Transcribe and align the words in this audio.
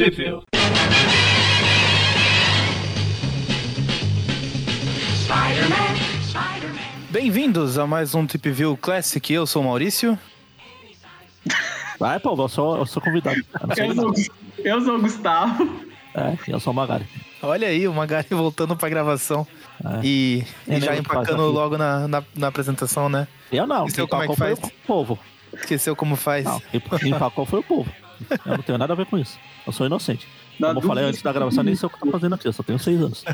Sheffield. 0.00 0.46
Bem-vindos 7.10 7.76
a 7.76 7.86
mais 7.86 8.14
um 8.14 8.26
Trip 8.26 8.50
View 8.50 8.76
Classic. 8.76 9.30
Eu 9.32 9.46
sou 9.46 9.60
o 9.60 9.64
Maurício. 9.66 10.18
Vai, 12.00 12.18
pô, 12.18 12.34
eu 12.34 12.48
sou, 12.48 12.78
eu 12.78 12.86
sou 12.86 13.02
convidado. 13.02 13.36
Eu 13.76 13.86
Eu 13.86 13.94
sou, 13.94 14.12
eu 14.58 14.80
sou 14.80 14.96
o 14.96 15.00
Gustavo. 15.02 15.84
É, 16.14 16.38
eu 16.48 16.58
sou 16.58 16.72
o 16.72 16.76
Magari. 16.76 17.06
Olha 17.42 17.68
aí, 17.68 17.86
o 17.86 17.92
Magari 17.92 18.28
voltando 18.32 18.74
pra 18.74 18.88
gravação 18.88 19.46
É. 19.84 20.00
e, 20.02 20.44
É, 20.66 20.78
e 20.78 20.80
já 20.80 20.86
faz 20.86 21.00
empacando 21.00 21.42
logo 21.50 21.76
na, 21.76 22.08
na, 22.08 22.24
na 22.34 22.46
apresentação, 22.46 23.10
né? 23.10 23.28
Eu 23.52 23.66
não, 23.66 23.82
E 23.82 23.86
quem 23.88 23.94
seu, 23.96 24.08
como 24.08 24.22
é 24.22 24.28
que 24.28 24.36
faz? 24.36 24.58
o 24.58 24.70
povo. 24.86 25.18
Esqueceu 25.52 25.94
como 25.94 26.16
faz. 26.16 26.44
Não, 26.44 26.62
empacou 27.04 27.44
foi 27.44 27.60
o 27.60 27.62
povo. 27.62 27.92
Eu 28.46 28.56
não 28.56 28.62
tenho 28.62 28.78
nada 28.78 28.92
a 28.92 28.96
ver 28.96 29.06
com 29.06 29.18
isso. 29.18 29.38
Eu 29.66 29.72
sou 29.72 29.86
inocente. 29.86 30.26
Na 30.58 30.68
Como 30.68 30.80
eu 30.80 30.82
falei 30.86 31.04
antes 31.04 31.22
da 31.22 31.32
gravação, 31.32 31.62
nem 31.64 31.74
sei 31.74 31.86
o 31.86 31.90
que 31.90 31.96
eu 31.96 32.00
tô 32.00 32.10
fazendo 32.10 32.34
aqui, 32.34 32.46
eu 32.48 32.52
só 32.52 32.62
tenho 32.62 32.78
seis 32.78 33.00
anos. 33.00 33.24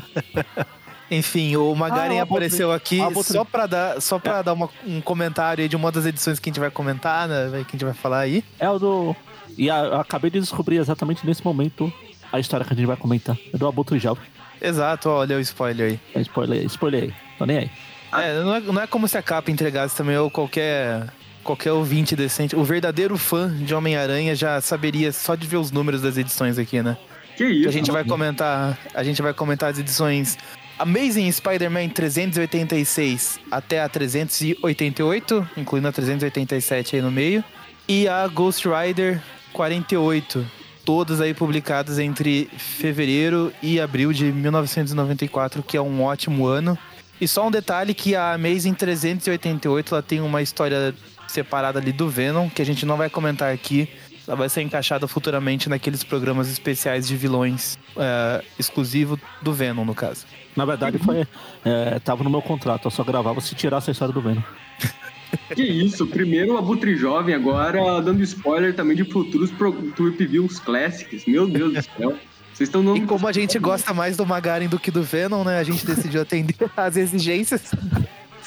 Enfim, 1.09 1.55
o 1.55 1.73
Magaren 1.73 2.15
Ah, 2.15 2.17
eu 2.17 2.23
apareceu 2.23 2.71
aqui 2.71 2.99
Ah, 2.99 3.09
só 3.23 3.45
pra 3.45 3.65
dar, 3.65 4.01
só 4.01 4.19
pra 4.19 4.41
dar 4.41 4.53
uma- 4.53 4.69
um 4.85 4.99
comentário 4.99 5.61
aí 5.61 5.69
de 5.69 5.75
uma 5.75 5.89
das 5.91 6.05
edições 6.05 6.37
que 6.37 6.49
a 6.49 6.51
gente 6.51 6.59
vai 6.59 6.69
comentar, 6.69 7.27
né? 7.29 7.49
Que 7.51 7.55
a 7.55 7.71
gente 7.77 7.85
vai 7.85 7.93
falar 7.93 8.19
aí. 8.19 8.43
É 8.59 8.69
o 8.69 8.77
do. 8.77 9.15
E 9.57 9.69
a- 9.69 9.85
eu 9.85 9.99
acabei 10.01 10.29
de 10.29 10.39
descobrir 10.39 10.77
exatamente 10.77 11.25
nesse 11.25 11.43
momento 11.45 11.91
a 12.31 12.39
história 12.39 12.65
que 12.65 12.73
a 12.73 12.75
gente 12.75 12.85
vai 12.85 12.97
comentar. 12.97 13.37
É 13.53 13.57
do 13.57 13.65
Abutre 13.67 13.97
Jovem. 13.99 14.23
Exato, 14.61 15.07
olha 15.09 15.37
o 15.37 15.39
spoiler 15.39 15.91
aí. 15.91 15.99
É 16.13 16.21
spoiler, 16.21 16.65
spoiler 16.65 17.03
aí. 17.03 17.13
Tô 17.37 17.45
nem 17.45 17.57
aí. 17.59 17.71
É, 18.11 18.41
não 18.41 18.55
é, 18.55 18.59
não 18.59 18.81
é 18.81 18.87
como 18.87 19.07
se 19.07 19.17
a 19.17 19.21
capa 19.21 19.49
entregasse 19.51 19.95
também, 19.95 20.17
ou 20.17 20.29
qualquer, 20.29 21.07
qualquer 21.47 21.71
ouvinte 21.71 22.15
decente. 22.15 22.55
O 22.55 22.63
verdadeiro 22.63 23.17
fã 23.17 23.49
de 23.49 23.73
Homem-Aranha 23.73 24.35
já 24.35 24.59
saberia 24.59 25.11
só 25.13 25.33
de 25.33 25.47
ver 25.47 25.57
os 25.57 25.71
números 25.71 26.01
das 26.01 26.17
edições 26.17 26.57
aqui, 26.59 26.81
né? 26.83 26.97
Que 27.37 27.45
Que 27.45 27.53
isso? 27.59 27.69
a 27.69 27.71
gente 27.71 27.89
vai 27.89 28.03
comentar, 28.03 28.77
a 28.93 29.03
gente 29.03 29.21
vai 29.21 29.33
comentar 29.33 29.71
as 29.71 29.79
edições 29.79 30.37
Amazing 30.77 31.31
Spider-Man 31.31 31.89
386 31.89 33.39
até 33.49 33.81
a 33.81 33.87
388, 33.89 35.49
incluindo 35.55 35.87
a 35.87 35.91
387 35.91 36.95
aí 36.97 37.01
no 37.01 37.11
meio, 37.11 37.43
e 37.87 38.07
a 38.07 38.27
Ghost 38.27 38.67
Rider 38.67 39.21
48, 39.53 40.45
todas 40.83 41.21
aí 41.21 41.33
publicadas 41.33 41.97
entre 41.97 42.49
fevereiro 42.57 43.53
e 43.61 43.79
abril 43.79 44.11
de 44.11 44.25
1994, 44.31 45.63
que 45.63 45.77
é 45.77 45.81
um 45.81 46.03
ótimo 46.03 46.45
ano. 46.45 46.77
E 47.19 47.27
só 47.27 47.47
um 47.47 47.51
detalhe 47.51 47.93
que 47.95 48.15
a 48.15 48.33
Amazing 48.33 48.75
388 48.75 49.93
ela 49.95 50.03
tem 50.03 50.21
uma 50.21 50.41
história 50.41 50.93
separada 51.27 51.79
ali 51.79 51.91
do 51.91 52.09
Venom, 52.09 52.49
que 52.49 52.61
a 52.61 52.65
gente 52.65 52.85
não 52.85 52.97
vai 52.97 53.09
comentar 53.09 53.53
aqui. 53.53 53.89
Ela 54.27 54.35
vai 54.35 54.49
ser 54.49 54.61
encaixada 54.61 55.07
futuramente 55.07 55.69
naqueles 55.69 56.03
programas 56.03 56.49
especiais 56.49 57.07
de 57.07 57.15
vilões 57.15 57.77
é, 57.95 58.43
exclusivo 58.59 59.17
do 59.41 59.53
Venom, 59.53 59.85
no 59.85 59.95
caso. 59.95 60.25
Na 60.55 60.65
verdade, 60.65 60.97
foi. 60.97 61.25
É, 61.63 61.97
tava 61.99 62.23
no 62.25 62.29
meu 62.29 62.41
contrato, 62.41 62.85
eu 62.87 62.91
só 62.91 63.03
gravava 63.03 63.39
se 63.39 63.55
tirasse 63.55 63.89
a 63.89 63.93
história 63.93 64.13
do 64.13 64.21
Venom. 64.21 64.41
Que 65.53 65.61
isso? 65.61 66.07
Primeiro 66.07 66.53
o 66.53 66.57
Abutre 66.57 66.95
Jovem, 66.95 67.35
agora 67.35 68.01
dando 68.01 68.23
spoiler 68.23 68.73
também 68.73 68.95
de 68.95 69.03
futuros 69.03 69.51
pro- 69.51 69.73
Trip 69.91 70.25
Views 70.25 70.57
Classics. 70.57 71.25
Meu 71.27 71.45
Deus 71.45 71.73
do 71.73 71.81
céu. 71.81 72.17
Vocês 72.53 72.69
estão 72.69 72.83
dando. 72.83 72.97
E 72.97 73.05
como 73.05 73.27
a 73.27 73.33
gente 73.33 73.59
gosta 73.59 73.93
mais 73.93 74.15
do 74.15 74.25
Magaren 74.25 74.67
do 74.69 74.79
que 74.79 74.89
do 74.89 75.03
Venom, 75.03 75.43
né? 75.43 75.59
A 75.59 75.63
gente 75.63 75.85
decidiu 75.85 76.21
atender 76.21 76.55
às 76.77 76.95
exigências. 76.95 77.71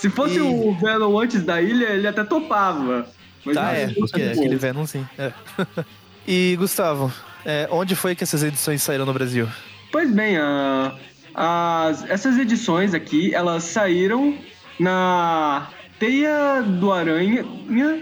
Se 0.01 0.09
fosse 0.11 0.37
E- 0.37 0.41
o 0.41 0.75
Venom 0.75 1.19
antes 1.19 1.43
da 1.43 1.61
ilha, 1.61 1.87
ele 1.91 2.07
até 2.09 2.25
topava. 2.25 3.07
Mas 3.45 3.55
Tá, 3.55 3.73
é, 3.73 3.89
porque 3.89 4.19
sei 4.21 4.31
aquele. 4.33 4.57
Venom 4.57 4.87
sim. 4.87 5.07
é. 5.19 5.33
E, 6.29 6.55
Gustavo, 6.59 7.11
é, 7.45 7.67
onde 7.73 7.97
foi 7.97 8.15
que 8.15 8.23
essas 8.23 8.43
edições 8.43 8.83
saíram 8.83 9.07
no 9.07 9.13
Brasil? 9.13 9.49
Pois 9.91 10.11
bem, 10.13 10.37
a- 10.37 10.95
as- 11.35 12.09
essas 12.09 12.39
edições 12.39 12.93
aqui, 12.95 13.35
elas 13.35 13.65
saíram 13.65 14.37
na 14.79 15.69
Teia 15.99 16.63
do 16.63 16.93
Aranha, 16.93 17.45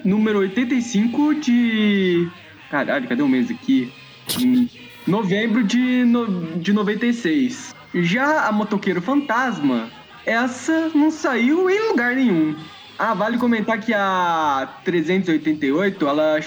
número 0.04 0.40
85 0.40 1.34
de... 1.36 2.28
Caralho, 2.70 3.08
cadê 3.08 3.22
o 3.22 3.28
mês 3.28 3.50
aqui? 3.50 3.92
Em 4.38 4.68
novembro 5.06 5.62
de, 5.64 6.04
no- 6.04 6.58
de 6.58 6.72
96. 6.72 7.74
Já 7.94 8.46
a 8.46 8.52
Motoqueiro 8.52 9.00
Fantasma, 9.00 9.88
essa 10.30 10.90
não 10.94 11.10
saiu 11.10 11.68
em 11.70 11.88
lugar 11.88 12.14
nenhum. 12.14 12.54
Ah, 12.98 13.14
vale 13.14 13.38
comentar 13.38 13.78
que 13.80 13.94
a 13.94 14.68
388, 14.84 16.06
ela, 16.06 16.40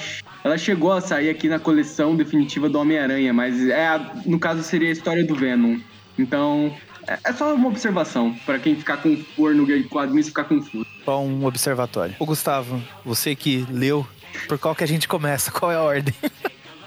ela 0.44 0.58
chegou 0.58 0.92
a 0.92 1.00
sair 1.00 1.30
aqui 1.30 1.48
na 1.48 1.60
coleção 1.60 2.16
definitiva 2.16 2.68
do 2.68 2.78
Homem-Aranha, 2.78 3.32
mas 3.34 3.66
é 3.70 3.88
a- 3.88 4.12
no 4.26 4.38
caso 4.38 4.62
seria 4.62 4.90
a 4.90 4.92
história 4.92 5.24
do 5.24 5.34
Venom. 5.34 5.78
Então, 6.20 6.76
é, 7.08 7.18
é 7.24 7.34
só 7.34 7.54
uma 7.56 7.70
observação, 7.70 8.36
pra 8.46 8.60
quem 8.60 8.76
ficar 8.76 8.98
com 8.98 9.16
for 9.36 9.56
no 9.56 9.66
quadrinhos 9.88 10.28
ficar 10.28 10.44
confuso. 10.44 10.86
Só 11.06 11.24
um 11.24 11.46
observatório. 11.46 12.16
Ô, 12.20 12.26
Gustavo, 12.26 12.82
você 13.06 13.34
que 13.34 13.66
leu, 13.72 14.06
por 14.50 14.60
qual 14.60 14.76
que 14.76 14.84
a 14.84 14.88
gente 14.88 15.08
começa? 15.08 15.52
Qual 15.58 15.72
é 15.72 15.76
a 15.76 15.82
ordem? 15.82 16.14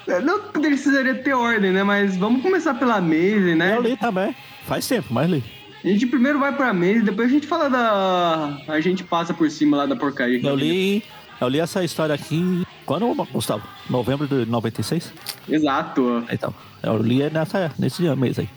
É, 0.06 0.20
Não 0.20 0.38
precisaria 0.52 1.14
ter 1.14 1.32
ordem, 1.32 1.72
né? 1.72 1.82
Mas 1.82 2.16
vamos 2.18 2.42
começar 2.42 2.74
pela 2.74 3.00
Maze, 3.00 3.54
né? 3.54 3.76
Eu 3.76 3.80
li 3.82 3.96
também. 3.96 4.36
Faz 4.66 4.86
tempo, 4.86 5.08
mas 5.12 5.30
li. 5.30 5.42
A 5.84 5.88
gente 5.88 6.06
primeiro 6.06 6.38
vai 6.38 6.56
pra 6.56 6.72
Maze, 6.72 7.02
depois 7.02 7.28
a 7.28 7.32
gente 7.32 7.46
fala 7.46 7.68
da... 7.68 8.58
A 8.68 8.80
gente 8.80 9.04
passa 9.04 9.34
por 9.34 9.50
cima 9.50 9.76
lá 9.76 9.86
da 9.86 9.94
porcaria. 9.94 10.40
Eu 10.42 10.56
li. 10.56 11.02
Eu 11.40 11.48
li 11.48 11.60
essa 11.60 11.84
história 11.84 12.14
aqui. 12.14 12.64
Quando, 12.86 13.12
Gustavo? 13.32 13.62
Novembro 13.90 14.26
de 14.26 14.46
96? 14.50 15.12
Exato. 15.48 16.24
Então, 16.30 16.54
eu 16.82 16.96
li 16.96 17.28
nessa, 17.30 17.70
nesse 17.78 18.02
mês 18.16 18.38
aí. 18.38 18.48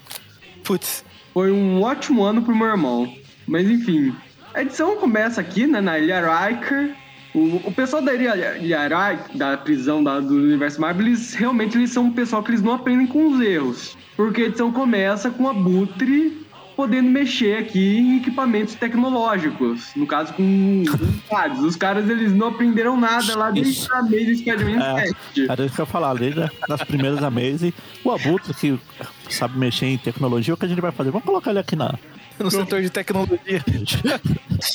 Putz, 0.63 1.03
Foi 1.33 1.51
um 1.51 1.81
ótimo 1.81 2.23
ano 2.23 2.41
pro 2.41 2.55
meu 2.55 2.67
irmão. 2.67 3.13
Mas 3.45 3.69
enfim, 3.69 4.13
a 4.53 4.61
edição 4.61 4.95
começa 4.97 5.41
aqui, 5.41 5.67
né, 5.67 5.81
na 5.81 5.99
Ilha 5.99 6.21
Riker. 6.21 6.95
O, 7.35 7.61
o 7.67 7.73
pessoal 7.73 8.01
da 8.01 8.13
Ilha, 8.13 8.57
Ilha 8.57 8.83
Riker, 8.83 9.37
da 9.37 9.57
prisão 9.57 10.01
da- 10.03 10.19
do 10.19 10.33
universo 10.35 10.79
Marvel, 10.79 11.07
eles 11.07 11.33
realmente 11.33 11.77
eles 11.77 11.89
são 11.91 12.05
um 12.05 12.11
pessoal 12.11 12.41
que 12.41 12.51
eles 12.51 12.61
não 12.61 12.73
aprendem 12.73 13.05
com 13.07 13.27
os 13.31 13.41
erros. 13.41 13.97
Porque 14.15 14.43
a 14.43 14.45
edição 14.45 14.71
começa 14.71 15.29
com 15.29 15.47
a 15.47 15.53
Butre 15.53 16.45
podendo 16.77 17.09
mexer 17.09 17.57
aqui 17.57 17.97
em 17.97 18.17
equipamentos 18.17 18.75
tecnológicos. 18.75 19.89
No 19.95 20.05
caso, 20.05 20.31
com 20.33 20.83
com 20.85 21.35
dados. 21.35 21.63
Os 21.63 21.75
caras, 21.75 22.07
eles 22.07 22.31
não 22.33 22.49
aprenderam 22.49 22.95
nada 22.95 23.35
lá 23.35 23.49
desde 23.49 23.73
Isso. 23.73 23.93
a 23.93 24.03
Maze 24.03 24.35
Spider-Man 24.37 24.83
É. 24.83 25.07
7. 25.07 25.49
Era 25.49 25.65
isso 25.65 25.75
que 25.75 25.81
eu 25.81 25.85
ia 25.85 25.91
falar, 25.91 26.13
desde 26.13 26.47
das 26.69 26.83
primeiras 26.83 27.19
da 27.19 27.31
Maze. 27.31 27.73
O 28.03 28.11
Abutre, 28.11 28.53
que 28.53 28.79
sabe 29.27 29.57
mexer 29.57 29.87
em 29.87 29.97
tecnologia, 29.97 30.53
o 30.53 30.57
que 30.57 30.65
a 30.65 30.69
gente 30.69 30.79
vai 30.79 30.91
fazer? 30.91 31.09
Vamos 31.09 31.25
colocar 31.25 31.49
ele 31.49 31.59
aqui 31.59 31.75
na. 31.75 31.95
no 32.39 32.51
setor 32.51 32.81
de 32.83 32.91
tecnologia. 32.91 33.63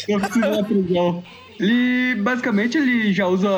Eu 0.09 0.19
preciso 0.21 0.41
da 0.51 0.65
prisão. 0.65 1.23
Ele, 1.61 2.17
basicamente, 2.21 2.77
ele 2.77 3.13
já 3.13 3.29
usa 3.29 3.49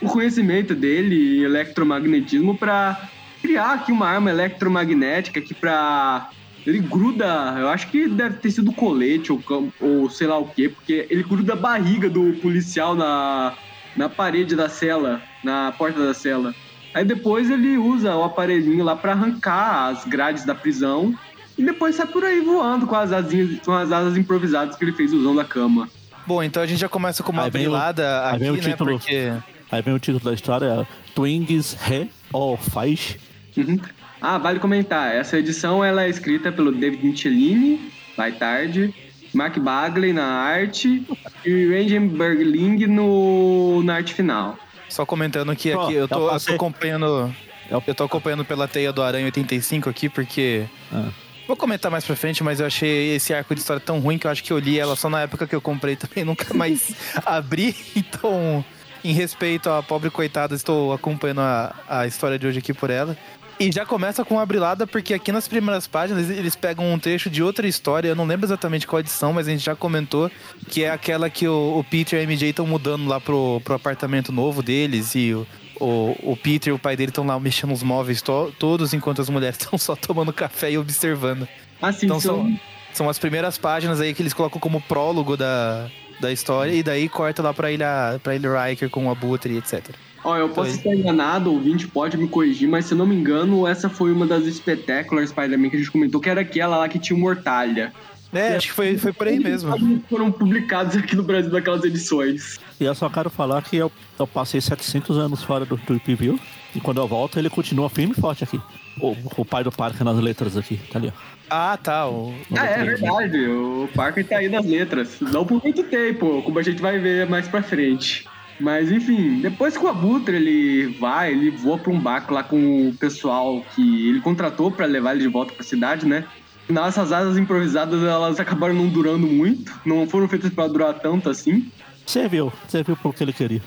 o 0.00 0.06
conhecimento 0.08 0.72
dele 0.74 1.40
em 1.40 1.42
eletromagnetismo 1.42 2.56
pra 2.56 3.08
criar 3.42 3.72
aqui 3.72 3.90
uma 3.90 4.06
arma 4.08 4.30
eletromagnética 4.30 5.40
aqui 5.40 5.52
pra... 5.52 6.30
Ele 6.66 6.80
gruda, 6.80 7.54
eu 7.58 7.68
acho 7.68 7.88
que 7.88 8.08
deve 8.08 8.38
ter 8.38 8.50
sido 8.50 8.72
colete 8.72 9.30
ou, 9.32 9.40
ou 9.80 10.10
sei 10.10 10.26
lá 10.26 10.36
o 10.36 10.46
que, 10.48 10.68
porque 10.68 11.06
ele 11.08 11.22
gruda 11.22 11.52
a 11.52 11.56
barriga 11.56 12.10
do 12.10 12.32
policial 12.42 12.94
na, 12.96 13.54
na 13.96 14.08
parede 14.08 14.56
da 14.56 14.68
cela, 14.68 15.22
na 15.44 15.72
porta 15.78 16.04
da 16.04 16.12
cela. 16.12 16.52
Aí 16.92 17.04
depois 17.04 17.50
ele 17.50 17.78
usa 17.78 18.16
o 18.16 18.24
aparelhinho 18.24 18.82
lá 18.84 18.96
pra 18.96 19.12
arrancar 19.12 19.90
as 19.90 20.04
grades 20.04 20.44
da 20.44 20.54
prisão 20.54 21.14
e 21.56 21.62
depois 21.64 21.94
sai 21.94 22.06
por 22.06 22.24
aí 22.24 22.40
voando 22.40 22.86
com 22.86 22.96
as 22.96 23.12
asinhas, 23.12 23.60
com 23.64 23.72
as 23.72 23.92
asas 23.92 24.16
improvisadas 24.16 24.74
que 24.76 24.84
ele 24.84 24.92
fez 24.92 25.12
usando 25.12 25.38
a 25.40 25.44
cama. 25.44 25.88
Bom, 26.26 26.42
então 26.42 26.60
a 26.62 26.66
gente 26.66 26.80
já 26.80 26.88
começa 26.88 27.22
com 27.22 27.30
uma 27.30 27.44
Aí 27.44 27.50
vem 27.50 27.62
o- 27.62 27.70
brilada 27.70 28.24
aí 28.26 28.30
aqui, 28.30 28.38
vem 28.40 28.50
o 28.50 28.54
né? 28.54 28.60
título. 28.60 28.98
Porque 28.98 29.32
Aí 29.70 29.82
vem 29.82 29.94
o 29.94 29.98
título 29.98 30.24
da 30.24 30.32
história: 30.32 30.86
Twins 31.14 31.74
Re 31.74 32.10
ou 32.32 32.56
Faz. 32.56 33.16
Uhum. 33.56 33.78
Ah, 34.20 34.38
vale 34.38 34.58
comentar, 34.58 35.14
essa 35.14 35.38
edição 35.38 35.84
ela 35.84 36.04
é 36.04 36.08
escrita 36.08 36.50
pelo 36.50 36.72
David 36.72 37.04
Michelini, 37.06 37.92
vai 38.16 38.32
tarde, 38.32 38.94
Mark 39.34 39.58
Bagley 39.58 40.12
na 40.12 40.24
arte 40.24 41.04
e 41.44 41.66
Rangen 41.68 42.08
Bergling 42.08 42.86
no, 42.86 43.82
na 43.82 43.96
arte 43.96 44.14
final. 44.14 44.58
só 44.88 45.04
comentando 45.04 45.54
que 45.54 45.70
aqui 45.72 45.92
eu 45.94 46.00
eu 46.02 46.08
tô, 46.08 46.30
eu 46.32 46.40
tô 46.40 46.52
acompanhando. 46.54 47.34
Eu- 47.70 47.82
Eu 47.86 47.94
tô 47.96 48.04
acompanhando 48.04 48.44
pela 48.44 48.68
teia 48.68 48.92
do 48.92 49.02
Aranha 49.02 49.24
85 49.26 49.90
aqui, 49.90 50.08
porque. 50.08 50.64
Ah. 50.92 51.08
Vou 51.48 51.56
comentar 51.56 51.90
mais 51.90 52.04
pra 52.04 52.14
frente, 52.16 52.42
mas 52.44 52.60
eu 52.60 52.66
achei 52.66 53.14
esse 53.16 53.34
arco 53.34 53.54
de 53.54 53.60
história 53.60 53.80
tão 53.80 53.98
ruim 53.98 54.18
que 54.18 54.26
eu 54.26 54.30
acho 54.30 54.42
que 54.42 54.52
eu 54.52 54.58
li 54.58 54.78
ela 54.78 54.94
só 54.96 55.08
na 55.10 55.22
época 55.22 55.46
que 55.48 55.54
eu 55.54 55.60
comprei 55.60 55.94
também, 55.96 56.24
nunca 56.24 56.54
mais 56.54 56.94
abri. 57.26 57.74
Então, 57.96 58.64
em 59.04 59.12
respeito 59.12 59.68
à 59.68 59.82
pobre 59.82 60.10
coitada, 60.10 60.54
estou 60.54 60.92
acompanhando 60.92 61.40
a, 61.40 61.74
a 61.88 62.06
história 62.06 62.38
de 62.38 62.46
hoje 62.46 62.58
aqui 62.60 62.72
por 62.72 62.88
ela. 62.88 63.16
E 63.58 63.72
já 63.72 63.86
começa 63.86 64.22
com 64.22 64.34
uma 64.34 64.44
brilada, 64.44 64.86
porque 64.86 65.14
aqui 65.14 65.32
nas 65.32 65.48
primeiras 65.48 65.86
páginas 65.86 66.28
eles 66.28 66.54
pegam 66.54 66.92
um 66.92 66.98
trecho 66.98 67.30
de 67.30 67.42
outra 67.42 67.66
história, 67.66 68.08
eu 68.08 68.14
não 68.14 68.26
lembro 68.26 68.44
exatamente 68.46 68.86
qual 68.86 69.00
edição, 69.00 69.32
mas 69.32 69.48
a 69.48 69.50
gente 69.50 69.64
já 69.64 69.74
comentou, 69.74 70.30
que 70.68 70.84
é 70.84 70.90
aquela 70.90 71.30
que 71.30 71.48
o, 71.48 71.78
o 71.78 71.82
Peter 71.84 72.18
e 72.20 72.22
a 72.22 72.26
MJ 72.26 72.50
estão 72.50 72.66
mudando 72.66 73.06
lá 73.08 73.18
pro, 73.18 73.60
pro 73.64 73.74
apartamento 73.74 74.30
novo 74.30 74.62
deles 74.62 75.14
e 75.14 75.32
o, 75.32 75.46
o, 75.80 76.32
o 76.32 76.36
Peter 76.36 76.70
e 76.70 76.74
o 76.76 76.78
pai 76.78 76.96
dele 76.96 77.10
estão 77.10 77.24
lá 77.26 77.40
mexendo 77.40 77.72
os 77.72 77.82
móveis 77.82 78.20
to- 78.20 78.52
todos, 78.58 78.92
enquanto 78.92 79.22
as 79.22 79.30
mulheres 79.30 79.56
estão 79.58 79.78
só 79.78 79.96
tomando 79.96 80.34
café 80.34 80.72
e 80.72 80.76
observando. 80.78 81.48
Assim, 81.80 82.04
Então 82.06 82.20
são... 82.20 82.36
são, 82.44 82.60
são 82.92 83.08
as 83.08 83.18
primeiras 83.18 83.56
páginas 83.56 84.02
aí 84.02 84.12
que 84.12 84.20
eles 84.20 84.34
colocam 84.34 84.60
como 84.60 84.82
prólogo 84.82 85.34
da, 85.34 85.88
da 86.20 86.30
história, 86.30 86.72
e 86.72 86.82
daí 86.82 87.08
corta 87.08 87.42
lá 87.42 87.54
pra 87.54 87.72
ilha, 87.72 88.20
pra 88.22 88.34
ilha 88.34 88.64
Riker 88.66 88.90
com 88.90 89.06
o 89.06 89.10
Abutre 89.10 89.56
etc. 89.56 89.82
Ó, 90.24 90.36
eu 90.36 90.48
posso 90.48 90.70
estar 90.72 90.94
enganado, 90.94 91.50
o 91.50 91.54
ouvinte 91.54 91.86
pode 91.86 92.16
me 92.16 92.26
corrigir, 92.26 92.68
mas 92.68 92.86
se 92.86 92.94
eu 92.94 92.98
não 92.98 93.06
me 93.06 93.14
engano, 93.14 93.66
essa 93.66 93.88
foi 93.88 94.12
uma 94.12 94.26
das 94.26 94.44
Spectacular 94.52 95.26
Spider-Man 95.26 95.70
que 95.70 95.76
a 95.76 95.78
gente 95.78 95.90
comentou, 95.90 96.20
que 96.20 96.28
era 96.28 96.40
aquela 96.40 96.78
lá 96.78 96.88
que 96.88 96.98
tinha 96.98 97.16
o 97.16 97.20
Mortalha. 97.20 97.92
É, 98.32 98.56
acho 98.56 98.68
que 98.68 98.72
foi, 98.72 98.98
foi 98.98 99.12
por 99.12 99.28
aí 99.28 99.38
mesmo. 99.38 99.72
Foram 100.10 100.30
publicados 100.32 100.96
aqui 100.96 101.14
no 101.14 101.22
Brasil 101.22 101.50
naquelas 101.50 101.84
edições. 101.84 102.58
E 102.78 102.84
eu 102.84 102.94
só 102.94 103.08
quero 103.08 103.30
falar 103.30 103.62
que 103.62 103.76
eu, 103.76 103.90
eu 104.18 104.26
passei 104.26 104.60
700 104.60 105.16
anos 105.16 105.42
fora 105.42 105.64
do 105.64 105.78
Trip 105.78 106.14
View. 106.14 106.38
E 106.74 106.80
quando 106.80 107.00
eu 107.00 107.06
volto, 107.06 107.38
ele 107.38 107.48
continua 107.48 107.88
firme 107.88 108.14
e 108.16 108.20
forte 108.20 108.44
aqui. 108.44 108.60
O, 109.00 109.16
o 109.36 109.44
pai 109.44 109.62
do 109.64 109.72
Parker 109.72 110.04
nas 110.04 110.18
letras 110.18 110.56
aqui, 110.56 110.78
tá 110.92 110.98
ali, 110.98 111.12
ó. 111.14 111.36
Ah, 111.48 111.78
tá. 111.80 112.08
O, 112.08 112.34
Ah, 112.56 112.66
é 112.66 112.84
verdade, 112.84 113.46
o 113.46 113.88
Parker 113.94 114.26
tá 114.26 114.38
aí 114.38 114.48
nas 114.48 114.66
letras. 114.66 115.18
Não 115.20 115.46
por 115.46 115.62
muito 115.62 115.84
tempo, 115.84 116.42
como 116.42 116.58
a 116.58 116.62
gente 116.62 116.82
vai 116.82 116.98
ver 116.98 117.28
mais 117.28 117.46
pra 117.46 117.62
frente. 117.62 118.26
Mas 118.58 118.90
enfim, 118.90 119.40
depois 119.40 119.76
que 119.76 119.84
o 119.84 119.88
Abutre 119.88 120.36
ele 120.36 120.96
vai, 120.98 121.32
ele 121.32 121.50
voa 121.50 121.78
pra 121.78 121.92
um 121.92 122.00
barco 122.00 122.32
lá 122.32 122.42
com 122.42 122.88
o 122.88 122.94
pessoal 122.94 123.64
que 123.74 124.08
ele 124.08 124.20
contratou 124.20 124.70
pra 124.70 124.86
levar 124.86 125.12
ele 125.12 125.22
de 125.22 125.28
volta 125.28 125.52
pra 125.52 125.62
cidade, 125.62 126.06
né? 126.06 126.24
Afinal, 126.64 126.88
essas 126.88 127.12
asas 127.12 127.38
improvisadas 127.38 128.02
elas 128.02 128.40
acabaram 128.40 128.74
não 128.74 128.88
durando 128.88 129.26
muito, 129.26 129.72
não 129.84 130.06
foram 130.08 130.26
feitas 130.28 130.50
pra 130.50 130.66
durar 130.66 130.94
tanto 130.94 131.28
assim. 131.30 131.70
Serviu, 132.04 132.52
serviu 132.66 132.96
pro 132.96 133.12
que 133.12 133.22
ele 133.22 133.32
queria. 133.32 133.60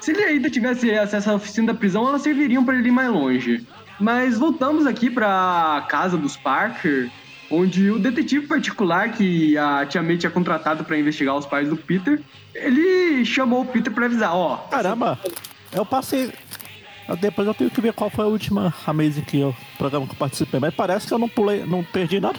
Se 0.00 0.10
ele 0.10 0.24
ainda 0.24 0.50
tivesse 0.50 0.90
acesso 0.90 1.30
à 1.30 1.34
oficina 1.34 1.68
da 1.68 1.74
prisão, 1.74 2.08
elas 2.08 2.22
serviriam 2.22 2.64
para 2.64 2.76
ele 2.76 2.88
ir 2.88 2.92
mais 2.92 3.10
longe. 3.10 3.66
Mas 4.00 4.38
voltamos 4.38 4.86
aqui 4.86 5.08
pra 5.08 5.86
casa 5.88 6.16
dos 6.16 6.36
Parker, 6.36 7.08
onde 7.54 7.90
o 7.90 7.98
detetive 7.98 8.46
particular 8.46 9.10
que 9.12 9.56
a 9.56 9.86
Tia 9.86 10.02
May 10.02 10.16
tinha 10.16 10.30
contratado 10.30 10.84
para 10.84 10.98
investigar 10.98 11.36
os 11.36 11.46
pais 11.46 11.68
do 11.68 11.76
Peter, 11.76 12.20
ele 12.54 13.24
chamou 13.24 13.62
o 13.62 13.66
Peter 13.66 13.92
para 13.92 14.06
avisar, 14.06 14.34
ó, 14.34 14.56
Caramba, 14.70 15.18
eu 15.72 15.84
passei. 15.84 16.32
Depois 17.20 17.46
eu 17.46 17.54
tenho 17.54 17.70
que 17.70 17.80
ver 17.80 17.92
qual 17.92 18.08
foi 18.08 18.24
a 18.24 18.28
última 18.28 18.72
Amazing 18.86 19.22
que 19.22 19.38
eu, 19.38 19.54
programa 19.76 20.06
que 20.06 20.12
eu 20.12 20.18
participei. 20.18 20.58
Mas 20.58 20.74
parece 20.74 21.06
que 21.06 21.12
eu 21.12 21.18
não 21.18 21.28
pulei, 21.28 21.64
não 21.66 21.84
perdi 21.84 22.18
nada. 22.18 22.38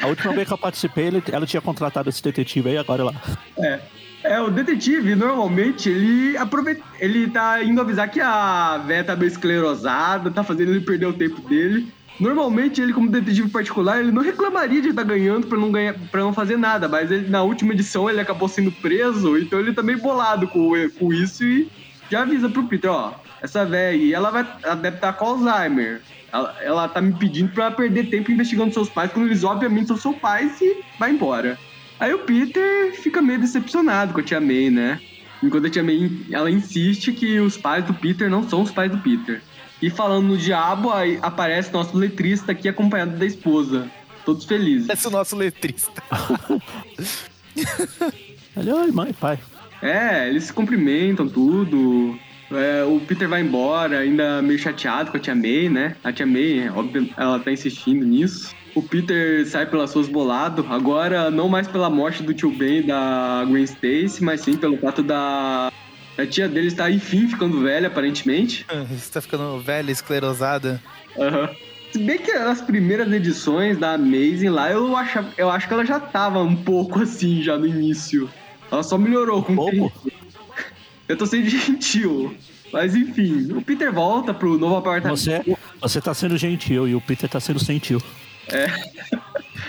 A 0.00 0.06
última 0.06 0.32
vez 0.32 0.46
que 0.46 0.54
eu 0.54 0.58
participei, 0.58 1.06
ele, 1.06 1.22
ela 1.30 1.46
tinha 1.46 1.60
contratado 1.60 2.08
esse 2.08 2.22
detetive 2.22 2.70
aí, 2.70 2.78
agora 2.78 3.04
lá. 3.04 3.14
É. 3.58 3.80
É, 4.22 4.40
o 4.40 4.50
detetive, 4.50 5.14
normalmente, 5.14 5.90
ele 5.90 6.34
aproveita. 6.38 6.82
Ele 6.98 7.28
tá 7.28 7.62
indo 7.62 7.78
avisar 7.78 8.08
que 8.10 8.22
a 8.22 8.78
véia 8.78 9.04
tá 9.04 9.14
meio 9.14 9.28
esclerosada, 9.28 10.30
tá 10.30 10.42
fazendo 10.42 10.70
ele 10.70 10.80
perder 10.80 11.04
o 11.06 11.12
tempo 11.12 11.46
dele. 11.46 11.92
Normalmente, 12.18 12.80
ele, 12.80 12.92
como 12.92 13.10
detetive 13.10 13.48
particular, 13.48 14.00
ele 14.00 14.12
não 14.12 14.22
reclamaria 14.22 14.80
de 14.80 14.90
estar 14.90 15.02
ganhando 15.02 15.46
pra 15.46 15.58
não, 15.58 15.72
ganhar, 15.72 15.94
pra 16.10 16.20
não 16.20 16.32
fazer 16.32 16.56
nada, 16.56 16.88
mas 16.88 17.10
ele, 17.10 17.28
na 17.28 17.42
última 17.42 17.72
edição 17.72 18.08
ele 18.08 18.20
acabou 18.20 18.48
sendo 18.48 18.70
preso, 18.70 19.36
então 19.36 19.58
ele 19.58 19.72
tá 19.72 19.82
meio 19.82 20.00
bolado 20.00 20.46
com, 20.46 20.72
com 20.98 21.12
isso 21.12 21.42
e 21.42 21.68
já 22.08 22.22
avisa 22.22 22.48
pro 22.48 22.68
Peter, 22.68 22.90
ó, 22.90 23.14
essa 23.42 23.64
véia 23.64 23.90
aí, 23.90 24.14
ela, 24.14 24.30
vai, 24.30 24.46
ela 24.62 24.76
deve 24.76 24.96
estar 24.96 25.12
com 25.14 25.24
Alzheimer. 25.26 26.00
Ela, 26.32 26.56
ela 26.62 26.88
tá 26.88 27.00
me 27.00 27.12
pedindo 27.12 27.52
pra 27.52 27.70
perder 27.70 28.10
tempo 28.10 28.32
investigando 28.32 28.72
seus 28.72 28.88
pais, 28.88 29.12
quando 29.12 29.26
eles 29.26 29.44
obviamente 29.44 29.88
são 29.88 29.96
seus 29.96 30.16
pais 30.16 30.60
e 30.60 30.82
vai 30.98 31.10
embora. 31.10 31.58
Aí 31.98 32.12
o 32.12 32.20
Peter 32.20 32.92
fica 32.94 33.22
meio 33.22 33.40
decepcionado 33.40 34.12
com 34.12 34.20
a 34.20 34.22
tia 34.22 34.40
May, 34.40 34.70
né? 34.70 35.00
Enquanto 35.42 35.66
a 35.66 35.70
tia 35.70 35.82
May, 35.82 36.10
ela 36.30 36.50
insiste 36.50 37.12
que 37.12 37.38
os 37.38 37.56
pais 37.56 37.84
do 37.84 37.94
Peter 37.94 38.28
não 38.28 38.48
são 38.48 38.62
os 38.62 38.70
pais 38.70 38.90
do 38.90 38.98
Peter. 38.98 39.42
E 39.84 39.90
falando 39.90 40.28
no 40.28 40.36
diabo, 40.38 40.90
aí 40.90 41.18
aparece 41.20 41.70
nosso 41.70 41.94
letrista 41.94 42.52
aqui 42.52 42.66
acompanhado 42.66 43.18
da 43.18 43.26
esposa. 43.26 43.86
Todos 44.24 44.46
felizes. 44.46 44.88
Esse 44.88 45.04
é 45.04 45.08
o 45.10 45.12
nosso 45.12 45.36
letrista. 45.36 46.02
Ele, 48.56 48.72
oi, 48.72 48.90
mãe, 48.90 49.12
pai. 49.12 49.38
É, 49.82 50.30
eles 50.30 50.44
se 50.44 50.52
cumprimentam, 50.54 51.28
tudo. 51.28 52.18
É, 52.50 52.82
o 52.84 52.98
Peter 53.00 53.28
vai 53.28 53.42
embora, 53.42 53.98
ainda 53.98 54.40
meio 54.40 54.58
chateado 54.58 55.10
com 55.10 55.18
a 55.18 55.20
tia 55.20 55.34
May, 55.34 55.68
né? 55.68 55.96
A 56.02 56.10
tia 56.10 56.24
May, 56.24 56.60
é 56.60 56.72
óbvio, 56.72 57.10
ela 57.18 57.38
tá 57.38 57.52
insistindo 57.52 58.06
nisso. 58.06 58.54
O 58.74 58.82
Peter 58.82 59.46
sai 59.46 59.66
pelas 59.66 59.90
suas 59.90 60.08
bolado, 60.08 60.64
agora 60.70 61.30
não 61.30 61.46
mais 61.46 61.68
pela 61.68 61.90
morte 61.90 62.22
do 62.22 62.32
tio 62.32 62.50
Ben 62.50 62.78
e 62.78 62.82
da 62.84 63.44
Gwen 63.46 63.64
Stacy, 63.64 64.24
mas 64.24 64.40
sim 64.40 64.56
pelo 64.56 64.78
fato 64.78 65.02
da, 65.02 65.70
a 66.16 66.26
tia 66.26 66.48
dele 66.48 66.68
estar, 66.68 66.90
enfim, 66.90 67.28
ficando 67.28 67.60
velha, 67.62 67.88
aparentemente. 67.88 68.64
Você 68.90 69.12
tá 69.12 69.20
ficando 69.20 69.58
velha, 69.60 69.90
esclerosada. 69.90 70.80
Aham. 71.18 71.50
Se 71.92 71.98
bem 72.00 72.18
que 72.18 72.32
nas 72.32 72.60
primeiras 72.60 73.10
edições 73.12 73.78
da 73.78 73.94
Amazing 73.94 74.48
lá, 74.48 74.68
eu, 74.70 74.96
achava, 74.96 75.32
eu 75.38 75.48
acho 75.48 75.68
que 75.68 75.74
ela 75.74 75.84
já 75.86 76.00
tava 76.00 76.40
um 76.42 76.56
pouco 76.56 77.00
assim, 77.02 77.40
já 77.40 77.56
no 77.56 77.66
início. 77.66 78.28
Ela 78.70 78.82
só 78.82 78.98
melhorou 78.98 79.44
com 79.44 79.52
o 79.52 79.56
Pouco? 79.56 79.70
tempo. 79.72 79.92
Eu 81.06 81.16
tô 81.16 81.26
sendo 81.26 81.46
gentil. 81.50 82.34
Mas 82.72 82.96
enfim, 82.96 83.52
o 83.52 83.62
Peter 83.62 83.92
volta 83.92 84.34
pro 84.34 84.58
novo 84.58 84.76
apartamento. 84.76 85.16
Você, 85.16 85.56
você 85.80 86.00
tá 86.00 86.12
sendo 86.12 86.36
gentil 86.36 86.88
e 86.88 86.94
o 86.96 87.00
Peter 87.00 87.28
tá 87.30 87.38
sendo 87.38 87.62
sentil. 87.62 88.02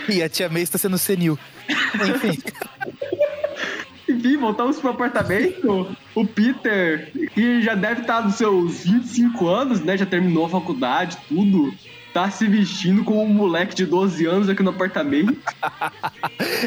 E 0.09 0.24
a 0.24 0.30
tia 0.30 0.50
May 0.50 0.63
está 0.63 0.80
sendo 0.80 0.97
senil. 0.97 1.38
Enfim. 1.69 2.42
Enfim, 4.07 4.38
voltamos 4.38 4.80
pro 4.80 4.92
apartamento. 4.92 5.96
O 6.13 6.25
Peter, 6.25 7.12
que 7.34 7.62
já 7.62 7.74
deve 7.74 8.02
estar 8.02 8.24
nos 8.24 8.36
seus 8.36 8.84
25 8.84 9.48
anos, 9.48 9.81
né? 9.81 9.98
Já 9.98 10.06
terminou 10.06 10.46
a 10.46 10.50
faculdade, 10.50 11.18
tudo. 11.28 11.74
Tá 12.13 12.30
se 12.31 12.48
vestindo 12.48 13.04
como 13.04 13.22
um 13.24 13.28
moleque 13.28 13.75
de 13.75 13.86
12 13.86 14.25
anos 14.25 14.48
aqui 14.48 14.63
no 14.63 14.69
apartamento. 14.69 15.38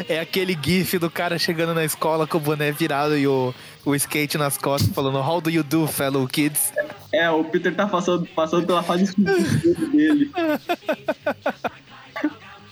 É 0.07 0.19
aquele 0.19 0.57
gif 0.61 0.97
do 0.97 1.09
cara 1.09 1.37
chegando 1.37 1.73
na 1.73 1.83
escola 1.83 2.27
com 2.27 2.37
o 2.37 2.41
boné 2.41 2.71
virado 2.71 3.17
e 3.17 3.27
o, 3.27 3.53
o 3.85 3.95
skate 3.95 4.37
nas 4.37 4.57
costas, 4.57 4.93
falando 4.93 5.17
How 5.17 5.41
do 5.41 5.49
you 5.49 5.63
do, 5.63 5.87
fellow 5.87 6.27
kids? 6.27 6.71
É, 7.11 7.29
o 7.29 7.43
Peter 7.43 7.73
tá 7.75 7.87
passando, 7.87 8.25
passando 8.27 8.65
pela 8.65 8.83
fase 8.83 9.13
dele. 9.17 10.31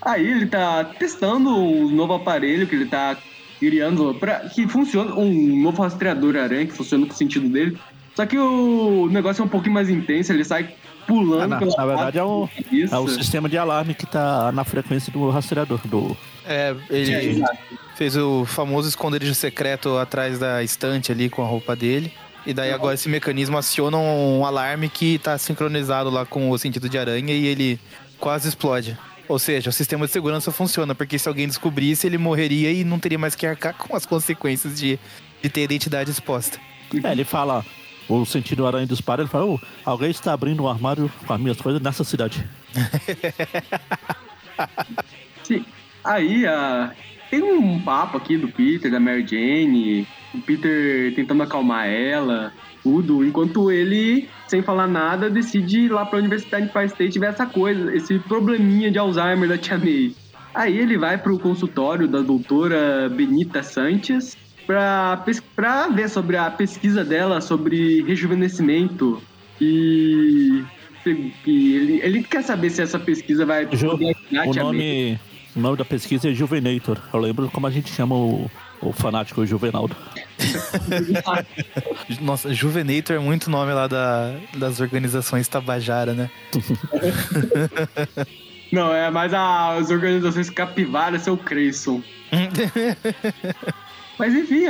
Aí 0.02 0.25
ele 0.25 0.46
tá 0.48 0.86
testando 0.86 1.50
um 1.50 1.90
novo 1.90 2.14
aparelho 2.14 2.68
que 2.68 2.75
ele 2.75 2.86
tá 2.86 3.18
criando 3.59 4.13
pra, 4.19 4.42
que 4.50 4.68
funciona, 4.68 5.13
um 5.15 5.62
novo 5.62 5.81
rastreador 5.81 6.36
aranha 6.36 6.65
que 6.65 6.74
funciona 6.74 7.06
com 7.06 7.13
o 7.13 7.15
sentido 7.15 7.48
dele. 7.50 7.77
Só 8.15 8.25
que 8.25 8.38
o 8.38 9.07
negócio 9.12 9.42
é 9.42 9.45
um 9.45 9.50
pouquinho 9.50 9.74
mais 9.75 9.89
intenso, 9.89 10.31
ele 10.33 10.44
sai 10.44 10.74
pulando 11.06 11.44
Ah, 11.44 11.48
na- 11.48 11.57
pela 11.59 11.75
na 11.77 11.86
verdade, 11.86 12.18
é 12.18 12.24
o- 12.24 12.50
Isso. 12.71 12.94
É 12.94 12.98
o 12.98 13.07
sistema 13.07 13.47
de 13.47 13.57
alarme 13.57 13.94
que 13.94 14.06
tá 14.06 14.52
na 14.52 14.64
frequência 14.64 15.11
do 15.14 15.30
rastreador. 15.30 15.80
Do... 15.85 16.18
É, 16.45 16.76
ele 16.90 17.42
É, 17.44 17.45
fez 17.95 18.18
o 18.18 18.44
famoso 18.45 18.90
esconderijo 18.90 19.33
secreto 19.35 19.97
atrás 19.97 20.40
da 20.40 20.64
estante 20.64 21.11
ali 21.11 21.30
com 21.30 21.44
a 21.44 21.47
roupa 21.47 21.76
dele. 21.76 22.11
E 22.45 22.54
daí 22.54 22.71
agora 22.71 22.94
esse 22.95 23.09
mecanismo 23.09 23.57
aciona 23.57 23.97
um 23.97 24.45
alarme 24.45 24.87
que 24.90 25.18
tá 25.19 25.37
sincronizado 25.37 26.09
lá 26.09 26.26
com 26.26 26.49
o 26.49 26.57
sentido 26.57 26.87
de 26.90 26.97
aranha 26.97 27.33
e 27.33 27.45
ele 27.45 27.80
quase 28.19 28.47
explode. 28.47 28.97
Ou 29.28 29.38
seja, 29.38 29.69
o 29.69 29.74
sistema 29.74 30.06
de 30.06 30.12
segurança 30.12 30.52
funciona, 30.52 30.96
porque 30.96 31.19
se 31.19 31.28
alguém 31.28 31.48
descobrisse, 31.48 32.07
ele 32.07 32.18
morreria 32.18 32.72
e 32.72 32.84
não 32.84 33.00
teria 33.00 33.19
mais 33.19 33.36
que 33.36 33.46
arcar 33.46 33.74
com 33.74 33.96
as 33.96 34.06
consequências 34.06 34.80
de, 34.80 34.98
de 35.42 35.50
ter 35.50 35.62
a 35.62 35.64
identidade 35.66 36.10
exposta. 36.10 36.60
É, 37.04 37.12
ele 37.12 37.26
fala 37.26 37.66
o 38.07 38.26
sentido 38.26 38.66
aranha 38.66 38.88
dispara, 38.88 39.22
ele 39.22 39.30
fala, 39.30 39.46
"Oh, 39.46 39.60
alguém 39.84 40.10
está 40.10 40.31
abrindo 40.31 40.64
um 40.64 40.68
armário 40.68 41.12
com 41.26 41.34
as 41.34 41.42
minhas 41.42 41.60
coisas 41.60 41.81
nessa 41.81 42.04
cidade. 42.04 42.48
Sim. 45.44 45.66
Aí, 46.04 46.48
ah, 46.48 46.94
tem 47.30 47.42
um 47.44 47.80
papo 47.80 48.18
aqui 48.18 48.38
do 48.38 48.48
Peter, 48.48 48.90
da 48.92 49.00
Mary 49.00 49.26
Jane, 49.28 50.07
o 50.34 50.40
Peter 50.40 51.14
tentando 51.16 51.44
acalmar 51.44 51.88
ela, 51.88 52.52
tudo, 52.84 53.26
enquanto 53.26 53.72
ele, 53.72 54.28
sem 54.48 54.62
falar 54.62 54.88
nada, 54.88 55.30
decide 55.30 55.81
ir 55.81 55.92
lá 55.92 56.06
pra 56.06 56.19
Universidade 56.19 56.66
de 56.66 56.69
Empire 56.69 56.86
State 56.88 57.19
ver 57.19 57.30
essa 57.30 57.46
coisa, 57.46 57.96
esse 57.96 58.18
probleminha 58.19 58.90
de 58.92 58.98
Alzheimer 58.98 59.50
da 59.50 59.57
Tia 59.57 59.78
May. 59.78 60.14
Aí 60.54 60.78
ele 60.78 60.98
vai 60.98 61.18
pro 61.18 61.38
consultório 61.38 62.07
da 62.07 62.22
doutora 62.22 63.10
Benita 63.10 63.62
Sanches 63.62 64.38
pra, 64.66 65.24
pra 65.56 65.88
ver 65.90 66.10
sobre 66.10 66.36
a 66.38 66.50
pesquisa 66.50 67.04
dela 67.04 67.42
sobre 67.42 68.02
rejuvenescimento 68.04 69.22
e... 69.62 70.64
e 71.06 71.76
ele, 71.76 72.00
ele 72.04 72.24
quer 72.24 72.44
saber 72.44 72.69
se 72.69 72.81
essa 72.81 73.00
pesquisa 73.00 73.46
vai 73.46 73.68
Ju- 73.72 73.90
O 73.94 73.98
Tia 73.98 74.64
May. 74.64 74.64
nome, 74.64 75.19
o 75.57 75.59
nome 75.59 75.76
da 75.76 75.83
pesquisa 75.83 76.30
é 76.30 76.33
Juvenator. 76.33 76.99
Eu 77.11 77.19
lembro 77.19 77.49
como 77.49 77.66
a 77.66 77.71
gente 77.71 77.92
chama 77.92 78.16
o, 78.16 78.49
o 78.80 78.94
fanático 78.94 79.44
Juvenaldo. 79.44 79.95
Nossa, 82.21 82.54
Juvenator 82.54 83.16
é 83.16 83.19
muito 83.19 83.49
nome 83.49 83.73
lá 83.73 83.87
da, 83.87 84.35
das 84.56 84.80
organizações 84.80 85.47
Tabajara, 85.47 86.14
né? 86.14 86.30
Não, 88.71 88.94
é 88.94 89.09
mais 89.09 89.33
as 89.33 89.90
organizações 89.90 90.49
capivaras, 90.49 91.23
seu 91.23 91.35
Creyson. 91.35 92.04
Mas 94.19 94.33
enfim, 94.33 94.66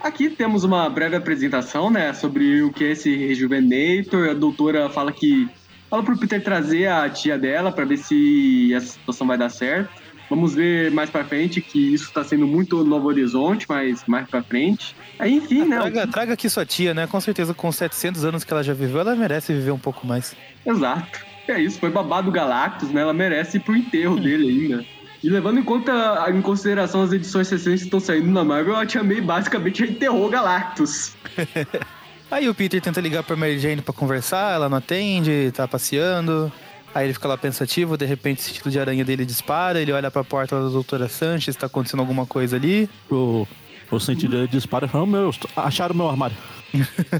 aqui 0.00 0.28
temos 0.28 0.64
uma 0.64 0.88
breve 0.88 1.14
apresentação, 1.14 1.90
né, 1.90 2.14
sobre 2.14 2.62
o 2.62 2.72
que 2.72 2.84
é 2.84 2.92
esse 2.92 3.14
Rejuvenator. 3.14 4.30
A 4.30 4.34
doutora 4.34 4.90
fala 4.90 5.12
que 5.12 5.48
fala 5.88 6.02
pro 6.02 6.18
Peter 6.18 6.42
trazer 6.42 6.86
a 6.86 7.08
tia 7.08 7.38
dela 7.38 7.70
para 7.70 7.84
ver 7.84 7.98
se 7.98 8.74
a 8.74 8.80
situação 8.80 9.26
vai 9.26 9.38
dar 9.38 9.50
certo. 9.50 9.90
Vamos 10.28 10.54
ver 10.54 10.90
mais 10.90 11.08
pra 11.08 11.24
frente 11.24 11.60
que 11.60 11.94
isso 11.94 12.12
tá 12.12 12.22
sendo 12.22 12.46
muito 12.46 12.84
Novo 12.84 13.08
Horizonte, 13.08 13.66
mas 13.68 14.04
mais 14.06 14.28
pra 14.28 14.42
frente. 14.42 14.94
Aí, 15.18 15.34
enfim, 15.34 15.64
né? 15.64 15.78
Traga, 15.78 16.06
traga 16.06 16.32
aqui 16.34 16.48
sua 16.50 16.66
tia, 16.66 16.92
né? 16.92 17.06
Com 17.06 17.20
certeza, 17.20 17.54
com 17.54 17.72
700 17.72 18.24
anos 18.24 18.44
que 18.44 18.52
ela 18.52 18.62
já 18.62 18.74
viveu, 18.74 19.00
ela 19.00 19.16
merece 19.16 19.52
viver 19.54 19.70
um 19.70 19.78
pouco 19.78 20.06
mais. 20.06 20.36
Exato. 20.66 21.26
É 21.48 21.58
isso, 21.58 21.78
foi 21.78 21.90
babado 21.90 22.30
Galactus, 22.30 22.90
né? 22.90 23.00
Ela 23.00 23.14
merece 23.14 23.56
ir 23.56 23.60
pro 23.60 23.74
enterro 23.74 24.20
dele 24.20 24.48
ainda. 24.48 24.84
E 25.22 25.28
levando 25.28 25.58
em 25.58 25.62
conta, 25.62 26.26
em 26.28 26.42
consideração 26.42 27.02
as 27.02 27.12
edições 27.12 27.48
recentes 27.48 27.80
que 27.80 27.86
estão 27.86 27.98
saindo 27.98 28.30
na 28.30 28.44
Marvel, 28.44 28.76
a 28.76 28.86
Tia 28.86 29.02
May 29.02 29.20
basicamente 29.20 29.82
enterrou 29.82 30.28
Galactus. 30.28 31.16
Aí 32.30 32.48
o 32.48 32.54
Peter 32.54 32.80
tenta 32.80 33.00
ligar 33.00 33.22
pra 33.22 33.34
Mary 33.34 33.58
Jane 33.58 33.80
pra 33.80 33.94
conversar, 33.94 34.54
ela 34.54 34.68
não 34.68 34.76
atende, 34.76 35.50
tá 35.54 35.66
passeando. 35.66 36.52
Aí 36.94 37.06
ele 37.06 37.12
fica 37.12 37.28
lá 37.28 37.36
pensativo, 37.36 37.96
de 37.96 38.06
repente 38.06 38.38
o 38.38 38.42
sentido 38.42 38.70
de 38.70 38.80
aranha 38.80 39.04
dele 39.04 39.24
dispara, 39.24 39.80
ele 39.80 39.92
olha 39.92 40.10
pra 40.10 40.24
porta 40.24 40.60
da 40.60 40.68
doutora 40.68 41.08
Sanches, 41.08 41.54
tá 41.54 41.66
acontecendo 41.66 42.00
alguma 42.00 42.26
coisa 42.26 42.56
ali. 42.56 42.88
O, 43.10 43.46
o 43.90 44.00
sentido 44.00 44.32
dele 44.32 44.48
dispara 44.48 44.86
e 44.86 44.88
fala: 44.88 45.06
meu, 45.06 45.30
acharam 45.56 45.94
meu 45.94 46.08
armário. 46.08 46.36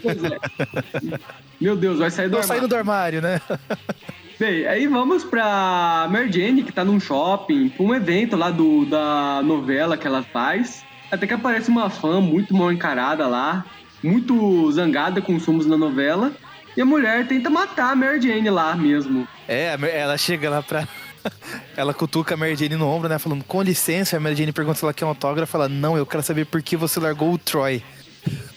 Pois 0.02 0.24
é. 0.24 0.38
Meu 1.60 1.76
Deus, 1.76 1.98
vai 1.98 2.10
sair 2.10 2.28
do 2.28 2.32
Tô 2.32 2.38
armário. 2.38 2.60
saindo 2.60 2.68
do 2.68 2.76
armário, 2.76 3.22
né? 3.22 3.40
Bem, 4.38 4.66
aí 4.66 4.86
vamos 4.86 5.24
pra 5.24 6.06
Mary 6.10 6.30
Jane, 6.30 6.62
que 6.62 6.70
tá 6.72 6.84
num 6.84 7.00
shopping, 7.00 7.68
pra 7.70 7.82
um 7.84 7.92
evento 7.92 8.36
lá 8.36 8.50
do, 8.50 8.86
da 8.86 9.42
novela 9.42 9.96
que 9.96 10.06
ela 10.06 10.22
faz. 10.22 10.84
Até 11.10 11.26
que 11.26 11.34
aparece 11.34 11.68
uma 11.68 11.90
fã 11.90 12.20
muito 12.20 12.54
mal 12.54 12.70
encarada 12.70 13.26
lá, 13.26 13.64
muito 14.02 14.70
zangada 14.70 15.20
com 15.20 15.34
os 15.34 15.42
sumos 15.42 15.66
na 15.66 15.76
novela. 15.76 16.30
E 16.76 16.80
a 16.80 16.84
mulher 16.84 17.26
tenta 17.26 17.50
matar 17.50 17.92
a 17.92 17.96
Mary 17.96 18.20
Jane 18.20 18.48
lá 18.50 18.74
mesmo. 18.76 19.26
É, 19.48 19.76
ela 19.94 20.16
chega 20.16 20.48
lá 20.50 20.62
pra. 20.62 20.86
Ela 21.76 21.92
cutuca 21.92 22.34
a 22.34 22.36
Mary 22.36 22.54
Jane 22.54 22.76
no 22.76 22.86
ombro, 22.88 23.08
né? 23.08 23.18
Falando, 23.18 23.42
com 23.44 23.60
licença. 23.60 24.16
A 24.16 24.20
Mary 24.20 24.36
Jane 24.36 24.52
pergunta 24.52 24.78
se 24.78 24.84
ela 24.84 24.94
quer 24.94 25.04
um 25.04 25.08
autógrafo. 25.08 25.56
Ela, 25.56 25.68
não, 25.68 25.96
eu 25.96 26.06
quero 26.06 26.22
saber 26.22 26.46
por 26.46 26.62
que 26.62 26.76
você 26.76 27.00
largou 27.00 27.32
o 27.32 27.38
Troy. 27.38 27.82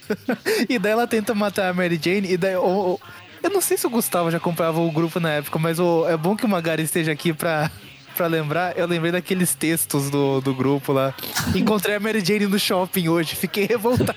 e 0.69 0.77
daí 0.77 0.91
ela 0.91 1.07
tenta 1.07 1.33
matar 1.33 1.69
a 1.69 1.73
Mary 1.73 1.99
Jane. 2.01 2.31
E 2.31 2.37
daí. 2.37 2.55
o- 2.55 2.61
o- 2.93 2.99
eu 3.41 3.49
não 3.49 3.59
sei 3.61 3.75
se 3.77 3.87
o 3.87 3.89
Gustavo 3.89 4.29
já 4.29 4.39
comprava 4.39 4.79
o 4.79 4.91
grupo 4.91 5.19
na 5.19 5.31
época, 5.31 5.57
mas 5.57 5.79
o- 5.79 6.07
é 6.07 6.15
bom 6.15 6.35
que 6.35 6.45
o 6.45 6.47
Magari 6.47 6.83
esteja 6.83 7.11
aqui 7.11 7.33
pra, 7.33 7.69
pra 8.15 8.27
lembrar. 8.27 8.77
Eu 8.77 8.85
lembrei 8.85 9.11
daqueles 9.11 9.55
textos 9.55 10.09
do, 10.11 10.39
do 10.39 10.53
grupo 10.53 10.93
lá. 10.93 11.13
Encontrei 11.55 11.95
a 11.95 11.99
Mary 11.99 12.23
Jane 12.23 12.45
no 12.45 12.59
shopping 12.59 13.09
hoje, 13.09 13.35
fiquei 13.35 13.65
revoltado. 13.65 14.15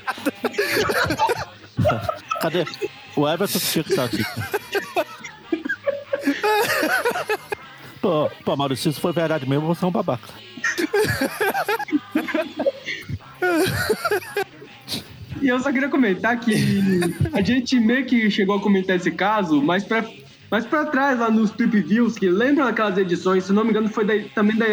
Cadê? 2.40 2.66
O 3.16 3.28
Everton 3.28 3.58
tinha 3.58 3.84
que 3.84 3.90
estar 3.90 4.04
aqui. 4.04 4.24
Pô, 8.00 8.30
pô, 8.44 8.56
Maurício, 8.56 8.92
se 8.92 9.00
for 9.00 9.12
verdade 9.12 9.48
mesmo, 9.48 9.66
você 9.66 9.84
é 9.84 9.88
um 9.88 9.90
babaca. 9.90 10.28
E 15.40 15.48
eu 15.48 15.58
só 15.60 15.70
queria 15.72 15.88
comentar 15.88 16.38
que 16.38 16.54
a 17.32 17.40
gente 17.42 17.78
meio 17.78 18.04
que 18.06 18.30
chegou 18.30 18.56
a 18.56 18.60
comentar 18.60 18.96
esse 18.96 19.10
caso, 19.10 19.60
mas 19.62 19.84
pra, 19.84 20.04
mas 20.50 20.64
pra 20.66 20.86
trás, 20.86 21.18
lá 21.18 21.30
nos 21.30 21.50
Trip 21.50 21.80
Views, 21.82 22.16
que 22.16 22.28
lembram 22.28 22.66
aquelas 22.66 22.96
edições, 22.96 23.44
se 23.44 23.52
não 23.52 23.64
me 23.64 23.70
engano, 23.70 23.88
foi 23.88 24.04
da- 24.04 24.28
também 24.34 24.56
da. 24.56 24.66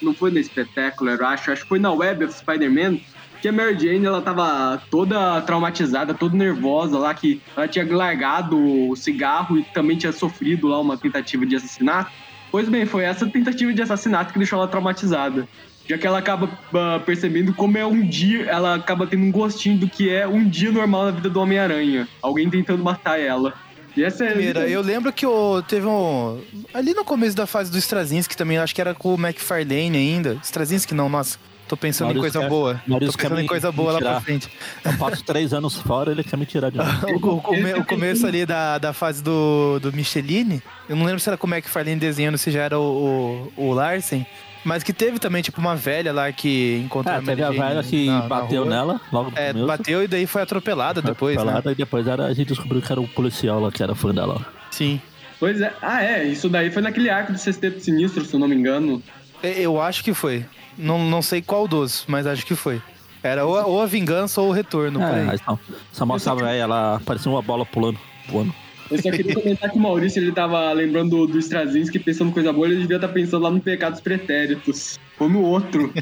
Não 0.00 0.14
foi 0.14 0.30
da 0.30 0.42
Spectacular, 0.42 1.16
eu 1.18 1.26
acho, 1.26 1.50
acho 1.52 1.62
que 1.62 1.68
foi 1.68 1.78
na 1.78 1.92
Web 1.92 2.24
of 2.24 2.34
Spider-Man. 2.34 2.98
Que 3.40 3.48
a 3.48 3.52
Mary 3.52 3.78
Jane, 3.78 4.04
ela 4.04 4.22
tava 4.22 4.82
toda 4.90 5.40
traumatizada, 5.42 6.14
toda 6.14 6.36
nervosa 6.36 6.98
lá, 6.98 7.14
que 7.14 7.40
ela 7.56 7.68
tinha 7.68 7.86
largado 7.94 8.58
o 8.90 8.96
cigarro 8.96 9.58
e 9.58 9.62
também 9.64 9.96
tinha 9.96 10.12
sofrido 10.12 10.68
lá 10.68 10.80
uma 10.80 10.96
tentativa 10.96 11.44
de 11.44 11.56
assassinato. 11.56 12.10
Pois 12.50 12.68
bem, 12.68 12.86
foi 12.86 13.04
essa 13.04 13.26
tentativa 13.26 13.72
de 13.72 13.82
assassinato 13.82 14.32
que 14.32 14.38
deixou 14.38 14.58
ela 14.58 14.68
traumatizada. 14.68 15.46
Já 15.88 15.96
que 15.96 16.06
ela 16.06 16.18
acaba 16.18 16.50
ah, 16.74 17.00
percebendo 17.04 17.54
como 17.54 17.78
é 17.78 17.86
um 17.86 18.06
dia, 18.06 18.44
ela 18.46 18.74
acaba 18.74 19.06
tendo 19.06 19.24
um 19.24 19.30
gostinho 19.30 19.78
do 19.78 19.88
que 19.88 20.10
é 20.10 20.26
um 20.26 20.48
dia 20.48 20.72
normal 20.72 21.06
na 21.06 21.10
vida 21.12 21.30
do 21.30 21.40
Homem-Aranha. 21.40 22.08
Alguém 22.20 22.50
tentando 22.50 22.82
matar 22.82 23.20
ela. 23.20 23.54
E 23.96 24.02
essa 24.02 24.24
é. 24.24 24.30
Primeira, 24.30 24.68
eu 24.68 24.82
lembro 24.82 25.12
que 25.12 25.24
o, 25.24 25.62
teve 25.62 25.86
um. 25.86 26.40
Ali 26.74 26.92
no 26.92 27.04
começo 27.04 27.36
da 27.36 27.46
fase 27.46 27.70
do 27.70 27.78
Straczynski 27.78 28.36
também, 28.36 28.58
acho 28.58 28.74
que 28.74 28.80
era 28.80 28.94
com 28.94 29.14
o 29.14 29.18
McFarlane 29.18 29.96
ainda. 29.96 30.38
Straczynski 30.42 30.92
não, 30.92 31.08
nossa. 31.08 31.38
Tô 31.68 31.76
pensando 31.76 32.06
Maurício 32.14 32.20
em 32.28 32.32
coisa 32.32 32.40
quer- 32.40 32.48
boa. 32.48 32.80
Maurício 32.86 33.12
Tô 33.12 33.18
pensando 33.22 33.40
em 33.40 33.46
coisa 33.46 33.72
boa 33.72 33.92
lá 33.92 33.98
pra 33.98 34.20
frente. 34.20 34.48
Eu 34.84 34.96
passo 34.96 35.24
três 35.24 35.52
anos 35.52 35.76
fora, 35.76 36.12
ele 36.12 36.22
quer 36.22 36.36
me 36.36 36.46
tirar 36.46 36.70
de 36.70 36.78
novo. 36.78 36.90
O, 37.26 37.34
o 37.36 37.40
come- 37.40 37.74
o 37.74 37.84
começo 37.84 38.26
ali 38.26 38.46
da, 38.46 38.78
da 38.78 38.92
fase 38.92 39.22
do, 39.22 39.78
do 39.80 39.92
Micheline, 39.92 40.62
eu 40.88 40.94
não 40.94 41.04
lembro 41.04 41.18
se 41.20 41.28
era 41.28 41.36
com 41.36 41.46
o 41.46 41.50
McFarlane 41.50 41.96
desenhando, 41.98 42.38
se 42.38 42.50
já 42.52 42.62
era 42.62 42.78
o, 42.78 43.50
o, 43.56 43.68
o 43.68 43.72
Larsen. 43.72 44.24
Mas 44.64 44.82
que 44.82 44.92
teve 44.92 45.18
também, 45.20 45.42
tipo, 45.42 45.60
uma 45.60 45.76
velha 45.76 46.12
lá 46.12 46.30
que 46.32 46.82
encontrou 46.84 47.14
É, 47.14 47.18
a 47.18 47.20
Mary 47.20 47.36
teve 47.36 47.42
a 47.44 47.50
velha 47.68 47.82
que 47.84 48.06
na- 48.06 48.18
na 48.22 48.28
bateu 48.28 48.62
rua. 48.62 48.70
nela 48.74 49.00
logo 49.12 49.30
no 49.30 49.38
É, 49.38 49.48
começo. 49.48 49.66
bateu 49.66 50.02
e 50.02 50.08
daí 50.08 50.26
foi 50.26 50.42
atropelada 50.42 51.00
depois, 51.02 51.36
né? 51.36 51.44
Pelada, 51.44 51.72
E 51.72 51.74
depois 51.74 52.06
era, 52.06 52.26
a 52.26 52.32
gente 52.34 52.48
descobriu 52.48 52.82
que 52.82 52.90
era 52.90 53.00
o 53.00 53.06
policial 53.08 53.60
lá, 53.60 53.70
que 53.70 53.82
era 53.82 53.94
fã 53.94 54.12
dela. 54.12 54.44
Sim. 54.72 55.00
Pois 55.38 55.60
é. 55.60 55.72
Ah, 55.82 56.02
é. 56.02 56.24
Isso 56.24 56.48
daí 56.48 56.70
foi 56.70 56.82
naquele 56.82 57.10
arco 57.10 57.32
do 57.32 57.38
Sexteto 57.38 57.78
Sinistro, 57.80 58.24
se 58.24 58.34
eu 58.34 58.40
não 58.40 58.48
me 58.48 58.54
engano. 58.56 59.00
E- 59.42 59.62
Eu 59.62 59.80
acho 59.80 60.02
que 60.02 60.12
foi. 60.14 60.44
Não, 60.76 60.98
não 60.98 61.22
sei 61.22 61.40
qual 61.42 61.66
dos, 61.66 62.04
mas 62.06 62.26
acho 62.26 62.44
que 62.44 62.54
foi. 62.54 62.80
Era 63.22 63.44
ou 63.44 63.56
a, 63.56 63.66
ou 63.66 63.82
a 63.82 63.86
vingança 63.86 64.40
ou 64.40 64.50
o 64.50 64.52
retorno. 64.52 65.02
É, 65.02 65.20
aí. 65.20 65.30
aí 65.30 65.38
só, 65.38 65.58
só 65.92 66.06
mostra 66.06 66.32
a 66.32 66.34
velha, 66.34 66.62
ela 66.62 67.00
parecia 67.04 67.30
uma 67.30 67.42
bola 67.42 67.64
pulando, 67.64 67.98
voando. 68.28 68.54
Eu 68.90 69.02
só 69.02 69.10
queria 69.10 69.34
comentar 69.34 69.70
que 69.70 69.76
o 69.76 69.80
Maurício 69.80 70.22
ele 70.22 70.30
tava 70.30 70.72
lembrando 70.72 71.26
do 71.26 71.38
Straczynski 71.38 71.98
pensando 71.98 72.30
coisa 72.32 72.52
boa, 72.52 72.68
ele 72.68 72.82
devia 72.82 72.96
estar 72.96 73.08
pensando 73.08 73.42
lá 73.42 73.50
no 73.50 73.60
Pecados 73.60 74.00
Pretéritos. 74.00 74.98
Ou 75.18 75.28
no 75.28 75.42
outro. 75.42 75.92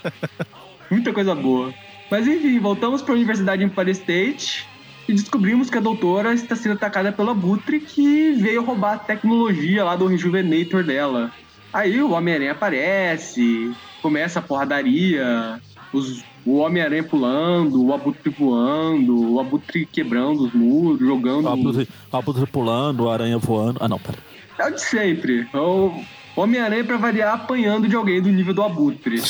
Muita 0.90 1.12
coisa 1.12 1.34
boa. 1.34 1.72
Mas 2.10 2.26
enfim, 2.26 2.58
voltamos 2.58 3.02
para 3.02 3.12
a 3.12 3.16
Universidade 3.16 3.62
Empire 3.62 3.90
State 3.90 4.66
e 5.06 5.12
descobrimos 5.12 5.68
que 5.68 5.76
a 5.76 5.82
doutora 5.82 6.32
está 6.32 6.56
sendo 6.56 6.76
atacada 6.76 7.12
pela 7.12 7.34
Butre 7.34 7.80
que 7.80 8.32
veio 8.32 8.64
roubar 8.64 8.94
a 8.94 8.98
tecnologia 8.98 9.84
lá 9.84 9.94
do 9.94 10.06
Rejuvenator 10.06 10.82
dela. 10.82 11.30
Aí 11.72 12.00
o 12.00 12.12
Homem-Aranha 12.12 12.52
aparece, 12.52 13.70
começa 14.02 14.38
a 14.38 14.42
porradaria, 14.42 15.60
os- 15.92 16.22
o 16.46 16.58
Homem-Aranha 16.58 17.02
pulando, 17.04 17.84
o 17.84 17.92
Abutre 17.92 18.30
voando, 18.30 19.34
o 19.34 19.40
Abutre 19.40 19.86
quebrando 19.86 20.44
os 20.46 20.52
muros, 20.52 20.98
jogando. 21.00 21.44
O 21.46 21.48
abutre, 21.48 21.88
o 22.12 22.16
abutre 22.16 22.46
pulando, 22.46 23.08
a 23.08 23.12
aranha 23.12 23.38
voando. 23.38 23.78
Ah, 23.82 23.88
não, 23.88 23.98
pera. 23.98 24.18
É 24.58 24.66
o 24.68 24.74
de 24.74 24.80
sempre. 24.82 25.46
É 25.52 25.58
O 25.58 25.92
Homem-Aranha, 26.36 26.84
pra 26.84 26.96
variar, 26.96 27.34
apanhando 27.34 27.88
de 27.88 27.96
alguém 27.96 28.20
do 28.22 28.28
nível 28.28 28.54
do 28.54 28.62
Abutre. 28.62 29.20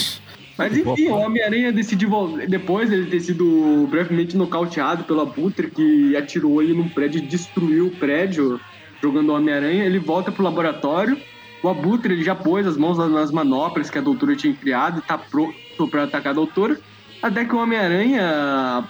Mas 0.58 0.76
enfim, 0.76 1.08
o 1.08 1.14
Homem-Aranha 1.16 1.72
decidiu. 1.72 2.10
Depois 2.48 2.90
ele 2.92 3.06
ter 3.06 3.20
sido 3.20 3.86
brevemente 3.90 4.36
nocauteado 4.36 5.04
pelo 5.04 5.20
Abutre, 5.20 5.70
que 5.70 6.16
atirou 6.16 6.62
ele 6.62 6.74
num 6.74 6.88
prédio 6.88 7.18
e 7.18 7.26
destruiu 7.26 7.86
o 7.86 7.90
prédio, 7.92 8.60
jogando 9.02 9.30
o 9.30 9.34
Homem-Aranha. 9.36 9.84
Ele 9.84 9.98
volta 9.98 10.30
pro 10.32 10.42
laboratório. 10.44 11.16
O 11.62 11.68
Abutre 11.68 12.14
ele 12.14 12.22
já 12.22 12.34
pôs 12.34 12.66
as 12.66 12.76
mãos 12.76 12.98
nas 12.98 13.30
manoplas 13.30 13.90
que 13.90 13.98
a 13.98 14.02
doutora 14.02 14.36
tinha 14.36 14.54
criado 14.54 14.98
e 14.98 15.02
tá 15.02 15.18
pronto 15.18 15.88
pra 15.90 16.04
atacar 16.04 16.30
a 16.30 16.34
doutora. 16.34 16.78
Até 17.20 17.44
que 17.44 17.54
o 17.54 17.58
Homem-Aranha 17.58 18.84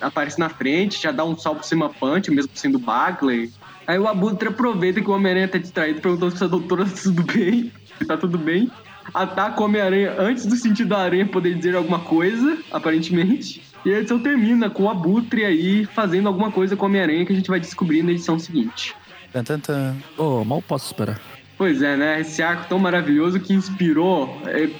aparece 0.00 0.38
na 0.38 0.48
frente, 0.48 1.00
já 1.00 1.12
dá 1.12 1.24
um 1.24 1.38
salto 1.38 1.64
cima 1.64 1.88
punch, 1.88 2.30
mesmo 2.30 2.50
sendo 2.54 2.78
Bagley. 2.78 3.52
Aí 3.86 3.98
o 3.98 4.08
Abutre 4.08 4.48
aproveita 4.48 5.00
que 5.00 5.08
o 5.08 5.12
Homem-Aranha 5.12 5.48
tá 5.48 5.58
distraído, 5.58 6.00
perguntando 6.00 6.36
se 6.36 6.42
a 6.42 6.48
doutora 6.48 6.84
tá 6.84 6.92
tudo 7.00 7.22
bem, 7.22 7.72
tá 8.06 8.16
tudo 8.16 8.38
bem. 8.38 8.70
Ataca 9.14 9.60
o 9.60 9.64
Homem-Aranha 9.64 10.16
antes 10.18 10.46
do 10.46 10.56
sentido 10.56 10.90
da 10.90 10.98
aranha 10.98 11.26
poder 11.26 11.54
dizer 11.54 11.74
alguma 11.74 12.00
coisa, 12.00 12.58
aparentemente. 12.70 13.62
E 13.84 13.92
a 13.92 13.98
edição 13.98 14.18
termina 14.18 14.68
com 14.68 14.84
o 14.84 14.90
Abutre 14.90 15.44
aí 15.44 15.86
fazendo 15.86 16.28
alguma 16.28 16.50
coisa 16.50 16.76
com 16.76 16.84
o 16.84 16.88
Homem-Aranha 16.88 17.24
que 17.24 17.32
a 17.32 17.36
gente 17.36 17.48
vai 17.48 17.60
descobrir 17.60 18.02
na 18.02 18.10
edição 18.10 18.38
seguinte. 18.38 18.94
Tan. 19.32 19.96
Oh, 20.18 20.44
mal 20.44 20.60
posso 20.60 20.86
esperar. 20.86 21.20
Pois 21.60 21.82
é, 21.82 21.94
né? 21.94 22.18
Esse 22.22 22.42
arco 22.42 22.66
tão 22.70 22.78
maravilhoso 22.78 23.38
que 23.38 23.52
inspirou 23.52 24.40
é, 24.46 24.70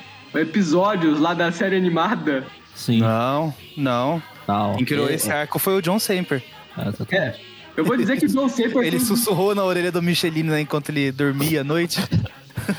episódios 0.40 1.20
lá 1.20 1.34
da 1.34 1.52
série 1.52 1.76
animada. 1.76 2.42
Sim. 2.75 3.00
Não, 3.00 3.52
não. 3.76 4.22
Não. 4.49 4.76
Quem 4.76 4.87
criou 4.87 5.06
é, 5.10 5.12
esse 5.12 5.30
arco 5.30 5.58
foi 5.58 5.76
o 5.76 5.82
John 5.82 5.99
Semper. 5.99 6.42
é, 6.78 6.88
exatamente. 6.88 7.40
Eu 7.76 7.84
vou 7.84 7.99
dizer 7.99 8.16
que 8.18 8.25
o 8.25 8.28
John 8.30 8.49
Saper... 8.49 8.82
Ele 8.82 8.96
sussurrou 9.04 9.54
na 9.54 9.62
orelha 9.62 9.92
do 9.92 10.00
Michelin 10.00 10.44
né, 10.44 10.62
enquanto 10.62 10.88
ele 10.88 11.12
dormia 11.12 11.60
à 11.60 11.64
noite. 11.64 12.00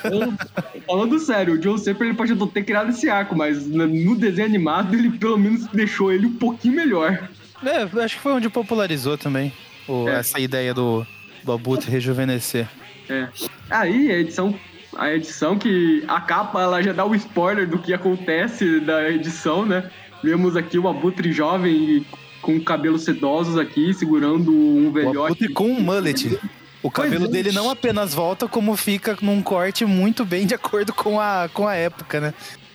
Falando 0.87 1.19
sério, 1.19 1.53
o 1.53 1.57
John 1.59 1.77
Saper 1.77 2.07
ele 2.07 2.15
pode 2.17 2.35
ter 2.47 2.63
criado 2.63 2.89
esse 2.89 3.07
arco, 3.07 3.35
mas 3.35 3.67
no 3.67 3.85
no 3.85 4.15
desenho 4.15 4.47
animado 4.47 4.95
ele 4.95 5.11
pelo 5.11 5.37
menos 5.37 5.67
deixou 5.67 6.11
ele 6.11 6.25
um 6.25 6.33
pouquinho 6.33 6.73
melhor. 6.73 7.29
É, 7.63 7.83
acho 8.03 8.15
que 8.15 8.21
foi 8.23 8.33
onde 8.33 8.49
popularizou 8.49 9.15
também 9.15 9.53
o- 9.87 10.09
É. 10.09 10.15
essa 10.15 10.39
ideia 10.39 10.73
do, 10.73 11.05
do 11.43 11.51
Abutre 11.51 11.91
rejuvenescer. 11.91 12.67
É. 13.11 13.27
Aí 13.69 14.09
a 14.09 14.19
edição, 14.19 14.57
a 14.97 15.11
edição 15.11 15.57
que 15.57 16.03
a 16.07 16.21
capa 16.21 16.61
ela 16.61 16.81
já 16.81 16.93
dá 16.93 17.05
o 17.05 17.13
spoiler 17.13 17.67
do 17.67 17.77
que 17.77 17.93
acontece 17.93 18.79
da 18.79 19.09
edição, 19.09 19.65
né? 19.65 19.89
Vemos 20.23 20.55
aqui 20.55 20.79
o 20.79 20.87
Abutre 20.87 21.31
jovem 21.33 22.05
com 22.41 22.59
cabelos 22.61 23.03
sedosos 23.03 23.57
aqui, 23.57 23.93
segurando 23.93 24.51
um 24.51 24.87
O 24.87 24.91
velhote. 24.91 25.33
Abutre 25.33 25.49
com 25.49 25.67
um 25.67 25.81
mullet. 25.81 26.39
O 26.81 26.89
cabelo 26.89 27.25
Pois 27.25 27.29
é. 27.29 27.33
dele 27.33 27.51
não 27.51 27.69
apenas 27.69 28.13
volta, 28.13 28.47
como 28.47 28.75
fica 28.75 29.15
num 29.21 29.41
corte 29.41 29.85
muito 29.85 30.25
bem 30.25 30.47
de 30.47 30.55
acordo 30.55 30.93
com 30.93 31.19
a, 31.19 31.49
com 31.53 31.67
a 31.67 31.75
época, 31.75 32.19
né? 32.19 32.33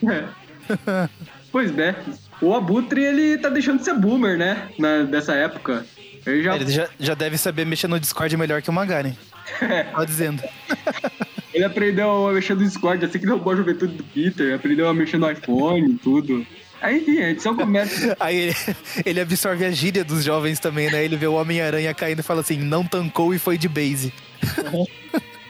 É. 0.08 0.24
pois 1.50 1.76
é. 1.76 1.96
O 2.40 2.54
Abutre, 2.54 3.02
ele 3.02 3.38
tá 3.38 3.48
deixando 3.48 3.78
de 3.78 3.84
ser 3.84 3.94
boomer, 3.94 4.38
né? 4.38 4.68
Na, 4.78 5.02
dessa 5.02 5.34
época. 5.34 5.84
Ele 6.24 6.42
já, 6.42 6.56
Ele 6.56 6.70
já, 6.70 6.88
já 6.98 7.14
deve 7.14 7.38
saber 7.38 7.64
mexer 7.64 7.88
no 7.88 7.98
Discord 7.98 8.36
melhor 8.36 8.60
que 8.60 8.70
o 8.70 8.72
Magaren. 8.72 9.14
Só 9.94 10.04
dizendo. 10.04 10.42
ele 11.54 11.64
aprendeu 11.64 12.28
a 12.28 12.32
mexer 12.32 12.54
no 12.54 12.64
Discord, 12.64 13.04
assim 13.04 13.18
que 13.18 13.26
roubou 13.26 13.52
a 13.52 13.56
juventude 13.56 13.94
do 13.94 14.04
Peter. 14.04 14.54
Aprendeu 14.54 14.88
a 14.88 14.94
mexer 14.94 15.18
no 15.18 15.30
iPhone 15.30 15.92
e 15.92 15.98
tudo. 15.98 16.46
Aí, 16.80 16.98
enfim, 16.98 17.18
a 17.18 17.30
edição 17.30 17.56
começa... 17.56 18.16
Aí 18.20 18.36
ele, 18.36 18.56
ele 19.04 19.20
absorve 19.20 19.64
a 19.64 19.70
gíria 19.70 20.04
dos 20.04 20.22
jovens 20.22 20.60
também, 20.60 20.90
né? 20.90 21.04
Ele 21.04 21.16
vê 21.16 21.26
o 21.26 21.34
Homem-Aranha 21.34 21.94
caindo 21.94 22.20
e 22.20 22.22
fala 22.22 22.40
assim: 22.40 22.58
não 22.58 22.84
tancou 22.84 23.34
e 23.34 23.38
foi 23.38 23.56
de 23.56 23.68
base. 23.68 24.12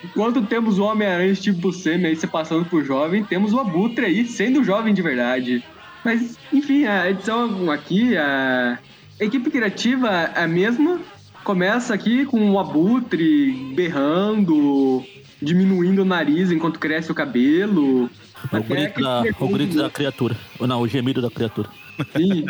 Enquanto 0.04 0.42
temos 0.42 0.78
o 0.78 0.84
Homem-Aranha 0.84 1.34
Steve 1.34 1.60
Buscemi 1.60 2.06
aí 2.06 2.16
se 2.16 2.26
passando 2.26 2.64
por 2.64 2.84
jovem, 2.84 3.24
temos 3.24 3.52
o 3.52 3.58
Abutre 3.58 4.06
aí 4.06 4.24
sendo 4.24 4.62
jovem 4.62 4.94
de 4.94 5.02
verdade. 5.02 5.64
Mas, 6.04 6.38
enfim, 6.52 6.84
a 6.84 7.10
edição 7.10 7.68
aqui, 7.72 8.16
a 8.16 8.78
equipe 9.18 9.50
criativa 9.50 10.08
é 10.08 10.44
a 10.44 10.46
mesma. 10.46 11.00
Começa 11.46 11.94
aqui 11.94 12.26
com 12.26 12.50
o 12.50 12.58
Abutre 12.58 13.52
berrando, 13.72 15.04
diminuindo 15.40 16.02
o 16.02 16.04
nariz 16.04 16.50
enquanto 16.50 16.80
cresce 16.80 17.12
o 17.12 17.14
cabelo. 17.14 18.10
O 18.52 18.56
Até 18.56 18.74
grito, 18.74 19.00
da, 19.00 19.22
o 19.38 19.48
grito 19.48 19.76
da 19.76 19.88
criatura. 19.88 20.36
Ou 20.58 20.66
Não, 20.66 20.80
o 20.80 20.88
gemido 20.88 21.22
da 21.22 21.30
criatura. 21.30 21.68
Sim, 22.16 22.46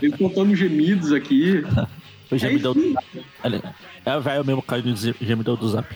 ele 0.00 0.16
contando 0.16 0.54
gemidos 0.54 1.12
aqui. 1.12 1.64
O 2.28 2.36
gemidão 2.36 2.72
Aí 2.72 2.82
sim. 2.82 2.88
do 2.88 2.94
zap. 2.94 3.76
É 4.04 4.16
o 4.16 4.20
velho 4.20 4.44
mesmo 4.44 4.60
caindo 4.60 4.88
no 4.88 4.96
gemidão 4.96 5.54
do 5.54 5.68
zap. 5.68 5.88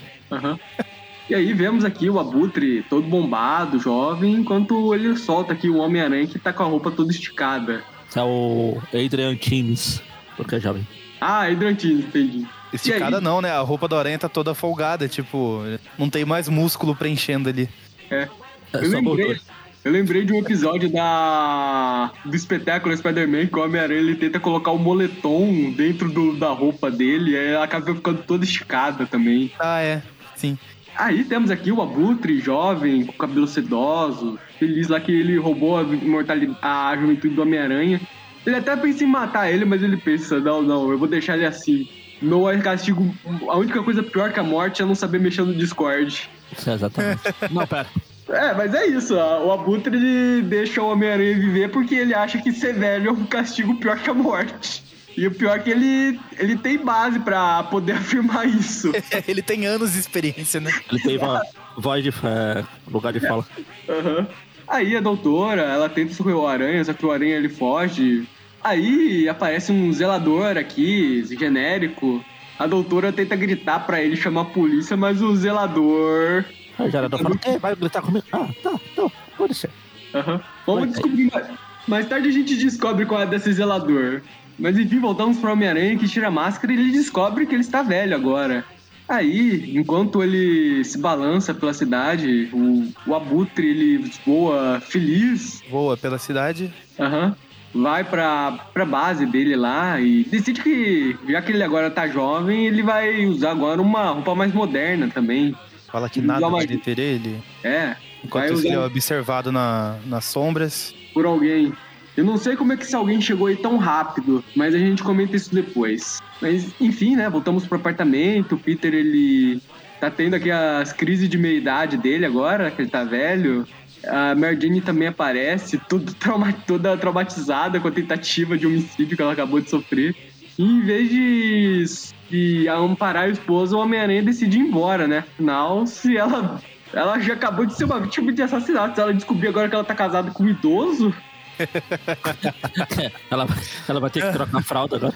E 1.28 1.34
aí 1.34 1.52
vemos 1.52 1.84
aqui 1.84 2.08
o 2.08 2.20
Abutre 2.20 2.84
todo 2.88 3.08
bombado, 3.08 3.80
jovem, 3.80 4.34
enquanto 4.34 4.94
ele 4.94 5.16
solta 5.16 5.54
aqui 5.54 5.68
o 5.68 5.78
Homem-Aranha 5.78 6.28
que 6.28 6.38
tá 6.38 6.52
com 6.52 6.62
a 6.62 6.66
roupa 6.66 6.92
toda 6.92 7.10
esticada. 7.10 7.82
É 8.14 8.22
o 8.22 8.80
Adrian 8.94 9.34
Times, 9.34 10.00
porque 10.36 10.54
é 10.54 10.60
jovem. 10.60 10.86
Ah, 11.20 11.50
Hidrantino, 11.50 12.00
entendi. 12.00 12.46
Esticada 12.72 13.18
E 13.18 13.20
não, 13.20 13.40
né? 13.42 13.50
A 13.50 13.60
roupa 13.60 13.86
do 13.88 13.96
Aranha 13.96 14.18
tá 14.18 14.28
toda 14.28 14.54
folgada, 14.54 15.08
tipo, 15.08 15.62
não 15.98 16.08
tem 16.08 16.24
mais 16.24 16.48
músculo 16.48 16.94
preenchendo 16.94 17.48
ali. 17.48 17.68
É. 18.10 18.28
É 18.72 18.76
Eu 18.84 18.84
só 18.90 18.96
lembrei, 18.98 19.36
eu 19.84 19.92
lembrei 19.92 20.24
de 20.24 20.32
um 20.32 20.38
episódio 20.38 20.88
da 20.92 22.12
do 22.24 22.36
espetáculo 22.36 22.96
Spider-Man 22.96 23.46
que 23.46 23.56
o 23.58 23.64
Homem-Aranha 23.64 23.98
ele 24.00 24.14
tenta 24.14 24.38
colocar 24.38 24.70
o 24.70 24.78
moletom 24.78 25.72
dentro 25.76 26.08
do- 26.10 26.36
da 26.36 26.50
roupa 26.50 26.90
dele 26.90 27.32
e 27.32 27.36
aí 27.36 27.48
ela 27.48 27.64
acaba 27.64 27.92
ficando 27.94 28.22
toda 28.22 28.44
esticada 28.44 29.04
também. 29.06 29.50
Ah, 29.58 29.80
é. 29.80 30.02
Sim. 30.36 30.56
Aí 30.96 31.24
temos 31.24 31.50
aqui 31.50 31.72
o 31.72 31.80
Abutre, 31.82 32.38
jovem, 32.40 33.04
com 33.06 33.12
cabelo 33.14 33.46
sedoso, 33.46 34.38
feliz 34.58 34.88
lá 34.88 35.00
que 35.00 35.10
ele 35.12 35.36
roubou 35.38 35.78
a 35.78 35.82
imortalidade, 35.82 36.58
a 36.62 36.96
juventude 36.96 37.34
do 37.34 37.42
Homem-Aranha. 37.42 38.00
Ele 38.46 38.56
até 38.56 38.74
pensa 38.76 39.04
em 39.04 39.06
matar 39.06 39.50
ele, 39.50 39.64
mas 39.64 39.82
ele 39.82 39.96
pensa, 39.96 40.40
não, 40.40 40.62
não, 40.62 40.90
eu 40.90 40.98
vou 40.98 41.06
deixar 41.08 41.36
ele 41.36 41.46
assim. 41.46 41.88
Não 42.22 42.48
é 42.48 42.58
castigo. 42.58 43.14
A 43.48 43.56
única 43.56 43.82
coisa 43.82 44.02
pior 44.02 44.32
que 44.32 44.40
a 44.40 44.42
morte 44.42 44.82
é 44.82 44.84
não 44.84 44.94
saber 44.94 45.18
mexer 45.20 45.42
no 45.42 45.54
Discord. 45.54 46.28
Exatamente. 46.66 47.20
Não, 47.50 47.66
pera. 47.66 47.86
É, 48.28 48.52
mas 48.54 48.74
é 48.74 48.86
isso. 48.86 49.16
ó. 49.16 49.46
O 49.46 49.52
Abutre 49.52 50.40
deixa 50.42 50.82
o 50.82 50.90
Homem-Aranha 50.90 51.34
viver 51.38 51.70
porque 51.70 51.94
ele 51.94 52.12
acha 52.14 52.38
que 52.40 52.52
ser 52.52 52.74
velho 52.74 53.08
é 53.08 53.12
um 53.12 53.24
castigo 53.24 53.74
pior 53.76 53.98
que 53.98 54.10
a 54.10 54.14
morte. 54.14 54.84
E 55.16 55.26
o 55.26 55.30
pior 55.32 55.56
é 55.56 55.58
que 55.60 55.70
ele, 55.70 56.20
ele 56.38 56.56
tem 56.56 56.78
base 56.78 57.18
pra 57.20 57.62
poder 57.64 57.92
afirmar 57.96 58.46
isso. 58.46 58.92
Ele 59.26 59.42
tem 59.42 59.66
anos 59.66 59.92
de 59.94 59.98
experiência, 60.00 60.60
né? 60.60 60.70
Ele 60.90 61.00
tem 61.02 61.18
vo- 61.18 61.40
voz 61.78 62.02
de 62.04 62.10
é, 62.10 62.64
lugar 62.88 63.12
de 63.12 63.20
fala. 63.20 63.44
Aham. 63.88 64.26
Aí 64.68 64.94
a 64.96 65.00
doutora, 65.00 65.62
ela 65.62 65.88
tenta 65.88 66.14
socorrer 66.14 66.36
o 66.38 66.46
aranha, 66.46 66.84
só 66.84 66.92
que 66.92 67.04
o 67.04 67.10
aranha 67.10 67.36
ele 67.36 67.48
foge. 67.48 68.28
Aí 68.62 69.28
aparece 69.28 69.72
um 69.72 69.92
zelador 69.92 70.56
aqui, 70.56 71.24
genérico. 71.38 72.22
A 72.58 72.66
doutora 72.66 73.12
tenta 73.12 73.34
gritar 73.36 73.86
pra 73.86 74.02
ele 74.02 74.16
chamar 74.16 74.42
a 74.42 74.44
polícia, 74.46 74.96
mas 74.96 75.22
o 75.22 75.34
zelador. 75.34 76.44
Aí 76.78 76.88
o 76.88 76.90
gerador 76.90 77.20
fala, 77.20 77.36
"Ei, 77.46 77.58
vai 77.58 77.74
gritar 77.74 78.02
comigo? 78.02 78.24
Ah, 78.32 78.48
tá, 78.62 78.72
então, 78.92 79.10
pode 79.36 79.54
ser. 79.54 79.70
Aham. 80.14 80.40
Vamos 80.66 80.80
Vai, 80.82 80.90
descobrir. 80.90 81.30
mais- 81.32 81.46
Mais 81.88 82.06
tarde 82.06 82.28
a 82.28 82.32
gente 82.32 82.54
descobre 82.56 83.06
qual 83.06 83.22
é 83.22 83.26
desse 83.26 83.52
zelador. 83.52 84.20
Mas 84.58 84.78
enfim, 84.78 84.98
voltamos 85.00 85.38
pro 85.38 85.50
Homem-Aranha 85.52 85.96
que 85.98 86.06
tira 86.06 86.28
a 86.28 86.30
máscara 86.30 86.72
e 86.72 86.76
ele 86.76 86.92
descobre 86.92 87.46
que 87.46 87.54
ele 87.54 87.62
está 87.62 87.82
velho 87.82 88.14
agora. 88.14 88.64
Aí, 89.08 89.72
enquanto 89.76 90.22
ele 90.22 90.84
se 90.84 90.98
balança 90.98 91.52
pela 91.54 91.72
cidade, 91.72 92.48
o, 92.52 92.86
o 93.06 93.14
abutre 93.14 93.66
ele 93.66 94.12
voa 94.24 94.78
feliz 94.80 95.62
Voa 95.70 95.96
pela 95.96 96.18
cidade. 96.18 96.72
Aham. 96.98 97.34
Vai 97.74 98.02
pra, 98.02 98.58
pra 98.74 98.84
base 98.84 99.24
dele 99.26 99.54
lá 99.54 100.00
e 100.00 100.24
decide 100.24 100.60
que, 100.60 101.16
já 101.28 101.40
que 101.40 101.52
ele 101.52 101.62
agora 101.62 101.90
tá 101.90 102.08
jovem, 102.08 102.66
ele 102.66 102.82
vai 102.82 103.24
usar 103.26 103.52
agora 103.52 103.80
uma 103.80 104.10
roupa 104.10 104.34
mais 104.34 104.52
moderna 104.52 105.08
também. 105.08 105.54
Fala 105.90 106.08
que 106.08 106.18
Ele 106.20 106.26
nada 106.26 106.48
vai 106.48 106.66
deter 106.66 106.98
ele. 106.98 107.40
É, 107.62 107.94
Enquanto 108.24 108.58
ele 108.58 108.68
é 108.68 108.78
observado 108.78 109.50
na, 109.52 109.96
nas 110.06 110.24
sombras. 110.24 110.94
por 111.14 111.24
alguém. 111.26 111.72
Eu 112.16 112.24
não 112.24 112.36
sei 112.36 112.56
como 112.56 112.72
é 112.72 112.76
que 112.76 112.82
esse 112.82 112.94
alguém 112.94 113.20
chegou 113.20 113.46
aí 113.46 113.56
tão 113.56 113.76
rápido, 113.76 114.44
mas 114.54 114.74
a 114.74 114.78
gente 114.78 115.02
comenta 115.02 115.36
isso 115.36 115.54
depois. 115.54 116.20
Mas, 116.42 116.68
enfim, 116.80 117.16
né? 117.16 117.30
Voltamos 117.30 117.66
pro 117.66 117.78
apartamento. 117.78 118.56
O 118.56 118.58
Peter, 118.58 118.92
ele 118.92 119.60
tá 120.00 120.10
tendo 120.10 120.34
aqui 120.34 120.50
as 120.50 120.92
crises 120.92 121.28
de 121.28 121.38
meia-idade 121.38 121.96
dele 121.96 122.26
agora, 122.26 122.70
que 122.70 122.82
ele 122.82 122.90
tá 122.90 123.04
velho. 123.04 123.66
A 124.06 124.34
Mary 124.34 124.58
Jane 124.60 124.80
também 124.80 125.08
aparece, 125.08 125.78
tudo 125.88 126.14
trauma- 126.14 126.52
toda 126.66 126.96
traumatizada 126.96 127.78
com 127.80 127.88
a 127.88 127.90
tentativa 127.90 128.56
de 128.56 128.66
homicídio 128.66 129.16
que 129.16 129.22
ela 129.22 129.32
acabou 129.32 129.60
de 129.60 129.68
sofrer. 129.68 130.14
E 130.58 130.62
em 130.62 130.80
vez 130.80 131.08
de, 131.10 131.84
de 132.30 132.68
amparar 132.68 133.24
a 133.24 133.28
esposa, 133.28 133.76
o 133.76 133.80
Homem-Aranha 133.80 134.22
decide 134.22 134.58
ir 134.58 134.62
embora, 134.62 135.06
né? 135.06 135.18
Afinal, 135.18 135.86
se 135.86 136.16
ela. 136.16 136.60
Ela 136.92 137.20
já 137.20 137.34
acabou 137.34 137.64
de 137.64 137.76
ser 137.76 137.84
uma 137.84 138.00
vítima 138.00 138.32
de 138.32 138.42
assassinato. 138.42 138.96
Se 138.96 139.00
ela 139.00 139.14
descobrir 139.14 139.46
agora 139.48 139.68
que 139.68 139.74
ela 139.76 139.84
tá 139.84 139.94
casada 139.94 140.30
com 140.32 140.42
um 140.42 140.48
idoso, 140.48 141.14
ela, 143.30 143.46
ela 143.88 144.00
vai 144.00 144.10
ter 144.10 144.22
que 144.22 144.32
trocar 144.32 144.58
a 144.58 144.62
fralda 144.62 144.96
agora. 144.96 145.14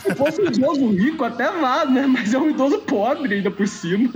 Se 0.00 0.14
fosse 0.14 0.40
um 0.40 0.46
idoso 0.46 0.88
rico, 0.90 1.24
até 1.24 1.50
vá, 1.50 1.84
né? 1.84 2.06
Mas 2.06 2.32
é 2.32 2.38
um 2.38 2.48
idoso 2.50 2.78
pobre 2.78 3.34
ainda 3.34 3.50
por 3.50 3.66
cima. 3.66 4.10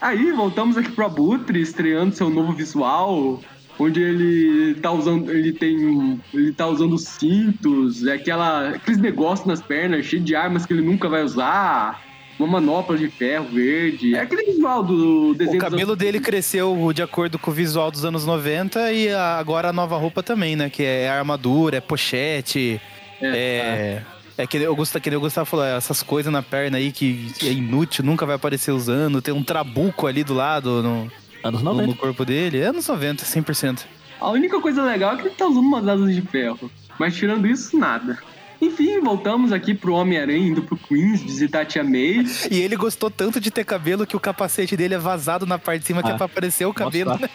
Aí, 0.00 0.30
voltamos 0.32 0.76
aqui 0.76 0.90
pro 0.92 1.06
Abutre, 1.06 1.60
estreando 1.60 2.14
seu 2.14 2.30
novo 2.30 2.52
visual, 2.52 3.40
onde 3.78 4.00
ele 4.00 4.74
tá 4.80 4.92
usando. 4.92 5.30
Ele 5.32 5.52
tem. 5.52 6.20
Ele 6.32 6.52
tá 6.52 6.66
usando 6.66 6.96
cintos, 6.98 8.06
é 8.06 8.12
aquela, 8.14 8.68
aqueles 8.70 9.00
negócios 9.00 9.46
nas 9.46 9.60
pernas, 9.60 10.06
cheio 10.06 10.22
de 10.22 10.34
armas 10.36 10.64
que 10.64 10.72
ele 10.72 10.82
nunca 10.82 11.08
vai 11.08 11.22
usar. 11.24 12.06
Uma 12.38 12.46
manopla 12.46 12.96
de 12.96 13.08
ferro 13.08 13.46
verde. 13.52 14.14
É 14.14 14.20
aquele 14.20 14.44
visual 14.44 14.84
do 14.84 15.34
desenho 15.34 15.56
O 15.56 15.60
cabelo 15.60 15.82
anos- 15.90 15.96
dele 15.98 16.20
cresceu 16.20 16.92
de 16.94 17.02
acordo 17.02 17.36
com 17.36 17.50
o 17.50 17.54
visual 17.54 17.90
dos 17.90 18.04
anos 18.04 18.24
90 18.24 18.92
e 18.92 19.12
agora 19.12 19.70
a 19.70 19.72
nova 19.72 19.96
roupa 19.96 20.22
também, 20.22 20.54
né? 20.54 20.70
Que 20.70 20.84
é 20.84 21.08
armadura, 21.10 21.78
é 21.78 21.80
pochete, 21.80 22.80
é. 23.20 23.26
É 23.26 24.02
que 24.46 24.56
eu 24.56 24.74
gosto 24.76 25.00
que 25.00 25.10
nem 25.10 25.16
o 25.16 25.20
Gustavo 25.20 25.46
falou, 25.46 25.64
essas 25.64 26.02
coisas 26.02 26.32
na 26.32 26.42
perna 26.42 26.78
aí 26.78 26.92
que 26.92 27.32
é 27.42 27.50
inútil, 27.52 28.04
nunca 28.04 28.24
vai 28.24 28.36
aparecer 28.36 28.70
usando. 28.72 29.20
Tem 29.20 29.34
um 29.34 29.42
trabuco 29.42 30.06
ali 30.06 30.22
do 30.22 30.34
lado 30.34 30.82
no, 30.82 31.10
Anos 31.42 31.62
no, 31.62 31.70
90. 31.72 31.86
no 31.88 31.96
corpo 31.96 32.24
dele. 32.24 32.60
É 32.60 32.66
anos 32.66 32.86
90, 32.86 33.24
100%. 33.24 33.80
A 34.20 34.30
única 34.30 34.60
coisa 34.60 34.82
legal 34.82 35.14
é 35.14 35.16
que 35.16 35.22
ele 35.28 35.34
tá 35.34 35.46
usando 35.46 35.64
umas 35.64 35.86
asas 35.86 36.14
de 36.14 36.22
ferro. 36.22 36.70
Mas 36.98 37.16
tirando 37.16 37.46
isso, 37.46 37.76
nada. 37.78 38.18
Enfim, 38.60 38.98
voltamos 39.00 39.52
aqui 39.52 39.72
pro 39.72 39.94
Homem-Aranha 39.94 40.48
indo 40.48 40.62
pro 40.62 40.76
Queens 40.76 41.22
visitar 41.22 41.60
a 41.60 41.64
Tia 41.64 41.84
May. 41.84 42.26
E 42.50 42.60
ele 42.60 42.74
gostou 42.74 43.08
tanto 43.08 43.40
de 43.40 43.52
ter 43.52 43.64
cabelo 43.64 44.04
que 44.04 44.16
o 44.16 44.20
capacete 44.20 44.76
dele 44.76 44.94
é 44.94 44.98
vazado 44.98 45.46
na 45.46 45.60
parte 45.60 45.82
de 45.82 45.86
cima, 45.86 46.02
que 46.02 46.10
Ah, 46.10 46.14
é 46.14 46.16
pra 46.16 46.26
aparecer 46.26 46.66
o 46.66 46.74
cabelo. 46.74 47.16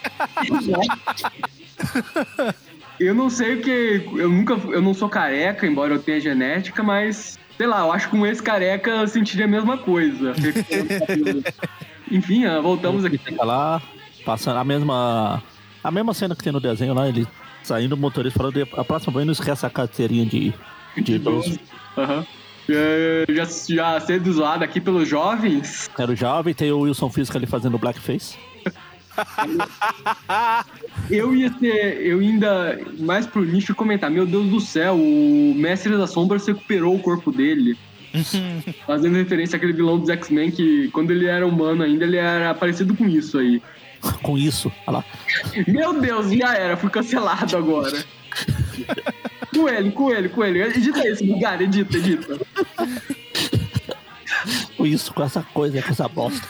Eu 2.99 3.13
não 3.13 3.29
sei 3.29 3.55
o 3.55 3.61
que. 3.61 4.09
Eu 4.15 4.29
nunca. 4.29 4.53
Eu 4.53 4.81
não 4.81 4.93
sou 4.93 5.09
careca, 5.09 5.65
embora 5.65 5.93
eu 5.93 6.01
tenha 6.01 6.19
genética, 6.19 6.83
mas. 6.83 7.39
Sei 7.57 7.67
lá, 7.67 7.81
eu 7.81 7.91
acho 7.91 8.09
que 8.09 8.17
com 8.17 8.25
esse 8.25 8.41
careca 8.41 8.89
eu 8.89 9.07
sentiria 9.07 9.45
a 9.45 9.47
mesma 9.47 9.77
coisa. 9.77 10.33
Enfim, 12.11 12.45
ah, 12.45 12.59
voltamos 12.59 13.05
aqui. 13.05 13.17
Fica 13.17 13.43
lá, 13.43 13.81
passando 14.25 14.57
a 14.57 14.63
mesma. 14.63 15.41
A 15.83 15.91
mesma 15.91 16.13
cena 16.13 16.35
que 16.35 16.43
tem 16.43 16.53
no 16.53 16.59
desenho 16.59 16.93
lá, 16.93 17.07
ele 17.07 17.27
saindo, 17.63 17.93
o 17.93 17.97
motorista 17.97 18.37
falando, 18.39 18.67
a 18.75 18.83
próxima 18.83 19.13
vez 19.13 19.25
não 19.25 19.33
esquece 19.33 19.65
a 19.65 19.69
carteirinha 19.69 20.25
de, 20.25 20.53
de 20.97 21.13
idoso. 21.13 21.59
Aham. 21.97 22.25
É, 22.69 23.25
Já, 23.29 23.45
já 23.69 23.99
sendo 23.99 24.31
zoado 24.31 24.63
aqui 24.63 24.79
pelos 24.79 25.07
jovens. 25.07 25.89
Era 25.97 26.11
o 26.11 26.15
jovem, 26.15 26.53
tem 26.53 26.71
o 26.71 26.79
Wilson 26.79 27.09
Fisk 27.09 27.35
ali 27.35 27.45
fazendo 27.45 27.77
blackface. 27.77 28.37
Eu 31.09 31.35
ia 31.35 31.51
ser. 31.59 32.01
Eu 32.01 32.19
ainda 32.19 32.79
mais 32.99 33.25
pro 33.25 33.43
nicho 33.43 33.75
comentar: 33.75 34.09
Meu 34.09 34.25
Deus 34.25 34.49
do 34.49 34.59
céu, 34.59 34.95
o 34.95 35.53
Mestre 35.55 35.97
das 35.97 36.11
Sombras 36.11 36.45
recuperou 36.47 36.95
o 36.95 36.99
corpo 36.99 37.31
dele. 37.31 37.77
Fazendo 38.85 39.15
referência 39.17 39.57
àquele 39.57 39.73
vilão 39.73 39.99
dos 39.99 40.09
X-Men 40.09 40.51
que, 40.51 40.89
quando 40.89 41.11
ele 41.11 41.25
era 41.25 41.45
humano 41.45 41.83
ainda, 41.83 42.05
ele 42.05 42.17
era 42.17 42.53
parecido 42.53 42.95
com 42.95 43.07
isso 43.07 43.37
aí. 43.39 43.61
Com 44.21 44.37
isso, 44.37 44.69
olha 44.85 44.97
lá. 44.97 45.05
Meu 45.65 45.99
Deus, 46.01 46.29
já 46.29 46.53
era, 46.53 46.75
fui 46.75 46.89
cancelado 46.89 47.55
agora. 47.55 48.03
coelho, 49.53 49.91
coelho, 49.93 50.29
coelho. 50.29 50.63
Edita 50.63 51.07
isso, 51.07 51.25
lugar, 51.25 51.61
edita, 51.61 51.95
edita. 51.95 52.37
Com 54.75 54.85
isso, 54.85 55.13
com 55.13 55.23
essa 55.23 55.41
coisa, 55.41 55.81
com 55.81 55.89
essa 55.89 56.09
bosta. 56.09 56.45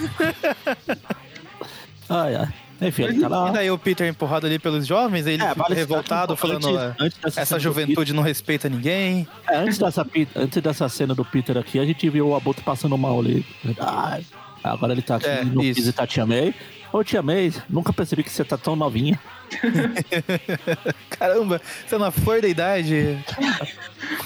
Ai, 2.16 2.36
ai. 2.36 2.48
Enfim, 2.82 3.04
ele 3.04 3.20
tá 3.22 3.28
lá. 3.30 3.50
E 3.50 3.54
daí 3.54 3.72
o 3.72 3.78
Peter 3.78 4.08
empurrado 4.10 4.46
ali 4.46 4.60
pelos 4.60 4.86
jovens, 4.86 5.26
aí 5.26 5.36
ele 5.36 5.44
É, 5.44 5.54
vale 5.54 5.74
revoltado, 5.76 6.36
falando 6.36 6.68
antes- 6.68 6.82
"Ah, 6.82 6.96
antes 7.00 7.18
dessa 7.18 7.42
essa 7.42 7.60
juventude 7.60 8.12
não 8.14 8.22
respeita 8.24 8.68
ninguém. 8.68 9.26
É, 9.48 9.56
antes, 9.58 9.78
dessa, 9.78 10.06
antes 10.36 10.62
dessa 10.62 10.90
cena 10.90 11.16
do 11.16 11.24
Peter 11.24 11.58
aqui, 11.58 11.80
a 11.80 11.86
gente 11.86 12.10
viu 12.10 12.28
o 12.30 12.36
Abutre 12.36 12.64
passando 12.64 12.98
mal 12.98 13.20
ali. 13.20 13.46
Ai, 13.80 14.26
agora 14.64 14.92
ele 14.92 15.02
tá 15.02 15.16
aqui 15.16 15.28
É, 15.28 15.44
no 15.46 15.64
isso. 15.64 15.80
visitar 15.80 16.04
a 16.04 16.08
Tia 16.08 16.26
May. 16.26 16.54
Ô, 16.92 17.04
Tia 17.04 17.22
May, 17.22 17.54
nunca 17.70 17.94
percebi 17.94 18.22
que 18.22 18.30
você 18.30 18.44
tá 18.44 18.58
tão 18.58 18.76
novinha. 18.76 19.18
Caramba, 21.10 21.62
você 21.88 21.96
é 21.96 21.98
na 21.98 22.12
flor 22.12 22.42
da 22.42 22.48
idade. 22.48 23.18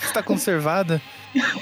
Você 0.02 0.14
tá 0.14 0.24
conservada. 0.24 1.02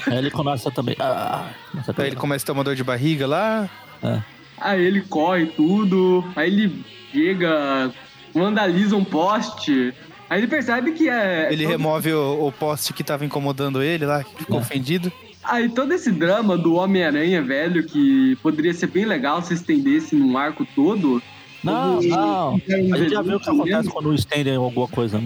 Aí 0.06 0.16
ele 0.18 0.30
começa 0.30 0.70
também. 0.70 0.96
Ah, 0.98 1.50
Daí 1.72 1.80
ele 1.80 1.92
também. 1.94 2.14
começa 2.14 2.44
a 2.44 2.46
ter 2.46 2.52
uma 2.52 2.64
dor 2.64 2.74
de 2.74 2.82
barriga 2.84 3.26
lá. 3.26 3.68
É. 4.02 4.20
Aí 4.58 4.84
ele 4.84 5.02
corre 5.02 5.46
tudo, 5.46 6.24
aí 6.34 6.48
ele 6.50 6.84
chega, 7.12 7.92
vandaliza 8.32 8.96
um 8.96 9.04
poste. 9.04 9.92
Aí 10.28 10.40
ele 10.40 10.46
percebe 10.48 10.92
que 10.92 11.08
é. 11.08 11.48
Ele 11.52 11.64
todo- 11.64 11.72
remove 11.72 12.12
o, 12.12 12.46
o 12.48 12.52
poste 12.52 12.92
que 12.92 13.04
tava 13.04 13.24
incomodando 13.24 13.82
ele 13.82 14.04
lá, 14.06 14.24
que 14.24 14.34
ficou 14.38 14.58
É. 14.58 14.60
ofendido. 14.60 15.12
Aí 15.44 15.68
todo 15.68 15.92
esse 15.92 16.10
drama 16.10 16.58
do 16.58 16.74
Homem-Aranha 16.74 17.40
velho, 17.40 17.84
que 17.86 18.36
poderia 18.42 18.74
ser 18.74 18.88
bem 18.88 19.04
legal 19.04 19.40
se 19.42 19.54
estendesse 19.54 20.16
num 20.16 20.36
arco 20.36 20.66
todo. 20.74 21.22
Não, 21.62 21.96
Como- 21.96 22.08
não. 22.08 22.54
A 22.54 22.98
gente 22.98 23.10
já 23.10 23.22
viu 23.22 23.36
o 23.36 23.40
que 23.40 23.48
acontece 23.48 23.88
quando 23.88 24.12
estendem 24.14 24.56
alguma 24.56 24.88
coisa. 24.88 25.22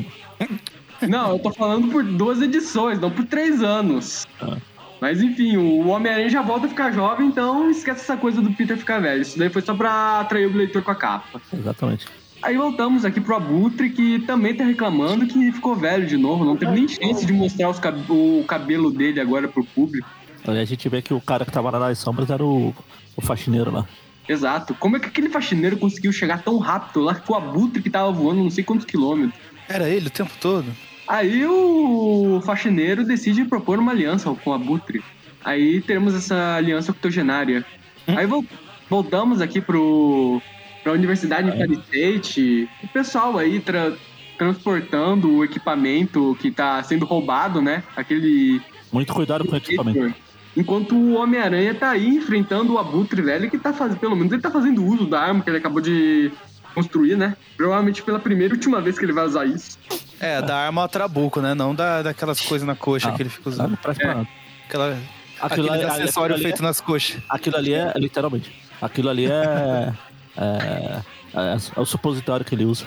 Não, 1.09 1.33
eu 1.33 1.39
tô 1.39 1.51
falando 1.53 1.89
por 1.89 2.05
duas 2.05 2.43
edições, 2.43 3.01
não 3.01 3.11
por 3.11 3.25
três 3.25 3.63
anos. 3.63 4.27
Ah. 4.41 4.59
Mas 5.01 5.23
enfim, 5.23 5.57
o 5.57 5.89
Homem-Aranha 5.89 6.29
já 6.29 6.43
volta 6.43 6.67
a 6.67 6.69
ficar 6.69 6.93
jovem, 6.93 7.27
então 7.29 7.71
esquece 7.71 8.03
essa 8.03 8.17
coisa 8.17 8.43
do 8.43 8.53
Peter 8.53 8.77
ficar 8.77 9.01
velho. 9.01 9.23
Isso 9.23 9.39
daí 9.39 9.49
foi 9.49 9.63
só 9.63 9.75
pra 9.75 10.21
atrair 10.21 10.47
o 10.47 10.57
leitor 10.57 10.83
com 10.83 10.91
a 10.91 10.95
capa. 10.95 11.41
Exatamente. 11.53 12.07
Aí 12.43 12.57
voltamos 12.57 13.05
aqui 13.05 13.21
pro 13.21 13.37
Abutre, 13.37 13.91
que 13.91 14.19
também 14.21 14.55
tá 14.55 14.65
reclamando 14.65 15.27
que 15.27 15.53
ficou 15.53 15.75
velho 15.75 16.07
de 16.07 16.17
novo. 16.17 16.45
Não 16.45 16.57
teve 16.57 16.73
nem 16.73 16.89
chance 16.89 17.25
de 17.25 17.33
mostrar 17.33 17.69
os 17.71 17.79
cab- 17.79 18.11
o 18.11 18.45
cabelo 18.47 18.91
dele 18.91 19.21
agora 19.21 19.47
pro 19.49 19.65
público. 19.65 20.09
Aí 20.47 20.59
a 20.59 20.65
gente 20.65 20.89
vê 20.89 21.03
que 21.03 21.13
o 21.13 21.21
cara 21.21 21.45
que 21.45 21.53
tava 21.53 21.71
lá 21.71 21.79
nas 21.79 21.99
sombras 21.99 22.31
era 22.31 22.43
o, 22.45 22.75
o 23.17 23.21
faxineiro 23.21 23.71
lá. 23.71 23.87
Exato. 24.29 24.75
Como 24.75 24.97
é 24.97 25.01
que 25.01 25.07
aquele 25.07 25.29
faxineiro 25.29 25.77
conseguiu 25.77 26.13
chegar 26.13 26.43
tão 26.43 26.57
rápido 26.59 27.01
lá 27.01 27.15
com 27.15 27.33
o 27.33 27.37
Abutre 27.37 27.83
que 27.83 27.91
tava 27.91 28.11
voando 28.11 28.43
não 28.43 28.51
sei 28.51 28.65
quantos 28.65 28.87
quilômetros? 28.87 29.39
Era 29.69 29.89
ele 29.89 30.07
o 30.09 30.11
tempo 30.11 30.31
todo. 30.41 30.67
Aí 31.13 31.45
o 31.45 32.41
faxineiro 32.45 33.05
decide 33.05 33.45
propor 33.45 33.79
uma 33.81 33.91
aliança 33.91 34.33
com 34.45 34.51
o 34.51 34.55
Abutre. 34.55 35.03
Aí 35.45 35.81
teremos 35.81 36.15
essa 36.15 36.55
aliança 36.55 36.93
octogenária. 36.93 37.65
Aí 38.07 38.27
vol- 38.27 38.45
voltamos 38.89 39.41
aqui 39.41 39.61
pro, 39.61 40.41
pra 40.85 40.93
Universidade 40.93 41.51
de 41.51 41.59
Paris 41.59 41.79
State. 41.81 42.69
O 42.85 42.89
pessoal 42.89 43.37
aí 43.39 43.59
tra- 43.59 43.93
transportando 44.39 45.31
o 45.37 45.45
equipamento 45.45 46.37
que 46.41 46.51
tá 46.51 46.83
sendo 46.85 47.05
roubado, 47.05 47.61
né? 47.61 47.83
Aquele 47.97 48.61
Muito 48.93 49.13
cuidado 49.13 49.45
com 49.45 49.53
o 49.53 49.57
equipamento. 49.57 50.15
Enquanto 50.57 50.95
o 50.95 51.15
Homem-Aranha 51.15 51.75
tá 51.75 51.91
aí 51.91 52.07
enfrentando 52.09 52.75
o 52.75 52.79
Abutre 52.79 53.21
velho, 53.23 53.51
que 53.51 53.59
tá 53.59 53.73
fazendo, 53.73 53.99
pelo 53.99 54.17
menos 54.17 54.33
ele 54.33 54.43
tá 54.43 54.51
fazendo 54.51 54.85
uso 54.85 55.07
da 55.07 55.21
arma 55.21 55.43
que 55.43 55.51
ele 55.51 55.59
acabou 55.59 55.81
de 55.81 56.31
construir, 56.75 57.17
né? 57.17 57.37
Provavelmente 57.57 58.03
pela 58.03 58.19
primeira 58.19 58.55
e 58.55 58.57
última 58.57 58.81
vez 58.81 58.99
que 58.99 59.05
ele 59.05 59.13
vai 59.13 59.25
usar 59.27 59.45
isso. 59.47 59.79
É, 60.19 60.41
da 60.43 60.57
arma 60.57 60.83
ao 60.83 60.89
trabuco, 60.89 61.41
né? 61.41 61.55
Não 61.55 61.75
da, 61.75 62.03
daquelas 62.03 62.41
coisas 62.41 62.67
na 62.67 62.75
coxa 62.75 63.09
Ah, 63.09 63.13
que 63.13 63.23
ele 63.23 63.29
fica 63.31 63.49
usando. 63.49 63.71
Nada. 63.85 64.29
Aquela, 64.69 64.97
Aquilo, 65.41 65.69
aquele 65.69 65.71
ali- 65.71 65.85
acessório 65.85 66.35
aquilo 66.35 66.35
ali 66.35 66.43
feito 66.43 66.63
nas 66.63 66.81
coxas. 66.81 67.17
é, 67.17 67.21
aquilo 67.29 67.57
ali 67.57 67.73
é, 67.75 67.93
literalmente, 67.97 68.53
aquilo 68.81 69.09
ali 69.09 69.27
é, 69.27 69.93
é, 70.37 71.01
é, 71.35 71.57
é 71.77 71.81
o 71.81 71.85
supositório 71.87 72.45
que 72.45 72.55
ele 72.55 72.65
usa. 72.67 72.87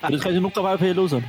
Por 0.00 0.12
isso 0.12 0.22
que 0.22 0.28
a 0.28 0.32
gente 0.32 0.40
nunca 0.42 0.62
vai 0.62 0.76
ver 0.76 0.88
ele 0.90 1.00
usando. 1.00 1.24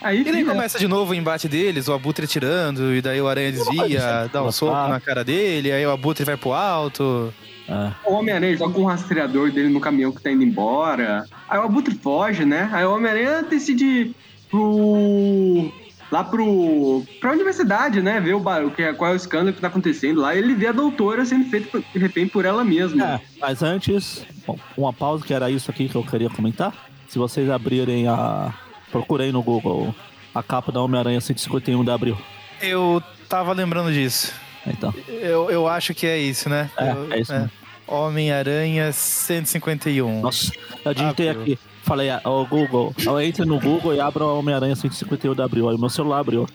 Aí, 0.00 0.20
E 0.20 0.24
daí 0.30 0.44
começa 0.44 0.78
de 0.78 0.86
novo 0.86 1.12
o 1.12 1.14
embate 1.14 1.48
deles, 1.48 1.88
o 1.88 1.92
Abutre 1.92 2.26
tirando, 2.26 2.94
e 2.94 3.00
daí 3.02 3.20
o 3.20 3.26
Aranha 3.26 3.50
desvia, 3.50 4.28
dá 4.32 4.42
um 4.42 4.52
soco 4.52 4.88
na 4.88 5.00
cara 5.00 5.24
dele, 5.24 5.72
aí 5.72 5.84
o 5.84 5.90
Abutre 5.90 6.24
vai 6.24 6.36
pro 6.36 6.52
alto. 6.52 7.32
É, 7.68 7.90
o 8.08 8.14
Homem-Aranha 8.14 8.56
joga 8.56 8.78
um 8.78 8.84
rastreador 8.84 9.50
dele 9.50 9.68
no 9.68 9.80
caminhão 9.80 10.12
que 10.12 10.22
tá 10.22 10.30
indo 10.30 10.42
embora. 10.44 11.24
Aí 11.48 11.58
o 11.58 11.62
Abutre 11.62 11.94
foge, 11.94 12.44
né? 12.44 12.68
Aí 12.72 12.84
o 12.84 12.94
Homem-Aranha 12.94 13.42
decide 13.42 13.84
ir 13.84 14.14
pro. 14.50 15.72
lá 16.10 16.22
pro. 16.24 17.02
pra 17.20 17.32
universidade, 17.32 18.00
né? 18.00 18.20
Ver 18.20 18.34
o 18.34 18.40
bar... 18.40 18.64
o 18.64 18.70
que- 18.70 18.92
qual 18.94 19.10
é 19.10 19.14
o 19.14 19.16
escândalo 19.16 19.52
que 19.52 19.60
tá 19.60 19.66
acontecendo 19.68 20.20
lá. 20.20 20.34
E 20.34 20.38
ele 20.38 20.54
vê 20.54 20.68
a 20.68 20.72
doutora 20.72 21.24
sendo 21.24 21.46
feita 21.50 21.80
de 21.92 21.98
repente 21.98 22.30
por 22.30 22.44
ela 22.44 22.64
mesma. 22.64 23.14
É, 23.14 23.20
mas 23.40 23.62
antes, 23.62 24.24
bom, 24.46 24.58
uma 24.76 24.92
pausa 24.92 25.24
que 25.24 25.34
era 25.34 25.50
isso 25.50 25.70
aqui 25.70 25.88
que 25.88 25.94
eu 25.96 26.04
queria 26.04 26.30
comentar. 26.30 26.72
Se 27.08 27.18
vocês 27.18 27.48
abrirem 27.50 28.08
a. 28.08 28.52
Procurei 28.92 29.32
no 29.32 29.42
Google 29.42 29.92
a 30.34 30.42
capa 30.42 30.70
da 30.70 30.80
Homem-Aranha 30.80 31.20
151 31.20 31.82
de 31.84 31.90
abril. 31.90 32.16
Eu 32.62 33.02
tava 33.28 33.52
lembrando 33.52 33.92
disso. 33.92 34.32
Então, 34.66 34.92
Eu, 35.08 35.50
eu 35.50 35.68
acho 35.68 35.94
que 35.94 36.06
é 36.06 36.18
isso, 36.18 36.48
né? 36.48 36.70
É, 36.76 36.90
Eu- 36.92 37.12
é 37.12 37.20
isso 37.20 37.32
mesmo. 37.32 37.50
Homem-Aranha 37.88 38.90
151. 38.92 40.20
nossa, 40.20 40.50
eu 40.84 40.92
digitei 40.92 41.28
aqui. 41.28 41.58
Falei, 41.84 42.10
ah, 42.10 42.20
ó, 42.24 42.42
Google, 42.44 42.92
eu 43.06 43.20
entre 43.20 43.44
no 43.44 43.60
Google 43.60 43.94
e 43.94 44.00
abra 44.00 44.24
o 44.24 44.38
Homem-Aranha 44.40 44.74
151 44.74 45.34
de 45.36 45.40
abril. 45.42 45.68
Aí 45.68 45.76
o 45.76 45.78
meu 45.78 45.88
celular 45.88 46.18
abriu. 46.18 46.48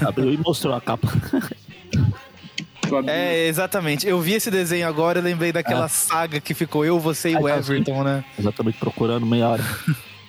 Abriu 0.00 0.32
e 0.32 0.36
mostrou 0.36 0.72
a 0.72 0.80
capa. 0.80 1.08
É, 3.08 3.48
exatamente. 3.48 4.06
Eu 4.06 4.20
vi 4.20 4.34
esse 4.34 4.50
desenho 4.50 4.86
agora 4.86 5.18
e 5.18 5.22
lembrei 5.22 5.50
daquela 5.50 5.88
saga 5.88 6.40
que 6.40 6.54
ficou 6.54 6.84
eu, 6.84 7.00
você 7.00 7.30
e 7.30 7.36
o 7.36 7.42
tá, 7.42 7.56
Everton, 7.56 8.04
né? 8.04 8.24
Exatamente, 8.38 8.78
procurando 8.78 9.26
meia 9.26 9.48
hora. 9.48 9.64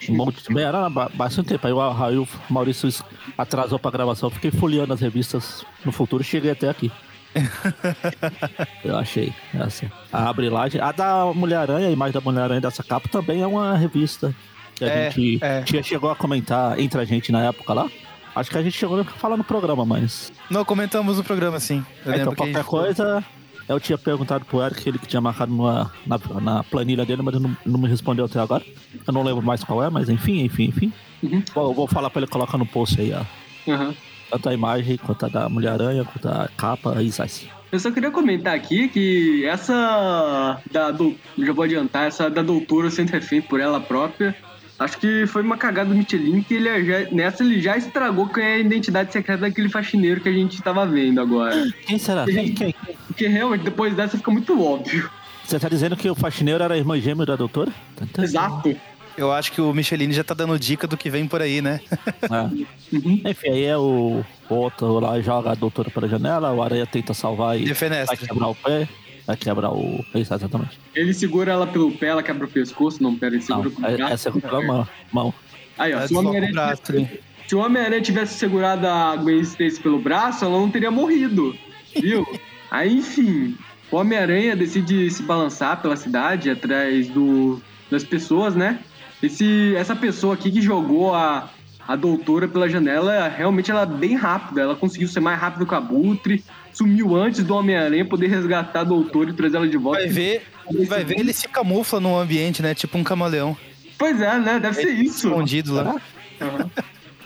Um 0.09 0.15
monte 0.15 0.51
meia 0.51 0.67
hora, 0.69 0.89
ba- 0.89 1.09
bastante 1.13 1.49
tempo. 1.49 1.65
Aí 1.67 1.73
o, 1.73 1.81
aí 1.81 2.17
o 2.17 2.27
Maurício 2.49 2.89
atrasou 3.37 3.77
pra 3.79 3.91
gravação. 3.91 4.29
Fiquei 4.29 4.51
folheando 4.51 4.93
as 4.93 5.01
revistas 5.01 5.65
no 5.83 5.91
futuro 5.91 6.21
e 6.21 6.25
cheguei 6.25 6.51
até 6.51 6.69
aqui. 6.69 6.91
Eu 8.83 8.97
achei. 8.97 9.33
É 9.53 9.61
assim. 9.61 9.89
A 10.11 10.29
Abrilagem. 10.29 10.79
A 10.81 10.91
da 10.91 11.25
Mulher-Aranha, 11.33 11.87
a 11.87 11.91
imagem 11.91 12.13
da 12.13 12.21
Mulher-Aranha 12.21 12.61
dessa 12.61 12.83
capa 12.83 13.07
também 13.09 13.41
é 13.41 13.47
uma 13.47 13.75
revista 13.77 14.33
que 14.75 14.83
a 14.85 14.87
É, 14.87 15.11
gente 15.11 15.39
é. 15.43 15.61
tinha, 15.63 15.83
chegou 15.83 16.09
a 16.09 16.15
comentar 16.15 16.79
entre 16.79 16.99
a 16.99 17.05
gente 17.05 17.31
na 17.31 17.43
época 17.45 17.73
lá. 17.73 17.89
Acho 18.35 18.49
que 18.49 18.57
a 18.57 18.63
gente 18.63 18.77
chegou 18.77 18.99
a 18.99 19.03
falar 19.05 19.37
no 19.37 19.43
programa, 19.43 19.85
mas. 19.85 20.31
Não, 20.49 20.65
comentamos 20.65 21.17
no 21.17 21.23
programa, 21.23 21.59
sim. 21.59 21.85
Eu 22.05 22.13
então, 22.13 22.25
que 22.27 22.33
a 22.33 22.35
qualquer 22.35 22.53
gente- 22.57 22.65
coisa. 22.65 23.23
Eu 23.67 23.79
tinha 23.79 23.97
perguntado 23.97 24.45
pro 24.45 24.61
Eric, 24.61 24.87
ele 24.87 24.99
que 24.99 25.07
tinha 25.07 25.19
marcado 25.21 25.51
numa- 25.51 25.91
na, 26.05 26.19
na 26.41 26.63
planilha 26.63 27.05
dele, 27.05 27.21
mas 27.23 27.33
ele 27.33 27.43
não, 27.43 27.57
não 27.65 27.79
me 27.79 27.87
respondeu 27.89 28.25
até 28.25 28.39
agora. 28.39 28.63
Eu 29.07 29.13
não 29.13 29.23
lembro 29.23 29.41
mais 29.43 29.63
qual 29.63 29.83
é, 29.83 29.89
mas 29.89 30.07
enfim, 30.09 30.41
enfim, 30.43 30.65
enfim. 30.65 30.93
Uhum. 31.23 31.41
Bom, 31.53 31.69
eu 31.69 31.73
vou 31.73 31.87
falar 31.87 32.09
pra 32.09 32.21
ele 32.21 32.29
colocar 32.29 32.57
no 32.57 32.65
post 32.65 32.99
aí, 33.01 33.11
ó. 33.13 33.71
Aham. 33.71 33.95
Tanto 34.29 34.49
a 34.49 34.53
imagem 34.53 34.97
quanto 34.97 35.25
a 35.25 35.29
da 35.29 35.49
Mulher-Aranha, 35.49 36.03
quanto 36.03 36.27
a 36.27 36.47
capa 36.57 37.01
e 37.01 37.11
sai. 37.11 37.29
Eu 37.71 37.79
só 37.79 37.91
queria 37.91 38.11
comentar 38.11 38.55
aqui 38.55 38.87
que 38.87 39.45
essa 39.45 40.59
da 40.71 40.91
do, 40.91 41.15
já 41.37 41.51
vou 41.53 41.63
adiantar, 41.63 42.07
essa 42.07 42.29
da 42.29 42.41
doutora 42.41 42.89
sendo 42.89 43.09
refém 43.11 43.41
por 43.41 43.59
ela 43.59 43.79
própria, 43.79 44.35
acho 44.77 44.97
que 44.97 45.25
foi 45.27 45.41
uma 45.41 45.57
cagada 45.57 45.89
do 45.89 45.95
Michelin 45.95 46.41
que 46.41 46.55
ele 46.55 46.85
já, 46.85 47.11
nessa 47.11 47.43
ele 47.43 47.61
já 47.61 47.77
estragou 47.77 48.27
quem 48.27 48.43
é 48.43 48.55
a 48.55 48.59
identidade 48.59 49.11
secreta 49.11 49.41
daquele 49.41 49.69
faxineiro 49.69 50.21
que 50.21 50.29
a 50.29 50.33
gente 50.33 50.61
tava 50.61 50.85
vendo 50.85 51.21
agora. 51.21 51.65
Quem 51.85 51.97
será? 51.97 52.25
Quem, 52.25 52.53
quem? 52.53 52.75
Porque 53.07 53.27
realmente 53.27 53.63
depois 53.63 53.95
dessa 53.95 54.17
fica 54.17 54.31
muito 54.31 54.61
óbvio. 54.61 55.09
Você 55.43 55.59
tá 55.59 55.69
dizendo 55.69 55.95
que 55.95 56.09
o 56.09 56.15
faxineiro 56.15 56.63
era 56.63 56.73
a 56.73 56.77
irmã 56.77 56.99
gêmea 56.99 57.25
da 57.25 57.35
doutora? 57.35 57.71
Exato. 58.17 58.75
Eu 59.17 59.31
acho 59.31 59.51
que 59.51 59.61
o 59.61 59.73
Michelin 59.73 60.11
já 60.11 60.23
tá 60.23 60.33
dando 60.33 60.59
dica 60.59 60.85
do 60.87 60.97
que 60.97 61.09
vem 61.09 61.25
por 61.25 61.41
aí, 61.41 61.61
né? 61.61 61.79
É. 62.23 62.95
Uhum. 62.95 63.21
Enfim, 63.25 63.49
aí 63.49 63.63
é 63.63 63.77
o, 63.77 64.23
o 64.49 64.53
outro 64.53 64.99
lá 64.99 65.19
joga 65.21 65.51
a 65.51 65.55
doutora 65.55 65.89
pela 65.89 66.07
janela, 66.07 66.51
o 66.51 66.61
Aranha 66.61 66.85
tenta 66.85 67.13
salvar 67.13 67.57
e 67.57 67.71
vai 67.71 68.17
quebrar 68.17 68.47
o 68.47 68.55
pé, 68.55 68.87
vai 69.25 69.35
quebrar 69.37 69.71
o. 69.71 70.03
Isso, 70.15 70.33
exatamente. 70.33 70.79
Ele 70.93 71.13
segura 71.13 71.51
ela 71.51 71.67
pelo 71.67 71.91
pé, 71.91 72.07
ela 72.07 72.23
quebra 72.23 72.45
o 72.45 72.49
pescoço. 72.49 73.01
Não, 73.01 73.15
pera, 73.15 73.35
ele 73.35 73.43
Não, 73.47 73.47
segura 73.47 73.69
com 73.69 73.81
o 73.81 73.85
é- 73.85 73.97
braço. 73.97 74.13
essa 74.13 74.29
é 74.29 74.31
com 74.31 74.55
a 74.55 74.61
mão. 74.63 74.87
mão. 75.11 75.33
Aí, 75.77 75.93
ó, 75.93 75.99
É, 76.01 76.07
se 76.07 76.13
o 76.13 76.19
Homem-Aranha 76.19 76.51
braço 76.53 76.81
tivesse, 76.83 77.19
se 77.47 77.55
o 77.55 77.59
Homem-Aranha 77.59 78.01
tivesse 78.01 78.33
segurado 78.37 78.87
a 78.87 79.15
Gwen 79.17 79.39
Stacy 79.41 79.79
pelo 79.81 79.99
braço, 79.99 80.45
ela 80.45 80.57
não 80.57 80.69
teria 80.71 80.89
morrido, 80.91 81.55
viu? 81.99 82.25
Aí, 82.71 82.97
enfim, 82.97 83.57
o 83.91 83.97
Homem-Aranha 83.97 84.55
decide 84.55 85.09
se 85.11 85.21
balançar 85.23 85.81
pela 85.81 85.95
cidade 85.95 86.49
atrás 86.49 87.07
do, 87.09 87.61
das 87.91 88.03
pessoas, 88.03 88.55
né? 88.55 88.79
Esse, 89.21 89.73
essa 89.75 89.95
pessoa 89.95 90.33
aqui 90.33 90.51
que 90.51 90.61
jogou 90.61 91.13
a, 91.13 91.49
a 91.87 91.95
doutora 91.95 92.47
pela 92.47 92.69
janela, 92.69 93.27
realmente 93.27 93.69
ela 93.71 93.81
é 93.83 93.85
bem 93.85 94.15
rápida. 94.15 94.61
Ela 94.61 94.75
conseguiu 94.75 95.07
ser 95.07 95.19
mais 95.19 95.39
rápido 95.39 95.65
que 95.65 95.73
o 95.73 95.77
Abutre, 95.77 96.43
sumiu 96.75 97.15
antes 97.15 97.43
do 97.43 97.55
Homem-Aranha 97.55 98.05
poder 98.05 98.27
resgatar 98.27 98.81
a 98.81 98.83
doutora 98.83 99.29
e 99.29 99.33
trazer 99.33 99.57
ela 99.57 99.67
de 99.67 99.77
volta. 99.77 100.01
Vai 100.01 100.09
ver, 100.09 100.43
vai 100.87 101.03
ver, 101.03 101.19
ele 101.19 101.33
se 101.33 101.47
camufla 101.47 101.99
no 101.99 102.19
ambiente, 102.19 102.61
né? 102.61 102.75
Tipo 102.75 102.97
um 102.97 103.03
camaleão. 103.03 103.57
Pois 103.97 104.19
é, 104.19 104.37
né? 104.37 104.59
Deve 104.59 104.75
ser 104.75 104.89
isso. 104.89 105.27
Escondido 105.27 105.73
lá. 105.73 105.93
Uhum. 106.41 106.69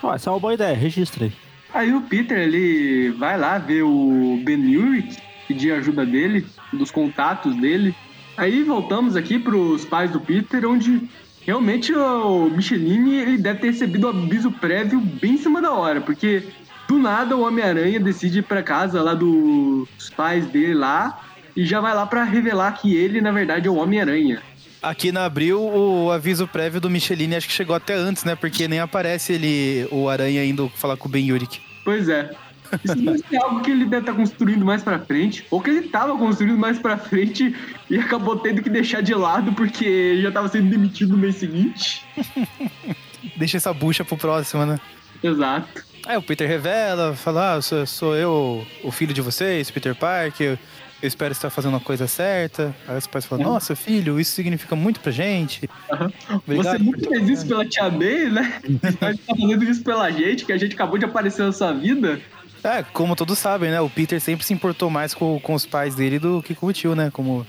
oh, 0.03 0.13
essa 0.13 0.29
é 0.29 0.33
uma 0.33 0.39
boa 0.39 0.53
ideia, 0.53 0.75
registra 0.75 1.25
aí. 1.25 1.33
Aí 1.73 1.93
o 1.93 2.01
Peter, 2.01 2.37
ele 2.37 3.11
vai 3.11 3.37
lá 3.37 3.57
ver 3.57 3.83
o 3.83 4.39
Ben 4.43 4.75
Urich, 4.77 5.17
pedir 5.47 5.71
ajuda 5.71 6.05
dele, 6.05 6.45
dos 6.71 6.91
contatos 6.91 7.55
dele. 7.55 7.95
Aí 8.37 8.63
voltamos 8.63 9.15
aqui 9.15 9.37
pros 9.37 9.83
pais 9.83 10.11
do 10.11 10.19
Peter, 10.19 10.65
onde 10.65 11.01
realmente 11.41 11.93
o 11.93 12.49
Michelin 12.49 13.15
ele 13.15 13.37
deve 13.37 13.59
ter 13.59 13.67
recebido 13.67 14.07
um 14.07 14.09
aviso 14.09 14.51
prévio 14.51 14.99
bem 14.99 15.33
em 15.33 15.37
cima 15.37 15.61
da 15.61 15.71
hora, 15.73 16.01
porque 16.01 16.43
do 16.89 16.97
nada 16.97 17.37
o 17.37 17.41
Homem-Aranha 17.41 17.99
decide 17.99 18.39
ir 18.39 18.41
pra 18.41 18.63
casa 18.63 18.99
lá 18.99 19.13
dos 19.13 20.09
pais 20.17 20.47
dele 20.47 20.73
lá 20.73 21.21
e 21.55 21.63
já 21.63 21.79
vai 21.79 21.93
lá 21.93 22.03
para 22.07 22.23
revelar 22.23 22.71
que 22.71 22.95
ele, 22.95 23.21
na 23.21 23.31
verdade, 23.31 23.67
é 23.67 23.71
o 23.71 23.75
Homem-Aranha. 23.75 24.41
Aqui 24.81 25.11
na 25.11 25.25
Abril, 25.25 25.61
o 25.61 26.11
aviso 26.11 26.47
prévio 26.47 26.81
do 26.81 26.89
Michelin 26.89 27.35
acho 27.35 27.47
que 27.47 27.53
chegou 27.53 27.75
até 27.75 27.93
antes, 27.93 28.23
né? 28.23 28.35
Porque 28.35 28.67
nem 28.67 28.79
aparece 28.79 29.33
ele, 29.33 29.87
o 29.91 30.09
Aranha, 30.09 30.43
indo 30.43 30.67
falar 30.75 30.97
com 30.97 31.07
o 31.07 31.11
Ben 31.11 31.27
Yurik. 31.27 31.59
Pois 31.85 32.09
é. 32.09 32.31
Isso 32.83 33.27
ser 33.29 33.37
algo 33.37 33.61
que 33.61 33.69
ele 33.69 33.85
deve 33.85 34.03
estar 34.03 34.13
tá 34.13 34.17
construindo 34.17 34.65
mais 34.65 34.81
pra 34.81 34.97
frente, 34.99 35.45
ou 35.51 35.61
que 35.61 35.69
ele 35.69 35.85
estava 35.85 36.17
construindo 36.17 36.57
mais 36.57 36.79
pra 36.79 36.97
frente 36.97 37.55
e 37.87 37.99
acabou 37.99 38.37
tendo 38.37 38.63
que 38.63 38.69
deixar 38.69 39.01
de 39.01 39.13
lado 39.13 39.53
porque 39.53 40.19
já 40.21 40.29
estava 40.29 40.47
sendo 40.47 40.69
demitido 40.69 41.11
no 41.11 41.17
mês 41.17 41.35
seguinte. 41.35 42.03
Deixa 43.37 43.57
essa 43.57 43.73
bucha 43.73 44.03
pro 44.03 44.17
próximo, 44.17 44.65
né? 44.65 44.79
Exato. 45.21 45.88
Aí 46.09 46.17
o 46.17 46.23
Peter 46.23 46.47
revela, 46.47 47.15
fala: 47.15 47.53
ah, 47.53 47.61
sou, 47.61 47.85
sou 47.85 48.15
eu 48.15 48.65
o 48.83 48.91
filho 48.91 49.13
de 49.13 49.21
vocês, 49.21 49.69
Peter 49.69 49.93
Parker 49.93 50.57
eu 51.01 51.07
espero 51.07 51.31
estar 51.31 51.49
fazendo 51.49 51.77
a 51.77 51.79
coisa 51.79 52.07
certa. 52.07 52.75
Aí 52.87 52.97
os 52.97 53.07
pais 53.07 53.25
falam, 53.25 53.45
nossa, 53.45 53.75
filho, 53.75 54.19
isso 54.19 54.31
significa 54.31 54.75
muito 54.75 54.99
pra 54.99 55.11
gente. 55.11 55.69
Uhum. 55.89 56.41
Você 56.57 56.77
muito 56.77 57.07
fez 57.07 57.29
isso 57.29 57.47
pela 57.47 57.65
tia 57.65 57.89
May, 57.89 58.29
né? 58.29 58.59
Você 58.83 58.91
tá 58.97 59.13
fazendo 59.25 59.63
isso 59.63 59.83
pela 59.83 60.11
gente, 60.11 60.45
que 60.45 60.51
a 60.51 60.57
gente 60.57 60.75
acabou 60.75 60.97
de 60.97 61.05
aparecer 61.05 61.45
na 61.45 61.53
sua 61.53 61.71
vida. 61.71 62.19
É, 62.61 62.83
como 62.83 63.15
todos 63.15 63.39
sabem, 63.39 63.71
né? 63.71 63.79
O 63.79 63.89
Peter 63.89 64.19
sempre 64.19 64.45
se 64.45 64.53
importou 64.53 64.89
mais 64.89 65.13
com, 65.13 65.39
com 65.39 65.53
os 65.53 65.65
pais 65.65 65.95
dele 65.95 66.19
do 66.19 66.43
que 66.43 66.53
com 66.53 66.65
o 66.65 66.73
tio, 66.73 66.95
né? 66.95 67.09
Como 67.13 67.47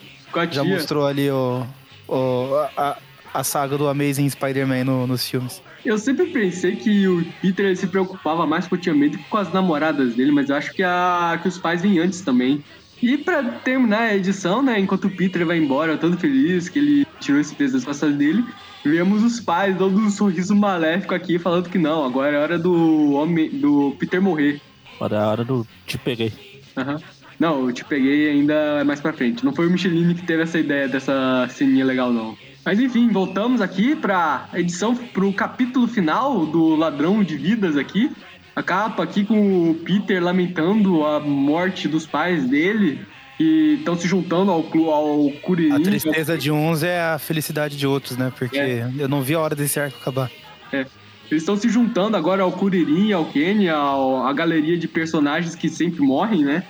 já 0.53 0.63
mostrou 0.63 1.05
ali 1.05 1.29
o, 1.29 1.67
o, 2.07 2.55
a, 2.77 2.97
a 3.35 3.43
saga 3.43 3.77
do 3.77 3.89
Amazing 3.89 4.31
Spider-Man 4.31 4.85
no, 4.85 5.07
nos 5.09 5.29
filmes. 5.29 5.61
Eu 5.85 5.97
sempre 5.97 6.27
pensei 6.27 6.77
que 6.77 7.09
o 7.09 7.25
Peter 7.41 7.75
se 7.77 7.87
preocupava 7.87 8.47
mais 8.47 8.67
com 8.67 8.75
o 8.75 8.79
Tia 8.79 8.95
May 8.95 9.09
do 9.09 9.19
que 9.19 9.25
com 9.25 9.39
as 9.39 9.53
namoradas 9.53 10.15
dele, 10.15 10.31
mas 10.31 10.51
eu 10.51 10.57
acho 10.57 10.73
que, 10.73 10.83
a, 10.83 11.39
que 11.41 11.49
os 11.49 11.57
pais 11.57 11.81
vêm 11.81 11.99
antes 11.99 12.21
também. 12.21 12.63
E 13.03 13.17
para 13.17 13.43
terminar 13.43 14.03
a 14.03 14.15
edição, 14.15 14.63
né, 14.63 14.79
enquanto 14.79 15.07
o 15.07 15.11
Peter 15.11 15.47
vai 15.47 15.57
embora, 15.57 15.97
todo 15.97 16.19
feliz 16.19 16.69
que 16.69 16.79
ele 16.79 17.07
tirou 17.19 17.41
esse 17.41 17.55
peso 17.55 17.73
das 17.73 17.85
costas 17.85 18.15
dele, 18.15 18.45
vemos 18.85 19.23
os 19.25 19.41
pais 19.41 19.75
dando 19.77 19.99
um 19.99 20.11
sorriso 20.11 20.55
maléfico 20.55 21.15
aqui, 21.15 21.39
falando 21.39 21.71
que 21.71 21.79
não, 21.79 22.05
agora 22.05 22.37
é 22.37 22.41
hora 22.41 22.59
do 22.59 23.13
homem, 23.13 23.49
do 23.49 23.97
Peter 23.99 24.21
morrer. 24.21 24.61
Agora 24.97 25.17
é 25.17 25.27
hora 25.27 25.45
do 25.45 25.67
Te 25.87 25.97
Peguei. 25.97 26.31
Uhum. 26.77 26.99
Não, 27.39 27.65
o 27.65 27.73
Te 27.73 27.87
Peguei 27.87 28.29
ainda 28.29 28.53
é 28.53 28.85
mais 28.85 29.01
pra 29.01 29.15
frente. 29.15 29.43
Não 29.43 29.55
foi 29.55 29.67
o 29.67 29.71
Michelin 29.71 30.13
que 30.13 30.27
teve 30.27 30.43
essa 30.43 30.59
ideia 30.59 30.87
dessa 30.87 31.49
ceninha 31.49 31.87
legal, 31.87 32.13
não. 32.13 32.37
Mas 32.65 32.79
enfim, 32.79 33.09
voltamos 33.09 33.61
aqui 33.61 33.97
pra 33.97 34.49
edição, 34.55 34.95
pro 34.95 35.33
capítulo 35.33 35.89
final 35.89 36.45
do 36.47 36.77
Ladrão 36.77 37.25
de 37.25 37.37
Vidas 37.37 37.77
aqui. 37.77 38.11
A 38.55 38.63
capa 38.63 39.03
aqui 39.03 39.25
com 39.25 39.71
o 39.71 39.75
Peter 39.75 40.23
lamentando 40.23 41.05
a 41.05 41.21
morte 41.21 41.89
dos 41.89 42.07
pais 42.07 42.47
dele 42.47 43.01
e 43.39 43.77
estão 43.79 43.97
se 43.97 44.07
juntando 44.07 44.51
ao, 44.51 44.65
ao 44.91 45.31
Kuririn. 45.41 45.73
A 45.73 45.81
tristeza 45.81 46.37
de 46.37 46.51
uns 46.51 46.83
é 46.83 47.01
a 47.01 47.19
felicidade 47.19 47.77
de 47.77 47.87
outros, 47.87 48.19
né? 48.19 48.31
Porque 48.39 48.59
é. 48.59 48.91
eu 48.99 49.09
não 49.09 49.23
vi 49.23 49.35
a 49.35 49.41
hora 49.41 49.57
desse 49.57 49.81
arco 49.81 49.97
acabar. 49.99 50.31
É. 50.73 50.85
Eles 51.31 51.43
estão 51.43 51.57
se 51.57 51.69
juntando 51.69 52.17
agora 52.17 52.43
ao 52.43 52.53
Kuririn, 52.53 53.13
ao 53.13 53.25
Kenny, 53.25 53.69
ao, 53.69 54.27
a 54.27 54.33
galeria 54.33 54.77
de 54.77 54.89
personagens 54.89 55.55
que 55.55 55.69
sempre 55.69 56.03
morrem, 56.03 56.45
né? 56.45 56.65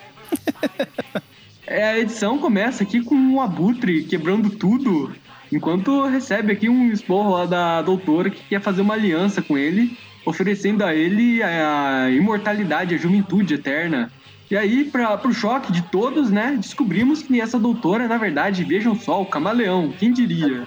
é, 1.70 1.84
a 1.84 1.98
edição 1.98 2.38
começa 2.38 2.82
aqui 2.82 3.02
com 3.02 3.14
um 3.14 3.40
abutre 3.40 4.04
quebrando 4.04 4.50
tudo, 4.50 5.12
enquanto 5.52 6.04
recebe 6.06 6.52
aqui 6.52 6.68
um 6.68 6.90
esporro 6.90 7.30
lá 7.30 7.46
da 7.46 7.82
doutora 7.82 8.28
que 8.28 8.42
quer 8.48 8.60
fazer 8.60 8.82
uma 8.82 8.94
aliança 8.94 9.40
com 9.40 9.56
ele 9.56 9.96
oferecendo 10.24 10.84
a 10.84 10.94
ele 10.94 11.42
a 11.42 12.10
imortalidade, 12.10 12.94
a 12.94 12.98
juventude 12.98 13.54
eterna. 13.54 14.10
E 14.50 14.56
aí, 14.56 14.84
para 14.84 15.28
o 15.28 15.32
choque 15.32 15.72
de 15.72 15.82
todos, 15.82 16.30
né, 16.30 16.56
descobrimos 16.58 17.22
que 17.22 17.40
essa 17.40 17.58
doutora, 17.58 18.08
na 18.08 18.18
verdade, 18.18 18.64
vejam 18.64 18.94
só, 18.96 19.22
o 19.22 19.26
camaleão, 19.26 19.92
quem 19.96 20.12
diria? 20.12 20.66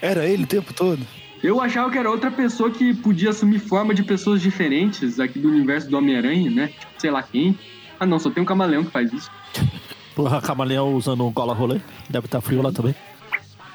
Era 0.00 0.24
ele 0.24 0.44
o 0.44 0.46
tempo 0.46 0.72
todo. 0.72 1.04
Eu 1.42 1.60
achava 1.60 1.90
que 1.90 1.98
era 1.98 2.08
outra 2.08 2.30
pessoa 2.30 2.70
que 2.70 2.94
podia 2.94 3.30
assumir 3.30 3.58
forma 3.58 3.92
de 3.92 4.04
pessoas 4.04 4.40
diferentes 4.40 5.18
aqui 5.18 5.40
do 5.40 5.48
universo 5.48 5.90
do 5.90 5.98
Homem-Aranha, 5.98 6.50
né? 6.50 6.68
Tipo, 6.68 6.92
sei 6.98 7.10
lá 7.10 7.22
quem. 7.22 7.58
Ah, 7.98 8.06
não, 8.06 8.20
só 8.20 8.30
tem 8.30 8.42
um 8.42 8.46
camaleão 8.46 8.84
que 8.84 8.92
faz 8.92 9.12
isso. 9.12 9.30
Porra, 10.14 10.40
camaleão 10.40 10.94
usando 10.94 11.26
um 11.26 11.32
cola 11.32 11.54
rolê. 11.54 11.80
Deve 12.08 12.26
estar 12.26 12.40
tá 12.40 12.42
frio 12.42 12.62
lá 12.62 12.72
também. 12.72 12.94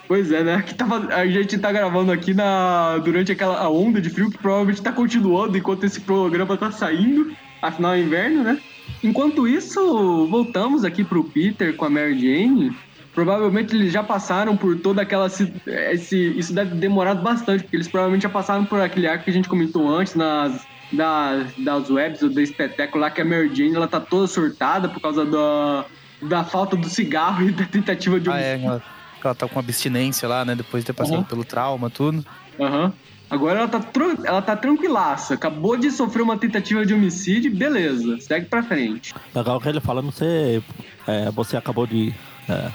Pois 0.08 0.32
é, 0.32 0.43
né? 0.43 0.63
Que 0.65 0.73
tava, 0.73 1.13
a 1.13 1.28
gente 1.28 1.58
tá 1.58 1.71
gravando 1.71 2.12
aqui 2.12 2.34
na, 2.34 2.97
durante 3.00 3.32
aquela 3.32 3.69
onda 3.69 4.00
de 4.00 4.10
frio 4.10 4.32
que 4.32 4.38
provavelmente 4.38 4.82
tá 4.82 4.91
continuando 4.91 5.58
enquanto 5.58 5.84
esse 5.84 6.00
programa 6.00 6.56
tá 6.56 6.71
saindo. 6.71 7.36
Afinal 7.62 7.93
é 7.93 8.00
inverno, 8.00 8.43
né? 8.43 8.58
Enquanto 9.04 9.47
isso, 9.47 10.28
voltamos 10.28 10.86
aqui 10.86 11.04
pro 11.04 11.23
Peter 11.23 11.76
com 11.76 11.86
a 11.86 11.89
Mary 11.89 12.17
Jane. 12.17 12.76
Provavelmente 13.13 13.76
eles 13.76 13.91
já 13.91 14.04
passaram 14.04 14.56
por 14.56 14.78
toda 14.78 15.02
aquela. 15.02 15.28
Esse, 15.28 16.38
isso 16.38 16.54
deve 16.54 16.71
ter 16.71 16.78
demorado 16.78 17.21
bastante, 17.21 17.63
porque 17.63 17.76
eles 17.76 17.88
provavelmente 17.88 18.23
já 18.23 18.30
passaram 18.30 18.63
por 18.63 18.80
aquele 18.80 19.08
arco 19.08 19.26
que 19.26 19.32
a 19.32 19.34
gente 19.34 19.50
comentou 19.50 19.89
antes 19.89 20.15
nas, 20.15 20.65
das, 20.93 21.52
das 21.58 21.89
webs 21.89 22.21
do 22.21 22.39
espetáculo 22.39 23.02
lá, 23.02 23.10
que 23.10 23.19
a 23.19 23.26
Mary 23.26 23.54
Jane 23.54 23.76
ela 23.76 23.88
tá 23.88 24.00
toda 24.00 24.28
surtada 24.28 24.88
por 24.88 25.02
causa 25.02 25.26
da, 25.26 25.86
da 26.22 26.44
falta 26.44 26.76
do 26.76 26.90
cigarro 26.90 27.48
e 27.48 27.52
da 27.52 27.66
tentativa 27.66 28.20
de. 28.20 28.30
Ah, 28.30 28.40
é, 28.40 28.82
ela 29.24 29.36
tá 29.36 29.48
com 29.48 29.60
abstinência 29.60 30.28
lá, 30.28 30.46
né? 30.46 30.56
Depois 30.56 30.84
de 30.84 30.88
ter 30.88 30.94
passado 30.94 31.18
uhum. 31.18 31.24
pelo 31.24 31.44
trauma, 31.44 31.90
tudo. 31.90 32.26
Aham. 32.60 32.86
Uhum. 32.86 32.94
Agora 33.30 33.60
ela 33.60 33.68
tá, 33.68 33.82
ela 34.24 34.42
tá 34.42 34.56
tranquilaça. 34.56 35.34
Acabou 35.34 35.76
de 35.76 35.92
sofrer 35.92 36.22
uma 36.22 36.38
tentativa 36.38 36.86
de 36.86 36.94
homicídio, 36.94 37.54
beleza. 37.54 38.22
Segue 38.22 38.46
pra 38.46 38.64
frente. 38.64 39.14
Legal 39.36 39.60
que 39.60 39.68
ele 39.68 39.82
fala, 39.82 40.02
não 40.02 40.14
sei. 40.14 40.64
É, 41.06 41.30
você 41.32 41.58
acabou 41.58 41.86
de. 41.86 42.16
É, 42.48 42.72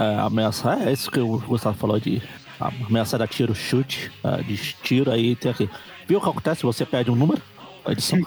é, 0.00 0.18
ameaçar. 0.18 0.82
É 0.82 0.92
isso 0.92 1.08
que 1.10 1.20
o 1.20 1.38
Gustavo 1.38 1.78
falou 1.78 2.00
de 2.00 2.20
ameaçar 2.58 3.22
a 3.22 3.26
tiro, 3.26 3.54
chute, 3.54 4.10
é, 4.24 4.42
de 4.42 4.56
tiro. 4.82 5.12
Aí 5.12 5.36
tem 5.36 5.52
aqui. 5.52 5.70
Viu 6.08 6.18
o 6.18 6.20
que 6.20 6.28
acontece? 6.28 6.64
Você 6.64 6.84
perde 6.84 7.08
um 7.12 7.16
número? 7.16 7.40
Edição. 7.86 8.18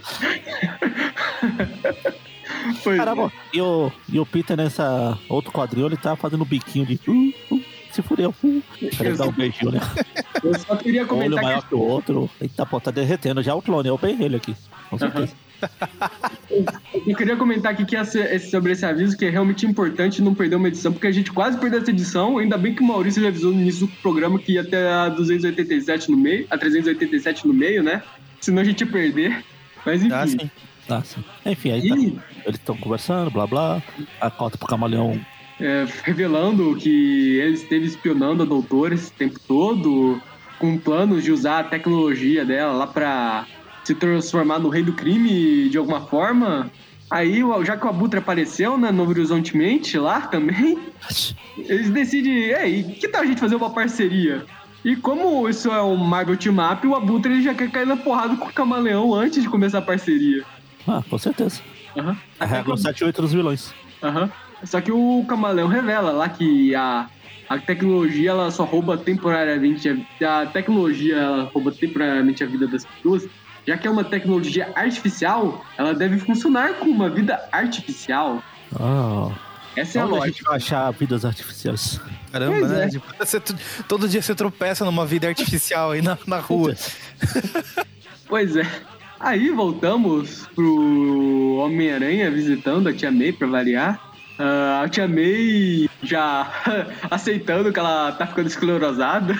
Pois 2.82 2.96
Caramba, 2.96 3.32
é. 3.52 3.56
e, 3.56 3.60
o, 3.60 3.92
e 4.12 4.18
o 4.18 4.26
Peter 4.26 4.56
nessa 4.56 5.18
outro 5.28 5.52
quadril, 5.52 5.86
ele 5.86 5.96
tá 5.96 6.16
fazendo 6.16 6.42
o 6.42 6.44
biquinho 6.44 6.84
de. 6.84 7.00
Uh, 7.06 7.32
uh, 7.54 7.64
se 7.92 8.02
fudeu. 8.02 8.34
Uh. 8.42 8.62
Ele 8.80 9.16
dá 9.16 9.24
um 9.24 9.32
beijinho, 9.32 9.72
né? 9.72 9.80
Eu 10.42 10.58
só 10.58 10.76
queria 10.76 11.04
comentar. 11.04 11.38
olho 11.38 11.42
maior 11.42 11.62
que... 11.62 11.68
que 11.68 11.74
o 11.74 11.80
outro. 11.80 12.30
Eita, 12.40 12.64
pô, 12.66 12.80
tá 12.80 12.90
derretendo 12.90 13.42
já 13.42 13.54
o 13.54 13.62
clone, 13.62 13.88
é 13.88 13.92
o 13.92 13.98
ele 14.02 14.36
aqui. 14.36 14.54
Com 14.88 14.98
certeza. 14.98 15.32
Eu 17.06 17.14
queria 17.16 17.36
comentar 17.36 17.72
aqui 17.72 17.84
que 17.84 17.94
essa, 17.94 18.38
sobre 18.38 18.72
esse 18.72 18.84
aviso 18.84 19.16
que 19.16 19.26
é 19.26 19.30
realmente 19.30 19.66
importante 19.66 20.22
não 20.22 20.34
perder 20.34 20.56
uma 20.56 20.68
edição, 20.68 20.92
porque 20.92 21.06
a 21.06 21.12
gente 21.12 21.30
quase 21.30 21.58
perdeu 21.58 21.80
essa 21.80 21.90
edição. 21.90 22.38
Ainda 22.38 22.56
bem 22.56 22.74
que 22.74 22.82
o 22.82 22.86
Maurício 22.86 23.22
já 23.22 23.28
avisou 23.28 23.52
no 23.52 23.60
início 23.60 23.86
do 23.86 23.92
programa 23.96 24.38
que 24.38 24.52
ia 24.52 24.62
até 24.62 24.90
a 24.90 25.08
287 25.10 26.10
no 26.10 26.16
meio, 26.16 26.46
a 26.50 26.56
387 26.56 27.46
no 27.46 27.52
meio, 27.52 27.82
né? 27.82 28.02
Senão 28.40 28.62
a 28.62 28.64
gente 28.64 28.80
ia 28.80 28.86
perder. 28.86 29.44
Mas 29.84 30.02
enfim. 30.02 30.14
Ah, 30.14 30.26
sim. 30.26 30.50
Ah, 30.90 31.02
sim. 31.02 31.22
Enfim, 31.46 31.70
aí 31.70 31.88
tá, 31.88 31.94
eles 31.94 32.58
estão 32.58 32.76
conversando, 32.76 33.30
blá 33.30 33.46
blá. 33.46 33.82
A 34.20 34.30
cota 34.30 34.58
pro 34.58 34.66
camaleão. 34.66 35.18
É, 35.60 35.86
revelando 36.02 36.74
que 36.76 37.38
ele 37.38 37.54
esteve 37.54 37.86
espionando 37.86 38.42
a 38.42 38.46
doutora 38.46 38.94
esse 38.94 39.12
tempo 39.12 39.38
todo, 39.46 40.20
com 40.58 40.78
planos 40.78 41.22
de 41.22 41.30
usar 41.30 41.60
a 41.60 41.64
tecnologia 41.64 42.44
dela 42.44 42.72
lá 42.72 42.86
pra 42.86 43.46
se 43.84 43.94
transformar 43.94 44.58
no 44.58 44.68
rei 44.68 44.82
do 44.82 44.92
crime 44.92 45.68
de 45.68 45.78
alguma 45.78 46.00
forma. 46.00 46.70
Aí, 47.10 47.42
já 47.64 47.76
que 47.76 47.84
o 47.84 47.88
Abutre 47.88 48.20
apareceu, 48.20 48.78
né, 48.78 48.92
no 48.92 49.06
Horizontemente 49.06 49.98
lá 49.98 50.22
também, 50.22 50.78
eles 51.58 51.90
decidem, 51.90 52.52
ei, 52.52 52.84
que 52.84 53.08
tal 53.08 53.22
a 53.22 53.26
gente 53.26 53.40
fazer 53.40 53.56
uma 53.56 53.70
parceria? 53.70 54.44
E 54.84 54.96
como 54.96 55.46
isso 55.48 55.70
é 55.70 55.82
um 55.82 55.96
Marvel 55.96 56.36
Team 56.36 56.56
Up, 56.72 56.86
o 56.86 56.94
Abutre 56.94 57.42
já 57.42 57.52
quer 57.52 57.70
cair 57.70 57.86
na 57.86 57.96
porrada 57.96 58.36
com 58.36 58.46
o 58.46 58.52
Camaleão 58.52 59.12
antes 59.12 59.42
de 59.42 59.48
começar 59.48 59.78
a 59.78 59.82
parceria. 59.82 60.44
Ah, 60.86 61.02
com 61.08 61.18
certeza. 61.18 61.60
Aham. 61.96 62.16
A 62.38 62.44
regra 62.46 62.76
7 62.76 63.00
e 63.00 63.04
8 63.04 63.22
dos 63.22 63.32
vilões. 63.32 63.74
Aham. 64.02 64.30
Só 64.64 64.80
que 64.80 64.92
o 64.92 65.24
camaleão 65.28 65.68
revela 65.68 66.10
lá 66.12 66.28
que 66.28 66.74
a, 66.74 67.08
a 67.48 67.58
tecnologia 67.58 68.30
ela 68.30 68.50
só 68.50 68.64
rouba 68.64 68.96
temporariamente 68.98 69.88
a, 70.22 70.42
a 70.42 70.46
tecnologia 70.46 71.16
ela 71.16 71.44
rouba 71.52 71.72
temporariamente 71.72 72.44
a 72.44 72.46
vida 72.46 72.66
das 72.66 72.84
pessoas. 72.84 73.26
Já 73.66 73.76
que 73.76 73.86
é 73.86 73.90
uma 73.90 74.04
tecnologia 74.04 74.70
artificial, 74.74 75.64
ela 75.76 75.94
deve 75.94 76.18
funcionar 76.18 76.74
com 76.74 76.86
uma 76.86 77.08
vida 77.10 77.40
artificial. 77.52 78.42
Ah. 78.78 79.30
Essa 79.76 79.98
é 79.98 80.02
a 80.02 80.04
Onde 80.04 80.14
a 80.14 80.18
lógica. 80.18 80.32
gente 80.36 80.44
vai 80.44 80.56
achar 80.56 80.90
vidas 80.92 81.24
artificiais? 81.24 82.00
Caramba, 82.32 82.58
Pois 82.58 82.70
né? 82.72 82.84
é. 82.84 82.88
Tipo, 82.88 83.06
você- 83.18 83.40
todo 83.86 84.08
dia 84.08 84.20
você 84.20 84.34
tropeça 84.34 84.84
numa 84.84 85.06
vida 85.06 85.28
artificial 85.28 85.92
aí 85.92 86.02
na, 86.02 86.18
na 86.26 86.38
rua. 86.40 86.74
Pois 88.28 88.56
é. 88.56 88.62
Aí 89.20 89.50
voltamos 89.50 90.46
pro 90.54 91.56
Homem-Aranha 91.58 92.30
visitando 92.30 92.88
a 92.88 92.92
Tia 92.92 93.10
May 93.10 93.32
pra 93.32 93.46
variar. 93.46 94.00
Ah, 94.38 94.80
a 94.82 94.88
Tia 94.88 95.06
May 95.06 95.90
já 96.02 96.50
aceitando 97.10 97.70
que 97.70 97.78
ela 97.78 98.12
tá 98.12 98.26
ficando 98.26 98.46
esclerosada. 98.46 99.38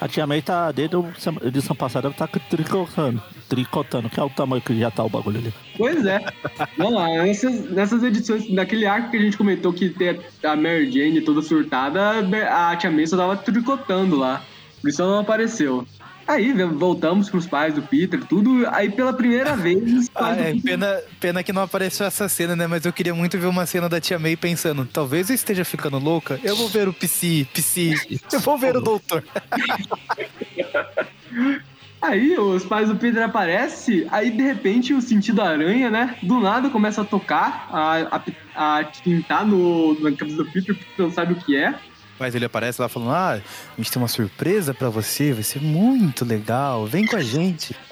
A 0.00 0.06
Tia 0.06 0.24
May 0.24 0.40
tá, 0.40 0.70
desde 0.70 0.94
a 0.96 1.46
edição 1.48 1.74
passada, 1.74 2.06
ela 2.06 2.14
tá 2.14 2.28
tricotando. 2.28 3.20
Tricotando, 3.48 4.08
que 4.08 4.20
é 4.20 4.22
o 4.22 4.30
tamanho 4.30 4.62
que 4.62 4.78
já 4.78 4.90
tá 4.90 5.02
o 5.02 5.08
bagulho 5.08 5.38
ali. 5.38 5.54
Pois 5.76 6.06
é. 6.06 6.20
Vamos 6.78 6.94
lá, 6.94 7.08
nessas, 7.08 7.70
nessas 7.70 8.04
edições, 8.04 8.48
naquele 8.52 8.86
arco 8.86 9.10
que 9.10 9.16
a 9.16 9.20
gente 9.20 9.36
comentou 9.36 9.72
que 9.72 9.88
tem 9.88 10.20
a 10.44 10.54
Mary 10.54 10.90
Jane 10.92 11.20
toda 11.22 11.42
surtada, 11.42 12.20
a 12.50 12.76
Tia 12.76 12.90
May 12.90 13.06
só 13.08 13.16
tava 13.16 13.36
tricotando 13.36 14.16
lá. 14.16 14.42
Por 14.80 14.88
isso 14.88 15.02
ela 15.02 15.12
não 15.12 15.20
apareceu. 15.20 15.86
Aí 16.26 16.52
voltamos 16.52 17.28
pros 17.28 17.46
pais 17.46 17.74
do 17.74 17.82
Peter, 17.82 18.22
tudo. 18.24 18.66
Aí 18.70 18.90
pela 18.90 19.12
primeira 19.12 19.56
vez, 19.56 20.10
Ah, 20.14 20.34
é, 20.34 20.54
pena, 20.60 21.00
pena 21.20 21.42
que 21.42 21.52
não 21.52 21.62
apareceu 21.62 22.06
essa 22.06 22.28
cena, 22.28 22.54
né? 22.54 22.66
Mas 22.66 22.84
eu 22.84 22.92
queria 22.92 23.14
muito 23.14 23.38
ver 23.38 23.46
uma 23.46 23.66
cena 23.66 23.88
da 23.88 24.00
tia 24.00 24.18
May 24.18 24.36
pensando: 24.36 24.86
talvez 24.86 25.30
eu 25.30 25.34
esteja 25.34 25.64
ficando 25.64 25.98
louca. 25.98 26.38
Eu 26.42 26.56
vou 26.56 26.68
ver 26.68 26.88
o 26.88 26.92
Psy, 26.92 27.46
Psy. 27.52 28.20
Eu 28.32 28.40
vou 28.40 28.56
ver 28.56 28.76
o 28.76 28.80
doutor. 28.80 29.22
Aí 32.02 32.36
os 32.36 32.64
pais 32.64 32.88
do 32.88 32.96
Peter 32.96 33.22
aparecem, 33.22 34.08
aí 34.10 34.28
de 34.28 34.42
repente 34.42 34.92
o 34.92 35.00
sentido 35.00 35.40
aranha, 35.40 35.88
né? 35.88 36.16
Do 36.20 36.40
nada 36.40 36.68
começa 36.68 37.02
a 37.02 37.04
tocar, 37.04 37.68
a, 37.70 38.20
a, 38.56 38.78
a 38.80 38.84
tintar 38.84 39.46
no, 39.46 39.94
na 40.00 40.10
cabeça 40.10 40.38
do 40.38 40.50
Peter, 40.50 40.74
porque 40.74 41.00
não 41.00 41.12
sabe 41.12 41.34
o 41.34 41.36
que 41.36 41.56
é. 41.56 41.72
Mas 42.18 42.34
ele 42.34 42.44
aparece 42.44 42.80
lá 42.80 42.88
falando: 42.88 43.10
ah, 43.12 43.32
a 43.32 43.40
gente 43.76 43.90
tem 43.90 44.00
uma 44.00 44.08
surpresa 44.08 44.72
pra 44.74 44.88
você, 44.88 45.32
vai 45.32 45.42
ser 45.42 45.60
muito 45.60 46.24
legal. 46.24 46.86
Vem 46.86 47.06
com 47.06 47.16
a 47.16 47.22
gente. 47.22 47.74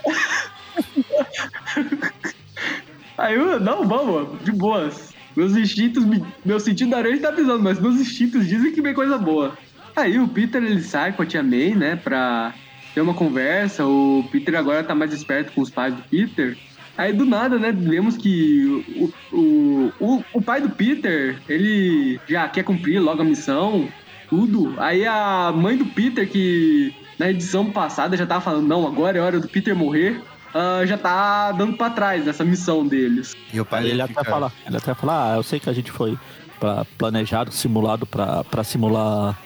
Aí 3.19 3.35
eu, 3.35 3.61
não, 3.61 3.87
vamos, 3.87 4.43
de 4.45 4.53
boas. 4.53 5.11
Meus 5.37 5.55
instintos, 5.57 6.05
me- 6.05 6.25
meu 6.45 6.59
sentido 6.59 6.95
aranha 6.97 7.21
tá 7.21 7.29
avisando, 7.29 7.63
mas 7.63 7.79
meus 7.79 7.97
instintos 8.01 8.47
dizem 8.49 8.73
que 8.73 8.81
vem 8.83 8.95
coisa 8.95 9.19
boa. 9.19 9.57
Aí 9.95 10.19
o 10.19 10.27
Peter 10.29 10.63
ele 10.63 10.83
sai 10.83 11.13
com 11.13 11.23
a 11.23 11.27
tia 11.27 11.43
May, 11.43 11.75
né, 11.75 11.97
pra 11.97 12.55
ter 12.95 13.01
uma 13.01 13.15
conversa. 13.15 13.85
O 13.85 14.27
Peter 14.33 14.55
agora 14.57 14.83
tá 14.83 14.95
mais 14.95 15.13
esperto 15.13 15.53
com 15.53 15.61
os 15.61 15.71
pais 15.71 15.95
do 15.95 16.03
Peter. 16.03 16.57
Aí 16.97 17.13
do 17.13 17.25
nada, 17.25 17.59
né, 17.59 17.73
vemos 17.73 18.17
que 18.17 18.85
o, 18.97 19.13
o, 19.37 19.93
o, 20.01 20.25
o 20.35 20.43
pai 20.43 20.61
do 20.61 20.71
Peter, 20.71 21.39
ele 21.49 22.19
já 22.29 22.49
quer 22.49 22.63
cumprir 22.65 22.99
logo 23.01 23.23
a 23.23 23.25
missão, 23.25 23.89
tudo. 24.31 24.73
Aí 24.79 25.05
a 25.05 25.53
mãe 25.55 25.77
do 25.77 25.85
Peter, 25.85 26.27
que 26.27 26.95
na 27.19 27.31
edição 27.31 27.71
passada 27.71 28.17
já 28.17 28.25
tava 28.25 28.41
falando, 28.41 28.67
não, 28.67 28.87
agora 28.87 29.19
é 29.19 29.21
hora 29.21 29.39
do 29.39 29.49
Peter 29.49 29.77
morrer, 29.77 30.23
ah, 30.55 30.83
já 30.87 30.97
tá 30.97 31.53
dando 31.53 31.77
pra 31.77 31.91
trás 31.91 32.27
essa 32.27 32.45
missão 32.45 32.87
deles. 32.87 33.37
E 33.53 33.61
o 33.61 33.65
pai 33.65 33.89
ele 33.89 34.01
até 34.01 34.25
fala, 34.25 34.53
ele 34.67 34.77
até 34.77 34.95
fala, 34.95 35.33
ah, 35.33 35.37
eu 35.37 35.43
sei 35.43 35.61
que 35.61 35.69
a 35.69 35.73
gente 35.73 35.91
foi 35.91 36.17
pra, 36.59 36.87
planejado, 36.97 37.53
simulado 37.53 38.07
pra, 38.07 38.45
pra 38.45 38.65
simular 38.65 39.39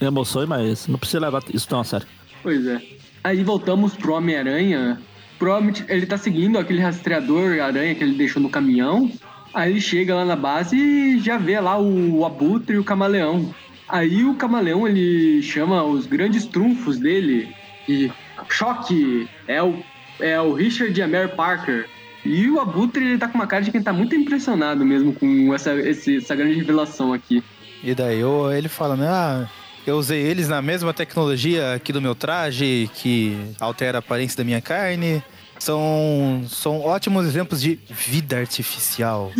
emoções, 0.00 0.48
mas 0.48 0.86
não 0.86 0.98
precisa 0.98 1.20
levar 1.20 1.42
isso 1.52 1.68
tão 1.68 1.80
a 1.80 1.84
sério. 1.84 2.06
Pois 2.42 2.66
é. 2.66 2.80
Aí 3.24 3.42
voltamos 3.42 3.94
pro 3.96 4.14
Homem-Aranha. 4.14 5.00
Provavelmente 5.38 5.84
ele 5.88 6.06
tá 6.06 6.16
seguindo 6.16 6.58
aquele 6.58 6.80
rastreador 6.80 7.60
aranha 7.60 7.94
que 7.94 8.02
ele 8.02 8.14
deixou 8.14 8.40
no 8.40 8.48
caminhão. 8.48 9.10
Aí 9.52 9.72
ele 9.72 9.80
chega 9.80 10.14
lá 10.14 10.24
na 10.24 10.36
base 10.36 10.76
e 10.76 11.18
já 11.18 11.36
vê 11.36 11.58
lá 11.58 11.78
o 11.78 12.24
Abutre 12.24 12.76
e 12.76 12.78
o 12.78 12.84
Camaleão. 12.84 13.52
Aí 13.88 14.24
o 14.24 14.34
Camaleão 14.34 14.86
ele 14.86 15.42
chama 15.42 15.82
os 15.84 16.06
grandes 16.06 16.44
trunfos 16.46 16.98
dele 16.98 17.48
e 17.88 18.10
choque 18.50 19.28
é 19.46 19.62
o 19.62 19.82
é 20.18 20.40
o 20.40 20.54
Richard 20.54 20.98
e 20.98 21.02
a 21.02 21.06
Mary 21.06 21.28
Parker. 21.36 21.86
E 22.24 22.48
o 22.48 22.58
Abutre 22.58 23.04
ele 23.04 23.18
tá 23.18 23.28
com 23.28 23.34
uma 23.36 23.46
cara 23.46 23.62
de 23.62 23.70
quem 23.70 23.82
tá 23.82 23.92
muito 23.92 24.14
impressionado 24.14 24.84
mesmo 24.84 25.12
com 25.12 25.54
essa, 25.54 25.74
esse- 25.74 26.16
essa 26.16 26.34
grande 26.34 26.54
revelação 26.54 27.12
aqui. 27.12 27.42
E 27.84 27.94
daí 27.94 28.18
eu- 28.18 28.50
ele 28.50 28.68
fala, 28.68 28.96
né? 28.96 29.06
Ah, 29.08 29.46
eu 29.86 29.96
usei 29.96 30.20
eles 30.22 30.48
na 30.48 30.60
mesma 30.62 30.92
tecnologia 30.94 31.74
aqui 31.74 31.92
do 31.92 32.00
meu 32.00 32.14
traje, 32.14 32.90
que 32.94 33.36
altera 33.60 33.98
a 33.98 34.00
aparência 34.00 34.36
da 34.38 34.42
minha 34.44 34.60
carne. 34.60 35.22
São, 35.58 36.42
são 36.48 36.80
ótimos 36.80 37.26
exemplos 37.26 37.60
de 37.60 37.78
vida 37.88 38.38
artificial. 38.38 39.30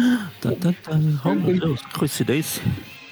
Tan, 0.40 0.52
tan, 0.52 0.72
tan. 0.72 1.20
Oh 1.24 1.34
meu 1.34 1.58
Deus, 1.58 1.80
que 1.82 1.98
coincidência. 1.98 2.62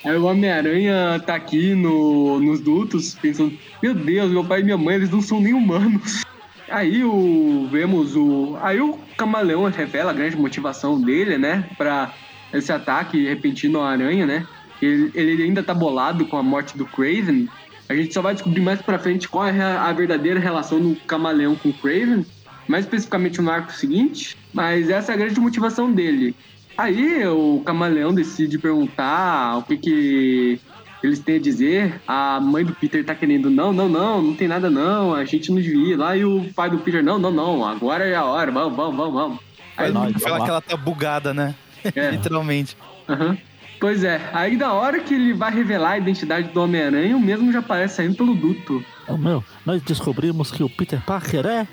Aí 0.05 0.17
o 0.17 0.25
Homem-Aranha 0.25 1.23
tá 1.25 1.35
aqui 1.35 1.75
no, 1.75 2.39
nos 2.39 2.61
dutos 2.61 3.15
pensando, 3.15 3.57
meu 3.83 3.95
Deus, 3.95 4.31
meu 4.31 4.45
pai 4.45 4.61
e 4.61 4.65
minha 4.65 4.77
mãe, 4.77 4.97
eles 4.97 5.11
não 5.11 5.23
são 5.23 5.41
nem 5.41 5.55
humanos. 5.55 6.23
Aí 6.69 7.05
o 7.05 7.69
vemos 7.71 8.17
o. 8.17 8.57
Aí 8.61 8.81
o 8.81 8.99
camaleão 9.17 9.65
revela 9.65 10.11
a 10.11 10.15
grande 10.15 10.37
motivação 10.37 11.01
dele, 11.01 11.39
né? 11.39 11.69
Pra 11.77 12.13
esse 12.53 12.73
ataque 12.73 13.27
repentino 13.27 13.81
à 13.81 13.91
aranha, 13.91 14.27
né? 14.27 14.47
Ele, 14.81 15.11
ele 15.15 15.43
ainda 15.43 15.63
tá 15.63 15.75
bolado 15.75 16.27
com 16.27 16.37
a 16.37 16.43
morte 16.43 16.77
do 16.77 16.87
Craven. 16.87 17.49
A 17.89 17.95
gente 17.95 18.13
só 18.15 18.23
vai 18.23 18.35
descobrir 18.35 18.63
mais 18.63 18.81
pra 18.81 18.99
frente 18.99 19.29
qual 19.29 19.47
é 19.47 19.61
a, 19.61 19.85
a 19.85 19.93
verdadeira 19.93 20.41
relação 20.41 20.81
do 20.81 20.97
camaleão 21.07 21.55
com 21.55 21.69
o 21.69 21.75
Craven. 21.75 22.25
Mais 22.67 22.85
especificamente 22.85 23.41
no 23.41 23.51
arco 23.51 23.73
seguinte. 23.73 24.37
Mas 24.53 24.89
essa 24.89 25.13
é 25.13 25.15
a 25.15 25.19
grande 25.19 25.39
motivação 25.39 25.93
dele. 25.93 26.35
Aí 26.77 27.27
o 27.27 27.63
camaleão 27.65 28.13
decide 28.13 28.59
perguntar 28.59 29.59
o 29.59 29.63
que 29.63 29.77
que 29.77 30.61
eles 31.03 31.19
têm 31.19 31.37
a 31.37 31.41
dizer. 31.41 32.01
A 32.07 32.41
mãe 32.41 32.65
do 32.65 32.75
Peter 32.75 33.05
tá 33.05 33.15
querendo, 33.15 33.51
não, 33.51 33.73
não, 33.73 33.89
não, 33.89 34.23
não 34.23 34.35
tem 34.35 34.49
nada 34.49 34.71
não, 34.71 35.15
a 35.15 35.25
gente 35.25 35.51
não 35.51 35.61
devia 35.61 35.95
ir 35.95 35.97
lá. 35.97 36.17
E 36.17 36.25
o 36.25 36.53
pai 36.55 36.71
do 36.71 36.79
Peter, 36.79 37.03
não, 37.03 37.19
não, 37.19 37.31
não, 37.31 37.65
agora 37.65 38.05
é 38.05 38.15
a 38.15 38.25
hora, 38.25 38.51
vamos, 38.51 38.77
vamos, 38.77 38.97
vamos, 38.97 39.15
vamos. 39.15 39.39
Aí, 39.77 39.93
Vai 39.93 40.11
nós. 40.11 40.23
Fala 40.23 40.45
que 40.45 40.51
ela 40.51 40.61
tá 40.61 40.77
bugada, 40.77 41.35
né? 41.35 41.55
É. 41.95 42.11
Literalmente. 42.13 42.77
aham. 43.09 43.37
Pois 43.81 44.03
é, 44.03 44.31
aí 44.33 44.57
na 44.57 44.73
hora 44.73 45.01
que 45.01 45.13
ele 45.13 45.35
vai 45.35 45.53
revelar 45.53 45.91
a 45.91 45.99
identidade 45.99 46.49
do 46.49 46.63
Homem-Aranha, 46.63 47.15
o 47.15 47.21
mesmo 47.21 47.53
já 47.53 47.59
aparece 47.59 47.97
saindo 47.97 48.15
pelo 48.15 48.35
duto. 48.35 48.83
Oh, 49.07 49.19
meu, 49.19 49.45
nós 49.67 49.83
descobrimos 49.83 50.51
que 50.51 50.63
o 50.63 50.71
Peter 50.71 51.03
Parker 51.05 51.45
é. 51.45 51.69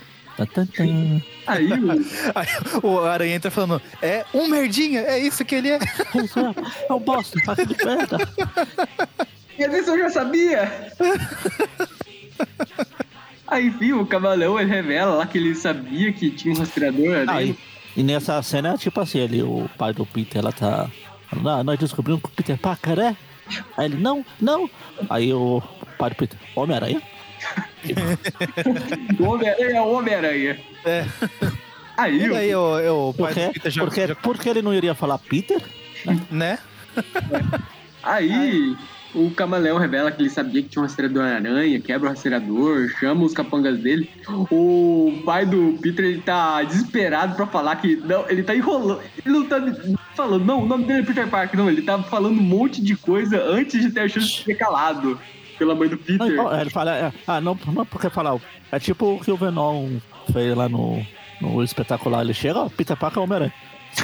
Aí 1.48 1.72
o, 1.72 1.92
Aí 2.36 2.48
o 2.84 3.00
Aranha 3.00 3.36
entra 3.36 3.52
falando, 3.52 3.82
é 4.02 4.26
um 4.34 4.48
merdinha, 4.48 5.02
é 5.02 5.20
isso 5.20 5.44
que 5.46 5.56
ele 5.56 5.70
é. 5.70 5.76
É, 5.76 6.90
é 6.90 6.94
um 6.94 7.00
bosta, 7.00 7.40
aquele 7.48 7.76
merda. 7.84 8.18
Mas 9.58 9.74
isso 9.74 9.92
eu 9.92 10.00
já 10.00 10.10
sabia! 10.10 10.92
Aí, 13.48 13.68
enfim, 13.68 13.92
o 13.92 14.06
Camaleão 14.06 14.60
ele 14.60 14.70
revela 14.70 15.16
lá 15.16 15.26
que 15.26 15.38
ele 15.38 15.54
sabia 15.54 16.12
que 16.14 16.32
tinha 16.32 16.54
um 16.54 16.58
rastreador 16.58 17.18
ali. 17.18 17.30
Aí, 17.30 17.58
e 17.96 18.02
nessa 18.02 18.42
cena 18.42 18.74
é 18.74 18.78
tipo 18.78 19.00
assim, 19.02 19.20
ele, 19.20 19.44
o 19.44 19.70
pai 19.78 19.94
do 19.94 20.06
Peter, 20.06 20.40
ela 20.40 20.54
tá. 20.54 20.90
falando, 21.30 21.50
Ah, 21.50 21.64
nós 21.64 21.78
descobrimos 21.78 22.22
que 22.22 22.30
o 22.30 22.32
Peter 22.32 22.58
Parker 22.58 23.00
é. 23.00 23.16
Aí 23.76 23.86
ele, 23.86 23.98
não, 23.98 24.26
não. 24.40 24.70
Aí 25.10 25.34
o 25.34 25.62
pai 25.98 26.12
do 26.12 26.16
Peter, 26.16 26.40
Homem-Aranha? 26.56 27.02
O 29.20 29.24
Homem-Aranha 29.26 29.78
é 29.78 29.82
o 29.82 29.92
Homem-Aranha. 29.92 30.60
É. 30.86 31.06
Aí, 31.98 32.24
E 32.26 32.30
daí 32.30 32.50
eu, 32.50 32.62
eu, 32.80 32.96
o 33.10 33.14
Por 33.14 33.26
pai 33.26 33.34
quê? 33.34 33.48
do 33.48 33.54
Peter 33.54 33.72
já, 33.72 33.84
Porque, 33.84 34.08
já- 34.08 34.16
porque 34.16 34.50
ele 34.50 34.62
não 34.62 34.74
iria 34.74 34.96
falar 34.96 35.18
Peter? 35.18 35.62
né? 36.32 36.58
aí 38.02 38.76
o 39.14 39.30
Camaleão 39.32 39.78
revela 39.78 40.10
que 40.12 40.22
ele 40.22 40.30
sabia 40.30 40.64
que 40.64 40.70
tinha 40.70 40.82
um 40.82 40.86
rastreador 40.86 41.24
aranha, 41.24 41.80
quebra 41.82 42.08
o 42.08 42.12
rastreador, 42.12 42.88
chama 43.00 43.26
os 43.26 43.34
capangas 43.34 43.78
dele. 43.78 44.10
O 44.50 45.22
pai 45.26 45.46
do 45.46 45.78
Peter, 45.82 46.06
ele 46.06 46.22
tá 46.22 46.64
desesperado 46.64 47.36
pra 47.36 47.46
falar 47.46 47.76
que. 47.76 47.98
Não, 47.98 48.28
ele 48.30 48.42
tá 48.42 48.56
enrolando. 48.56 49.02
Ele 49.26 49.36
não 49.36 49.46
tá 49.46 49.58
falando, 50.16 50.46
não, 50.46 50.64
o 50.64 50.66
nome 50.66 50.86
dele 50.86 51.02
é 51.02 51.04
Peter 51.06 51.28
Parker, 51.28 51.60
não. 51.60 51.70
Ele 51.70 51.82
tá 51.82 52.02
falando 52.04 52.40
um 52.40 52.44
monte 52.44 52.82
de 52.82 52.96
coisa 52.96 53.44
antes 53.44 53.82
de 53.82 53.92
ter 53.92 54.00
a 54.02 54.08
chance 54.08 54.28
de 54.28 54.44
ser 54.46 54.56
calado 54.56 55.20
pela 55.62 55.76
mãe 55.76 55.88
do 55.88 55.96
Não, 55.96 56.04
Peter. 56.04 56.28
então, 56.28 56.60
ele 56.60 56.70
fala, 56.72 56.96
é, 56.98 57.14
ah, 57.28 57.40
não, 57.40 57.56
não 57.68 57.86
porque 57.86 58.10
falar. 58.10 58.36
É 58.72 58.80
tipo 58.80 59.14
o 59.16 59.20
que 59.20 59.32
o 59.32 59.38
Venom 59.38 60.00
fez 60.34 60.58
lá 60.58 60.68
no, 60.68 61.06
no 61.40 61.64
espetacular. 61.64 62.22
Ele 62.22 62.34
chega, 62.34 62.58
ó, 62.62 62.68
Peter 62.70 62.98
Parker 62.98 63.20
é 63.20 63.24
Homem-Aranha. 63.24 63.54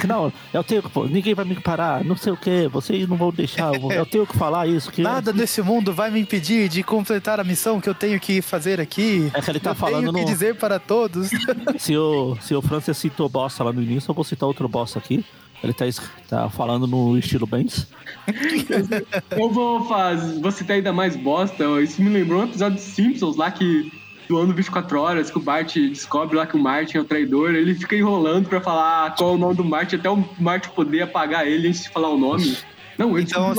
Não, 0.05 0.32
eu 0.53 0.64
tenho 0.64 0.84
que. 0.84 0.99
Ninguém 1.10 1.34
vai 1.34 1.45
me 1.45 1.55
parar, 1.55 2.03
não 2.03 2.16
sei 2.18 2.34
o 2.34 2.38
que, 2.38 2.68
vocês 2.68 3.08
não 3.08 3.16
vão 3.16 3.32
deixar. 3.32 3.74
Eu, 3.74 3.89
eu 3.89 4.05
tenho 4.05 4.28
que 4.28 4.38
falar 4.38 4.68
isso. 4.68 4.91
Que 4.91 5.01
Nada 5.01 5.32
nesse 5.32 5.62
mundo 5.62 5.93
vai 5.93 6.12
me 6.12 6.20
impedir 6.20 6.68
de 6.68 6.84
completar 6.84 7.39
a 7.39 7.43
missão 7.43 7.80
que 7.80 7.88
eu 7.89 7.95
tenho 7.95 8.20
que 8.20 8.41
fazer 8.41 8.82
aqui. 8.82 9.32
É 9.34 9.41
que 9.41 9.49
ele 9.49 9.62
tá 9.62 9.72
eu 9.72 9.76
falando 9.76 10.01
tenho 10.12 10.14
que 10.14 10.20
no- 10.20 10.26
dizer 10.28 10.55
para 10.55 10.78
todos. 10.78 11.30
Se 11.80 11.95
o, 11.97 12.38
se 12.41 12.53
o 12.53 12.62
Francis 12.62 12.97
citou 12.97 13.30
bossa 13.30 13.64
lá 13.64 13.72
no 13.72 13.82
início, 13.82 14.12
eu 14.12 14.14
vou 14.14 14.26
citar 14.26 14.45
outro 14.47 14.68
bossa 14.68 14.99
aqui. 14.99 15.26
Ele 15.64 15.74
tá, 15.74 15.86
tá 16.30 16.49
falando 16.49 16.86
no 16.88 17.18
estilo 17.18 17.47
Benz. 17.47 17.88
Eu 19.32 19.49
vou 19.49 19.86
fazer. 19.88 20.39
Vou 20.39 20.51
citar 20.51 20.76
ainda 20.78 20.93
mais 20.93 21.16
bosta. 21.16 21.64
Isso 21.82 22.01
me 22.01 22.10
lembrou 22.10 22.41
um 22.41 22.45
episódio 22.45 22.76
dos 22.78 22.86
Simpsons 22.86 23.36
lá 23.36 23.49
que. 23.51 23.91
Do 24.30 24.38
ano 24.38 24.53
24 24.53 24.99
horas, 24.99 25.32
que 25.32 25.38
o 25.38 25.41
Bart 25.41 25.74
descobre 25.76 26.36
lá 26.36 26.45
que 26.45 26.58
o 26.58 26.60
Martin 26.60 26.97
é 26.97 26.99
o 26.99 27.05
traidor, 27.05 27.55
ele 27.55 27.74
fica 27.74 27.95
enrolando 27.95 28.49
pra 28.49 28.60
falar 28.60 29.16
qual 29.16 29.30
é 29.32 29.34
o 29.36 29.38
nome 29.38 29.55
do 29.55 29.64
Martin, 29.64 29.95
até 29.95 30.10
o 30.10 30.22
Martin 30.38 30.68
poder 30.72 31.03
apagar 31.03 31.47
ele 31.47 31.70
antes 31.70 31.84
de 31.84 31.89
falar 31.89 32.10
o 32.10 32.18
nome. 32.18 32.58
Não, 32.97 33.18
ele 33.18 33.26
Então 33.26 33.53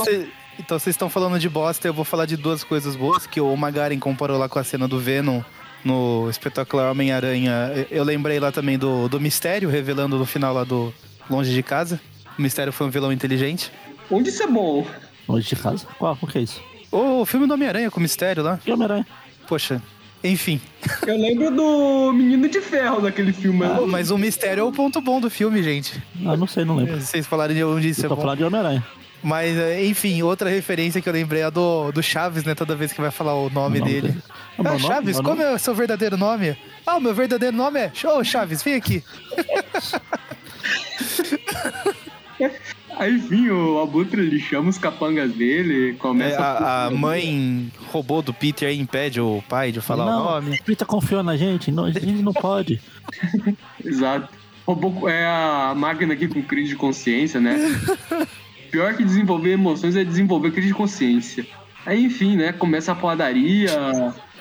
então 0.59 0.77
vocês 0.77 0.93
estão 0.93 1.09
falando 1.09 1.39
de 1.39 1.49
bosta, 1.49 1.87
eu 1.87 1.93
vou 1.93 2.05
falar 2.05 2.27
de 2.27 2.37
duas 2.37 2.63
coisas 2.63 2.95
boas, 2.95 3.25
que 3.25 3.41
o 3.41 3.55
Magaren 3.57 3.97
comparou 3.97 4.37
lá 4.37 4.47
com 4.47 4.59
a 4.59 4.63
cena 4.63 4.87
do 4.87 4.99
Venom 4.99 5.41
no 5.83 6.29
espetacular 6.29 6.91
Homem-Aranha. 6.91 7.71
Eu- 7.89 7.97
Eu 7.97 8.03
lembrei 8.03 8.39
lá 8.39 8.51
também 8.51 8.77
do, 8.77 9.07
do 9.09 9.19
Mistério, 9.19 9.69
revelando 9.69 10.19
no 10.19 10.25
final 10.25 10.53
lá 10.53 10.63
do 10.63 10.93
Longe 11.29 11.53
de 11.53 11.63
Casa. 11.63 11.99
O 12.37 12.41
Mistério 12.41 12.71
foi 12.73 12.87
um 12.87 12.89
vilão 12.89 13.11
inteligente. 13.11 13.71
Onde 14.09 14.29
isso 14.29 14.41
é 14.43 14.47
bom? 14.47 14.85
Longe 15.27 15.47
de 15.49 15.55
casa. 15.55 15.85
Qual? 15.99 16.17
O 16.21 16.25
que 16.27 16.37
é 16.39 16.41
isso? 16.41 16.61
O 16.91 17.23
filme 17.25 17.45
do 17.45 17.53
Homem-Aranha 17.53 17.91
com 17.91 17.99
o 17.99 18.01
Mistério 18.01 18.41
lá. 18.41 18.59
E 18.65 18.71
Homem-Aranha? 18.71 19.05
Poxa, 19.47 19.81
enfim. 20.23 20.59
Eu 21.05 21.17
lembro 21.17 21.51
do 21.51 22.11
Menino 22.13 22.49
de 22.49 22.59
Ferro 22.61 23.01
daquele 23.01 23.31
filme. 23.33 23.67
Pô, 23.75 23.85
mas 23.85 24.09
o 24.09 24.17
Mistério 24.17 24.61
é 24.61 24.63
o 24.63 24.71
ponto 24.71 24.99
bom 25.01 25.19
do 25.21 25.29
filme, 25.29 25.61
gente. 25.61 26.01
Ah, 26.25 26.35
não 26.35 26.47
sei, 26.47 26.65
não 26.65 26.75
lembro. 26.77 26.99
Vocês 26.99 27.27
falaram 27.27 27.53
de 27.53 27.63
onde 27.63 27.89
isso 27.89 28.01
é 28.01 28.05
Eu 28.05 28.09
tô 28.09 28.15
bom. 28.15 28.21
falando 28.23 28.37
de 28.39 28.43
Homem-Aranha. 28.45 28.83
Mas, 29.21 29.57
é, 29.57 29.85
enfim, 29.85 30.21
outra 30.23 30.49
referência 30.49 31.01
que 31.01 31.09
eu 31.09 31.13
lembrei 31.13 31.41
é 31.41 31.45
a 31.45 31.49
do, 31.49 31.91
do 31.91 32.01
Chaves, 32.01 32.45
né? 32.45 32.55
Toda 32.55 32.73
vez 32.75 32.93
que 32.93 33.01
vai 33.01 33.11
falar 33.11 33.33
o 33.35 33.49
nome 33.49 33.77
O 33.77 33.79
nome 33.81 33.91
dele. 33.91 34.07
dele. 34.13 34.23
Ah, 34.27 34.53
Ah, 34.59 34.63
nome? 34.63 34.79
Chaves, 34.79 35.19
como 35.19 35.41
é 35.41 35.53
o 35.53 35.59
seu 35.59 35.75
verdadeiro 35.75 36.15
nome? 36.17 36.57
Ah, 36.87 36.95
o 36.95 37.01
meu 37.01 37.13
verdadeiro 37.13 37.55
nome 37.55 37.79
é. 37.81 37.91
Ô, 38.07 38.23
Chaves, 38.23 38.63
vem 38.63 38.75
aqui. 38.75 39.03
Aí, 42.97 43.15
enfim, 43.15 43.49
o 43.49 43.79
Abutre 43.81 44.21
ele 44.21 44.39
chama 44.39 44.69
os 44.69 44.77
capangas 44.77 45.31
dele, 45.33 45.91
É, 45.91 45.93
começa 45.93 46.39
a, 46.41 46.85
a 46.87 46.91
mãe 46.91 47.71
robô 47.91 48.21
do 48.21 48.33
Peter 48.33 48.67
aí 48.69 48.79
impede 48.79 49.21
o 49.21 49.41
pai 49.47 49.71
de 49.71 49.79
falar 49.81 50.05
não, 50.05 50.21
o 50.21 50.23
nome. 50.31 50.55
o 50.59 50.63
Peter 50.63 50.85
confiou 50.87 51.23
na 51.23 51.37
gente. 51.37 51.71
Não, 51.71 51.85
a 51.85 51.91
gente 51.91 52.21
não 52.21 52.33
pode. 52.33 52.81
Exato. 53.83 54.29
Robô 54.65 55.07
é 55.09 55.25
a 55.25 55.73
máquina 55.75 56.13
aqui 56.13 56.27
com 56.27 56.41
crise 56.41 56.69
de 56.69 56.75
consciência, 56.75 57.39
né? 57.39 57.55
Pior 58.71 58.93
que 58.95 59.03
desenvolver 59.03 59.51
emoções 59.53 59.95
é 59.95 60.03
desenvolver 60.03 60.51
crise 60.51 60.67
de 60.67 60.73
consciência. 60.73 61.45
Aí, 61.85 62.03
enfim, 62.03 62.35
né? 62.37 62.51
Começa 62.51 62.91
a 62.91 62.95
porradaria. 62.95 63.71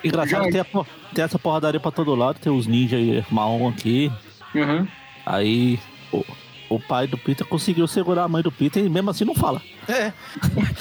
Engraçado, 0.04 0.44
Já- 0.44 0.50
tem, 0.50 0.60
a 0.60 0.64
por- 0.64 0.86
tem 1.14 1.24
essa 1.24 1.38
porradaria 1.38 1.80
pra 1.80 1.90
todo 1.90 2.14
lado. 2.14 2.38
Tem 2.38 2.52
os 2.52 2.66
ninjas 2.66 3.00
e 3.00 3.24
marrom 3.32 3.68
aqui. 3.68 4.12
Aham. 4.54 4.86
Aí 5.24 5.78
o, 6.12 6.24
o 6.68 6.80
pai 6.80 7.06
do 7.06 7.16
Peter 7.16 7.46
conseguiu 7.46 7.86
segurar 7.86 8.24
a 8.24 8.28
mãe 8.28 8.42
do 8.42 8.52
Peter 8.52 8.84
e 8.84 8.88
mesmo 8.88 9.10
assim 9.10 9.24
não 9.24 9.34
fala. 9.34 9.62
É. 9.88 10.12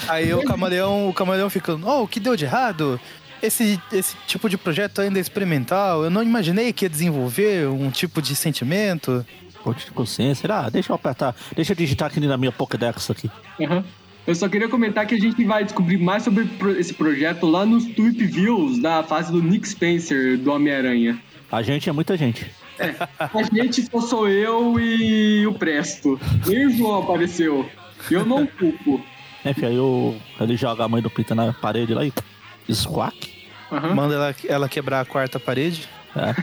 Aí 0.08 0.32
o 0.32 0.44
camaleão, 0.44 1.08
o 1.08 1.14
camaleão 1.14 1.48
ficando, 1.48 1.86
oh, 1.86 2.02
o 2.02 2.08
que 2.08 2.20
deu 2.20 2.36
de 2.36 2.44
errado? 2.44 3.00
Esse, 3.42 3.80
esse 3.92 4.16
tipo 4.26 4.48
de 4.48 4.58
projeto 4.58 5.00
ainda 5.00 5.18
é 5.18 5.20
experimental. 5.20 6.04
Eu 6.04 6.10
não 6.10 6.22
imaginei 6.22 6.72
que 6.72 6.84
ia 6.84 6.88
desenvolver 6.88 7.68
um 7.68 7.90
tipo 7.90 8.20
de 8.20 8.34
sentimento. 8.34 9.24
Ponte 9.62 9.84
de 9.84 9.92
consciência. 9.92 10.48
Ah, 10.52 10.68
deixa 10.68 10.90
eu 10.90 10.96
apertar. 10.96 11.34
Deixa 11.54 11.72
eu 11.72 11.76
digitar 11.76 12.08
aqui 12.08 12.20
na 12.20 12.36
minha 12.36 12.52
Pokédex 12.52 13.10
aqui. 13.10 13.30
Aham. 13.60 13.84
Eu 14.26 14.34
só 14.34 14.46
queria 14.46 14.68
comentar 14.68 15.06
que 15.06 15.14
a 15.14 15.18
gente 15.18 15.42
vai 15.44 15.64
descobrir 15.64 15.96
mais 15.96 16.22
sobre 16.22 16.46
esse 16.78 16.92
projeto 16.92 17.46
lá 17.46 17.64
nos 17.64 17.86
Tweep 17.86 18.26
Views 18.26 18.78
da 18.78 19.02
fase 19.02 19.32
do 19.32 19.42
Nick 19.42 19.66
Spencer 19.66 20.36
do 20.36 20.52
Homem-Aranha. 20.52 21.18
A 21.50 21.62
gente 21.62 21.88
é 21.88 21.92
muita 21.92 22.14
gente. 22.14 22.46
A 23.18 23.42
gente 23.54 23.82
só 23.82 24.00
sou 24.00 24.28
eu 24.28 24.78
e 24.78 25.46
o 25.46 25.54
Presto. 25.54 26.18
Nem 26.46 26.66
o 26.66 26.70
João 26.70 27.02
apareceu. 27.02 27.68
Eu 28.10 28.24
não 28.24 28.46
culpo. 28.46 29.04
Enfim, 29.44 29.66
aí 29.66 29.78
o, 29.78 30.16
ele 30.40 30.56
joga 30.56 30.84
a 30.84 30.88
mãe 30.88 31.02
do 31.02 31.10
Peter 31.10 31.36
na 31.36 31.52
parede 31.52 31.94
lá 31.94 32.04
e. 32.04 32.12
Squack. 32.70 33.48
Aham. 33.72 33.94
Manda 33.94 34.14
ela, 34.14 34.34
ela 34.46 34.68
quebrar 34.68 35.00
a 35.00 35.04
quarta 35.04 35.40
parede. 35.40 35.88
É. 36.16 36.34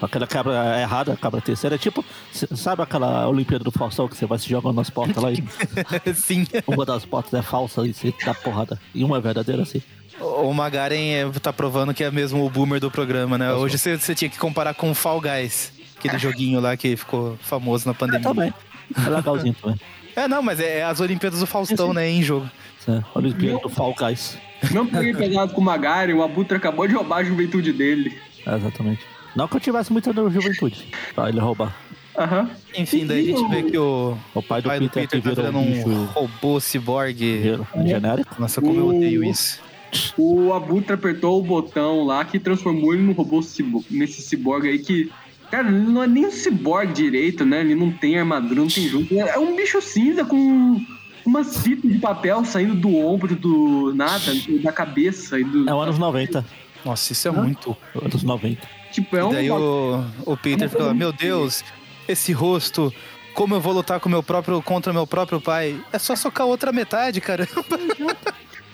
Aquela 0.00 0.26
quebra 0.26 0.80
errada, 0.80 1.12
a 1.12 1.16
cabra 1.16 1.40
terceira. 1.40 1.76
É 1.76 1.78
tipo, 1.78 2.04
sabe 2.32 2.82
aquela 2.82 3.28
Olimpíada 3.28 3.64
do 3.64 3.70
Faustão 3.70 4.08
que 4.08 4.16
você 4.16 4.26
vai 4.26 4.38
se 4.38 4.48
jogando 4.48 4.76
nas 4.76 4.90
portas 4.90 5.22
lá 5.22 5.30
e 5.30 5.42
Sim. 6.14 6.46
uma 6.66 6.84
das 6.84 7.04
portas 7.04 7.32
é 7.34 7.42
falsa 7.42 7.86
e 7.86 7.92
você 7.92 8.12
dá 8.24 8.34
porrada. 8.34 8.78
E 8.94 9.04
uma 9.04 9.18
é 9.18 9.20
verdadeira 9.20 9.62
assim. 9.62 9.82
O 10.20 10.52
Magaren 10.52 11.12
é, 11.12 11.30
tá 11.40 11.52
provando 11.52 11.94
que 11.94 12.04
é 12.04 12.10
mesmo 12.10 12.44
o 12.44 12.50
boomer 12.50 12.78
do 12.80 12.90
programa, 12.90 13.38
né? 13.38 13.52
Hoje 13.54 13.78
você, 13.78 13.96
você 13.96 14.14
tinha 14.14 14.28
que 14.28 14.38
comparar 14.38 14.74
com 14.74 14.90
o 14.90 14.94
Fall 14.94 15.20
Guys, 15.20 15.72
aquele 16.08 16.18
joguinho 16.18 16.60
lá 16.60 16.76
que 16.76 16.96
ficou 16.96 17.36
famoso 17.40 17.86
na 17.86 17.94
pandemia. 17.94 18.22
Também. 18.28 18.54
É 19.06 19.08
legalzinho 19.08 19.54
também. 19.60 19.78
É, 20.16 20.26
não, 20.26 20.42
mas 20.42 20.58
é, 20.58 20.78
é 20.78 20.82
as 20.82 20.98
Olimpíadas 20.98 21.38
do 21.38 21.46
Faustão, 21.46 21.90
sim. 21.90 21.94
né? 21.94 22.10
Em 22.10 22.20
jogo. 22.20 22.50
É, 22.88 23.00
Olimpíada 23.14 23.60
do 23.60 23.68
Fall 23.68 23.94
Guys. 23.96 24.36
Não 24.72 24.84
peguei 24.84 25.14
pesado 25.14 25.52
com 25.54 25.60
o 25.60 25.64
Magari, 25.64 26.12
o 26.12 26.22
Abutre 26.24 26.56
acabou 26.56 26.86
de 26.88 26.94
roubar 26.94 27.18
a 27.18 27.24
juventude 27.24 27.72
dele. 27.72 28.18
É, 28.44 28.56
exatamente. 28.56 29.00
Não 29.36 29.46
que 29.46 29.56
eu 29.56 29.60
tivesse 29.60 29.92
muita 29.92 30.12
juventude 30.12 30.88
pra 31.14 31.28
ele 31.28 31.38
roubar. 31.38 31.74
Aham. 32.18 32.50
Enfim, 32.76 33.06
daí 33.06 33.32
a 33.32 33.36
gente 33.38 33.48
vê 33.48 33.62
que 33.70 33.78
o 33.78 34.18
O 34.34 34.42
pai 34.42 34.60
do 34.60 34.68
pai 34.68 34.80
do 34.80 34.90
Peter, 34.90 35.04
Peter 35.04 35.22
que 35.22 35.36
tá 35.36 35.42
virou 35.48 35.62
um 35.62 35.64
um 35.64 35.72
bicho 35.72 36.04
robô 36.12 36.58
ciborgue. 36.60 37.42
ge- 37.42 37.86
genérico. 37.88 38.34
Nossa, 38.38 38.60
como 38.60 38.78
eu 38.80 38.88
odeio 38.88 39.22
isso. 39.22 39.60
O 40.18 40.52
Abutre 40.52 40.92
apertou 40.94 41.38
o 41.38 41.42
botão 41.42 42.04
lá 42.04 42.24
que 42.24 42.38
transformou 42.40 42.94
ele 42.94 43.02
num 43.04 43.12
robô 43.12 43.40
cibo- 43.42 43.84
nesse 43.88 44.20
ciborgue 44.22 44.68
aí 44.68 44.78
que. 44.80 45.10
Cara, 45.50 45.68
ele 45.68 45.78
não 45.80 46.02
é 46.02 46.06
nem 46.06 46.26
um 46.26 46.30
ciborgue 46.30 46.92
direito, 46.92 47.44
né? 47.44 47.60
Ele 47.60 47.74
não 47.74 47.90
tem 47.90 48.18
armadura, 48.18 48.60
não 48.60 48.68
tem 48.68 48.88
junto. 48.88 49.12
É 49.18 49.38
um 49.38 49.56
bicho 49.56 49.80
cinza 49.82 50.24
com 50.24 50.80
umas 51.26 51.58
fitas 51.62 51.90
de 51.92 51.98
papel 51.98 52.44
saindo 52.44 52.74
do 52.74 52.96
ombro, 52.96 53.34
do 53.34 53.92
nada, 53.94 54.32
da 54.62 54.72
cabeça 54.72 55.38
e 55.38 55.44
do. 55.44 55.68
É 55.68 55.74
o 55.74 55.80
anos 55.80 55.98
90. 55.98 56.44
Nossa, 56.84 57.12
isso 57.12 57.28
é 57.28 57.30
muito. 57.30 57.76
Anos 58.00 58.22
90. 58.22 58.66
Tipo, 58.92 59.16
é 59.16 59.20
E 59.20 59.22
um. 59.24 59.32
daí 59.32 59.50
o, 59.50 60.04
o 60.24 60.36
Peter 60.36 60.68
fica 60.68 60.84
lá, 60.84 60.94
meu 60.94 61.12
Deus, 61.12 61.62
esse 62.08 62.32
rosto, 62.32 62.92
como 63.34 63.54
eu 63.54 63.60
vou 63.60 63.72
lutar 63.72 64.00
com 64.00 64.08
meu 64.08 64.22
próprio, 64.22 64.62
contra 64.62 64.92
meu 64.92 65.06
próprio 65.06 65.40
pai? 65.40 65.78
É 65.92 65.98
só 65.98 66.16
socar 66.16 66.46
a 66.46 66.50
outra 66.50 66.72
metade, 66.72 67.20
cara. 67.20 67.46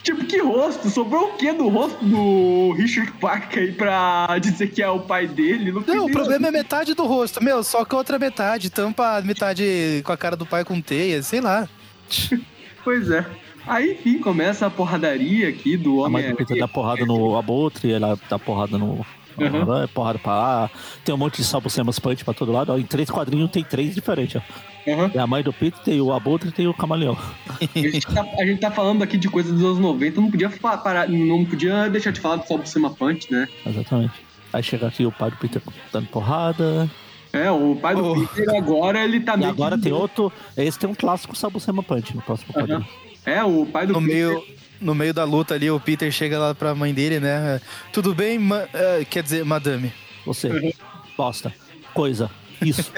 Tipo, 0.06 0.24
que 0.24 0.38
rosto? 0.38 0.88
Sobrou 0.88 1.30
o 1.30 1.32
que 1.32 1.52
do 1.52 1.68
rosto 1.68 2.04
do 2.04 2.70
Richard 2.74 3.10
Parker 3.20 3.60
aí 3.64 3.72
pra 3.72 4.38
dizer 4.38 4.68
que 4.68 4.80
é 4.80 4.88
o 4.88 5.00
pai 5.00 5.26
dele? 5.26 5.72
Não, 5.72 5.82
tem 5.82 5.96
Não, 5.96 6.06
o 6.06 6.12
problema 6.12 6.46
é 6.46 6.50
metade 6.52 6.94
do 6.94 7.04
rosto. 7.04 7.42
Meu, 7.42 7.64
soca 7.64 7.96
a 7.96 7.98
outra 7.98 8.16
metade, 8.16 8.70
tampa 8.70 9.16
a 9.16 9.20
metade 9.20 10.02
com 10.04 10.12
a 10.12 10.16
cara 10.16 10.36
do 10.36 10.46
pai 10.46 10.64
com 10.64 10.80
teia, 10.80 11.20
sei 11.24 11.40
lá. 11.40 11.68
Pois 12.84 13.10
é. 13.10 13.26
Aí, 13.66 13.94
enfim, 13.94 14.20
começa 14.20 14.64
a 14.64 14.70
porradaria 14.70 15.48
aqui 15.48 15.76
do 15.76 16.04
A 16.04 16.08
mãe 16.08 16.22
homem. 16.22 16.36
do 16.36 16.36
Peter 16.36 16.56
dá 16.56 16.68
porrada 16.68 17.04
no 17.04 17.36
Abutre, 17.36 17.90
ela 17.92 18.16
dá 18.30 18.38
porrada 18.38 18.78
no. 18.78 19.04
Uhum. 19.38 19.82
É 19.82 19.86
porrada 19.86 20.18
pra 20.18 20.32
lá. 20.34 20.70
Tem 21.04 21.14
um 21.14 21.18
monte 21.18 21.36
de 21.36 21.44
salbucemas 21.44 21.98
punch 21.98 22.24
pra 22.24 22.32
todo 22.34 22.52
lado. 22.52 22.72
Ó, 22.72 22.78
em 22.78 22.82
três 22.84 23.10
quadrinhos 23.10 23.50
tem 23.50 23.62
três 23.64 23.94
diferentes. 23.94 24.36
Ó. 24.40 24.90
Aham. 24.90 25.08
Tem 25.10 25.20
a 25.20 25.26
mãe 25.26 25.42
do 25.42 25.52
Peter, 25.52 25.80
tem 25.82 26.00
o 26.00 26.12
Abutre 26.12 26.48
e 26.48 26.52
tem 26.52 26.68
o 26.68 26.74
Camaleão. 26.74 27.16
A 27.60 27.78
gente, 27.78 28.06
tá, 28.06 28.24
a 28.38 28.44
gente 28.46 28.60
tá 28.60 28.70
falando 28.70 29.02
aqui 29.02 29.16
de 29.16 29.28
coisas 29.28 29.52
dos 29.52 29.62
anos 29.64 29.78
90, 29.78 30.20
não 30.20 30.30
podia 30.30 30.48
parar, 30.48 31.08
não 31.08 31.44
podia 31.44 31.88
deixar 31.90 32.12
de 32.12 32.20
falar 32.20 32.36
do 32.36 32.46
Salvo 32.46 32.66
Sema 32.66 32.90
Punch, 32.90 33.30
né? 33.32 33.48
Exatamente. 33.66 34.12
Aí 34.52 34.62
chega 34.62 34.86
aqui 34.86 35.04
o 35.04 35.10
pai 35.12 35.30
do 35.30 35.36
Peter 35.38 35.60
dando 35.92 36.06
porrada. 36.06 36.88
É, 37.32 37.50
o 37.50 37.74
pai 37.76 37.94
do 37.96 38.04
Oh. 38.12 38.26
Peter 38.28 38.56
agora 38.56 39.04
ele 39.04 39.20
tá 39.20 39.34
E 39.34 39.38
meio 39.38 39.50
agora 39.50 39.76
que- 39.76 39.82
tem 39.82 39.92
outro. 39.92 40.32
Esse 40.56 40.78
tem 40.78 40.88
um 40.88 40.94
clássico 40.94 41.36
Salbucema 41.36 41.82
Punch 41.82 42.14
no 42.14 42.22
próximo 42.22 42.54
quadrinho. 42.54 42.86
É, 43.26 43.42
o 43.44 43.66
pai 43.66 43.86
do 43.86 43.92
No 43.94 44.00
Peter. 44.00 44.14
meio, 44.14 44.44
no 44.80 44.94
meio 44.94 45.12
da 45.12 45.24
luta 45.24 45.54
ali, 45.54 45.68
o 45.70 45.80
Peter 45.80 46.10
chega 46.12 46.38
lá 46.38 46.54
pra 46.54 46.74
mãe 46.74 46.94
dele, 46.94 47.18
né? 47.20 47.60
Tudo 47.92 48.14
bem, 48.14 48.38
ma- 48.38 48.66
eh, 48.72 49.04
quer 49.08 49.22
dizer, 49.22 49.44
madame. 49.44 49.92
Você, 50.24 50.48
Uhum. 50.48 50.72
bosta, 51.18 51.52
coisa, 51.92 52.30
isso. 52.62 52.92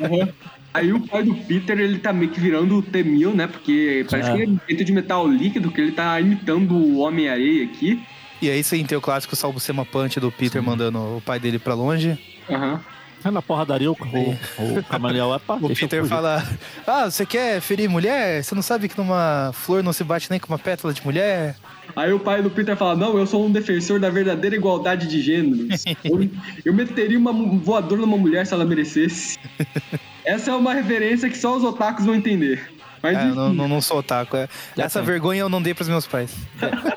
Aham. 0.00 0.28
Aí 0.72 0.92
o 0.92 1.00
pai 1.00 1.24
do 1.24 1.34
Peter, 1.34 1.78
ele 1.80 1.98
tá 1.98 2.12
meio 2.12 2.30
que 2.30 2.38
virando 2.38 2.76
o 2.78 2.82
T-1000, 2.82 3.34
né? 3.34 3.48
Porque 3.48 4.06
parece 4.08 4.30
É. 4.30 4.34
que 4.36 4.42
ele 4.42 4.54
é 4.62 4.66
feito 4.66 4.84
de 4.84 4.92
metal 4.92 5.26
líquido, 5.26 5.68
que 5.70 5.80
ele 5.80 5.90
tá 5.90 6.20
imitando 6.20 6.76
o 6.76 6.98
Homem-Areia 6.98 7.64
aqui. 7.64 8.00
E 8.40 8.48
aí 8.48 8.62
sim 8.62 8.84
tem 8.84 8.96
o 8.96 9.00
clássico 9.00 9.34
Salbucema 9.34 9.84
Punch 9.84 10.20
do 10.20 10.30
Peter 10.30 10.62
mandando 10.62 10.98
o 11.16 11.20
pai 11.20 11.40
dele 11.40 11.58
pra 11.58 11.74
longe. 11.74 12.16
Aham. 12.48 12.74
Aí 12.74 12.80
na 13.28 13.42
porradaria 13.42 13.90
o, 13.90 13.94
o, 13.94 14.78
o 14.78 14.84
Camaleão 14.84 15.34
é 15.34 15.38
pá, 15.38 15.54
O 15.60 15.68
Peter 15.74 16.04
fala: 16.06 16.42
Ah, 16.86 17.10
você 17.10 17.26
quer 17.26 17.60
ferir 17.60 17.88
mulher? 17.90 18.42
Você 18.44 18.54
não 18.54 18.62
sabe 18.62 18.88
que 18.88 18.96
numa 18.96 19.50
flor 19.52 19.82
não 19.82 19.92
se 19.92 20.04
bate 20.04 20.30
nem 20.30 20.38
com 20.38 20.46
uma 20.52 20.58
pétala 20.58 20.94
de 20.94 21.04
mulher? 21.04 21.56
Aí 21.96 22.12
o 22.12 22.20
pai 22.20 22.40
do 22.42 22.48
Peter 22.50 22.76
fala: 22.76 22.94
Não, 22.96 23.18
eu 23.18 23.26
sou 23.26 23.44
um 23.44 23.50
defensor 23.50 23.98
da 23.98 24.08
verdadeira 24.08 24.54
igualdade 24.54 25.06
de 25.08 25.20
gêneros. 25.20 25.84
eu, 26.04 26.30
eu 26.64 26.72
meteria 26.72 27.18
uma 27.18 27.32
voadora 27.32 28.00
numa 28.00 28.16
mulher 28.16 28.46
se 28.46 28.54
ela 28.54 28.64
merecesse. 28.64 29.38
Essa 30.24 30.50
é 30.52 30.54
uma 30.54 30.72
referência 30.72 31.28
que 31.28 31.36
só 31.36 31.56
os 31.56 31.64
otakus 31.64 32.04
vão 32.06 32.14
entender. 32.14 32.70
Mas 33.02 33.16
É, 33.16 33.22
eu 33.30 33.34
não, 33.34 33.52
não, 33.54 33.66
não 33.68 33.80
sou 33.80 33.98
otaku. 33.98 34.36
é. 34.36 34.46
Essa 34.76 35.00
vergonha 35.00 35.40
eu 35.40 35.48
não 35.48 35.60
dei 35.62 35.72
pros 35.72 35.88
meus 35.88 36.06
pais. 36.06 36.34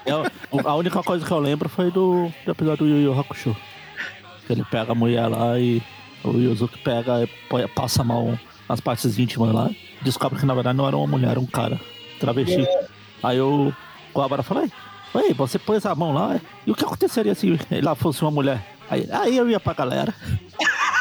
Eu- 0.05 0.25
a 0.69 0.75
única 0.75 1.01
coisa 1.01 1.25
que 1.25 1.31
eu 1.31 1.39
lembro 1.39 1.69
foi 1.69 1.89
do, 1.91 2.29
do 2.45 2.51
episódio 2.51 2.85
do 2.85 2.91
Yu 2.91 3.01
Yu 3.13 3.19
Hakusho. 3.19 3.55
Que 4.45 4.51
ele 4.51 4.65
pega 4.69 4.91
a 4.91 4.95
mulher 4.95 5.25
lá 5.27 5.57
e 5.57 5.81
o 6.23 6.31
Yuzuki 6.37 6.77
pega 6.79 7.23
e 7.23 7.67
passa 7.69 8.01
a 8.01 8.05
mão 8.05 8.37
nas 8.67 8.79
partes 8.79 9.17
íntimas 9.17 9.53
lá. 9.53 9.69
Descobre 10.01 10.39
que 10.39 10.45
na 10.45 10.53
verdade 10.53 10.77
não 10.77 10.87
era 10.87 10.97
uma 10.97 11.07
mulher, 11.07 11.31
era 11.31 11.39
um 11.39 11.45
cara. 11.45 11.79
Travesti. 12.19 12.65
Aí 13.21 13.39
o 13.39 13.73
Guabara 14.13 14.43
fala, 14.43 14.67
Oi, 15.13 15.33
você 15.33 15.59
pôs 15.59 15.85
a 15.85 15.93
mão 15.93 16.13
lá, 16.13 16.39
e 16.65 16.71
o 16.71 16.75
que 16.75 16.83
aconteceria 16.83 17.35
se 17.35 17.57
lá 17.81 17.93
fosse 17.95 18.21
uma 18.21 18.31
mulher? 18.31 18.65
Aí, 18.89 19.07
aí 19.11 19.37
eu 19.37 19.49
ia 19.49 19.59
pra 19.59 19.73
galera. 19.73 20.13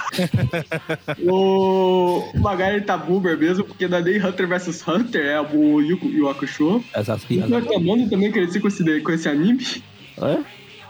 O 1.26 2.22
Magari 2.34 2.82
tá 2.82 2.98
boomer 2.98 3.38
mesmo, 3.38 3.64
porque 3.64 3.88
não 3.88 3.98
é 3.98 4.02
nem 4.02 4.22
Hunter 4.22 4.46
vs 4.46 4.86
Hunter, 4.86 5.24
é 5.24 5.40
o 5.40 5.80
Yu 5.80 5.98
Yu 6.02 6.28
Hakusho. 6.28 6.84
Essas 6.92 7.22
O 7.22 7.26
filhas. 7.26 7.48
Nakamano 7.48 8.08
também 8.10 8.30
cresci 8.30 8.60
com 8.60 8.68
esse, 8.68 9.00
com 9.00 9.10
esse 9.12 9.28
anime. 9.28 9.82
É? 10.18 10.38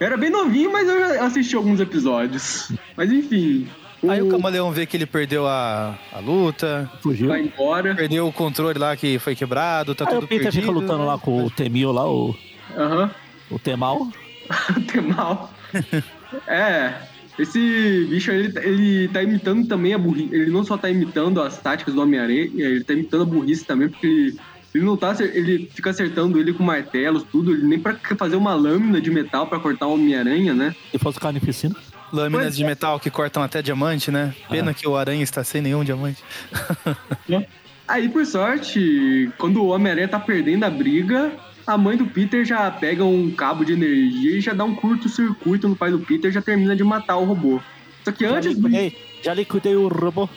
Eu 0.00 0.06
era 0.06 0.16
bem 0.16 0.30
novinho, 0.30 0.72
mas 0.72 0.88
eu 0.88 0.98
já 0.98 1.24
assisti 1.24 1.54
alguns 1.54 1.78
episódios. 1.78 2.72
Mas 2.96 3.12
enfim. 3.12 3.68
Aí 4.08 4.20
o 4.20 4.28
Camaleão 4.28 4.70
vê 4.72 4.84
que 4.86 4.96
ele 4.96 5.06
perdeu 5.06 5.46
a, 5.46 5.96
a 6.12 6.18
luta, 6.18 6.90
Fugiu. 7.00 7.28
vai 7.28 7.42
embora. 7.42 7.94
perdeu 7.94 8.26
o 8.26 8.32
controle 8.32 8.78
lá 8.78 8.96
que 8.96 9.18
foi 9.18 9.34
quebrado, 9.36 9.94
tá 9.94 10.04
Aí 10.08 10.14
tudo 10.14 10.24
o 10.24 10.28
Peter 10.28 10.44
perdido. 10.44 10.60
fica 10.62 10.72
lutando 10.72 11.04
lá 11.04 11.18
com 11.18 11.44
o 11.44 11.50
Temil 11.50 11.92
lá, 11.92 12.10
o, 12.10 12.34
Aham. 12.76 13.10
o 13.50 13.58
Temal. 13.58 14.08
Tem 14.92 15.00
mal. 15.02 15.52
é. 16.48 16.94
Esse 17.38 18.06
bicho, 18.10 18.30
ele, 18.30 18.52
ele 18.58 19.08
tá 19.08 19.22
imitando 19.22 19.66
também 19.66 19.94
a 19.94 19.98
burrice. 19.98 20.34
Ele 20.34 20.50
não 20.50 20.64
só 20.64 20.76
tá 20.76 20.90
imitando 20.90 21.40
as 21.40 21.58
táticas 21.58 21.94
do 21.94 22.02
Homem-Aranha, 22.02 22.50
ele 22.54 22.84
tá 22.84 22.92
imitando 22.92 23.22
a 23.22 23.26
burrice 23.26 23.64
também, 23.64 23.88
porque 23.88 24.06
ele, 24.06 24.38
ele 24.74 24.84
não 24.84 24.96
tá. 24.98 25.16
Ele 25.18 25.70
fica 25.72 25.90
acertando 25.90 26.38
ele 26.38 26.52
com 26.52 26.62
martelos, 26.62 27.22
tudo. 27.32 27.52
Ele 27.52 27.66
nem 27.66 27.78
pra 27.78 27.94
fazer 28.18 28.36
uma 28.36 28.52
lâmina 28.54 29.00
de 29.00 29.10
metal 29.10 29.46
pra 29.46 29.58
cortar 29.58 29.86
o 29.86 29.94
Homem-Aranha, 29.94 30.52
né? 30.52 30.74
Se 30.90 30.98
fosse 30.98 31.18
carnificina. 31.18 31.74
Lâminas 32.12 32.46
Pois 32.46 32.56
de 32.56 32.62
é. 32.64 32.66
metal 32.66 33.00
que 33.00 33.10
cortam 33.10 33.42
até 33.42 33.62
diamante, 33.62 34.10
né? 34.10 34.34
Pena 34.50 34.74
que 34.74 34.86
o 34.86 34.96
aranha 34.96 35.22
está 35.22 35.42
sem 35.42 35.62
nenhum 35.62 35.82
diamante. 35.82 36.22
Aí, 37.88 38.08
por 38.08 38.24
sorte, 38.24 39.30
quando 39.38 39.62
o 39.62 39.68
Homem-Aranha 39.68 40.08
tá 40.08 40.20
perdendo 40.20 40.64
a 40.64 40.70
briga, 40.70 41.32
a 41.66 41.76
mãe 41.76 41.96
do 41.96 42.06
Peter 42.06 42.44
já 42.44 42.70
pega 42.70 43.04
um 43.04 43.30
cabo 43.30 43.64
de 43.64 43.72
energia 43.72 44.36
e 44.36 44.40
já 44.40 44.52
dá 44.52 44.64
um 44.64 44.74
curto-circuito 44.74 45.68
no 45.68 45.76
pai 45.76 45.90
do 45.90 45.98
Peter 45.98 46.30
e 46.30 46.34
já 46.34 46.40
termina 46.42 46.76
de 46.76 46.84
matar 46.84 47.16
o 47.16 47.24
robô. 47.24 47.60
Só 48.04 48.12
que 48.12 48.24
Já 48.24 48.36
antes 48.36 48.56
do 48.56 48.68
liquidei, 48.68 48.98
já 49.22 49.34
liquidei 49.34 49.76
o 49.76 49.88
robô. 49.88 50.28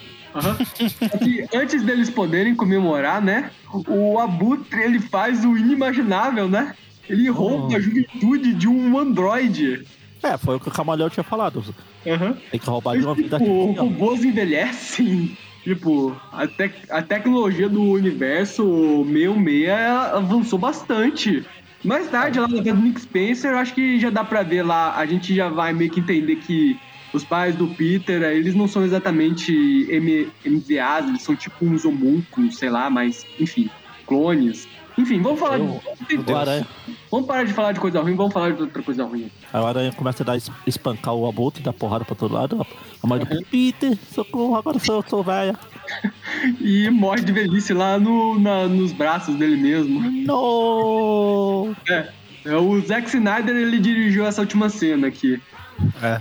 Que 1.23 1.47
antes 1.55 1.81
deles 1.83 2.09
poderem 2.09 2.53
comemorar, 2.55 3.21
né? 3.21 3.51
O 3.87 4.19
Abutre 4.19 4.81
ele 4.83 4.99
faz 4.99 5.45
o 5.45 5.55
inimaginável, 5.57 6.49
né? 6.49 6.75
Ele 7.09 7.29
rouba 7.29 7.73
Oh. 7.73 7.75
a 7.77 7.79
juventude 7.79 8.53
de 8.53 8.67
um 8.67 8.97
androide. 8.99 9.85
É, 10.23 10.37
foi 10.37 10.55
o 10.55 10.59
que 10.59 10.67
o 10.69 10.71
Camaleão 10.71 11.09
tinha 11.09 11.23
falado. 11.23 11.63
Aham. 12.05 12.37
Tem 12.51 12.59
que 12.59 12.65
roubar 12.69 12.97
de 12.97 13.05
uma 13.05 13.13
vida 13.15 13.37
Tipo, 13.37 13.51
artificial. 13.61 13.85
robôs 13.87 14.23
envelhecem. 14.25 15.37
Tipo, 15.63 16.15
a, 16.31 16.45
tec- 16.47 16.87
a 16.91 17.01
tecnologia 17.01 17.67
do 17.67 17.81
universo 17.81 19.03
66 19.07 19.69
avançou 20.13 20.59
bastante. 20.59 21.43
Mais 21.83 22.07
tarde, 22.09 22.39
lá 22.39 22.47
na 22.47 22.57
casa 22.63 22.73
do 22.75 22.81
Nick 22.81 23.01
Spencer, 23.01 23.55
acho 23.55 23.73
que 23.73 23.99
já 23.99 24.09
dá 24.09 24.23
pra 24.23 24.41
ver 24.43 24.63
lá, 24.63 24.95
a 24.95 25.05
gente 25.05 25.33
já 25.35 25.49
vai 25.49 25.73
meio 25.73 25.91
que 25.91 25.99
entender 25.99 26.37
que 26.37 26.77
os 27.13 27.23
pais 27.23 27.55
do 27.55 27.67
Peter, 27.67 28.21
eles 28.23 28.55
não 28.55 28.67
são 28.67 28.83
exatamente 28.83 29.51
M- 29.89 30.27
MVAs, 30.45 31.07
eles 31.07 31.21
são 31.21 31.35
tipo 31.35 31.63
uns 31.65 31.85
homúnculos, 31.85 32.57
sei 32.57 32.69
lá, 32.69 32.89
mas, 32.89 33.25
enfim, 33.39 33.69
clones. 34.05 34.67
Enfim, 34.97 35.21
vamos 35.21 35.39
falar 35.39 35.59
Eu- 35.59 35.81
de... 36.23 36.33
Aranha, 36.33 36.67
Vamos 37.11 37.27
parar 37.27 37.43
de 37.45 37.53
falar 37.53 37.71
de 37.71 37.79
coisa 37.79 38.01
ruim, 38.01 38.15
vamos 38.15 38.33
falar 38.33 38.51
de 38.51 38.61
outra 38.61 38.81
coisa 38.83 39.03
ruim. 39.05 39.29
aí 39.53 39.61
o 39.61 39.65
aranha 39.65 39.91
começa 39.93 40.23
a 40.23 40.25
dar, 40.25 40.37
es- 40.37 40.51
espancar 40.67 41.13
o 41.13 41.27
abutre, 41.27 41.61
dar 41.63 41.71
porrada 41.73 42.03
pra 42.05 42.15
todo 42.15 42.33
lado. 42.33 42.65
A 43.01 43.07
mãe 43.07 43.19
do 43.19 43.25
Peter, 43.45 43.97
socorro, 44.13 44.55
agora 44.55 44.79
sou 44.79 45.03
sou 45.07 45.23
velha. 45.23 45.57
E 46.59 46.89
morre 46.89 47.21
de 47.21 47.31
velhice 47.31 47.73
lá 47.73 47.97
no, 47.99 48.39
na- 48.39 48.67
nos 48.67 48.91
braços 48.91 49.35
dele 49.35 49.55
mesmo. 49.55 49.99
No! 50.25 51.75
É, 51.89 52.09
é, 52.45 52.55
o 52.55 52.79
Zack 52.81 53.07
Snyder 53.07 53.55
ele 53.55 53.79
dirigiu 53.79 54.25
essa 54.25 54.41
última 54.41 54.69
cena 54.69 55.07
aqui. 55.07 55.41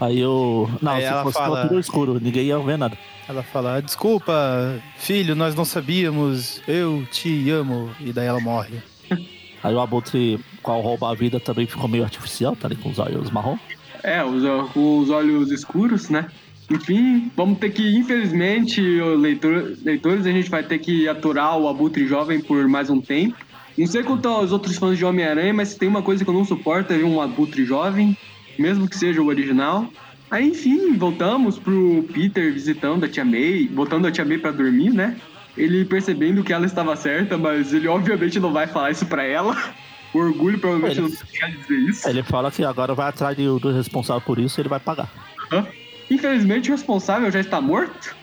Aí 0.00 0.20
eu. 0.20 0.68
Não, 0.82 0.92
Aí 0.92 1.02
se 1.02 1.08
ela 1.08 1.22
fosse 1.22 1.38
fala- 1.38 1.66
tudo 1.68 1.80
escuro, 1.80 2.18
ninguém 2.20 2.46
ia 2.46 2.58
ver 2.58 2.78
nada. 2.78 2.96
Ela 3.28 3.42
fala, 3.42 3.80
desculpa, 3.80 4.34
filho, 4.98 5.34
nós 5.34 5.54
não 5.54 5.64
sabíamos, 5.64 6.60
eu 6.68 7.06
te 7.10 7.48
amo. 7.50 7.90
E 8.00 8.12
daí 8.12 8.26
ela 8.26 8.40
morre. 8.40 8.74
Aí 9.62 9.74
o 9.74 9.80
abutre, 9.80 10.38
qual 10.62 10.80
rouba 10.82 11.10
a 11.10 11.14
vida, 11.14 11.40
também 11.40 11.66
ficou 11.66 11.88
meio 11.88 12.04
artificial, 12.04 12.54
tá 12.54 12.68
ali 12.68 12.76
com 12.76 12.90
os 12.90 12.98
olhos 12.98 13.30
marrom. 13.30 13.56
É, 14.02 14.22
os, 14.22 14.42
com 14.72 14.98
os 14.98 15.08
olhos 15.08 15.50
escuros, 15.50 16.10
né? 16.10 16.26
Enfim, 16.70 17.30
vamos 17.34 17.58
ter 17.58 17.70
que, 17.70 17.96
infelizmente, 17.96 18.80
leitor, 18.80 19.72
leitores, 19.82 20.26
a 20.26 20.30
gente 20.30 20.50
vai 20.50 20.62
ter 20.62 20.78
que 20.78 21.08
aturar 21.08 21.58
o 21.58 21.66
Abutre 21.68 22.06
Jovem 22.06 22.40
por 22.40 22.66
mais 22.68 22.90
um 22.90 23.00
tempo. 23.00 23.36
Não 23.76 23.86
sei 23.86 24.02
quanto 24.02 24.28
aos 24.28 24.52
outros 24.52 24.76
fãs 24.76 24.96
de 24.98 25.04
Homem-Aranha, 25.04 25.52
mas 25.54 25.68
se 25.68 25.78
tem 25.78 25.88
uma 25.88 26.02
coisa 26.02 26.22
que 26.24 26.28
eu 26.30 26.34
não 26.34 26.44
suporto 26.44 26.92
é 26.92 26.96
ver 26.98 27.04
um 27.04 27.20
Abutre 27.20 27.64
Jovem, 27.64 28.16
mesmo 28.58 28.88
que 28.88 28.96
seja 28.96 29.20
o 29.20 29.26
original. 29.26 29.88
Aí, 30.30 30.48
enfim, 30.48 30.96
voltamos 30.96 31.58
pro 31.58 32.04
Peter 32.12 32.52
visitando 32.52 33.04
a 33.04 33.08
Tia 33.08 33.24
May, 33.24 33.68
botando 33.70 34.06
a 34.06 34.10
Tia 34.10 34.24
May 34.24 34.38
pra 34.38 34.50
dormir, 34.50 34.90
né? 34.92 35.16
Ele 35.56 35.84
percebendo 35.84 36.42
que 36.42 36.52
ela 36.52 36.66
estava 36.66 36.96
certa, 36.96 37.38
mas 37.38 37.72
ele 37.72 37.86
obviamente 37.86 38.40
não 38.40 38.52
vai 38.52 38.66
falar 38.66 38.90
isso 38.90 39.06
pra 39.06 39.22
ela. 39.24 39.56
O 40.12 40.18
orgulho 40.18 40.58
provavelmente 40.58 40.98
Ele- 40.98 41.08
não 41.08 41.16
vai 41.16 41.26
deixar 41.30 41.46
de 41.50 41.56
dizer 41.58 41.78
isso. 41.90 42.08
Ele 42.08 42.22
fala 42.22 42.50
que 42.50 42.64
agora 42.64 42.94
vai 42.94 43.08
atrás 43.08 43.36
do, 43.36 43.58
responsável 43.72 44.22
por 44.22 44.38
isso 44.38 44.58
e 44.58 44.62
ele 44.62 44.68
vai 44.68 44.80
pagar. 44.80 45.08
Infelizmente, 46.10 46.70
o 46.70 46.72
responsável 46.74 47.30
já 47.30 47.40
está 47.40 47.60
morto. 47.60 48.14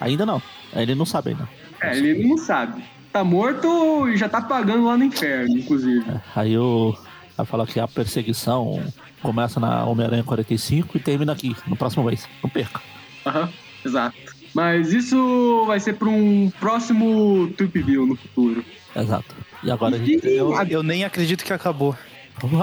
Ainda 0.00 0.24
não. 0.24 0.40
Ele 0.74 0.94
não 0.94 1.04
sabe 1.04 1.30
ainda. 1.30 1.48
É, 1.80 1.96
ele 1.96 2.26
não 2.26 2.36
sabe. 2.38 2.82
Tá 3.12 3.24
morto 3.24 4.08
e 4.08 4.16
já 4.16 4.28
tá 4.28 4.40
pagando 4.40 4.84
lá 4.86 4.96
no 4.96 5.04
inferno, 5.04 5.58
inclusive. 5.58 6.04
Aí 6.34 6.56
o. 6.56 6.96
Vai 7.36 7.46
falar 7.46 7.66
que 7.66 7.80
a 7.80 7.88
perseguição 7.88 8.82
começa 9.22 9.58
na 9.60 9.84
Homem-Aranha 9.84 10.24
45 10.24 10.96
e 10.96 11.00
termina 11.00 11.32
aqui, 11.32 11.54
no 11.66 11.76
próximo 11.76 12.04
mês. 12.04 12.28
Não 12.42 12.50
perca. 12.50 12.80
Aham, 13.26 13.48
exato. 13.84 14.16
Mas 14.54 14.92
isso 14.92 15.64
vai 15.66 15.78
ser 15.78 15.94
pra 15.94 16.08
um 16.08 16.50
próximo 16.58 17.48
Trip 17.56 17.82
View 17.82 18.06
no 18.06 18.16
futuro. 18.16 18.64
Exato. 18.96 19.34
E 19.62 19.70
agora 19.70 19.96
a 19.96 19.98
gente. 19.98 20.26
Eu, 20.26 20.52
eu 20.68 20.82
nem 20.82 21.04
acredito 21.04 21.44
que 21.44 21.52
acabou. 21.52 21.96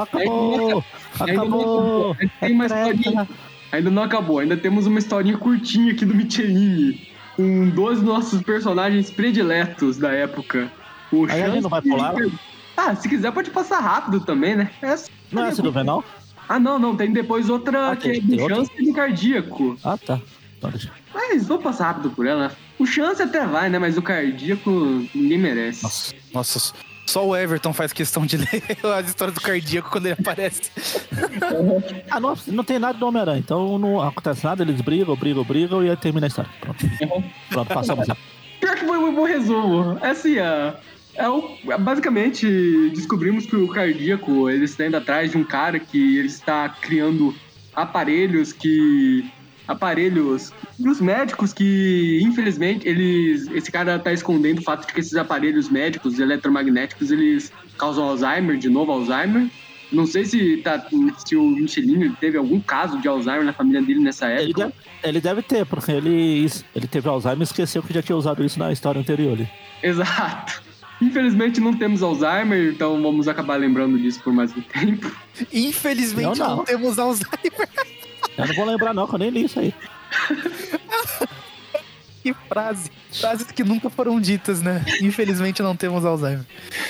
Acabou! 0.01 0.83
Ainda 1.19 1.33
não 1.33 1.45
Acabou! 1.45 2.17
É 2.41 2.47
historinha. 2.47 2.97
treta. 2.97 3.27
Ainda 3.71 3.91
não 3.91 4.03
acabou, 4.03 4.39
ainda 4.39 4.55
temos 4.57 4.87
uma 4.87 4.97
historinha 4.97 5.37
curtinha 5.37 5.91
aqui 5.91 6.05
do 6.05 6.15
Michelini. 6.15 7.07
Com 7.35 7.69
dois 7.69 8.01
nossos 8.01 8.41
personagens 8.41 9.11
prediletos 9.11 9.97
da 9.97 10.11
época. 10.11 10.71
O 11.11 11.25
Aí 11.25 11.43
a 11.43 11.49
gente 11.49 11.61
Chance 11.61 11.61
não 11.61 11.69
vai 11.69 11.81
e 11.83 11.89
o 11.89 11.95
pular? 11.95 12.15
Ah, 12.75 12.95
se 12.95 13.07
quiser 13.07 13.31
pode 13.31 13.49
passar 13.51 13.79
rápido 13.79 14.19
também, 14.21 14.55
né? 14.55 14.71
É 14.81 14.95
Não 15.31 15.45
é 15.45 15.49
esse 15.49 15.61
do 15.61 15.71
Venal? 15.71 16.03
Ah, 16.47 16.59
não, 16.59 16.79
não. 16.79 16.95
Tem 16.95 17.11
depois 17.11 17.49
outra 17.49 17.91
Ah, 17.91 17.95
que 17.95 18.09
é 18.09 18.19
do 18.19 18.41
outra? 18.41 18.55
Chance 18.55 18.71
e 18.77 18.85
do 18.85 18.93
Cardíaco. 18.93 19.77
Ah, 19.83 19.97
tá. 19.97 20.19
Mas 21.13 21.47
vou 21.47 21.59
passar 21.59 21.87
rápido 21.87 22.09
por 22.11 22.25
ela. 22.25 22.51
O 22.79 22.85
Chance 22.85 23.21
até 23.21 23.45
vai, 23.45 23.69
né? 23.69 23.77
Mas 23.79 23.97
o 23.97 24.01
Cardíaco 24.01 24.69
ninguém 25.13 25.37
merece. 25.37 25.83
Nossa. 25.83 26.13
Nossa, 26.33 26.73
só 27.05 27.25
o 27.25 27.35
Everton 27.35 27.71
faz 27.73 27.93
questão 27.93 28.25
de 28.25 28.35
ler 28.37 28.63
as 28.97 29.07
histórias 29.07 29.33
do 29.33 29.41
cardíaco 29.41 29.89
quando 29.89 30.07
ele 30.07 30.15
aparece. 30.19 30.69
Ah, 32.09 32.19
não, 32.19 32.37
não 32.47 32.63
tem 32.63 32.79
nada 32.79 32.97
do 32.97 33.05
Homem-Aranha. 33.07 33.39
Então 33.39 33.77
não 33.77 34.01
acontece 34.01 34.43
nada, 34.43 34.63
eles 34.63 34.81
brigam, 34.81 35.15
brigam, 35.15 35.43
brigam 35.43 35.83
e 35.83 35.89
aí 35.89 35.95
termina 35.97 36.25
a 36.25 36.29
história. 36.29 36.49
Pronto. 36.59 36.85
Pronto, 37.49 37.73
passamos. 37.73 38.07
Pior 38.59 38.75
que 38.75 38.85
foi 38.85 38.97
um 38.97 39.13
bom 39.13 39.23
resumo. 39.25 39.97
É 40.01 40.09
assim, 40.09 40.37
é, 40.37 40.73
é 41.17 41.27
o, 41.27 41.57
basicamente 41.79 42.45
descobrimos 42.95 43.45
que 43.45 43.55
o 43.55 43.67
cardíaco 43.67 44.49
ele 44.49 44.65
está 44.65 44.85
indo 44.85 44.97
atrás 44.97 45.31
de 45.31 45.37
um 45.37 45.43
cara 45.43 45.79
que 45.79 46.17
ele 46.17 46.27
está 46.27 46.69
criando 46.69 47.35
aparelhos 47.75 48.53
que 48.53 49.25
aparelhos 49.67 50.53
dos 50.79 51.01
médicos 51.01 51.51
que 51.51 52.19
infelizmente 52.21 52.87
eles 52.87 53.47
esse 53.47 53.71
cara 53.71 53.97
está 53.97 54.13
escondendo 54.13 54.59
o 54.59 54.63
fato 54.63 54.87
de 54.87 54.93
que 54.93 54.99
esses 54.99 55.15
aparelhos 55.15 55.69
médicos 55.69 56.19
eletromagnéticos 56.19 57.11
eles 57.11 57.51
causam 57.77 58.05
Alzheimer 58.07 58.57
de 58.57 58.69
novo 58.69 58.91
Alzheimer 58.91 59.49
não 59.91 60.05
sei 60.05 60.25
se, 60.25 60.57
tá, 60.57 60.85
se 61.25 61.35
o 61.35 61.49
Michelin 61.49 62.01
ele 62.03 62.15
teve 62.19 62.37
algum 62.37 62.59
caso 62.59 62.99
de 62.99 63.07
Alzheimer 63.07 63.45
na 63.45 63.53
família 63.53 63.81
dele 63.81 64.01
nessa 64.01 64.29
Ele 64.29 64.51
época. 64.51 64.65
deve, 64.65 64.73
ele 65.03 65.21
deve 65.21 65.41
ter, 65.41 65.65
porque 65.65 65.91
ele, 65.93 66.45
ele 66.75 66.87
teve 66.87 67.07
Alzheimer 67.07 67.39
e 67.39 67.43
esqueceu 67.43 67.81
que 67.81 67.93
já 67.93 68.01
tinha 68.01 68.17
usado 68.17 68.43
isso 68.43 68.59
na 68.59 68.69
história 68.73 68.99
anterior 68.99 69.31
ali. 69.31 69.49
Exato. 69.81 70.66
Infelizmente 71.01 71.59
não 71.59 71.73
temos 71.73 72.01
Alzheimer, 72.01 72.73
então 72.73 73.01
vamos 73.01 73.27
acabar 73.27 73.55
lembrando 73.55 73.99
disso 73.99 74.19
por 74.23 74.33
mais 74.33 74.55
um 74.55 74.61
tempo. 74.61 75.11
Infelizmente 75.53 76.39
Não, 76.39 76.47
não, 76.47 76.55
não. 76.57 76.65
temos 76.65 76.97
Alzheimer. 76.97 77.69
Eu 78.37 78.47
não 78.47 78.55
vou 78.55 78.65
lembrar 78.65 78.93
não, 78.93 79.07
que 79.07 79.15
eu 79.15 79.19
nem 79.19 79.29
li 79.29 79.45
isso 79.45 79.59
aí. 79.59 79.73
que 82.23 82.33
frase. 82.47 82.91
Frases 83.11 83.51
que 83.51 83.63
nunca 83.63 83.89
foram 83.89 84.19
ditas, 84.19 84.61
né? 84.61 84.83
Infelizmente 85.01 85.61
não 85.61 85.75
temos 85.75 86.03
Alzheimer. 86.05 86.45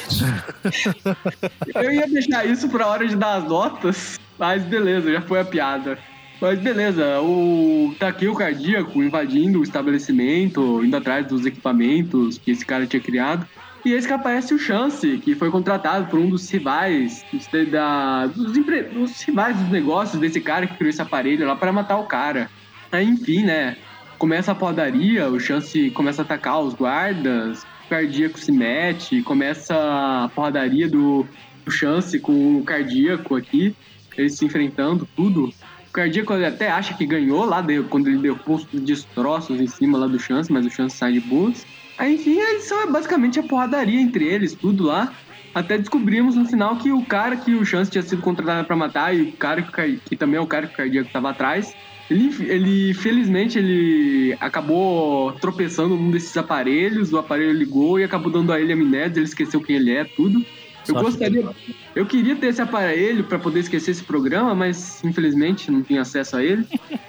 Eu 1.76 1.92
ia 1.92 2.08
deixar 2.08 2.46
isso 2.46 2.70
pra 2.70 2.88
hora 2.88 3.08
de 3.08 3.16
dar 3.16 3.36
as 3.36 3.44
notas, 3.44 4.20
mas 4.38 4.64
beleza, 4.64 5.12
já 5.12 5.22
foi 5.22 5.40
a 5.40 5.46
piada. 5.46 5.98
Mas 6.40 6.60
beleza, 6.60 7.20
o 7.22 7.96
tá 8.00 8.08
aqui 8.10 8.28
o 8.28 8.36
cardíaco 8.36 9.02
invadindo 9.02 9.60
o 9.60 9.64
estabelecimento, 9.64 10.84
indo 10.84 10.96
atrás 10.96 11.26
dos 11.28 11.46
equipamentos 11.46 12.38
que 12.38 12.52
esse 12.52 12.66
cara 12.66 12.86
tinha 12.86 13.02
criado. 13.02 13.48
E 13.88 13.94
esse 13.94 14.06
que 14.06 14.14
aparece 14.14 14.54
o 14.54 14.60
Chance, 14.60 15.18
que 15.20 15.34
foi 15.34 15.50
contratado 15.50 16.08
por 16.08 16.20
um 16.20 16.30
dos 16.30 16.50
rivais, 16.50 17.24
da, 17.72 18.28
dos, 18.28 18.58
empre, 18.58 18.82
dos 18.84 19.22
rivais 19.22 19.56
dos 19.56 19.70
negócios 19.70 20.20
desse 20.20 20.42
cara 20.42 20.68
que 20.68 20.76
criou 20.76 20.90
esse 20.90 21.02
aparelho 21.02 21.48
lá 21.48 21.56
para 21.56 21.72
matar 21.72 21.96
o 21.96 22.04
cara. 22.04 22.50
Aí, 22.92 23.08
enfim, 23.08 23.44
né? 23.46 23.78
Começa 24.18 24.52
a 24.52 24.56
podaria, 24.56 25.30
o 25.30 25.40
Chance 25.40 25.90
começa 25.92 26.22
a 26.22 26.26
atacar 26.26 26.60
os 26.60 26.74
guardas, 26.74 27.64
o 27.86 27.90
cardíaco 27.90 28.38
se 28.38 28.52
mete, 28.52 29.22
começa 29.22 29.74
a 29.74 30.30
porradaria 30.36 30.90
do, 30.90 31.26
do 31.64 31.72
Chance 31.72 32.20
com 32.20 32.58
o 32.58 32.66
cardíaco 32.66 33.38
aqui, 33.38 33.74
eles 34.18 34.34
se 34.34 34.44
enfrentando, 34.44 35.08
tudo. 35.16 35.46
O 35.88 35.92
cardíaco 35.94 36.34
até 36.34 36.70
acha 36.70 36.94
que 36.94 37.06
ganhou 37.06 37.46
lá, 37.46 37.66
quando 37.90 38.08
ele 38.08 38.18
deu 38.18 38.36
posto 38.36 38.78
destroços 38.82 39.62
em 39.62 39.68
cima 39.68 39.98
lá 39.98 40.08
do 40.08 40.20
Chance, 40.20 40.52
mas 40.52 40.66
o 40.66 40.70
Chance 40.70 40.98
sai 40.98 41.14
de 41.14 41.22
boas. 41.22 41.66
Aí, 41.98 42.16
enfim, 42.16 42.40
a 42.40 42.54
edição 42.54 42.82
é 42.82 42.88
basicamente 42.88 43.40
a 43.40 43.44
porradaria 43.44 44.00
entre 44.00 44.26
eles, 44.26 44.54
tudo 44.54 44.86
lá. 44.86 45.14
Até 45.54 45.78
descobrimos 45.78 46.36
no 46.36 46.46
final 46.46 46.76
que 46.76 46.92
o 46.92 47.04
cara 47.04 47.36
que 47.36 47.56
o 47.56 47.66
Chance 47.66 47.90
tinha 47.90 48.04
sido 48.04 48.22
contratado 48.22 48.66
para 48.68 48.76
matar 48.76 49.16
e 49.16 49.24
o 49.24 49.32
cara 49.32 49.62
que, 49.64 49.98
que, 50.06 50.16
também 50.16 50.38
é 50.38 50.42
o 50.42 50.46
cara 50.46 50.68
que 50.68 50.74
o 50.74 50.78
cardíaco 50.78 51.10
tava 51.12 51.32
atrás, 51.32 51.74
ele, 52.10 52.32
ele 52.46 52.94
felizmente 52.94 53.58
ele 53.58 54.38
acabou 54.40 55.32
tropeçando 55.34 55.96
num 55.96 56.12
desses 56.12 56.38
aparelhos, 56.38 57.12
o 57.12 57.18
aparelho 57.18 57.54
ligou 57.54 58.00
e 58.00 58.04
acabou 58.04 58.32
dando 58.32 58.54
a 58.54 58.62
ele 58.62 58.72
amnésia, 58.72 59.18
ele 59.18 59.26
esqueceu 59.26 59.60
quem 59.60 59.78
ele 59.78 59.92
é, 59.92 60.04
tudo. 60.04 60.46
Eu 60.88 60.94
Só 60.94 61.02
gostaria, 61.02 61.50
eu 61.96 62.06
queria 62.06 62.36
ter 62.36 62.48
esse 62.48 62.62
aparelho 62.62 63.24
para 63.24 63.40
poder 63.40 63.62
esquecer 63.62 63.92
esse 63.92 64.04
programa, 64.04 64.54
mas 64.54 65.04
infelizmente 65.04 65.72
não 65.72 65.82
tinha 65.82 66.02
acesso 66.02 66.38
a 66.38 66.44
ele. 66.44 66.66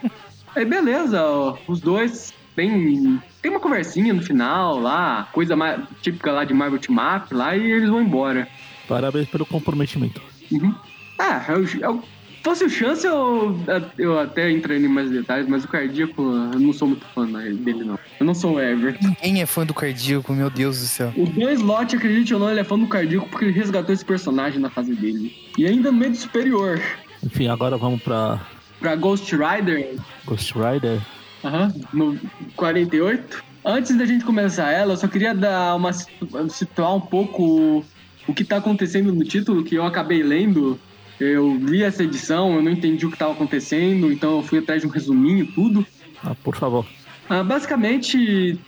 Aí 0.56 0.64
beleza, 0.64 1.22
ó, 1.22 1.56
os 1.68 1.80
dois 1.80 2.32
tem, 2.58 3.22
tem 3.40 3.50
uma 3.52 3.60
conversinha 3.60 4.12
no 4.12 4.20
final 4.20 4.80
lá, 4.80 5.28
coisa 5.32 5.54
mais, 5.54 5.80
típica 6.02 6.32
lá 6.32 6.44
de 6.44 6.52
Marvel 6.52 6.80
Team 6.80 6.98
Up 6.98 7.32
lá, 7.32 7.56
e 7.56 7.70
eles 7.70 7.88
vão 7.88 8.02
embora. 8.02 8.48
Parabéns 8.88 9.28
pelo 9.28 9.46
comprometimento. 9.46 10.20
Uhum. 10.50 10.74
Ah, 11.20 11.44
eu, 11.50 11.64
eu, 11.80 12.02
fosse 12.42 12.64
o 12.64 12.68
chance, 12.68 13.06
eu, 13.06 13.56
eu 13.96 14.18
até 14.18 14.50
entraria 14.50 14.84
em 14.84 14.88
mais 14.88 15.08
detalhes, 15.08 15.46
mas 15.46 15.64
o 15.64 15.68
cardíaco, 15.68 16.20
eu 16.20 16.58
não 16.58 16.72
sou 16.72 16.88
muito 16.88 17.06
fã 17.14 17.26
dele, 17.26 17.84
não. 17.84 17.96
Eu 18.18 18.26
não 18.26 18.34
sou 18.34 18.54
o 18.54 18.60
Everton. 18.60 19.06
Ninguém 19.06 19.40
é 19.40 19.46
fã 19.46 19.64
do 19.64 19.72
cardíaco, 19.72 20.32
meu 20.32 20.50
Deus 20.50 20.80
do 20.80 20.86
céu. 20.86 21.12
O 21.16 21.26
Dan 21.26 21.52
Slott, 21.52 21.94
acredite 21.94 22.34
ou 22.34 22.40
não, 22.40 22.50
ele 22.50 22.58
é 22.58 22.64
fã 22.64 22.76
do 22.76 22.88
cardíaco 22.88 23.28
porque 23.28 23.44
ele 23.44 23.54
resgatou 23.54 23.94
esse 23.94 24.04
personagem 24.04 24.58
na 24.58 24.68
fase 24.68 24.96
dele. 24.96 25.32
E 25.56 25.64
ainda 25.64 25.92
no 25.92 25.98
meio 25.98 26.10
do 26.10 26.16
superior. 26.16 26.80
Enfim, 27.22 27.46
agora 27.46 27.76
vamos 27.76 28.02
pra. 28.02 28.40
Pra 28.80 28.96
Ghost 28.96 29.32
Rider. 29.34 29.96
Ghost 30.24 30.54
Rider? 30.54 31.00
Aham, 31.44 31.72
uhum, 31.92 32.14
no 32.14 32.20
48. 32.56 33.38
Antes 33.64 33.96
da 33.96 34.06
gente 34.06 34.24
começar 34.24 34.70
ela, 34.70 34.92
eu 34.92 34.96
só 34.96 35.08
queria 35.08 35.34
dar 35.34 35.74
uma 35.74 35.90
situar 36.48 36.94
um 36.94 37.00
pouco 37.00 37.84
o 38.26 38.34
que 38.34 38.44
tá 38.44 38.56
acontecendo 38.56 39.12
no 39.12 39.24
título, 39.24 39.64
que 39.64 39.74
eu 39.74 39.84
acabei 39.84 40.22
lendo. 40.22 40.78
Eu 41.20 41.56
li 41.56 41.82
essa 41.82 42.04
edição, 42.04 42.54
eu 42.54 42.62
não 42.62 42.70
entendi 42.70 43.04
o 43.04 43.10
que 43.10 43.16
estava 43.16 43.32
acontecendo, 43.32 44.12
então 44.12 44.36
eu 44.36 44.42
fui 44.42 44.58
atrás 44.58 44.82
de 44.82 44.88
um 44.88 44.90
resuminho 44.90 45.46
tudo. 45.52 45.84
Ah, 46.22 46.34
por 46.34 46.54
favor. 46.54 46.86
Ah, 47.28 47.42
basicamente, 47.42 48.58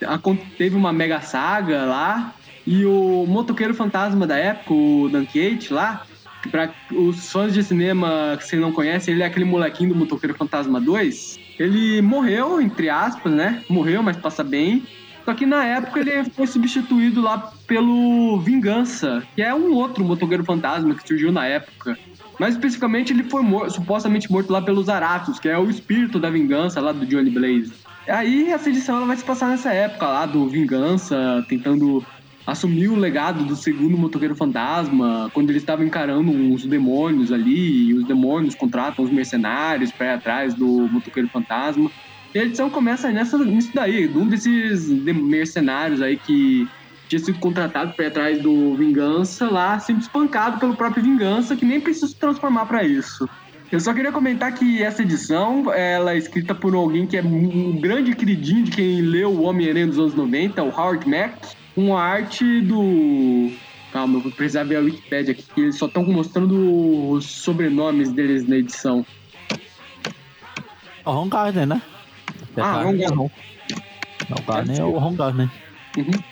teve 0.57 0.75
uma 0.75 0.91
mega 0.91 1.21
saga 1.21 1.85
lá, 1.85 2.35
e 2.67 2.85
o 2.85 3.25
motoqueiro 3.25 3.73
fantasma 3.73 4.27
da 4.27 4.37
época, 4.37 4.73
o 4.73 5.09
Dunkate 5.09 5.73
lá, 5.73 6.03
para 6.49 6.73
os 6.93 7.31
fãs 7.31 7.53
de 7.53 7.63
cinema 7.63 8.35
que 8.37 8.45
você 8.45 8.57
não 8.57 8.71
conhece, 8.71 9.11
ele 9.11 9.23
é 9.23 9.25
aquele 9.25 9.45
molequinho 9.45 9.89
do 9.89 9.95
Motoqueiro 9.95 10.35
Fantasma 10.35 10.81
2. 10.81 11.40
Ele 11.61 12.01
morreu, 12.01 12.59
entre 12.59 12.89
aspas, 12.89 13.31
né? 13.31 13.63
Morreu, 13.69 14.01
mas 14.01 14.17
passa 14.17 14.43
bem. 14.43 14.83
Só 15.23 15.35
que 15.35 15.45
na 15.45 15.63
época 15.63 15.99
ele 15.99 16.23
foi 16.31 16.47
substituído 16.47 17.21
lá 17.21 17.51
pelo 17.67 18.39
Vingança, 18.39 19.21
que 19.35 19.43
é 19.43 19.53
um 19.53 19.71
outro 19.73 20.03
motoqueiro 20.03 20.43
fantasma 20.43 20.95
que 20.95 21.07
surgiu 21.07 21.31
na 21.31 21.45
época. 21.45 21.95
Mais 22.39 22.55
especificamente, 22.55 23.13
ele 23.13 23.25
foi 23.25 23.43
mor 23.43 23.69
supostamente 23.69 24.31
morto 24.31 24.51
lá 24.51 24.59
pelos 24.59 24.89
Aratos, 24.89 25.37
que 25.37 25.47
é 25.47 25.59
o 25.59 25.69
espírito 25.69 26.19
da 26.19 26.31
vingança 26.31 26.81
lá 26.81 26.91
do 26.91 27.05
Johnny 27.05 27.29
Blaze. 27.29 27.71
Aí 28.07 28.49
essa 28.49 28.67
edição 28.67 28.97
ela 28.97 29.05
vai 29.05 29.17
se 29.17 29.23
passar 29.23 29.49
nessa 29.49 29.71
época 29.71 30.07
lá 30.07 30.25
do 30.25 30.49
Vingança, 30.49 31.45
tentando 31.47 32.03
assumiu 32.51 32.93
o 32.93 32.99
legado 32.99 33.45
do 33.45 33.55
segundo 33.55 33.97
motoqueiro 33.97 34.35
fantasma, 34.35 35.31
quando 35.33 35.49
ele 35.49 35.57
estava 35.57 35.85
encarando 35.85 36.31
uns 36.31 36.65
demônios 36.65 37.31
ali, 37.31 37.87
e 37.87 37.93
os 37.93 38.05
demônios 38.05 38.55
contratam 38.55 39.05
os 39.05 39.11
mercenários 39.11 39.91
para 39.91 40.07
ir 40.07 40.09
atrás 40.09 40.53
do 40.53 40.89
motoqueiro 40.91 41.29
fantasma. 41.29 41.89
E 42.35 42.39
a 42.39 42.43
edição 42.43 42.69
começa 42.69 43.09
nessa, 43.09 43.37
nisso 43.37 43.71
daí, 43.73 44.07
de 44.07 44.17
um 44.17 44.27
desses 44.27 44.89
mercenários 44.89 46.01
aí 46.01 46.17
que 46.17 46.67
tinha 47.07 47.19
sido 47.19 47.39
contratado 47.39 47.93
para 47.93 48.05
ir 48.05 48.07
atrás 48.09 48.41
do 48.41 48.75
Vingança 48.75 49.49
lá, 49.49 49.79
sendo 49.79 50.01
espancado 50.01 50.59
pelo 50.59 50.75
próprio 50.75 51.03
Vingança, 51.03 51.55
que 51.55 51.65
nem 51.65 51.79
precisa 51.79 52.07
se 52.07 52.15
transformar 52.15 52.65
para 52.65 52.83
isso. 52.83 53.27
Eu 53.71 53.79
só 53.79 53.93
queria 53.93 54.11
comentar 54.11 54.53
que 54.53 54.83
essa 54.83 55.01
edição 55.01 55.73
ela 55.73 56.13
é 56.13 56.17
escrita 56.17 56.53
por 56.53 56.75
alguém 56.75 57.07
que 57.07 57.15
é 57.15 57.23
um 57.23 57.79
grande 57.79 58.13
queridinho 58.13 58.65
de 58.65 58.71
quem 58.71 59.01
leu 59.01 59.31
o 59.31 59.43
Homem-Aranha 59.43 59.87
dos 59.87 59.97
anos 59.97 60.13
90, 60.13 60.61
o 60.61 60.67
Howard 60.67 61.07
Mack 61.07 61.60
com 61.75 61.95
a 61.95 62.03
arte 62.03 62.61
do. 62.61 63.51
Calma, 63.91 64.17
eu 64.17 64.21
vou 64.21 64.31
precisar 64.31 64.63
ver 64.63 64.77
a 64.77 64.79
Wikipedia 64.79 65.33
aqui, 65.33 65.43
que 65.43 65.61
eles 65.61 65.77
só 65.77 65.85
estão 65.85 66.03
mostrando 66.05 67.09
os 67.09 67.25
sobrenomes 67.25 68.11
deles 68.11 68.47
na 68.47 68.57
edição. 68.57 69.05
O 71.05 71.11
Ron 71.11 71.29
Gardner, 71.29 71.67
né? 71.67 71.81
Ah, 72.55 72.83
Ron 72.83 72.97
Gardner. 72.97 73.31
O 74.29 74.41
Gardner 74.47 74.79
é 74.79 74.83
o 74.83 74.97
Ron 74.97 75.15
Gardner. 75.15 75.49
Uhum. 75.97 76.23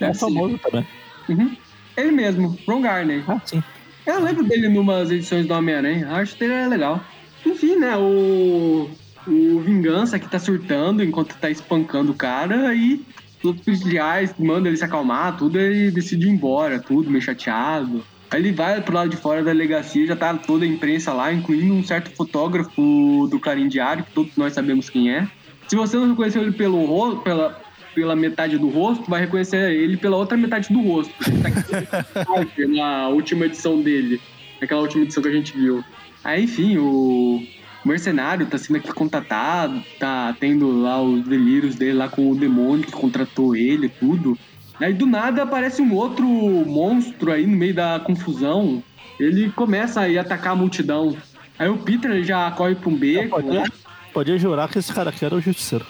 É, 0.00 0.06
é 0.06 0.14
famoso 0.14 0.58
também. 0.58 0.86
Uhum. 1.28 1.56
Ele 1.96 2.10
mesmo, 2.10 2.58
Ron 2.66 2.82
Gardner. 2.82 3.24
Ah, 3.28 3.40
sim. 3.44 3.62
Eu 4.04 4.22
lembro 4.22 4.44
dele 4.44 4.66
em 4.66 4.78
umas 4.78 5.10
edições 5.10 5.46
do 5.46 5.54
Homem-Aranha. 5.54 6.08
A 6.08 6.16
arte 6.16 6.36
dele 6.38 6.52
é 6.52 6.66
legal. 6.66 7.00
Enfim, 7.46 7.76
né? 7.76 7.96
O, 7.96 8.90
o 9.26 9.60
Vingança 9.60 10.18
que 10.18 10.28
tá 10.28 10.38
surtando 10.38 11.02
enquanto 11.02 11.36
tá 11.36 11.48
espancando 11.48 12.12
o 12.12 12.14
cara 12.14 12.74
e 12.74 13.04
os 13.44 13.60
policiais 13.60 14.34
mandam 14.38 14.68
ele 14.68 14.76
se 14.76 14.84
acalmar, 14.84 15.36
tudo, 15.36 15.58
ele 15.58 15.90
decide 15.90 16.26
ir 16.26 16.30
embora, 16.30 16.80
tudo, 16.80 17.10
meio 17.10 17.22
chateado. 17.22 18.04
Aí 18.30 18.40
ele 18.40 18.52
vai 18.52 18.80
pro 18.80 18.94
lado 18.94 19.10
de 19.10 19.16
fora 19.16 19.42
da 19.42 19.52
delegacia, 19.52 20.06
já 20.06 20.16
tá 20.16 20.34
toda 20.34 20.64
a 20.64 20.68
imprensa 20.68 21.12
lá, 21.12 21.32
incluindo 21.32 21.74
um 21.74 21.84
certo 21.84 22.10
fotógrafo 22.10 23.28
do 23.30 23.38
Clarim 23.38 23.68
Diário, 23.68 24.04
que 24.04 24.12
todos 24.12 24.36
nós 24.36 24.54
sabemos 24.54 24.88
quem 24.90 25.10
é. 25.10 25.28
Se 25.68 25.76
você 25.76 25.96
não 25.96 26.08
reconheceu 26.08 26.42
ele 26.42 26.52
pelo 26.52 26.84
rosto, 26.84 27.20
pela, 27.20 27.60
pela 27.94 28.16
metade 28.16 28.58
do 28.58 28.68
rosto, 28.68 29.08
vai 29.08 29.20
reconhecer 29.20 29.72
ele 29.72 29.96
pela 29.96 30.16
outra 30.16 30.36
metade 30.36 30.72
do 30.72 30.80
rosto. 30.80 31.14
Tá 31.42 32.66
na 32.66 33.08
última 33.14 33.46
edição 33.46 33.80
dele, 33.80 34.20
naquela 34.60 34.80
última 34.80 35.04
edição 35.04 35.22
que 35.22 35.28
a 35.28 35.32
gente 35.32 35.56
viu. 35.56 35.84
Aí, 36.24 36.44
enfim, 36.44 36.78
o, 36.78 37.42
mercenário 37.88 38.46
tá 38.46 38.58
sendo 38.58 38.76
aqui 38.76 38.92
contratado, 38.92 39.82
tá 39.98 40.34
tendo 40.38 40.80
lá 40.80 41.00
os 41.00 41.22
delírios 41.24 41.74
dele 41.74 41.94
lá 41.94 42.08
com 42.08 42.30
o 42.30 42.34
demônio 42.34 42.86
que 42.86 42.92
contratou 42.92 43.54
ele 43.54 43.88
tudo. 43.88 44.38
Aí 44.80 44.92
do 44.92 45.06
nada 45.06 45.42
aparece 45.42 45.80
um 45.80 45.94
outro 45.94 46.26
monstro 46.26 47.30
aí 47.30 47.46
no 47.46 47.56
meio 47.56 47.74
da 47.74 48.00
confusão. 48.00 48.82
Ele 49.18 49.50
começa 49.50 50.00
a 50.00 50.08
ir 50.08 50.18
atacar 50.18 50.52
a 50.52 50.56
multidão. 50.56 51.16
Aí 51.58 51.68
o 51.68 51.78
Peter 51.78 52.24
já 52.24 52.50
corre 52.50 52.74
pra 52.74 52.88
um 52.88 52.96
beco. 52.96 53.40
Podia, 53.40 53.60
né? 53.60 53.68
podia 54.12 54.38
jurar 54.38 54.68
que 54.68 54.78
esse 54.78 54.92
cara 54.92 55.10
aqui 55.10 55.24
era 55.24 55.34
o 55.34 55.40
justiceiro. 55.40 55.86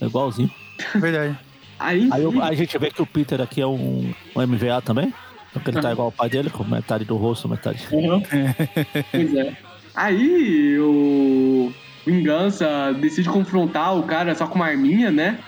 é 0.00 0.04
igualzinho. 0.04 0.50
Verdade. 0.94 1.38
Aí, 1.78 2.08
aí 2.10 2.40
a 2.40 2.54
gente 2.54 2.76
vê 2.78 2.90
que 2.90 3.00
o 3.00 3.06
Peter 3.06 3.40
aqui 3.40 3.60
é 3.60 3.66
um, 3.66 4.12
um 4.34 4.46
MVA 4.46 4.82
também. 4.82 5.12
Porque 5.52 5.70
ele 5.70 5.80
tá 5.80 5.90
igual 5.90 6.08
ao 6.08 6.12
pai 6.12 6.28
dele, 6.28 6.50
com 6.50 6.64
metade 6.64 7.06
do 7.06 7.16
rosto, 7.16 7.48
metade. 7.48 7.86
Uhum. 7.90 8.20
pois 9.10 9.34
é. 9.34 9.56
Aí 9.96 10.78
o 10.78 11.72
Vingança 12.06 12.94
decide 13.00 13.30
confrontar 13.30 13.96
o 13.96 14.02
cara 14.02 14.34
só 14.34 14.46
com 14.46 14.56
uma 14.56 14.66
arminha, 14.66 15.10
né? 15.10 15.40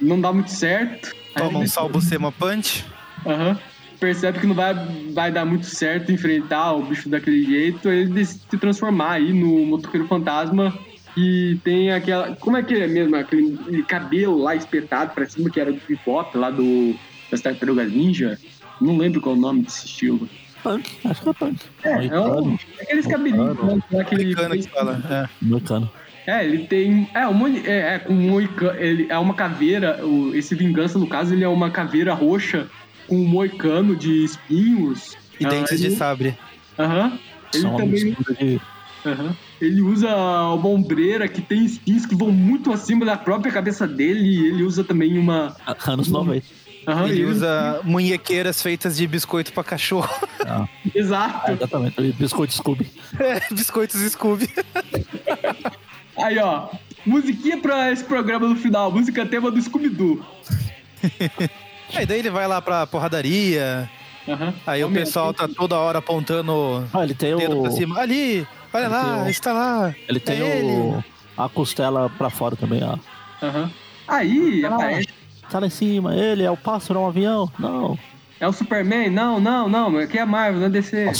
Não 0.00 0.20
dá 0.20 0.32
muito 0.32 0.50
certo. 0.50 1.14
Toma 1.34 1.60
um 1.60 1.66
salvo 1.66 2.00
sema 2.00 2.32
punch. 2.32 2.84
Aham. 3.24 3.50
Uhum. 3.50 3.56
Percebe 3.98 4.40
que 4.40 4.46
não 4.46 4.54
vai, 4.54 4.74
vai 5.14 5.32
dar 5.32 5.46
muito 5.46 5.64
certo 5.64 6.12
enfrentar 6.12 6.74
o 6.74 6.82
bicho 6.82 7.08
daquele 7.08 7.42
jeito. 7.44 7.88
Ele 7.88 8.12
decide 8.12 8.42
se 8.50 8.58
transformar 8.58 9.12
aí 9.12 9.32
no 9.32 9.64
motoqueiro 9.64 10.06
fantasma 10.06 10.76
que 11.14 11.58
tem 11.64 11.90
aquela. 11.90 12.36
Como 12.36 12.58
é 12.58 12.62
que 12.62 12.74
é 12.74 12.86
mesmo? 12.86 13.16
Aquele 13.16 13.82
cabelo 13.84 14.36
lá 14.36 14.54
espetado 14.54 15.14
pra 15.14 15.24
cima 15.24 15.48
que 15.48 15.58
era 15.58 15.72
do 15.72 15.80
hip 15.88 15.98
hop 16.06 16.34
lá 16.34 16.50
do. 16.50 16.94
Das 17.30 17.40
Tartarugas 17.40 17.90
Ninja. 17.90 18.38
Não 18.80 18.98
lembro 18.98 19.20
qual 19.20 19.34
é 19.34 19.38
o 19.38 19.40
nome 19.40 19.62
desse 19.62 19.86
estilo 19.86 20.28
punk, 20.62 20.90
acho 21.04 21.22
que 21.22 21.28
é 21.28 21.32
punk. 21.32 21.56
É, 21.84 22.06
é 22.06 22.20
um, 22.20 22.58
aqueles 22.80 23.06
cabelinhos, 23.06 23.56
né? 23.90 24.00
Aquele 24.00 24.34
que 24.34 24.68
fala. 24.68 25.02
É. 25.10 25.28
Moicano. 25.44 25.90
É, 26.26 26.44
ele 26.44 26.66
tem. 26.66 27.08
É, 27.14 27.26
uma, 27.26 27.48
é, 27.48 27.60
é, 27.68 28.06
um 28.08 28.14
moicano, 28.14 28.78
ele 28.80 29.06
é 29.08 29.16
uma 29.18 29.34
caveira. 29.34 30.04
O, 30.04 30.34
esse 30.34 30.54
Vingança, 30.54 30.98
no 30.98 31.06
caso, 31.06 31.32
ele 31.32 31.44
é 31.44 31.48
uma 31.48 31.70
caveira 31.70 32.12
roxa 32.14 32.66
com 33.06 33.16
um 33.16 33.24
moicano 33.26 33.94
de 33.94 34.24
espinhos. 34.24 35.16
E 35.38 35.46
Ah, 35.46 35.48
dentes 35.50 35.78
de 35.80 35.86
ele- 35.86 35.96
sabre. 35.96 36.36
Aham. 36.78 37.18
Ele 37.54 37.62
São 37.62 37.76
também. 37.76 38.16
de... 38.40 38.60
Aham. 39.06 39.36
Ele 39.60 39.80
usa 39.80 40.08
uma 40.16 40.68
ombreira 40.68 41.28
que 41.28 41.40
tem 41.40 41.64
espinhos 41.64 42.04
que 42.04 42.14
vão 42.16 42.30
muito 42.32 42.72
acima 42.72 43.06
da 43.06 43.16
própria 43.16 43.52
cabeça 43.52 43.86
dele. 43.86 44.20
E 44.28 44.46
ele 44.48 44.62
usa 44.64 44.82
também 44.82 45.16
uma. 45.16 45.54
anos 45.86 46.08
90. 46.08 46.44
Aham, 46.86 47.08
Ele 47.08 47.24
usa 47.24 47.80
munhequeiras 47.82 48.62
feitas 48.62 48.96
de 48.96 49.06
biscoito 49.06 49.52
pra 49.52 49.64
cachorro. 49.64 50.08
Ah, 50.46 50.68
Exato. 50.94 51.50
exatamente. 51.52 52.00
E 52.00 52.12
Biscoito 52.12 52.52
Scooby. 52.54 52.90
É, 53.18 53.40
biscoitos 53.52 54.00
Scooby. 54.12 54.48
Aí, 56.18 56.38
ó. 56.38 56.68
Musiquinha 57.04 57.58
pra 57.58 57.90
esse 57.92 58.02
programa 58.04 58.48
no 58.48 58.56
final. 58.56 58.90
Música 58.90 59.24
tema 59.26 59.50
do 59.50 59.60
Scooby-Doo. 59.60 60.24
Aí 61.94 62.04
daí 62.06 62.18
ele 62.18 62.30
vai 62.30 62.46
lá 62.48 62.60
pra 62.60 62.86
porradaria. 62.86 63.88
Aham. 64.28 64.54
Aí 64.66 64.82
o 64.82 64.86
Homem- 64.88 65.04
pessoal 65.04 65.32
tá 65.32 65.46
toda 65.48 65.76
hora 65.76 65.98
apontando 66.00 66.86
Ah, 66.92 67.04
ele 67.04 67.14
tem 67.14 67.34
o 67.34 67.38
dedo 67.38 67.60
pra 67.62 67.70
o... 67.70 67.76
cima. 67.76 68.00
Ali, 68.00 68.46
olha 68.72 68.84
Ele 68.86 68.92
lá, 68.92 69.22
o- 69.24 69.28
está 69.28 69.52
lá. 69.52 69.94
Ele 70.08 70.18
tem 70.20 70.40
é 70.40 70.62
o... 70.64 71.04
A 71.36 71.48
costela 71.48 72.10
pra 72.10 72.28
fora 72.30 72.56
também, 72.56 72.82
ó. 72.82 72.96
Aham. 73.44 73.70
Aí 74.08 74.64
Ah. 74.64 74.74
aparece. 74.74 75.08
Tá 75.50 75.58
lá 75.58 75.66
em 75.66 75.70
cima. 75.70 76.14
Ele 76.14 76.42
é 76.42 76.50
o 76.50 76.56
pássaro, 76.56 76.98
é 77.00 77.02
um 77.02 77.06
avião. 77.08 77.50
Não. 77.58 77.98
É 78.40 78.46
o 78.46 78.52
Superman? 78.52 79.10
Não, 79.10 79.40
não, 79.40 79.68
não. 79.68 79.90
mas 79.90 80.04
Aqui 80.04 80.18
é 80.18 80.22
a 80.22 80.26
Marvel, 80.26 80.60
não 80.60 80.66
é 80.66 80.70
DC. 80.70 81.10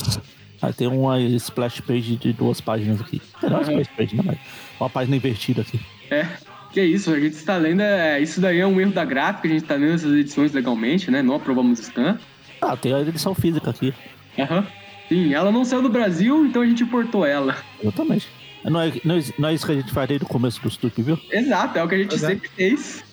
Aí 0.63 0.73
tem 0.73 0.87
uma 0.89 1.21
splash 1.21 1.81
page 1.81 2.17
de 2.17 2.33
duas 2.33 2.61
páginas 2.61 3.01
aqui. 3.01 3.21
É, 3.43 3.49
Não 3.49 3.59
é 3.59 3.61
uma 3.61 3.73
Uhum. 3.73 3.81
splash 3.81 3.97
page, 3.97 4.17
não, 4.17 4.25
mas 4.25 4.39
uma 4.81 4.91
página 4.91 5.17
invertida 5.17 5.63
aqui. 5.63 5.81
É. 6.11 6.27
Que 6.73 6.83
isso, 6.83 7.11
a 7.13 7.19
gente 7.21 7.35
está 7.35 7.57
lendo. 7.57 7.81
É, 7.81 8.21
isso 8.21 8.41
daí 8.41 8.59
é 8.61 8.67
um 8.67 8.79
erro 8.81 8.93
da 8.93 9.05
gráfica, 9.05 9.49
a 9.49 9.51
gente 9.51 9.65
tá 9.65 9.75
lendo 9.77 9.95
essas 9.95 10.13
edições 10.13 10.53
legalmente, 10.53 11.11
né? 11.11 11.23
Não 11.23 11.37
aprovamos 11.37 11.79
scan. 11.79 12.19
Ah, 12.61 12.77
tem 12.77 12.93
a 12.93 13.01
edição 13.01 13.35
física 13.35 13.71
aqui. 13.71 13.95
Aham. 14.39 14.67
Sim, 15.09 15.33
ela 15.33 15.53
não 15.53 15.65
saiu 15.65 15.83
do 15.83 15.89
Brasil, 15.89 16.45
então 16.45 16.63
a 16.63 16.67
gente 16.67 16.83
importou 16.83 17.25
ela. 17.25 17.57
Exatamente. 17.81 18.29
Não 18.65 18.81
é, 18.81 18.93
não, 19.05 19.17
é, 19.17 19.23
não 19.39 19.49
é 19.49 19.55
isso 19.55 19.65
que 19.65 19.73
a 19.73 19.77
gente 19.77 19.93
faz 19.93 20.09
desde 20.09 20.25
o 20.27 20.29
começo 20.29 20.61
do 20.61 20.69
estúdio, 20.69 21.05
viu? 21.05 21.19
Exato, 21.31 21.79
é 21.79 21.83
o 21.85 21.89
que 21.89 21.95
a 21.95 21.99
gente 21.99 22.15
Exato. 22.15 22.33
sempre 22.35 22.49
fez. 22.49 23.05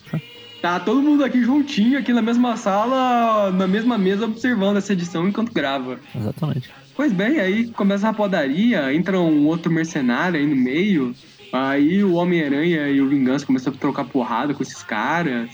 Tá 0.64 0.80
todo 0.80 1.02
mundo 1.02 1.22
aqui 1.22 1.42
juntinho, 1.44 1.98
aqui 1.98 2.10
na 2.10 2.22
mesma 2.22 2.56
sala, 2.56 3.52
na 3.52 3.66
mesma 3.66 3.98
mesa, 3.98 4.24
observando 4.24 4.78
essa 4.78 4.94
edição 4.94 5.28
enquanto 5.28 5.52
grava. 5.52 6.00
Exatamente. 6.16 6.70
Pois 6.96 7.12
bem, 7.12 7.38
aí 7.38 7.66
começa 7.68 8.08
a 8.08 8.14
podaria, 8.14 8.90
entra 8.94 9.20
um 9.20 9.46
outro 9.46 9.70
mercenário 9.70 10.40
aí 10.40 10.46
no 10.46 10.56
meio. 10.56 11.14
Aí 11.52 12.02
o 12.02 12.14
Homem-Aranha 12.14 12.88
e 12.88 12.98
o 13.02 13.06
Vingança 13.06 13.44
começam 13.44 13.74
a 13.74 13.76
trocar 13.76 14.06
porrada 14.06 14.54
com 14.54 14.62
esses 14.62 14.82
caras. 14.82 15.50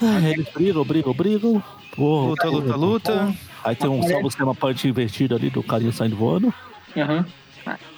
Ah, 0.00 0.18
eles 0.26 0.48
brigam, 0.48 0.82
brigam, 0.82 1.12
brigam. 1.12 1.62
Porra, 1.94 2.28
Luta, 2.30 2.48
luta, 2.48 2.76
luta. 2.76 3.34
Aí 3.62 3.76
tem 3.76 3.90
um 3.90 4.02
salvo 4.02 4.30
sistema 4.30 4.54
punch 4.54 4.88
invertido 4.88 5.36
ali 5.36 5.50
do 5.50 5.62
carinha 5.62 5.92
saindo 5.92 6.16
voando. 6.16 6.54
Aham. 6.96 7.26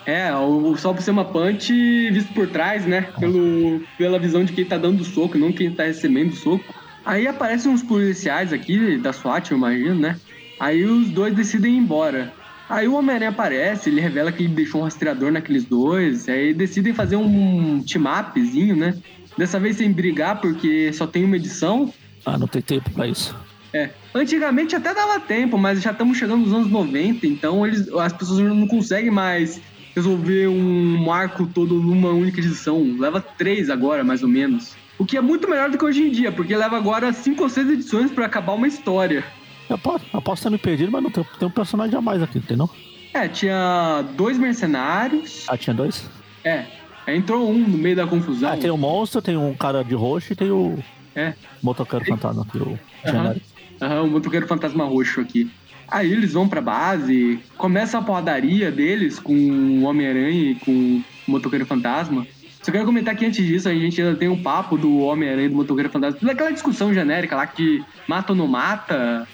É, 0.07 0.35
o, 0.35 0.77
Sol 0.77 0.95
por 0.95 1.03
ser 1.03 1.11
uma 1.11 1.25
punch 1.25 1.73
visto 2.11 2.33
por 2.35 2.47
trás, 2.47 2.85
né? 2.85 3.03
Pelo, 3.19 3.83
pela 3.97 4.19
visão 4.19 4.45
de 4.45 4.53
quem 4.53 4.65
tá 4.65 4.77
dando 4.77 5.05
soco, 5.05 5.39
não 5.39 5.53
quem 5.53 5.71
tá 5.71 5.85
recebendo 5.85 6.33
o 6.33 6.37
soco. 6.37 6.65
Aí 7.05 7.27
aparecem 7.27 7.71
uns 7.71 7.83
policiais 7.83 8.53
aqui 8.53 8.99
da 8.99 9.13
SWAT, 9.13 9.51
eu 9.51 9.57
imagino, 9.57 9.95
né? 9.95 10.17
Aí 10.59 10.85
os 10.85 11.09
dois 11.11 11.35
decidem 11.35 11.75
ir 11.75 11.79
embora. 11.79 12.33
Aí 12.69 12.89
o 12.89 12.95
Homem-Aranha 12.95 13.31
aparece, 13.31 13.91
ele 13.91 14.01
revela 14.01 14.33
que 14.33 14.43
ele 14.43 14.55
deixou 14.55 14.81
um 14.81 14.85
rastreador 14.85 15.31
naqueles 15.31 15.65
dois. 15.65 16.29
Aí 16.29 16.55
decidem 16.55 16.95
fazer 16.95 17.17
um 17.17 17.83
team-upzinho, 17.83 18.77
né? 18.77 18.95
Dessa 19.37 19.59
vez 19.59 19.77
sem 19.77 19.93
brigar, 19.93 20.41
porque 20.41 20.93
só 20.93 21.07
tem 21.07 21.25
uma 21.25 21.37
edição. 21.37 21.93
Ah, 22.25 22.39
não 22.39 22.47
tem 22.47 22.63
tempo 22.63 22.91
pra 22.91 23.07
isso. 23.07 23.37
É. 23.73 23.91
Antigamente 24.15 24.77
até 24.77 24.95
dava 24.95 25.19
tempo, 25.19 25.59
mas 25.59 25.83
já 25.83 25.91
estamos 25.91 26.17
chegando 26.17 26.45
nos 26.45 26.55
anos 26.55 26.71
90, 26.71 27.27
então 27.27 27.67
eles, 27.67 27.89
as 27.89 28.13
pessoas 28.13 28.39
não 28.39 28.69
conseguem 28.69 29.11
mais 29.11 29.61
resolver 29.95 30.49
um 30.49 31.11
arco 31.13 31.47
todo 31.47 31.75
numa 31.75 32.11
única 32.11 32.41
edição. 32.41 32.97
Leva 32.99 33.21
três 33.21 33.71
agora, 33.71 34.03
mais 34.05 34.23
ou 34.23 34.29
menos. 34.29 34.75
O 34.99 35.05
que 35.05 35.17
é 35.17 35.21
muito 35.21 35.49
melhor 35.49 35.71
do 35.71 35.79
que 35.79 35.85
hoje 35.85 36.03
em 36.03 36.11
dia, 36.11 36.31
porque 36.31 36.55
leva 36.57 36.77
agora 36.77 37.13
cinco 37.13 37.43
ou 37.43 37.49
seis 37.49 37.69
edições 37.69 38.11
pra 38.11 38.27
acabar 38.27 38.53
uma 38.53 38.69
história. 38.69 39.25
Eu 39.69 39.79
posso, 39.79 40.05
eu 40.13 40.21
posso 40.23 40.43
ter 40.43 40.51
me 40.51 40.59
perdido, 40.59 40.93
mas 40.93 41.03
não 41.03 41.11
tem, 41.11 41.25
tem 41.39 41.49
um 41.49 41.51
personagem 41.51 41.97
a 41.97 42.01
mais 42.01 42.23
aqui, 42.23 42.39
entendeu? 42.39 42.69
É, 43.13 43.29
tinha 43.29 44.05
dois 44.17 44.37
mercenários. 44.39 45.45
Ah, 45.49 45.57
tinha 45.57 45.75
dois? 45.75 46.09
É, 46.45 46.65
entrou 47.09 47.49
um 47.51 47.59
no 47.59 47.79
meio 47.79 47.97
da 47.97 48.07
confusão. 48.07 48.53
Ah, 48.53 48.57
tem 48.57 48.71
o 48.71 48.77
monstro, 48.77 49.23
tem 49.23 49.37
um 49.37 49.55
cara 49.55 49.83
de 49.83 49.95
roxo 49.95 50.33
e 50.33 50.37
tem 50.37 50.51
o 50.51 50.79
É, 51.15 51.35
motoqueiro 51.63 52.05
fantasma 52.05 52.43
aqui, 52.43 52.59
o 52.59 52.79
genérico. 53.07 53.47
Aham, 53.81 54.03
o 54.03 54.11
motoqueiro 54.11 54.47
fantasma 54.47 54.85
roxo 54.85 55.21
aqui. 55.21 55.51
Aí 55.89 56.13
eles 56.13 56.33
vão 56.33 56.49
pra 56.49 56.61
base, 56.61 57.39
começa 57.57 57.99
a 57.99 58.03
porradaria 58.03 58.71
deles 58.71 59.19
com 59.19 59.35
o 59.35 59.83
Homem-Aranha 59.83 60.51
e 60.51 60.55
com 60.57 61.03
o 61.29 61.31
motoqueiro 61.31 61.67
fantasma. 61.67 62.27
Só 62.63 62.73
quero 62.73 62.87
comentar 62.87 63.15
que 63.15 63.27
antes 63.27 63.45
disso 63.45 63.69
a 63.69 63.75
gente 63.75 64.01
ainda 64.01 64.17
tem 64.17 64.29
um 64.29 64.43
papo 64.43 64.79
do 64.79 65.01
Homem-Aranha 65.01 65.47
e 65.47 65.51
do 65.51 65.57
motoqueiro 65.57 65.91
fantasma. 65.91 66.19
Daquela 66.23 66.51
discussão 66.51 66.95
genérica 66.95 67.37
lá 67.37 67.47
que 67.47 67.85
mata 68.09 68.33
ou 68.33 68.37
não 68.37 68.47
mata. 68.47 69.29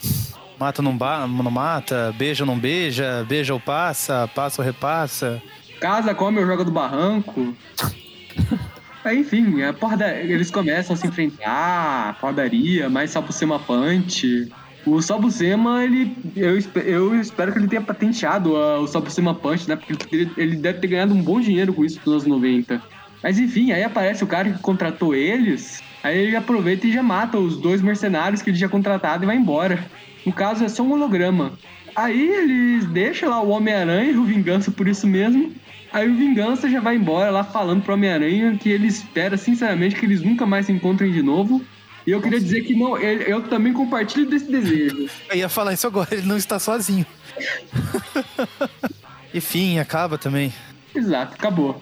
Mata 0.58 0.82
não, 0.82 0.92
não 0.92 1.50
mata, 1.50 2.12
beija 2.18 2.42
ou 2.42 2.46
não 2.46 2.58
beija, 2.58 3.24
beija 3.28 3.54
ou 3.54 3.60
passa, 3.60 4.28
passa 4.34 4.60
ou 4.60 4.66
repassa. 4.66 5.40
Casa, 5.80 6.14
come 6.14 6.40
ou 6.40 6.46
joga 6.46 6.64
do 6.64 6.70
barranco. 6.70 7.56
Aí, 9.02 9.20
enfim, 9.20 9.62
a 9.62 9.74
eles 10.22 10.50
começam 10.50 10.92
a 10.94 10.96
se 10.96 11.06
enfrentar, 11.06 12.18
porradaria, 12.20 12.90
mais 12.90 13.10
Salbucema 13.10 13.58
Punch. 13.58 14.50
O 14.86 15.00
Salbucema, 15.02 15.84
ele. 15.84 16.16
Eu, 16.34 16.58
eu 16.84 17.20
espero 17.20 17.52
que 17.52 17.58
ele 17.58 17.68
tenha 17.68 17.82
patenteado 17.82 18.56
ah, 18.56 18.80
o 18.80 18.86
Salbucema 18.86 19.34
Punch, 19.34 19.68
né? 19.68 19.76
Porque 19.76 20.14
ele, 20.14 20.30
ele 20.36 20.56
deve 20.56 20.78
ter 20.78 20.86
ganhado 20.86 21.14
um 21.14 21.22
bom 21.22 21.40
dinheiro 21.40 21.72
com 21.72 21.84
isso 21.84 21.98
nos 21.98 22.24
anos 22.24 22.26
90. 22.26 22.82
Mas 23.22 23.38
enfim, 23.38 23.72
aí 23.72 23.84
aparece 23.84 24.24
o 24.24 24.26
cara 24.26 24.50
que 24.50 24.58
contratou 24.60 25.14
eles. 25.14 25.82
Aí 26.02 26.18
ele 26.18 26.36
aproveita 26.36 26.86
e 26.86 26.92
já 26.92 27.02
mata 27.02 27.38
os 27.38 27.58
dois 27.58 27.82
mercenários 27.82 28.40
que 28.40 28.48
ele 28.48 28.56
tinha 28.56 28.70
contratado 28.70 29.24
e 29.24 29.26
vai 29.26 29.36
embora. 29.36 29.84
No 30.24 30.32
caso, 30.32 30.64
é 30.64 30.68
só 30.68 30.82
um 30.82 30.92
holograma. 30.92 31.52
Aí 31.94 32.28
eles 32.28 32.86
deixam 32.86 33.28
lá 33.28 33.42
o 33.42 33.50
Homem-Aranha 33.50 34.12
e 34.12 34.16
o 34.16 34.24
Vingança 34.24 34.70
por 34.70 34.88
isso 34.88 35.06
mesmo. 35.06 35.52
Aí 35.92 36.08
o 36.08 36.14
Vingança 36.14 36.70
já 36.70 36.80
vai 36.80 36.96
embora 36.96 37.30
lá 37.30 37.44
falando 37.44 37.82
pro 37.82 37.94
Homem-Aranha 37.94 38.56
que 38.56 38.70
ele 38.70 38.86
espera 38.86 39.36
sinceramente 39.36 39.96
que 39.96 40.06
eles 40.06 40.22
nunca 40.22 40.46
mais 40.46 40.66
se 40.66 40.72
encontrem 40.72 41.12
de 41.12 41.22
novo. 41.22 41.60
E 42.06 42.10
eu 42.10 42.20
queria 42.20 42.40
dizer 42.40 42.62
que 42.62 42.74
não, 42.74 42.96
eu 42.98 43.42
também 43.42 43.72
compartilho 43.72 44.28
desse 44.28 44.50
desejo. 44.50 45.08
Eu 45.28 45.36
ia 45.36 45.48
falar 45.48 45.74
isso 45.74 45.86
agora, 45.86 46.08
ele 46.12 46.26
não 46.26 46.36
está 46.36 46.58
sozinho. 46.58 47.06
Enfim, 49.32 49.78
acaba 49.78 50.18
também. 50.18 50.52
Exato, 50.94 51.34
acabou. 51.34 51.80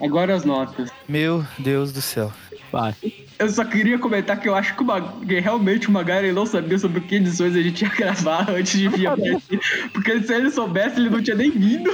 Agora 0.00 0.34
as 0.34 0.44
notas. 0.44 0.90
Meu 1.08 1.44
Deus 1.58 1.92
do 1.92 2.00
céu. 2.00 2.32
Vai. 2.70 2.94
Eu 3.38 3.48
só 3.48 3.64
queria 3.64 3.98
comentar 3.98 4.38
que 4.38 4.48
eu 4.48 4.54
acho 4.54 4.74
que, 4.74 4.82
uma, 4.82 5.00
que 5.00 5.38
realmente 5.40 5.88
o 5.88 5.92
Magaren 5.92 6.32
não 6.32 6.44
sabia 6.44 6.78
sobre 6.78 7.00
que 7.00 7.16
edições 7.16 7.54
a 7.54 7.62
gente 7.62 7.82
ia 7.82 7.90
gravar 7.90 8.48
antes 8.50 8.78
de 8.78 8.88
vir 8.88 9.06
aparecer. 9.08 9.60
Porque 9.92 10.20
se 10.22 10.34
ele 10.34 10.50
soubesse, 10.50 10.98
ele 10.98 11.10
não 11.10 11.22
tinha 11.22 11.36
nem 11.36 11.50
vindo. 11.50 11.90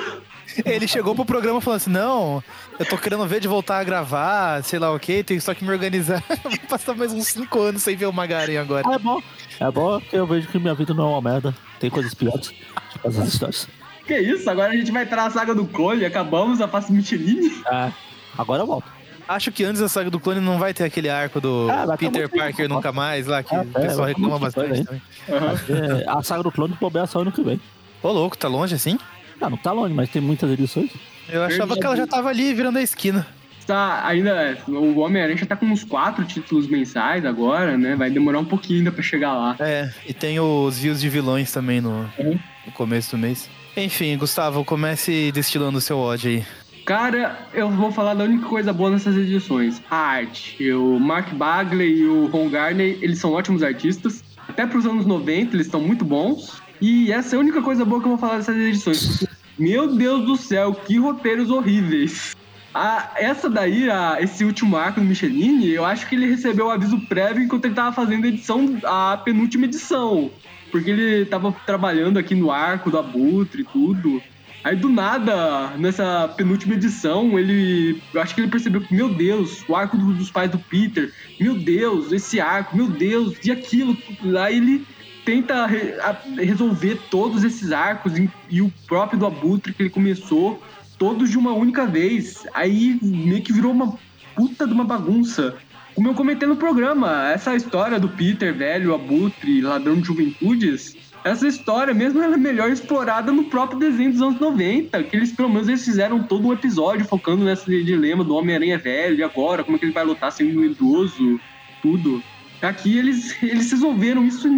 Ele 0.65 0.87
chegou 0.87 1.15
pro 1.15 1.25
programa 1.25 1.61
falando 1.61 1.77
assim: 1.79 1.91
Não, 1.91 2.43
eu 2.79 2.87
tô 2.87 2.97
querendo 2.99 3.27
ver 3.27 3.41
de 3.41 3.49
voltar 3.49 3.79
a 3.79 3.85
gravar, 3.85 4.63
sei 4.63 4.79
lá 4.79 4.93
o 4.93 4.99
que, 5.01 5.23
tenho 5.25 5.41
só 5.41 5.55
que 5.55 5.65
me 5.65 5.71
organizar. 5.71 6.23
Vou 6.43 6.59
passar 6.69 6.95
mais 6.95 7.13
uns 7.13 7.27
5 7.29 7.61
anos 7.61 7.83
sem 7.83 7.97
ver 7.97 8.07
o 8.07 8.13
Magaren 8.13 8.59
agora. 8.59 8.85
É 8.95 8.99
bom. 8.99 9.21
É 9.61 9.71
bom 9.71 10.01
que 10.01 10.17
eu 10.17 10.27
vejo 10.27 10.49
que 10.49 10.59
minha 10.59 10.75
vida 10.75 10.93
não 10.95 11.05
é 11.05 11.09
uma 11.19 11.23
merda. 11.33 11.55
Tem 11.81 11.91
coisas 11.91 12.15
piores. 12.15 12.53
Tipo 12.93 13.09
essas 13.09 13.29
histórias. 13.29 13.69
Que 14.07 14.19
isso? 14.19 14.49
Agora 14.51 14.73
a 14.73 14.77
gente 14.77 14.93
vai 14.93 15.05
entrar 15.05 15.25
na 15.25 15.31
saga 15.31 15.55
do 15.55 15.65
clone, 15.67 16.05
acabamos 16.05 16.61
a 16.61 16.69
face 16.69 16.93
Michelin. 16.93 17.63
É. 17.73 17.91
Agora 18.37 18.63
eu 18.63 18.67
volto. 18.67 18.93
Acho 19.27 19.51
que 19.51 19.65
antes 19.65 19.81
da 19.81 19.89
saga 19.89 20.11
do 20.11 20.21
clone 20.21 20.41
não 20.41 20.59
vai 20.59 20.75
ter 20.75 20.85
aquele 20.85 21.09
arco 21.09 21.41
do 21.41 21.69
Ah, 21.71 21.97
Peter 21.97 22.29
Parker 22.29 22.55
tempo, 22.57 22.75
nunca 22.75 22.93
mais 22.93 23.27
lá, 23.27 23.43
que 23.43 23.55
Ah, 23.55 23.63
o 23.63 23.67
pessoal 23.67 24.07
é, 24.07 24.13
reclama 24.13 24.39
bastante 24.39 24.85
também. 24.85 25.03
É, 25.29 26.05
a 26.07 26.23
saga 26.23 26.43
do 26.43 26.53
clone 26.53 26.77
bobear 26.79 27.07
só 27.07 27.21
ano 27.21 27.33
que 27.33 27.43
vem. 27.43 27.59
Ô, 28.03 28.13
louco, 28.13 28.37
tá 28.37 28.49
longe 28.49 28.75
assim? 28.75 28.99
Ah, 29.41 29.51
não 29.51 29.57
tá 29.57 29.73
longe, 29.73 29.93
mas 29.95 30.09
tem 30.11 30.23
muitas 30.23 30.51
edições. 30.51 30.91
Eu 31.29 31.43
achava 31.43 31.77
que 31.77 31.85
ela 31.85 31.97
já 31.97 32.07
tava 32.07 32.29
ali 32.29 32.53
virando 32.55 32.79
a 32.79 32.83
esquina. 32.83 33.27
Tá, 33.67 34.07
ainda. 34.07 34.59
O 34.69 34.99
Homem-Aranha 35.01 35.39
já 35.39 35.47
tá 35.47 35.57
com 35.57 35.65
uns 35.67 35.83
quatro 35.85 36.23
títulos 36.25 36.67
mensais 36.67 37.25
agora, 37.25 37.79
né? 37.79 37.97
Vai 37.97 38.11
demorar 38.11 38.39
um 38.39 38.45
pouquinho 38.45 38.81
ainda 38.81 38.93
pra 38.93 39.03
chegar 39.03 39.33
lá. 39.33 39.57
É, 39.59 39.91
e 40.07 40.13
tem 40.13 40.39
os 40.39 40.79
views 40.79 41.01
de 41.01 41.09
vilões 41.09 41.51
também 41.51 41.81
no, 41.81 42.09
Uhum. 42.19 42.39
no 42.67 42.73
começo 42.73 43.13
do 43.17 43.19
mês. 43.19 43.49
Enfim, 43.77 44.17
Gustavo, 44.19 44.65
comece 44.65 45.33
destilando 45.33 45.79
o 45.79 45.81
seu 45.81 45.99
ódio 45.99 46.31
aí. 46.31 46.45
Cara, 46.85 47.39
eu 47.55 47.71
vou 47.71 47.91
falar 47.91 48.13
da 48.13 48.25
única 48.25 48.47
coisa 48.47 48.71
boa 48.71 48.91
nessas 48.91 49.17
edições: 49.17 49.81
a 49.91 49.97
arte. 49.97 50.71
O 50.73 51.01
Mark 51.01 51.33
Bagley 51.33 52.01
e 52.01 52.05
o 52.07 52.27
Ron 52.27 52.51
Garney, 52.51 52.99
eles 53.01 53.19
são 53.19 53.33
ótimos 53.33 53.63
artistas. 53.63 54.23
Até 54.47 54.67
pros 54.67 54.85
anos 54.85 55.07
90, 55.07 55.57
eles 55.57 55.67
estão 55.67 55.81
muito 55.81 56.05
bons. 56.05 56.63
E 56.87 57.11
essa 57.11 57.35
é 57.35 57.39
a 57.39 57.41
única 57.41 57.63
coisa 57.63 57.83
boa 57.83 57.99
que 57.99 58.07
eu 58.07 58.11
vou 58.11 58.19
falar 58.19 58.37
dessas 58.37 58.55
edições. 58.59 59.27
Meu 59.59 59.97
Deus 59.97 60.27
do 60.27 60.37
céu, 60.37 60.75
que 60.75 60.99
roteiros 60.99 61.49
horríveis. 61.49 62.37
A, 62.75 63.13
essa 63.17 63.49
daí, 63.49 63.89
a, 63.89 64.19
esse 64.21 64.45
último 64.45 64.77
arco 64.77 65.01
do 65.01 65.07
Michelini, 65.07 65.71
eu 65.71 65.83
acho 65.83 66.07
que 66.07 66.15
ele 66.15 66.29
recebeu 66.29 66.67
o 66.67 66.71
aviso 66.71 67.01
prévio 67.07 67.43
enquanto 67.43 67.65
ele 67.65 67.75
tava 67.75 67.91
fazendo 67.91 68.27
a 68.27 68.29
edição, 68.29 68.79
a 68.85 69.17
penúltima 69.17 69.65
edição. 69.65 70.31
Porque 70.71 70.91
ele 70.91 71.25
tava 71.25 71.57
trabalhando 71.65 72.19
aqui 72.19 72.35
no 72.35 72.51
arco 72.51 72.91
do 72.91 72.99
Abutre 72.99 73.63
e 73.63 73.65
tudo. 73.65 74.23
Aí 74.63 74.77
do 74.77 74.91
nada, 74.91 75.71
nessa 75.79 76.29
penúltima 76.37 76.75
edição, 76.75 77.39
ele. 77.39 77.99
Eu 78.13 78.21
acho 78.21 78.35
que 78.35 78.43
ele 78.43 78.51
percebeu 78.51 78.83
que, 78.83 78.95
meu 78.95 79.09
Deus, 79.09 79.65
o 79.67 79.75
arco 79.75 79.97
do, 79.97 80.13
dos 80.13 80.31
pais 80.31 80.51
do 80.51 80.59
Peter, 80.59 81.11
meu 81.41 81.55
Deus, 81.55 82.13
esse 82.13 82.41
arco, 82.41 82.77
meu 82.77 82.89
Deus, 82.89 83.39
e 83.43 83.51
aquilo. 83.51 83.97
Lá 84.23 84.53
ele 84.53 84.87
tenta 85.25 85.67
re, 85.67 85.95
a, 86.01 86.17
resolver 86.37 87.01
todos 87.11 87.45
esses 87.45 87.73
arcos 87.73 88.17
e, 88.19 88.31
e 88.49 88.61
o 88.61 88.73
próprio 88.87 89.19
do 89.19 89.27
Abutre 89.27 89.73
que 89.73 89.83
ele 89.83 89.91
começou 89.91 90.63
todos 90.99 91.31
de 91.31 91.39
uma 91.39 91.53
única 91.53 91.87
vez. 91.87 92.47
Aí 92.55 92.99
meio 93.03 93.43
que 93.43 93.53
virou 93.53 93.73
uma 93.73 93.99
puta 94.35 94.67
de 94.67 94.73
uma 94.73 94.85
bagunça. 94.85 95.57
Como 95.95 96.09
eu 96.09 96.15
comentei 96.15 96.49
no 96.49 96.57
programa, 96.57 97.31
essa 97.31 97.55
história 97.55 98.01
do 98.01 98.09
Peter, 98.09 98.53
velho, 98.53 98.95
abutre, 98.95 99.61
ladrão 99.61 99.95
de 99.95 100.07
juventudes, 100.07 100.97
essa 101.25 101.49
história 101.49 101.95
mesmo 101.95 102.21
é 102.21 102.37
melhor 102.37 102.71
explorada 102.71 103.33
no 103.33 103.45
próprio 103.45 103.79
desenho 103.79 104.13
dos 104.13 104.21
anos 104.21 104.39
90, 104.39 105.03
que 105.05 105.17
eles 105.17 105.33
pelo 105.33 105.49
menos 105.49 105.69
eles 105.69 105.83
fizeram 105.83 106.23
todo 106.23 106.47
um 106.47 106.53
episódio 106.53 107.07
focando 107.07 107.45
nesse 107.45 107.83
dilema 107.83 108.23
do 108.23 108.35
Homem-Aranha 108.35 108.77
velho, 108.77 109.17
e 109.17 109.23
agora, 109.23 109.65
como 109.65 109.77
é 109.77 109.79
que 109.79 109.87
ele 109.87 109.93
vai 109.93 110.05
lutar 110.05 110.31
sendo 110.31 110.61
um 110.61 110.65
idoso, 110.65 111.41
tudo. 111.81 112.23
Aqui 112.65 112.99
eles, 112.99 113.43
eles 113.43 113.71
resolveram 113.71 114.25
isso 114.25 114.49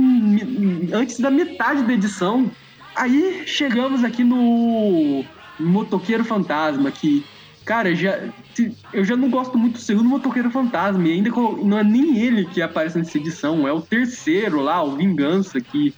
antes 0.92 1.18
da 1.18 1.30
metade 1.30 1.82
da 1.82 1.92
edição. 1.92 2.50
Aí 2.94 3.42
chegamos 3.46 4.04
aqui 4.04 4.24
no 4.24 5.24
Motoqueiro 5.58 6.24
Fantasma, 6.24 6.90
que, 6.90 7.24
cara, 7.64 7.94
já, 7.94 8.20
eu 8.92 9.04
já 9.04 9.16
não 9.16 9.28
gosto 9.28 9.58
muito 9.58 9.74
do 9.74 9.80
segundo 9.80 10.08
Motoqueiro 10.08 10.50
Fantasma, 10.50 11.06
e 11.06 11.12
ainda 11.12 11.30
não 11.62 11.78
é 11.78 11.84
nem 11.84 12.18
ele 12.18 12.46
que 12.46 12.62
aparece 12.62 12.96
nessa 12.96 13.18
edição, 13.18 13.68
é 13.68 13.72
o 13.72 13.80
terceiro 13.80 14.60
lá, 14.60 14.82
o 14.82 14.96
Vingança, 14.96 15.60
que 15.60 15.92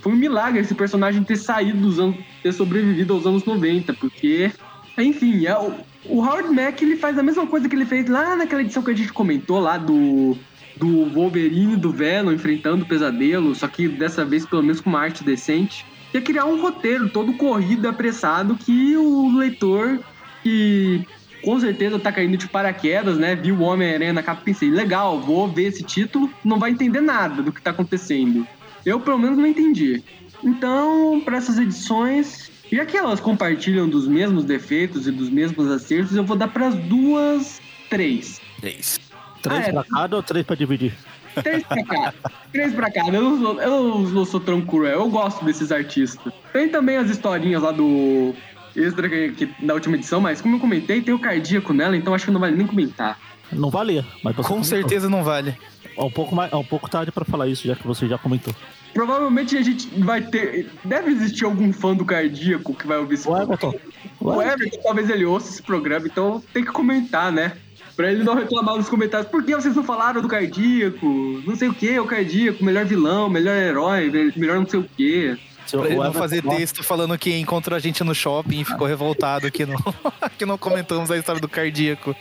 foi 0.00 0.12
um 0.12 0.16
milagre 0.16 0.60
esse 0.60 0.74
personagem 0.74 1.24
ter 1.24 1.36
saído 1.36 1.78
dos 1.78 1.98
anos, 1.98 2.16
ter 2.42 2.52
sobrevivido 2.52 3.14
aos 3.14 3.26
anos 3.26 3.44
90, 3.44 3.94
porque, 3.94 4.50
enfim, 4.98 5.46
é, 5.46 5.56
o, 5.58 6.20
Howard 6.20 6.50
Mack 6.50 6.82
ele 6.82 6.96
faz 6.96 7.18
a 7.18 7.22
mesma 7.22 7.46
coisa 7.46 7.68
que 7.68 7.74
ele 7.74 7.86
fez 7.86 8.08
lá 8.08 8.36
naquela 8.36 8.60
edição 8.60 8.82
que 8.82 8.90
a 8.90 8.94
gente 8.94 9.12
comentou 9.12 9.58
lá 9.58 9.78
do 9.78 10.36
do 10.78 11.06
Wolverine 11.06 11.76
do 11.76 11.90
Venom 11.90 12.32
enfrentando 12.32 12.84
o 12.84 12.86
pesadelo, 12.86 13.54
só 13.54 13.66
que 13.66 13.88
dessa 13.88 14.24
vez 14.24 14.46
pelo 14.46 14.62
menos 14.62 14.80
com 14.80 14.90
uma 14.90 15.00
arte 15.00 15.24
decente 15.24 15.84
ia 16.12 16.20
criar 16.20 16.46
um 16.46 16.60
roteiro 16.60 17.08
todo 17.08 17.34
corrido, 17.34 17.88
apressado, 17.88 18.56
que 18.56 18.96
o 18.96 19.36
leitor, 19.36 20.00
que 20.42 21.04
com 21.42 21.58
certeza 21.60 21.98
tá 21.98 22.10
caindo 22.10 22.36
de 22.36 22.48
paraquedas, 22.48 23.18
né? 23.18 23.36
Viu 23.36 23.56
o 23.56 23.62
Homem-Aranha 23.62 24.12
na 24.12 24.22
capa 24.22 24.40
e 24.42 24.44
pensei, 24.44 24.70
legal, 24.70 25.20
vou 25.20 25.48
ver 25.48 25.64
esse 25.64 25.82
título, 25.82 26.30
não 26.44 26.58
vai 26.58 26.70
entender 26.70 27.00
nada 27.00 27.42
do 27.42 27.52
que 27.52 27.60
tá 27.60 27.70
acontecendo. 27.70 28.46
Eu, 28.84 29.00
pelo 29.00 29.18
menos, 29.18 29.38
não 29.38 29.46
entendi. 29.46 30.02
Então, 30.42 31.20
para 31.24 31.36
essas 31.36 31.58
edições, 31.58 32.50
já 32.72 32.86
que 32.86 32.96
elas 32.96 33.20
compartilham 33.20 33.88
dos 33.88 34.06
mesmos 34.06 34.44
defeitos 34.44 35.06
e 35.06 35.12
dos 35.12 35.28
mesmos 35.30 35.70
acertos, 35.70 36.16
eu 36.16 36.24
vou 36.24 36.36
dar 36.36 36.48
para 36.48 36.68
as 36.68 36.74
duas 36.74 37.60
três. 37.90 38.40
Três. 38.60 39.07
Três 39.48 39.66
ah, 39.66 39.68
é. 39.68 39.72
pra 39.72 39.84
cada 39.84 40.16
ou 40.16 40.22
três 40.22 40.46
pra 40.46 40.56
dividir? 40.56 40.94
Três 41.42 41.62
pra 41.62 41.84
cá. 41.84 42.14
Três 42.52 42.74
pra 42.74 42.90
cá. 42.90 43.06
Eu 43.06 43.22
não, 43.22 43.40
sou, 43.40 43.62
eu 43.62 43.98
não 44.10 44.24
sou 44.24 44.40
tão 44.40 44.60
cruel. 44.60 45.00
Eu 45.00 45.08
gosto 45.08 45.44
desses 45.44 45.70
artistas. 45.70 46.32
Tem 46.52 46.68
também 46.68 46.96
as 46.96 47.10
historinhas 47.10 47.62
lá 47.62 47.72
do 47.72 48.34
extra 48.76 49.08
que, 49.08 49.32
que, 49.32 49.66
da 49.66 49.74
última 49.74 49.96
edição, 49.96 50.20
mas 50.20 50.40
como 50.40 50.56
eu 50.56 50.60
comentei, 50.60 51.00
tem 51.00 51.12
o 51.12 51.18
cardíaco 51.18 51.72
nela, 51.72 51.96
então 51.96 52.14
acho 52.14 52.26
que 52.26 52.30
não 52.30 52.40
vale 52.40 52.56
nem 52.56 52.66
comentar. 52.66 53.18
Não 53.52 53.70
valia, 53.70 54.04
mas 54.22 54.36
Com 54.36 54.42
comentou. 54.42 54.64
certeza 54.64 55.08
não 55.08 55.24
vale. 55.24 55.56
É 55.96 56.02
um 56.02 56.10
pouco, 56.10 56.34
mais, 56.34 56.52
é 56.52 56.56
um 56.56 56.64
pouco 56.64 56.88
tarde 56.88 57.10
pra 57.10 57.24
falar 57.24 57.48
isso, 57.48 57.66
já 57.66 57.74
que 57.74 57.86
você 57.86 58.06
já 58.06 58.16
comentou. 58.18 58.54
Provavelmente 58.92 59.56
a 59.56 59.62
gente 59.62 59.88
vai 60.00 60.22
ter. 60.22 60.70
Deve 60.84 61.10
existir 61.10 61.44
algum 61.44 61.72
fã 61.72 61.94
do 61.94 62.04
cardíaco 62.04 62.74
que 62.74 62.86
vai 62.86 62.98
ouvir 62.98 63.14
esse 63.14 63.28
o. 63.28 63.36
Everton. 63.36 63.74
O 64.20 64.42
Everton, 64.42 64.78
talvez 64.82 65.10
ele 65.10 65.24
ouça 65.24 65.50
esse 65.50 65.62
programa, 65.62 66.06
então 66.06 66.42
tem 66.52 66.64
que 66.64 66.70
comentar, 66.70 67.32
né? 67.32 67.56
Pra 67.98 68.12
ele 68.12 68.22
não 68.22 68.36
reclamar 68.36 68.76
nos 68.76 68.88
comentários. 68.88 69.28
Por 69.28 69.42
que 69.42 69.52
vocês 69.56 69.74
não 69.74 69.82
falaram 69.82 70.22
do 70.22 70.28
cardíaco? 70.28 71.04
Não 71.44 71.56
sei 71.56 71.66
o 71.66 71.74
que, 71.74 71.98
o 71.98 72.06
cardíaco, 72.06 72.64
melhor 72.64 72.84
vilão, 72.84 73.28
melhor 73.28 73.56
herói, 73.56 74.08
melhor 74.36 74.60
não 74.60 74.68
sei 74.68 74.78
o 74.78 74.84
que. 74.84 75.36
Pra 75.68 75.86
ele 75.86 75.96
não 75.96 76.12
fazer 76.12 76.40
texto 76.42 76.84
falando 76.84 77.18
que 77.18 77.36
encontrou 77.36 77.76
a 77.76 77.80
gente 77.80 78.04
no 78.04 78.14
shopping 78.14 78.60
e 78.60 78.64
ficou 78.64 78.86
revoltado 78.86 79.50
que 79.50 79.66
não, 79.66 79.78
que 80.38 80.46
não 80.46 80.56
comentamos 80.56 81.10
a 81.10 81.16
história 81.16 81.40
do 81.40 81.48
cardíaco. 81.48 82.14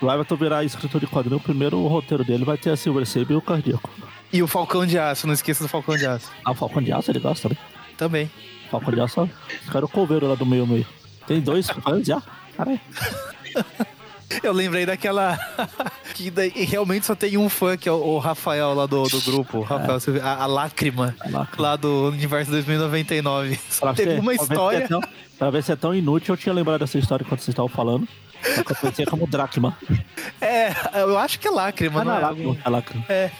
O 0.00 0.10
Everton 0.10 0.36
virar 0.36 0.64
escritor 0.64 0.98
de 0.98 1.06
quadrinho, 1.06 1.36
o 1.36 1.40
primeiro 1.40 1.86
roteiro 1.86 2.24
dele 2.24 2.46
vai 2.46 2.56
ter 2.56 2.70
a 2.70 2.76
Silver 2.76 3.04
Sable 3.04 3.34
e 3.34 3.36
o 3.36 3.42
cardíaco. 3.42 3.90
E 4.32 4.42
o 4.42 4.46
Falcão 4.46 4.86
de 4.86 4.98
Aço, 4.98 5.26
não 5.26 5.34
esqueça 5.34 5.62
do 5.62 5.68
Falcão 5.68 5.94
de 5.94 6.06
Aço. 6.06 6.32
Ah, 6.42 6.52
o 6.52 6.54
Falcão 6.54 6.80
de 6.80 6.90
Aço 6.90 7.10
ele 7.10 7.20
gosta 7.20 7.50
também? 7.50 7.58
Também. 7.98 8.30
Falcão 8.70 8.94
de 8.94 9.00
Aço, 9.02 9.28
cara 9.70 9.84
o 9.84 9.88
coveiro 9.90 10.26
lá 10.26 10.36
do 10.36 10.46
meio 10.46 10.66
meio. 10.66 10.86
Tem 11.26 11.38
dois 11.38 11.68
fãs 11.68 12.06
já? 12.06 12.22
Caralho. 12.56 12.80
Eu 14.42 14.52
lembrei 14.52 14.86
daquela. 14.86 15.38
que 16.14 16.30
daí, 16.30 16.50
realmente 16.50 17.06
só 17.06 17.14
tem 17.14 17.36
um 17.36 17.48
fã, 17.48 17.76
que 17.76 17.88
é 17.88 17.92
o, 17.92 18.18
Rafael 18.18 18.74
lá 18.74 18.86
do, 18.86 19.02
do 19.04 19.20
grupo. 19.22 19.58
O 19.58 19.62
Rafael, 19.62 19.98
é. 20.16 20.20
a, 20.20 20.42
a, 20.42 20.46
lágrima, 20.46 21.14
a, 21.20 21.28
lágrima, 21.28 21.62
lá 21.62 21.76
do 21.76 22.08
Universo 22.08 22.50
2099. 22.50 23.58
Só 23.68 23.86
pra 23.86 23.94
teve 23.94 24.20
uma 24.20 24.34
história. 24.34 24.84
É 24.84 24.88
tão, 24.88 25.00
pra 25.38 25.50
ver 25.50 25.62
se 25.62 25.72
é 25.72 25.76
tão 25.76 25.94
inútil, 25.94 26.34
eu 26.34 26.38
tinha 26.38 26.54
lembrado 26.54 26.80
dessa 26.80 26.98
história 26.98 27.24
quando 27.24 27.40
vocês 27.40 27.48
estavam 27.48 27.68
falando. 27.68 28.06
Só 28.54 28.64
que 28.64 28.72
eu 28.72 28.76
pensei 28.76 29.06
como 29.06 29.26
Dracma. 29.26 29.76
É, 30.40 30.74
eu 31.00 31.16
acho 31.18 31.38
que 31.38 31.46
é 31.46 31.50
lágrima, 31.52 32.00
ah, 32.00 32.04
não, 32.04 32.12
não 32.12 32.18
é? 32.18 32.22
Lágrima, 32.22 32.58
é 32.64 32.68
lágrima. 32.68 33.04
É. 33.08 33.30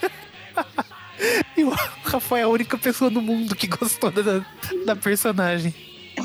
E 1.56 1.62
o 1.62 1.70
Rafael 2.02 2.40
é 2.40 2.42
a 2.44 2.48
única 2.48 2.76
pessoa 2.76 3.10
no 3.10 3.20
mundo 3.20 3.54
que 3.54 3.66
gostou 3.66 4.10
da, 4.10 4.44
da 4.84 4.96
personagem. 4.96 5.74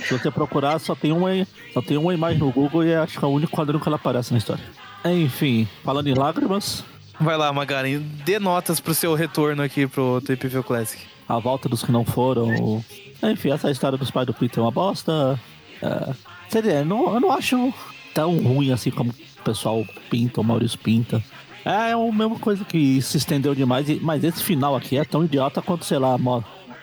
Se 0.04 0.18
você 0.18 0.32
procurar, 0.32 0.80
só 0.80 0.96
tem 0.96 1.12
uma, 1.12 1.30
só 1.74 1.82
tem 1.82 1.98
uma 1.98 2.14
imagem 2.14 2.40
no 2.40 2.52
Google 2.52 2.84
e 2.84 2.96
acho 2.96 3.18
que 3.20 3.24
é 3.24 3.28
o 3.28 3.32
único 3.32 3.56
quadrinho 3.56 3.82
que 3.82 3.88
ela 3.88 3.96
aparece 3.96 4.32
na 4.32 4.38
história. 4.38 4.64
Enfim, 5.06 5.68
falando 5.84 6.08
em 6.08 6.14
lágrimas. 6.14 6.84
Vai 7.20 7.36
lá, 7.36 7.52
Magari, 7.52 7.98
dê 7.98 8.38
notas 8.40 8.80
pro 8.80 8.94
seu 8.94 9.16
retorno 9.16 9.64
aqui 9.64 9.88
pro 9.88 10.22
TPV 10.22 10.62
Classic. 10.64 11.02
A 11.28 11.40
volta 11.40 11.68
dos 11.68 11.84
que 11.84 11.92
não 11.92 12.06
foram. 12.06 12.84
Enfim, 13.24 13.50
essa 13.50 13.72
história 13.72 13.98
dos 13.98 14.12
pais 14.12 14.28
do 14.28 14.34
Peter 14.34 14.60
é 14.60 14.62
uma 14.62 14.72
bosta. 14.72 15.40
É... 15.82 16.14
Seria, 16.48 16.86
não, 16.86 17.14
eu 17.14 17.20
não 17.20 17.32
acho 17.32 17.74
tão 18.14 18.38
ruim 18.38 18.72
assim 18.72 18.92
como 18.92 19.12
o 19.12 19.44
pessoal 19.44 19.86
pinta, 20.10 20.40
o 20.40 20.44
Maurício 20.44 20.80
pinta. 20.80 21.22
É 21.66 21.92
a 21.92 21.98
mesma 21.98 22.40
coisa 22.40 22.64
que 22.64 23.02
se 23.02 23.18
estendeu 23.18 23.54
demais, 23.54 23.88
mas 24.02 24.24
esse 24.24 24.42
final 24.42 24.76
aqui 24.76 24.98
é 24.98 25.04
tão 25.04 25.26
idiota 25.26 25.62
quanto, 25.62 25.84
sei 25.84 25.98
lá, 25.98 26.18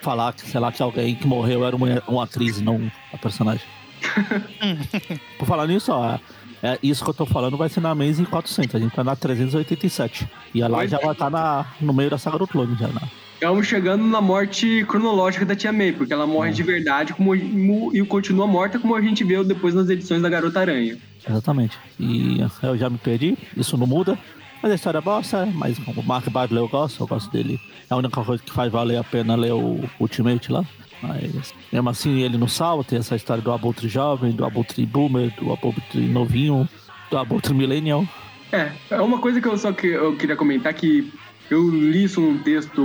falar 0.05 0.33
que, 0.33 0.47
sei 0.47 0.59
lá, 0.59 0.71
que 0.71 0.83
alguém 0.83 1.15
que 1.15 1.25
morreu 1.25 1.65
era 1.65 1.75
uma, 1.75 1.87
uma 2.07 2.23
atriz, 2.23 2.61
não 2.61 2.91
a 3.11 3.17
personagem. 3.17 3.65
Por 5.39 5.47
falar 5.47 5.65
nisso, 5.65 5.91
ó, 5.91 6.19
é, 6.61 6.77
isso 6.83 7.03
que 7.03 7.09
eu 7.09 7.13
tô 7.13 7.25
falando 7.25 7.57
vai 7.57 7.69
ser 7.69 7.81
na 7.81 7.89
Amazing 7.89 8.25
400, 8.25 8.75
a 8.75 8.79
gente 8.79 8.93
tá 8.93 9.03
na 9.03 9.15
387. 9.15 10.27
E 10.53 10.61
a 10.61 10.67
lá 10.67 10.85
já 10.85 10.99
vai 10.99 11.13
estar 11.13 11.31
tá 11.31 11.73
no 11.81 11.91
meio 11.91 12.11
da 12.11 12.19
saga 12.19 12.37
do 12.37 12.47
clone 12.47 12.75
já, 12.75 12.87
né? 12.87 13.01
Estamos 13.33 13.67
chegando 13.67 14.05
na 14.05 14.21
morte 14.21 14.85
cronológica 14.87 15.43
da 15.43 15.55
Tia 15.55 15.73
May, 15.73 15.91
porque 15.91 16.13
ela 16.13 16.25
morre 16.25 16.51
de 16.51 16.63
verdade 16.63 17.13
como, 17.13 17.35
e 17.35 18.05
continua 18.05 18.47
morta 18.47 18.79
como 18.79 18.95
a 18.95 19.01
gente 19.01 19.23
viu 19.23 19.43
depois 19.43 19.73
nas 19.73 19.89
edições 19.89 20.21
da 20.21 20.29
Garota 20.29 20.61
Aranha. 20.61 20.97
Exatamente. 21.27 21.77
E 21.99 22.39
eu 22.63 22.77
já 22.77 22.89
me 22.89 22.97
perdi, 22.97 23.37
isso 23.57 23.75
não 23.75 23.87
muda. 23.87 24.17
Mas 24.61 24.71
a 24.71 24.75
história 24.75 24.97
é 24.97 25.01
bosta, 25.01 25.45
mas 25.53 25.77
o 25.77 26.03
Mark 26.03 26.27
Bagley 26.29 26.61
eu 26.61 26.67
gosto, 26.67 27.03
eu 27.03 27.07
gosto 27.07 27.31
dele. 27.31 27.59
É 27.89 27.93
a 27.93 27.97
única 27.97 28.23
coisa 28.23 28.41
que 28.41 28.51
faz 28.51 28.71
valer 28.71 28.97
a 28.97 29.03
pena 29.03 29.35
ler 29.35 29.53
o 29.53 29.79
Ultimate 29.99 30.51
lá. 30.51 30.65
Mas 31.01 31.53
mesmo 31.71 31.89
assim 31.89 32.21
ele 32.21 32.37
não 32.37 32.47
salva, 32.47 32.83
tem 32.83 32.99
essa 32.99 33.15
história 33.15 33.43
do 33.43 33.51
Abutre 33.51 33.87
jovem, 33.87 34.31
do 34.31 34.45
Abutre 34.45 34.85
boomer, 34.85 35.33
do 35.35 35.51
Abutre 35.51 35.99
novinho, 36.07 36.67
do 37.11 37.17
Abutre 37.17 37.53
millennial. 37.53 38.05
É, 38.51 38.71
é 38.89 39.01
uma 39.01 39.19
coisa 39.19 39.41
que 39.41 39.47
eu 39.47 39.57
só 39.57 39.71
que 39.71 39.87
eu 39.87 40.15
queria 40.15 40.35
comentar 40.35 40.73
que 40.73 41.11
eu 41.49 41.69
li 41.69 42.05
isso 42.05 42.21
num 42.21 42.39
texto 42.39 42.81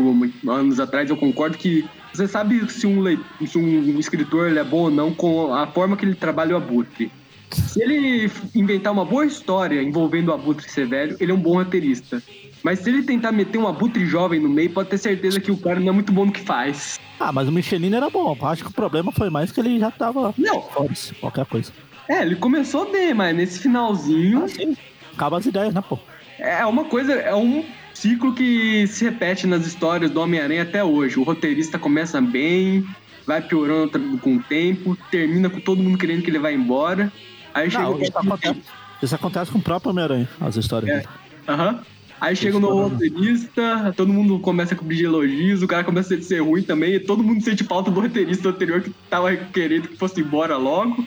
anos 0.48 0.80
atrás, 0.80 1.08
eu 1.08 1.16
concordo 1.16 1.56
que 1.56 1.88
você 2.12 2.26
sabe 2.26 2.68
se 2.70 2.86
um, 2.86 3.04
se 3.46 3.56
um 3.56 3.98
escritor 3.98 4.54
é 4.54 4.64
bom 4.64 4.82
ou 4.82 4.90
não 4.90 5.14
com 5.14 5.54
a 5.54 5.66
forma 5.66 5.96
que 5.96 6.04
ele 6.04 6.14
trabalha 6.14 6.54
o 6.54 6.56
Abutre. 6.56 7.10
Se 7.50 7.82
ele 7.82 8.30
inventar 8.54 8.92
uma 8.92 9.04
boa 9.04 9.26
história 9.26 9.82
envolvendo 9.82 10.28
o 10.28 10.32
Abutre 10.32 10.70
ser 10.70 10.86
velho, 10.86 11.16
ele 11.20 11.32
é 11.32 11.34
um 11.34 11.40
bom 11.40 11.54
roteirista. 11.54 12.22
Mas 12.62 12.80
se 12.80 12.90
ele 12.90 13.02
tentar 13.02 13.32
meter 13.32 13.58
um 13.58 13.66
Abutre 13.66 14.06
jovem 14.06 14.40
no 14.40 14.48
meio, 14.48 14.70
pode 14.70 14.90
ter 14.90 14.98
certeza 14.98 15.40
que 15.40 15.50
o 15.50 15.56
cara 15.56 15.80
não 15.80 15.88
é 15.88 15.92
muito 15.92 16.12
bom 16.12 16.26
no 16.26 16.32
que 16.32 16.40
faz. 16.40 16.98
Ah, 17.18 17.32
mas 17.32 17.48
o 17.48 17.52
Michelin 17.52 17.94
era 17.94 18.08
bom. 18.10 18.36
Acho 18.42 18.64
que 18.64 18.70
o 18.70 18.74
problema 18.74 19.12
foi 19.12 19.30
mais 19.30 19.50
que 19.50 19.60
ele 19.60 19.78
já 19.78 19.90
tava. 19.90 20.34
Não. 20.36 20.62
Foda-se, 20.62 21.14
qualquer 21.14 21.46
coisa. 21.46 21.72
É, 22.08 22.22
ele 22.22 22.36
começou 22.36 22.90
bem, 22.90 23.14
mas 23.14 23.34
nesse 23.34 23.58
finalzinho. 23.60 24.44
Ah, 24.44 24.48
sim. 24.48 24.76
Acaba 25.14 25.38
as 25.38 25.46
ideias, 25.46 25.74
né, 25.74 25.82
pô? 25.86 25.98
É 26.38 26.64
uma 26.64 26.84
coisa, 26.84 27.12
é 27.12 27.34
um 27.34 27.64
ciclo 27.92 28.34
que 28.34 28.86
se 28.86 29.04
repete 29.04 29.46
nas 29.46 29.66
histórias 29.66 30.10
do 30.10 30.20
Homem-Aranha 30.20 30.62
até 30.62 30.82
hoje. 30.82 31.18
O 31.18 31.22
roteirista 31.22 31.78
começa 31.78 32.20
bem, 32.20 32.84
vai 33.26 33.42
piorando 33.42 34.18
com 34.18 34.36
o 34.36 34.42
tempo, 34.42 34.96
termina 35.10 35.50
com 35.50 35.60
todo 35.60 35.82
mundo 35.82 35.98
querendo 35.98 36.22
que 36.22 36.30
ele 36.30 36.38
vá 36.38 36.50
embora. 36.50 37.12
Aí 37.54 37.70
chega 37.70 37.84
Não, 37.84 38.00
isso 38.00 38.18
acontece, 38.18 38.60
isso 39.02 39.14
acontece 39.14 39.50
com 39.50 39.58
o 39.58 39.62
próprio 39.62 39.90
Homem-Aranha, 39.90 40.28
as 40.40 40.56
histórias. 40.56 41.04
É. 41.04 41.04
Aham. 41.48 41.80
Aí 42.20 42.36
chega 42.36 42.58
o 42.58 42.60
novo 42.60 42.88
roteirista, 42.88 43.94
todo 43.96 44.12
mundo 44.12 44.38
começa 44.40 44.74
a 44.74 44.76
cobrir 44.76 44.96
de 44.96 45.04
elogios, 45.06 45.62
o 45.62 45.66
cara 45.66 45.82
começa 45.82 46.14
a 46.14 46.20
ser 46.20 46.40
ruim 46.40 46.62
também, 46.62 46.92
e 46.94 47.00
todo 47.00 47.22
mundo 47.22 47.42
sente 47.42 47.64
falta 47.64 47.90
do 47.90 47.98
roteirista 47.98 48.50
anterior 48.50 48.82
que 48.82 48.90
tava 49.08 49.34
querendo 49.34 49.88
que 49.88 49.96
fosse 49.96 50.20
embora 50.20 50.58
logo. 50.58 51.02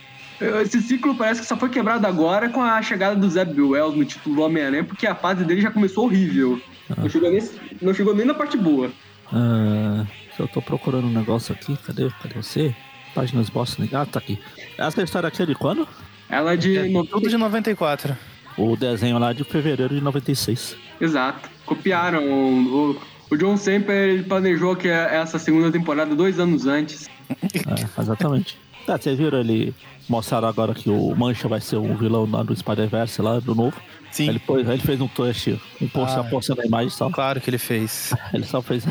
Esse 0.61 0.81
ciclo 0.81 1.13
parece 1.15 1.41
que 1.41 1.47
só 1.47 1.55
foi 1.55 1.69
quebrado 1.69 2.07
agora 2.07 2.49
com 2.49 2.61
a 2.61 2.81
chegada 2.81 3.15
do 3.15 3.29
Zeb 3.29 3.59
Wells 3.61 3.95
no 3.95 4.03
título 4.03 4.35
do 4.35 4.41
Homem-Aranha, 4.41 4.83
porque 4.83 5.05
a 5.05 5.13
fase 5.13 5.45
dele 5.45 5.61
já 5.61 5.69
começou 5.69 6.05
horrível. 6.05 6.59
Não, 6.97 7.07
chegou 7.07 7.31
nem, 7.31 7.49
não 7.79 7.93
chegou 7.93 8.15
nem 8.15 8.25
na 8.25 8.33
parte 8.33 8.57
boa. 8.57 8.91
Ah, 9.31 10.05
eu 10.39 10.47
tô 10.47 10.61
procurando 10.61 11.05
um 11.05 11.11
negócio 11.11 11.53
aqui, 11.53 11.77
cadê, 11.85 12.09
cadê 12.21 12.35
você? 12.35 12.75
Páginas 13.13 13.49
Boston. 13.49 13.87
Ah, 13.93 14.05
tá 14.05 14.17
aqui. 14.17 14.39
Essa 14.77 15.03
história 15.03 15.27
aqui 15.27 15.43
é 15.43 15.45
de 15.45 15.53
quando? 15.53 15.87
Ela 16.33 16.53
é 16.53 16.57
de. 16.57 16.89
no- 16.89 17.05
Tudo 17.05 17.29
de 17.29 17.37
94. 17.37 18.15
O 18.57 18.75
desenho 18.75 19.17
lá 19.17 19.33
de 19.33 19.43
fevereiro 19.43 19.93
de 19.95 20.01
96. 20.01 20.75
Exato. 21.01 21.49
Copiaram. 21.65 22.23
O, 22.23 22.99
o 23.31 23.37
John 23.37 23.57
Semper 23.57 23.95
ele 24.09 24.23
planejou 24.23 24.75
que 24.75 24.87
essa 24.87 25.39
segunda 25.39 25.71
temporada 25.71 26.15
dois 26.15 26.39
anos 26.39 26.67
antes. 26.67 27.09
É, 27.29 28.01
exatamente. 28.01 28.57
Tá, 28.85 28.97
vocês 29.01 29.17
viram 29.17 29.39
ele 29.39 29.73
mostraram 30.09 30.47
agora 30.47 30.73
que 30.73 30.89
o 30.89 31.15
Mancha 31.15 31.47
vai 31.47 31.61
ser 31.61 31.77
um 31.77 31.95
vilão 31.95 32.29
lá 32.29 32.43
do 32.43 32.55
Spider-Verse 32.55 33.21
lá, 33.21 33.39
do 33.39 33.55
novo. 33.55 33.77
Sim, 34.13 34.29
Ele, 34.29 34.37
pôs, 34.37 34.67
ele 34.69 34.77
fez 34.81 35.01
um 35.01 35.07
teste, 35.07 35.59
um 35.81 35.87
post 35.87 36.15
Ah. 36.15 36.21
apostando 36.21 36.61
a 36.61 36.65
imagem 36.65 36.89
só. 36.91 37.09
claro 37.09 37.41
que 37.41 37.49
ele 37.49 37.57
fez. 37.57 38.13
Ele 38.31 38.45
só 38.45 38.61
fez. 38.61 38.85
É 38.85 38.89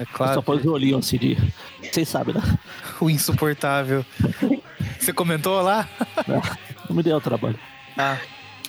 Ele 0.00 0.08
claro. 0.10 0.32
só 0.32 0.40
pôs 0.40 0.64
o 0.64 0.72
olhinho 0.72 0.96
assim 0.96 1.18
de. 1.18 1.36
Vocês 1.82 2.08
sabem, 2.08 2.34
né? 2.34 2.40
O 2.98 3.10
insuportável. 3.10 4.02
Você 4.98 5.12
comentou 5.12 5.60
lá? 5.60 5.86
Não 6.88 6.96
me 6.96 7.02
deu 7.02 7.20
trabalho. 7.20 7.58
Ah, 7.98 8.16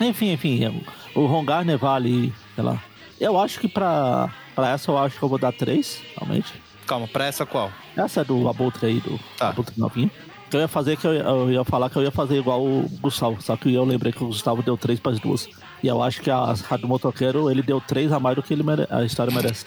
Enfim, 0.00 0.32
enfim, 0.32 0.82
o 1.14 1.24
Ron 1.26 1.44
Garner 1.44 1.78
vale, 1.78 2.32
sei 2.54 2.64
lá. 2.64 2.82
Eu 3.20 3.40
acho 3.40 3.58
que 3.60 3.68
pra, 3.68 4.28
pra 4.54 4.70
essa 4.72 4.90
eu 4.90 4.98
acho 4.98 5.16
que 5.16 5.22
eu 5.22 5.28
vou 5.28 5.38
dar 5.38 5.52
três, 5.52 6.02
realmente. 6.16 6.52
calma, 6.86 7.06
pra 7.08 7.24
essa 7.26 7.46
qual? 7.46 7.70
Essa 7.96 8.20
é 8.20 8.24
do 8.24 8.46
Abutre 8.48 8.86
aí, 8.86 9.00
do 9.00 9.18
Tá. 9.38 9.48
Abutre 9.50 9.78
novinho. 9.78 10.10
Que 10.50 10.56
eu 10.56 10.60
ia 10.60 10.68
fazer 10.68 10.96
que 10.98 11.06
eu, 11.06 11.12
eu 11.14 11.50
ia 11.52 11.64
falar 11.64 11.88
que 11.88 11.96
eu 11.96 12.02
ia 12.02 12.10
fazer 12.10 12.36
igual 12.38 12.60
o 12.62 12.88
Gustavo, 13.00 13.40
só 13.40 13.56
que 13.56 13.72
eu 13.72 13.84
lembrei 13.84 14.12
que 14.12 14.22
o 14.22 14.26
Gustavo 14.26 14.62
deu 14.62 14.76
três 14.76 15.00
pras 15.00 15.18
duas. 15.20 15.48
E 15.84 15.86
eu 15.86 16.02
acho 16.02 16.22
que 16.22 16.30
a, 16.30 16.54
do 16.80 16.88
motoqueiro 16.88 17.50
ele 17.50 17.60
deu 17.60 17.78
três 17.78 18.10
a 18.10 18.18
mais 18.18 18.34
do 18.34 18.42
que 18.42 18.54
ele 18.54 18.62
mere- 18.62 18.86
a 18.88 19.04
história 19.04 19.30
merece. 19.30 19.66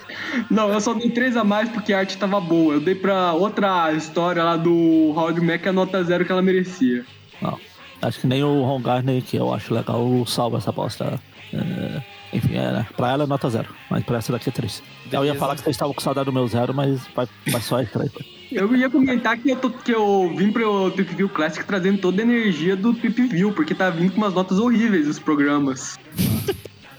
Não, 0.49 0.67
eu 0.73 0.81
só 0.81 0.95
dei 0.95 1.11
três 1.11 1.37
a 1.37 1.43
mais 1.43 1.69
porque 1.69 1.93
a 1.93 1.99
arte 1.99 2.17
tava 2.17 2.41
boa. 2.41 2.73
Eu 2.73 2.79
dei 2.81 2.95
pra 2.95 3.33
outra 3.33 3.93
história 3.93 4.43
lá 4.43 4.57
do 4.57 5.13
Howard 5.15 5.39
Mack 5.41 5.67
a 5.69 5.71
nota 5.71 6.03
zero 6.03 6.25
que 6.25 6.31
ela 6.31 6.41
merecia. 6.41 7.05
Não. 7.39 7.59
Acho 8.01 8.21
que 8.21 8.25
nem 8.25 8.43
o 8.43 8.63
Ron 8.63 8.81
Garner, 8.81 9.21
que 9.21 9.37
eu 9.37 9.53
acho 9.53 9.71
legal, 9.71 10.03
salva 10.25 10.57
essa 10.57 10.71
bosta. 10.71 11.19
É, 11.53 12.01
enfim, 12.33 12.55
é, 12.57 12.71
né? 12.71 12.87
pra 12.95 13.11
ela 13.11 13.23
é 13.23 13.27
nota 13.27 13.49
zero, 13.49 13.69
mas 13.89 14.03
pra 14.03 14.17
essa 14.17 14.31
daqui 14.31 14.49
é 14.49 14.51
três. 14.51 14.81
Eu 15.05 15.19
ia 15.19 15.19
Beleza. 15.21 15.39
falar 15.39 15.55
que 15.55 15.61
vocês 15.61 15.75
estavam 15.75 15.93
com 15.93 16.01
saudade 16.01 16.25
do 16.25 16.33
meu 16.33 16.47
zero, 16.47 16.73
mas, 16.73 17.01
vai, 17.15 17.27
mas 17.51 17.63
só 17.65 17.79
é 17.79 17.85
três. 17.85 18.11
Eu 18.51 18.73
ia 18.75 18.89
comentar 18.89 19.37
que 19.37 19.49
eu, 19.49 19.55
tô, 19.57 19.69
que 19.69 19.91
eu 19.93 20.33
vim 20.35 20.51
pro 20.51 20.89
Trip 20.91 21.13
View 21.15 21.29
Classic 21.29 21.65
trazendo 21.65 21.99
toda 21.99 22.21
a 22.21 22.25
energia 22.25 22.75
do 22.75 22.93
Trip 22.93 23.21
View, 23.27 23.51
porque 23.53 23.75
tá 23.75 23.89
vindo 23.89 24.11
com 24.11 24.17
umas 24.17 24.33
notas 24.33 24.57
horríveis 24.59 25.07
os 25.07 25.19
programas. 25.19 25.97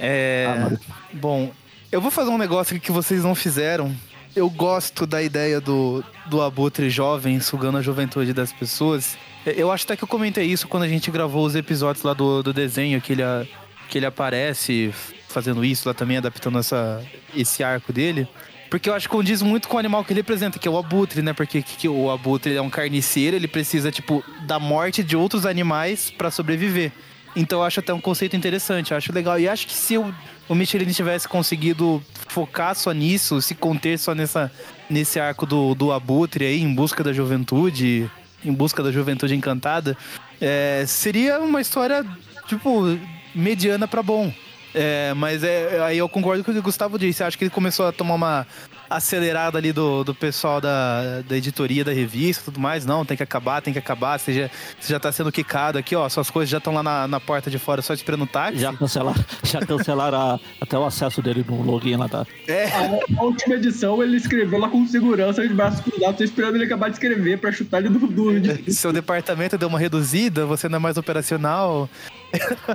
É. 0.00 0.46
Ah. 0.48 0.76
Bom, 1.12 1.50
eu 1.90 2.00
vou 2.00 2.08
fazer 2.10 2.30
um 2.30 2.38
negócio 2.38 2.76
aqui 2.76 2.86
que 2.86 2.92
vocês 2.92 3.24
não 3.24 3.34
fizeram. 3.34 3.92
Eu 4.36 4.48
gosto 4.48 5.06
da 5.06 5.20
ideia 5.20 5.60
do, 5.60 6.04
do 6.26 6.40
abutre 6.40 6.88
jovem 6.88 7.40
sugando 7.40 7.78
a 7.78 7.82
juventude 7.82 8.32
das 8.32 8.52
pessoas. 8.52 9.18
Eu 9.44 9.72
acho 9.72 9.84
até 9.84 9.96
que 9.96 10.04
eu 10.04 10.08
comentei 10.08 10.44
isso 10.44 10.68
quando 10.68 10.84
a 10.84 10.88
gente 10.88 11.10
gravou 11.10 11.44
os 11.44 11.56
episódios 11.56 12.04
lá 12.04 12.12
do, 12.12 12.42
do 12.44 12.52
desenho, 12.52 13.00
que 13.00 13.12
ele, 13.14 13.22
a- 13.24 13.44
que 13.88 13.98
ele 13.98 14.06
aparece 14.06 14.94
fazendo 15.28 15.64
isso 15.64 15.88
lá 15.88 15.94
também, 15.94 16.16
adaptando 16.16 16.58
essa, 16.58 17.04
esse 17.34 17.62
arco 17.62 17.92
dele. 17.92 18.26
Porque 18.70 18.88
eu 18.88 18.94
acho 18.94 19.08
que 19.08 19.14
condiz 19.14 19.40
muito 19.40 19.68
com 19.68 19.76
o 19.76 19.78
animal 19.78 20.04
que 20.04 20.12
ele 20.12 20.20
representa, 20.20 20.58
que 20.58 20.68
é 20.68 20.70
o 20.70 20.76
abutre, 20.76 21.22
né? 21.22 21.32
Porque 21.32 21.62
que, 21.62 21.76
que 21.76 21.88
o 21.88 22.10
abutre 22.10 22.54
é 22.54 22.60
um 22.60 22.68
carniceiro, 22.68 23.36
ele 23.36 23.48
precisa, 23.48 23.90
tipo, 23.90 24.22
da 24.46 24.58
morte 24.58 25.02
de 25.02 25.16
outros 25.16 25.46
animais 25.46 26.10
pra 26.10 26.30
sobreviver. 26.30 26.92
Então 27.34 27.60
eu 27.60 27.64
acho 27.64 27.80
até 27.80 27.94
um 27.94 28.00
conceito 28.00 28.36
interessante, 28.36 28.90
eu 28.90 28.96
acho 28.96 29.12
legal. 29.12 29.38
E 29.38 29.48
acho 29.48 29.66
que 29.66 29.74
se 29.74 29.96
o, 29.96 30.14
o 30.48 30.54
Michelin 30.54 30.90
tivesse 30.90 31.26
conseguido 31.26 32.02
focar 32.26 32.74
só 32.74 32.92
nisso, 32.92 33.40
se 33.40 33.54
conter 33.54 33.98
só 33.98 34.14
nessa, 34.14 34.52
nesse 34.88 35.18
arco 35.18 35.46
do, 35.46 35.74
do 35.74 35.92
abutre 35.92 36.44
aí, 36.44 36.60
em 36.60 36.74
busca 36.74 37.02
da 37.02 37.12
juventude, 37.12 38.10
em 38.44 38.52
busca 38.52 38.82
da 38.82 38.92
juventude 38.92 39.34
encantada, 39.34 39.96
é, 40.40 40.84
seria 40.86 41.40
uma 41.40 41.60
história, 41.60 42.04
tipo, 42.46 42.98
mediana 43.34 43.88
pra 43.88 44.02
bom. 44.02 44.32
É, 44.74 45.14
mas 45.14 45.42
é, 45.42 45.80
aí 45.82 45.98
eu 45.98 46.08
concordo 46.08 46.44
com 46.44 46.50
o 46.50 46.54
que 46.54 46.60
o 46.60 46.62
Gustavo 46.62 46.98
disse. 46.98 47.22
Acho 47.24 47.36
que 47.38 47.44
ele 47.44 47.50
começou 47.50 47.86
a 47.86 47.92
tomar 47.92 48.14
uma 48.14 48.46
acelerada 48.90 49.58
ali 49.58 49.70
do, 49.70 50.02
do 50.02 50.14
pessoal 50.14 50.60
da, 50.62 51.20
da 51.28 51.36
editoria 51.36 51.84
da 51.84 51.92
revista 51.92 52.42
e 52.42 52.44
tudo 52.46 52.60
mais. 52.60 52.86
Não, 52.86 53.04
tem 53.04 53.16
que 53.16 53.22
acabar, 53.22 53.60
tem 53.60 53.72
que 53.72 53.78
acabar. 53.78 54.18
Você 54.18 54.32
já, 54.32 54.50
você 54.80 54.92
já 54.92 55.00
tá 55.00 55.10
sendo 55.12 55.30
quicado 55.32 55.78
aqui, 55.78 55.94
ó. 55.96 56.08
Suas 56.08 56.30
coisas 56.30 56.48
já 56.50 56.58
estão 56.58 56.72
lá 56.72 56.82
na, 56.82 57.08
na 57.08 57.20
porta 57.20 57.50
de 57.50 57.58
fora 57.58 57.82
só 57.82 57.92
esperando 57.94 58.22
o 58.24 58.26
táxi. 58.26 58.58
Já 58.60 58.72
cancelaram, 58.72 59.24
já 59.44 59.60
cancelaram 59.60 60.18
a- 60.18 60.40
até 60.60 60.78
o 60.78 60.84
acesso 60.84 61.20
dele 61.22 61.44
no 61.48 61.62
login 61.62 61.96
lá 61.96 62.06
da. 62.06 62.26
É. 62.46 62.66
A, 62.66 63.20
a 63.20 63.22
última 63.24 63.54
edição 63.56 64.02
ele 64.02 64.16
escreveu 64.16 64.58
lá 64.58 64.68
com 64.68 64.86
segurança 64.86 65.46
de 65.46 65.52
braços 65.54 65.80
cruzados, 65.80 66.16
tô 66.16 66.24
esperando 66.24 66.54
ele 66.56 66.64
acabar 66.64 66.88
de 66.88 66.94
escrever 66.94 67.38
pra 67.38 67.52
chutar 67.52 67.78
ele 67.78 67.88
do. 67.90 68.06
do 68.06 68.40
de- 68.40 68.72
Seu 68.72 68.92
departamento 68.92 69.58
deu 69.58 69.68
uma 69.68 69.78
reduzida, 69.78 70.46
você 70.46 70.68
não 70.68 70.76
é 70.76 70.80
mais 70.80 70.96
operacional. 70.96 71.88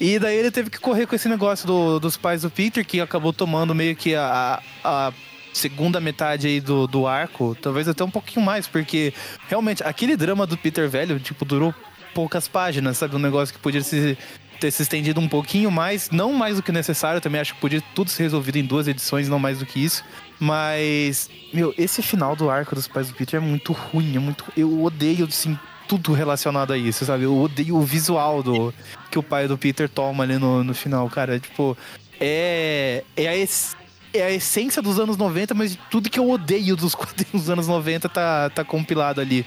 e 0.00 0.18
daí 0.18 0.36
ele 0.36 0.50
teve 0.50 0.70
que 0.70 0.78
correr 0.78 1.06
com 1.06 1.14
esse 1.16 1.28
negócio 1.28 1.66
do- 1.66 1.98
dos 2.00 2.16
pais 2.16 2.42
do 2.42 2.50
Peter, 2.50 2.84
que 2.84 3.00
acabou 3.00 3.32
tomando 3.32 3.74
meio 3.74 3.96
que 3.96 4.14
a, 4.14 4.60
a 4.84 5.12
segunda 5.52 6.00
metade 6.00 6.46
aí 6.46 6.60
do, 6.60 6.86
do 6.86 7.06
arco, 7.06 7.56
talvez 7.60 7.88
até 7.88 8.04
um 8.04 8.10
pouquinho 8.10 8.44
mais, 8.44 8.66
porque 8.66 9.12
realmente 9.48 9.82
aquele 9.82 10.16
drama 10.16 10.46
do 10.46 10.56
Peter 10.56 10.88
velho, 10.88 11.18
tipo, 11.18 11.44
durou 11.44 11.74
poucas 12.14 12.46
páginas, 12.48 12.98
sabe? 12.98 13.16
Um 13.16 13.18
negócio 13.18 13.54
que 13.54 13.60
podia 13.60 13.82
se, 13.82 14.16
ter 14.60 14.70
se 14.70 14.82
estendido 14.82 15.20
um 15.20 15.28
pouquinho 15.28 15.70
mais, 15.70 16.10
não 16.10 16.32
mais 16.32 16.56
do 16.56 16.62
que 16.62 16.72
necessário, 16.72 17.20
também 17.20 17.40
acho 17.40 17.54
que 17.54 17.60
podia 17.60 17.82
tudo 17.94 18.10
ser 18.10 18.24
resolvido 18.24 18.56
em 18.56 18.64
duas 18.64 18.86
edições, 18.88 19.28
não 19.28 19.38
mais 19.38 19.58
do 19.58 19.66
que 19.66 19.82
isso. 19.82 20.02
Mas, 20.38 21.30
meu, 21.52 21.74
esse 21.78 22.02
final 22.02 22.36
do 22.36 22.50
arco 22.50 22.74
dos 22.74 22.86
pais 22.86 23.08
do 23.08 23.14
Peter 23.14 23.38
é 23.38 23.42
muito 23.42 23.72
ruim, 23.72 24.16
é 24.16 24.18
muito. 24.18 24.44
Eu 24.56 24.82
odeio, 24.84 25.24
assim, 25.26 25.58
tudo 25.88 26.12
relacionado 26.12 26.72
a 26.72 26.78
isso, 26.78 27.04
sabe? 27.04 27.24
Eu 27.24 27.36
odeio 27.38 27.76
o 27.76 27.82
visual 27.82 28.42
do 28.42 28.72
que 29.10 29.18
o 29.18 29.22
pai 29.22 29.46
do 29.48 29.56
Peter 29.56 29.88
toma 29.88 30.24
ali 30.24 30.38
no, 30.38 30.62
no 30.64 30.74
final, 30.74 31.08
cara. 31.08 31.38
Tipo, 31.38 31.76
é. 32.20 33.04
É 33.16 33.28
a, 33.28 33.36
es- 33.36 33.76
é 34.12 34.22
a 34.24 34.30
essência 34.30 34.80
dos 34.82 34.98
anos 34.98 35.16
90, 35.16 35.54
mas 35.54 35.78
tudo 35.90 36.08
que 36.10 36.18
eu 36.18 36.30
odeio 36.30 36.74
dos 36.76 36.94
quadrinhos 36.96 37.32
dos 37.42 37.50
anos 37.50 37.68
90 37.68 38.08
tá, 38.08 38.50
tá 38.50 38.64
compilado 38.64 39.20
ali. 39.20 39.44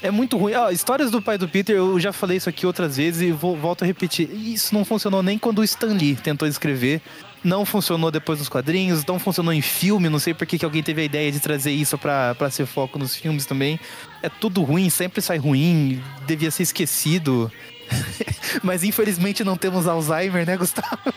É 0.00 0.10
muito 0.12 0.36
ruim. 0.38 0.54
Ah, 0.54 0.70
histórias 0.72 1.10
do 1.10 1.20
pai 1.20 1.36
do 1.36 1.48
Peter, 1.48 1.74
eu 1.74 1.98
já 1.98 2.12
falei 2.12 2.36
isso 2.36 2.48
aqui 2.48 2.64
outras 2.64 2.96
vezes 2.96 3.20
e 3.20 3.32
vou, 3.32 3.56
volto 3.56 3.82
a 3.82 3.86
repetir. 3.86 4.30
Isso 4.32 4.72
não 4.72 4.84
funcionou 4.84 5.22
nem 5.24 5.36
quando 5.38 5.58
o 5.58 5.64
Stan 5.64 5.92
Lee 5.92 6.14
tentou 6.14 6.46
escrever. 6.46 7.00
Não 7.44 7.64
funcionou 7.64 8.10
depois 8.10 8.38
nos 8.40 8.48
quadrinhos, 8.48 9.04
não 9.06 9.18
funcionou 9.18 9.52
em 9.52 9.62
filme. 9.62 10.08
Não 10.08 10.18
sei 10.18 10.34
por 10.34 10.46
que 10.46 10.64
alguém 10.64 10.82
teve 10.82 11.02
a 11.02 11.04
ideia 11.04 11.30
de 11.30 11.40
trazer 11.40 11.70
isso 11.70 11.96
pra, 11.96 12.34
pra 12.34 12.50
ser 12.50 12.66
foco 12.66 12.98
nos 12.98 13.14
filmes 13.14 13.46
também. 13.46 13.78
É 14.22 14.28
tudo 14.28 14.62
ruim, 14.62 14.90
sempre 14.90 15.20
sai 15.22 15.38
ruim, 15.38 16.02
devia 16.26 16.50
ser 16.50 16.64
esquecido. 16.64 17.50
Mas 18.62 18.84
infelizmente 18.84 19.42
não 19.44 19.56
temos 19.56 19.86
Alzheimer, 19.86 20.44
né, 20.46 20.56
Gustavo? 20.56 20.98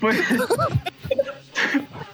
Foi- 0.00 0.16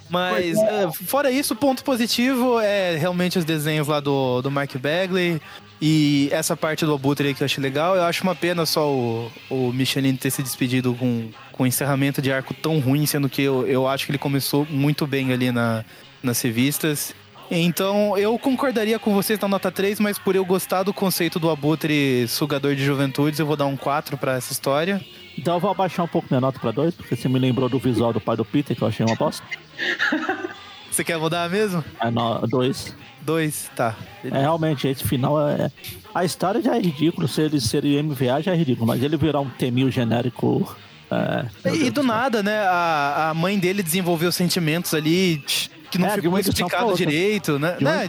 Mas, 0.08 0.56
é, 0.58 0.90
fora 0.92 1.30
isso, 1.30 1.54
ponto 1.54 1.82
positivo 1.84 2.60
é 2.60 2.96
realmente 2.96 3.38
os 3.38 3.44
desenhos 3.44 3.88
lá 3.88 4.00
do, 4.00 4.40
do 4.42 4.50
Mark 4.50 4.72
Bagley. 4.76 5.40
E 5.80 6.28
essa 6.32 6.56
parte 6.56 6.84
do 6.84 6.94
Abutre 6.94 7.28
aí 7.28 7.34
que 7.34 7.42
eu 7.42 7.44
achei 7.44 7.62
legal. 7.62 7.96
Eu 7.96 8.04
acho 8.04 8.22
uma 8.22 8.34
pena 8.34 8.64
só 8.64 8.90
o, 8.90 9.30
o 9.50 9.72
Michelin 9.72 10.16
ter 10.16 10.30
se 10.30 10.42
despedido 10.42 10.94
com, 10.94 11.28
com 11.52 11.64
um 11.64 11.66
encerramento 11.66 12.22
de 12.22 12.32
arco 12.32 12.54
tão 12.54 12.78
ruim, 12.78 13.04
sendo 13.04 13.28
que 13.28 13.42
eu, 13.42 13.66
eu 13.66 13.86
acho 13.86 14.06
que 14.06 14.12
ele 14.12 14.18
começou 14.18 14.66
muito 14.70 15.06
bem 15.06 15.32
ali 15.32 15.52
na, 15.52 15.84
nas 16.22 16.40
revistas. 16.40 17.14
Então, 17.50 18.16
eu 18.18 18.36
concordaria 18.38 18.98
com 18.98 19.14
vocês 19.14 19.38
na 19.38 19.46
nota 19.46 19.70
3, 19.70 20.00
mas 20.00 20.18
por 20.18 20.34
eu 20.34 20.44
gostar 20.44 20.82
do 20.82 20.92
conceito 20.92 21.38
do 21.38 21.48
Abutre 21.48 22.26
sugador 22.26 22.74
de 22.74 22.84
juventudes, 22.84 23.38
eu 23.38 23.46
vou 23.46 23.56
dar 23.56 23.66
um 23.66 23.76
4 23.76 24.16
pra 24.16 24.34
essa 24.34 24.52
história. 24.52 25.00
Então 25.38 25.54
eu 25.54 25.60
vou 25.60 25.70
abaixar 25.70 26.04
um 26.04 26.08
pouco 26.08 26.26
minha 26.30 26.40
nota 26.40 26.58
pra 26.58 26.70
dois, 26.70 26.94
porque 26.94 27.14
você 27.14 27.28
me 27.28 27.38
lembrou 27.38 27.68
do 27.68 27.78
visual 27.78 28.12
do 28.12 28.20
pai 28.20 28.36
do 28.36 28.44
Peter, 28.44 28.74
que 28.74 28.82
eu 28.82 28.88
achei 28.88 29.04
uma 29.04 29.14
bosta. 29.14 29.46
Você 30.96 31.04
quer 31.04 31.18
mudar 31.18 31.50
mesmo? 31.50 31.84
É 32.00 32.10
no, 32.10 32.38
dois. 32.46 32.94
2, 33.20 33.70
tá. 33.76 33.94
É, 34.24 34.40
realmente, 34.40 34.88
esse 34.88 35.04
final 35.04 35.38
é. 35.46 35.70
A 36.14 36.24
história 36.24 36.62
já 36.62 36.74
é 36.74 36.80
ridículo, 36.80 37.28
se 37.28 37.42
ele 37.42 37.60
ser 37.60 37.84
MVA 38.02 38.40
já 38.40 38.52
é 38.54 38.56
ridículo, 38.56 38.86
mas 38.86 39.02
ele 39.02 39.14
virar 39.18 39.40
um 39.40 39.50
temil 39.50 39.90
genérico. 39.90 40.74
É, 41.10 41.74
E 41.74 41.90
do 41.90 42.02
nada, 42.02 42.42
né? 42.42 42.60
A, 42.60 43.28
a 43.30 43.34
mãe 43.34 43.58
dele 43.58 43.82
desenvolveu 43.82 44.32
sentimentos 44.32 44.94
ali 44.94 45.44
que 45.90 45.98
não 45.98 46.08
É, 46.08 46.12
ficou 46.12 46.38
explicado 46.38 46.94
direito, 46.94 47.58
né? 47.58 47.76
Né, 47.78 48.08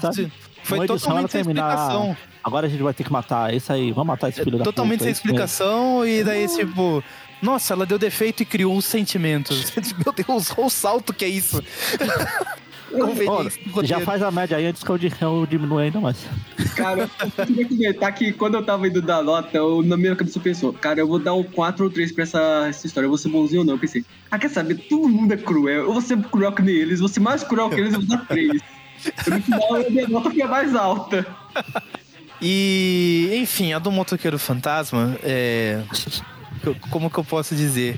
Foi 0.63 0.77
Uma 0.79 0.87
totalmente 0.87 1.31
sem 1.33 1.43
terminar- 1.43 1.73
explicação. 1.73 2.17
Agora 2.41 2.67
a 2.67 2.69
gente 2.69 2.81
vai 2.83 2.93
ter 2.93 3.03
que 3.03 3.11
matar 3.11 3.53
esse 3.53 3.69
aí. 3.69 3.91
Vamos 3.91 4.07
matar 4.07 4.29
esse 4.29 4.41
filho 4.41 4.59
da 4.59 4.63
Totalmente 4.63 4.99
puta. 4.99 5.03
sem 5.03 5.09
mesmo. 5.11 5.25
explicação, 5.25 6.07
e 6.07 6.23
daí, 6.23 6.47
tipo, 6.47 7.03
nossa, 7.41 7.73
ela 7.73 7.85
deu 7.85 7.99
defeito 7.99 8.43
e 8.43 8.45
criou 8.45 8.77
os 8.77 8.85
sentimentos. 8.85 9.73
Meu 10.05 10.13
Deus, 10.13 10.53
o 10.55 10.69
salto 10.69 11.13
que 11.13 11.25
é 11.25 11.27
isso. 11.27 11.61
Conveniência 12.91 13.59
já 13.83 13.99
faz 14.01 14.21
a 14.23 14.31
média 14.31 14.57
aí 14.57 14.65
antes 14.65 14.83
que 14.83 14.89
eu, 14.89 14.97
di- 14.97 15.11
eu 15.21 15.45
diminua 15.45 15.81
ainda 15.81 15.99
mais. 15.99 16.17
Cara, 16.75 17.09
eu 17.37 17.45
queria 17.45 17.67
comentar 17.67 18.13
que 18.13 18.31
quando 18.31 18.55
eu 18.55 18.63
tava 18.63 18.87
indo 18.87 19.01
dar 19.01 19.21
nota, 19.23 19.57
eu, 19.57 19.83
na 19.83 19.97
minha 19.97 20.15
cabeça 20.15 20.37
eu 20.37 20.41
pensou, 20.41 20.71
cara, 20.73 20.99
eu 20.99 21.07
vou 21.07 21.19
dar 21.19 21.33
um 21.33 21.43
4 21.43 21.83
ou 21.85 21.89
3 21.91 22.11
pra 22.11 22.23
essa, 22.23 22.65
essa 22.69 22.87
história, 22.87 23.05
eu 23.05 23.09
vou 23.09 23.17
ser 23.17 23.29
bonzinho 23.29 23.61
ou 23.61 23.65
não. 23.65 23.73
Eu 23.73 23.79
pensei, 23.79 24.05
ah, 24.31 24.39
quer 24.39 24.49
saber? 24.49 24.75
Todo 24.89 25.09
mundo 25.09 25.33
é 25.33 25.37
cruel. 25.37 25.83
Eu 25.85 25.93
vou 25.93 26.01
ser 26.01 26.17
cruel 26.23 26.51
que 26.51 26.61
nem 26.61 26.75
eles, 26.75 26.99
vou 26.99 27.09
ser 27.09 27.19
mais 27.19 27.43
cruel 27.43 27.69
que 27.69 27.75
eles, 27.79 27.93
eu 27.93 27.99
vou 28.01 28.09
dar 28.17 28.25
3. 28.27 28.61
No 29.27 29.41
final, 29.41 29.75
a 29.75 29.89
minha 29.89 30.07
nota 30.07 30.31
foi 30.31 30.41
a 30.41 30.47
mais 30.47 30.75
alta. 30.75 31.25
E, 32.41 33.31
enfim, 33.41 33.73
a 33.73 33.79
do 33.79 33.91
motoqueiro 33.91 34.37
fantasma, 34.37 35.17
é. 35.23 35.81
eu- 36.63 36.75
Como 36.89 37.09
que 37.09 37.17
eu 37.17 37.23
posso 37.23 37.55
dizer? 37.55 37.97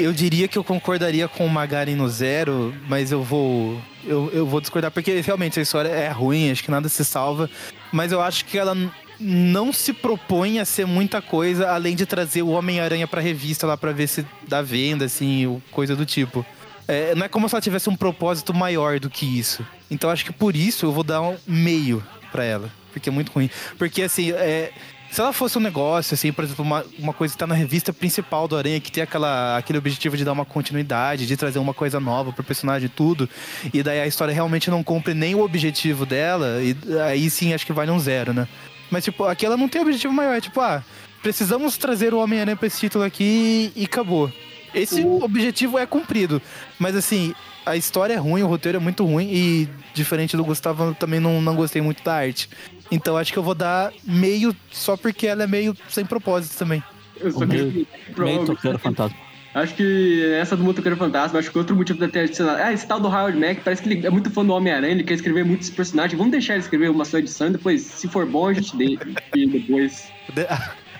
Eu 0.00 0.12
diria 0.14 0.48
que 0.48 0.56
eu 0.56 0.64
concordaria 0.64 1.28
com 1.28 1.44
o 1.44 1.48
Magari 1.48 1.94
no 1.94 2.08
zero, 2.08 2.74
mas 2.88 3.12
eu 3.12 3.22
vou. 3.22 3.80
Eu, 4.04 4.30
eu 4.32 4.46
vou 4.46 4.60
discordar, 4.60 4.90
porque 4.90 5.20
realmente 5.20 5.58
a 5.58 5.62
história 5.62 5.90
é 5.90 6.08
ruim, 6.08 6.50
acho 6.50 6.64
que 6.64 6.70
nada 6.70 6.88
se 6.88 7.04
salva. 7.04 7.50
Mas 7.92 8.10
eu 8.10 8.20
acho 8.22 8.46
que 8.46 8.56
ela 8.56 8.74
não 9.20 9.70
se 9.72 9.92
propõe 9.92 10.58
a 10.58 10.64
ser 10.64 10.86
muita 10.86 11.20
coisa, 11.20 11.70
além 11.70 11.94
de 11.94 12.06
trazer 12.06 12.40
o 12.40 12.48
Homem-Aranha 12.48 13.06
pra 13.06 13.20
revista 13.20 13.66
lá 13.66 13.76
pra 13.76 13.92
ver 13.92 14.06
se 14.06 14.24
dá 14.48 14.62
venda, 14.62 15.04
assim, 15.04 15.60
coisa 15.70 15.94
do 15.94 16.06
tipo. 16.06 16.44
É, 16.88 17.14
não 17.14 17.26
é 17.26 17.28
como 17.28 17.46
se 17.46 17.54
ela 17.54 17.60
tivesse 17.60 17.90
um 17.90 17.96
propósito 17.96 18.54
maior 18.54 18.98
do 18.98 19.10
que 19.10 19.26
isso. 19.38 19.64
Então 19.90 20.08
acho 20.08 20.24
que 20.24 20.32
por 20.32 20.56
isso 20.56 20.86
eu 20.86 20.92
vou 20.92 21.04
dar 21.04 21.20
um 21.20 21.36
meio 21.46 22.02
pra 22.32 22.42
ela. 22.42 22.72
Porque 22.90 23.10
é 23.10 23.12
muito 23.12 23.30
ruim. 23.32 23.50
Porque 23.76 24.02
assim, 24.02 24.32
é, 24.32 24.72
se 25.10 25.20
ela 25.20 25.32
fosse 25.32 25.58
um 25.58 25.60
negócio, 25.60 26.14
assim, 26.14 26.32
por 26.32 26.44
exemplo, 26.44 26.64
uma, 26.64 26.84
uma 26.98 27.12
coisa 27.12 27.34
que 27.34 27.38
tá 27.38 27.46
na 27.46 27.54
revista 27.54 27.92
principal 27.92 28.46
do 28.46 28.56
Aranha, 28.56 28.80
que 28.80 28.92
tem 28.92 29.02
aquela, 29.02 29.56
aquele 29.56 29.78
objetivo 29.78 30.16
de 30.16 30.24
dar 30.24 30.32
uma 30.32 30.44
continuidade, 30.44 31.26
de 31.26 31.36
trazer 31.36 31.58
uma 31.58 31.74
coisa 31.74 31.98
nova 31.98 32.32
pro 32.32 32.44
personagem 32.44 32.86
e 32.86 32.88
tudo, 32.88 33.28
e 33.74 33.82
daí 33.82 34.00
a 34.00 34.06
história 34.06 34.32
realmente 34.32 34.70
não 34.70 34.82
cumpre 34.84 35.12
nem 35.12 35.34
o 35.34 35.40
objetivo 35.40 36.06
dela, 36.06 36.60
e 36.62 36.76
aí 37.00 37.28
sim 37.28 37.52
acho 37.52 37.66
que 37.66 37.72
vale 37.72 37.90
um 37.90 37.98
zero, 37.98 38.32
né? 38.32 38.46
Mas, 38.90 39.04
tipo, 39.04 39.24
aqui 39.24 39.44
ela 39.44 39.56
não 39.56 39.68
tem 39.68 39.80
objetivo 39.82 40.12
maior, 40.12 40.36
é 40.36 40.40
tipo, 40.40 40.60
ah, 40.60 40.82
precisamos 41.22 41.76
trazer 41.76 42.14
o 42.14 42.18
Homem-Aranha 42.18 42.56
pra 42.56 42.66
esse 42.66 42.78
título 42.78 43.04
aqui 43.04 43.72
e 43.74 43.84
acabou. 43.84 44.32
Esse 44.72 45.04
objetivo 45.04 45.78
é 45.78 45.86
cumprido. 45.86 46.40
Mas 46.78 46.94
assim, 46.94 47.34
a 47.66 47.76
história 47.76 48.14
é 48.14 48.16
ruim, 48.16 48.42
o 48.42 48.46
roteiro 48.46 48.78
é 48.78 48.80
muito 48.80 49.04
ruim 49.04 49.28
e, 49.32 49.68
diferente 49.94 50.36
do 50.36 50.44
Gustavo, 50.44 50.84
eu 50.84 50.94
também 50.94 51.20
não, 51.20 51.40
não 51.42 51.54
gostei 51.54 51.82
muito 51.82 52.02
da 52.02 52.14
arte. 52.14 52.48
Então 52.90 53.16
acho 53.16 53.32
que 53.32 53.38
eu 53.38 53.42
vou 53.42 53.54
dar 53.54 53.92
meio 54.04 54.54
só 54.70 54.96
porque 54.96 55.26
ela 55.26 55.44
é 55.44 55.46
meio 55.46 55.76
sem 55.88 56.04
propósito 56.04 56.58
também. 56.58 56.82
Eu 57.20 57.30
só 57.32 57.46
meio, 57.46 57.70
meio 57.72 57.86
provavelmente- 58.14 58.46
toqueiro 58.46 58.78
fantasma. 58.78 59.16
Acho 59.52 59.74
que 59.74 60.24
essa 60.40 60.56
do 60.56 60.62
Motoqueiro 60.62 60.96
Fantasma, 60.96 61.40
acho 61.40 61.50
que 61.50 61.58
outro 61.58 61.74
motivo 61.74 61.98
da 61.98 62.06
ter 62.06 62.20
adicionado. 62.20 62.62
Ah, 62.62 62.72
esse 62.72 62.86
tal 62.86 63.00
do 63.00 63.08
Howard 63.08 63.36
Mack, 63.36 63.62
parece 63.64 63.82
que 63.82 63.88
ele 63.88 64.06
é 64.06 64.08
muito 64.10 64.30
fã 64.30 64.44
do 64.44 64.52
Homem-Aranha, 64.52 64.92
ele 64.92 65.02
quer 65.02 65.14
escrever 65.14 65.44
muitos 65.44 65.68
personagens. 65.70 66.16
Vamos 66.16 66.30
deixar 66.30 66.52
ele 66.52 66.62
escrever 66.62 66.88
uma 66.88 67.04
só 67.04 67.18
edição 67.18 67.48
e 67.48 67.50
depois, 67.50 67.82
se 67.82 68.06
for 68.06 68.24
bom, 68.26 68.46
a 68.46 68.54
gente 68.54 68.76
deixa. 68.76 69.00
E 69.34 69.46
depois. 69.48 70.08
De- 70.32 70.46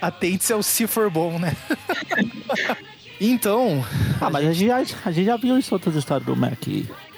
Atente-se 0.01 0.51
ao 0.51 0.61
se 0.61 0.85
for 0.85 1.09
bom, 1.09 1.39
né? 1.39 1.55
então, 3.21 3.83
Ah, 4.19 4.29
mas 4.29 4.45
a 4.47 4.51
gente, 4.53 4.67
já, 4.67 4.77
a 5.05 5.11
gente 5.11 5.25
já 5.25 5.37
viu 5.37 5.57
isso 5.57 5.73
em 5.73 5.75
outras 5.75 5.95
histórias 5.95 6.25
do 6.25 6.35
Mac. 6.35 6.59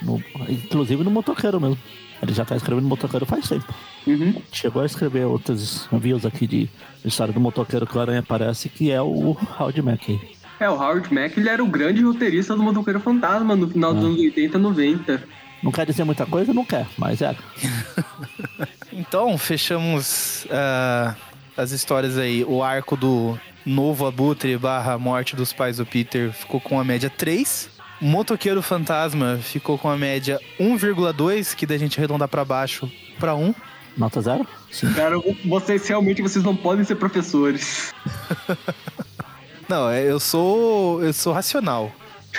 no- 0.03 0.21
inclusive 0.49 1.03
no 1.03 1.09
motoqueiro 1.09 1.59
mesmo. 1.59 1.79
Ele 2.23 2.33
já 2.33 2.43
tá 2.45 2.55
escrevendo 2.55 2.87
motoqueiro 2.87 3.25
faz 3.25 3.47
tempo. 3.49 3.73
Uhum. 4.07 4.41
Chegou 4.51 4.81
a 4.81 4.85
escrever 4.85 5.25
outras 5.25 5.85
reviews 5.91 6.25
aqui 6.25 6.47
de 6.47 6.69
história 7.05 7.33
do 7.33 7.39
motoqueiro 7.39 7.85
que 7.85 7.97
o 7.97 8.01
Aranha 8.01 8.19
aparece, 8.21 8.69
que 8.69 8.89
é 8.91 9.01
o 9.01 9.37
Howard 9.59 9.81
Mac. 9.81 10.01
aí. 10.09 10.19
É, 10.59 10.69
o 10.69 10.73
Howard 10.73 11.13
Mack, 11.13 11.37
ele 11.37 11.49
era 11.49 11.63
o 11.63 11.67
grande 11.67 12.01
roteirista 12.03 12.55
do 12.55 12.63
Motoqueiro 12.63 12.99
Fantasma 12.99 13.55
no 13.55 13.67
final 13.69 13.93
dos 13.93 14.03
Ah. 14.03 14.07
anos 14.07 14.19
80 14.19 14.57
90. 14.57 15.23
Não 15.61 15.71
quer 15.71 15.85
dizer 15.85 16.03
muita 16.03 16.25
coisa? 16.25 16.53
Não 16.53 16.63
quer, 16.63 16.87
mas 16.97 17.21
é. 17.21 17.35
então 18.91 19.37
fechamos 19.37 20.45
ah, 20.51 21.15
as 21.57 21.71
histórias 21.71 22.17
aí. 22.17 22.43
O 22.45 22.63
arco 22.63 22.95
do 22.95 23.37
novo 23.65 24.05
abutre 24.05 24.57
barra 24.57 24.97
morte 24.97 25.35
dos 25.35 25.51
pais 25.53 25.77
do 25.77 25.85
Peter 25.85 26.31
ficou 26.31 26.59
com 26.61 26.79
a 26.79 26.83
média 26.83 27.09
3. 27.09 27.69
Motoqueiro 28.03 28.61
Fantasma 28.61 29.39
ficou 29.41 29.77
com 29.77 29.89
a 29.89 29.95
média 29.95 30.37
1,2, 30.59 31.55
que 31.55 31.65
daí 31.65 31.77
a 31.77 31.79
gente 31.79 31.97
arredondar 31.97 32.27
pra 32.27 32.43
baixo 32.43 32.91
pra 33.17 33.33
1. 33.33 33.55
Nota 33.97 34.21
zero? 34.21 34.45
Sim. 34.69 34.91
Cara, 34.93 35.15
vocês 35.45 35.87
realmente 35.87 36.21
vocês 36.21 36.43
não 36.43 36.53
podem 36.53 36.83
ser 36.83 36.95
professores. 36.95 37.93
Não, 39.69 39.89
é, 39.89 40.03
eu 40.03 40.19
sou 40.19 41.01
eu 41.01 41.13
sou 41.13 41.31
racional. 41.31 41.89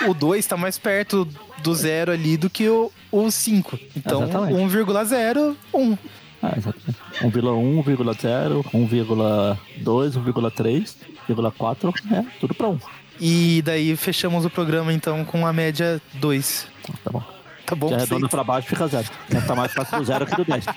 O 0.07 0.13
2 0.13 0.45
tá 0.45 0.55
mais 0.55 0.77
perto 0.77 1.27
do 1.63 1.73
zero 1.73 2.11
ali 2.11 2.37
do 2.37 2.49
que 2.49 2.69
o, 2.69 2.91
o 3.11 3.31
5. 3.31 3.79
Então, 3.97 4.23
Exatamente. 4.23 4.75
1,0, 4.77 5.55
1. 5.73 5.97
Ah, 6.43 6.53
exatamente. 6.55 6.99
1,1, 7.21 7.83
1,0, 7.83 8.63
1,2, 8.71 9.57
1,3, 9.83 10.95
1,4, 11.27 11.93
é, 12.11 12.25
tudo 12.39 12.53
pra 12.53 12.67
1. 12.67 12.79
E 13.19 13.61
daí 13.63 13.95
fechamos 13.95 14.45
o 14.45 14.49
programa 14.49 14.91
então 14.91 15.23
com 15.25 15.45
a 15.45 15.53
média 15.53 16.01
2. 16.15 16.67
Tá 17.03 17.11
bom. 17.11 17.23
Tá 17.65 17.75
bom? 17.75 17.89
Já 17.89 17.95
arredonda 17.95 18.29
pra 18.29 18.43
baixo 18.43 18.67
fica 18.67 18.87
zero. 18.87 19.07
Tá 19.47 19.55
mais 19.55 19.73
fácil 19.73 19.97
do 19.97 20.05
zero 20.05 20.25
que 20.25 20.35
do 20.35 20.45
10. 20.45 20.65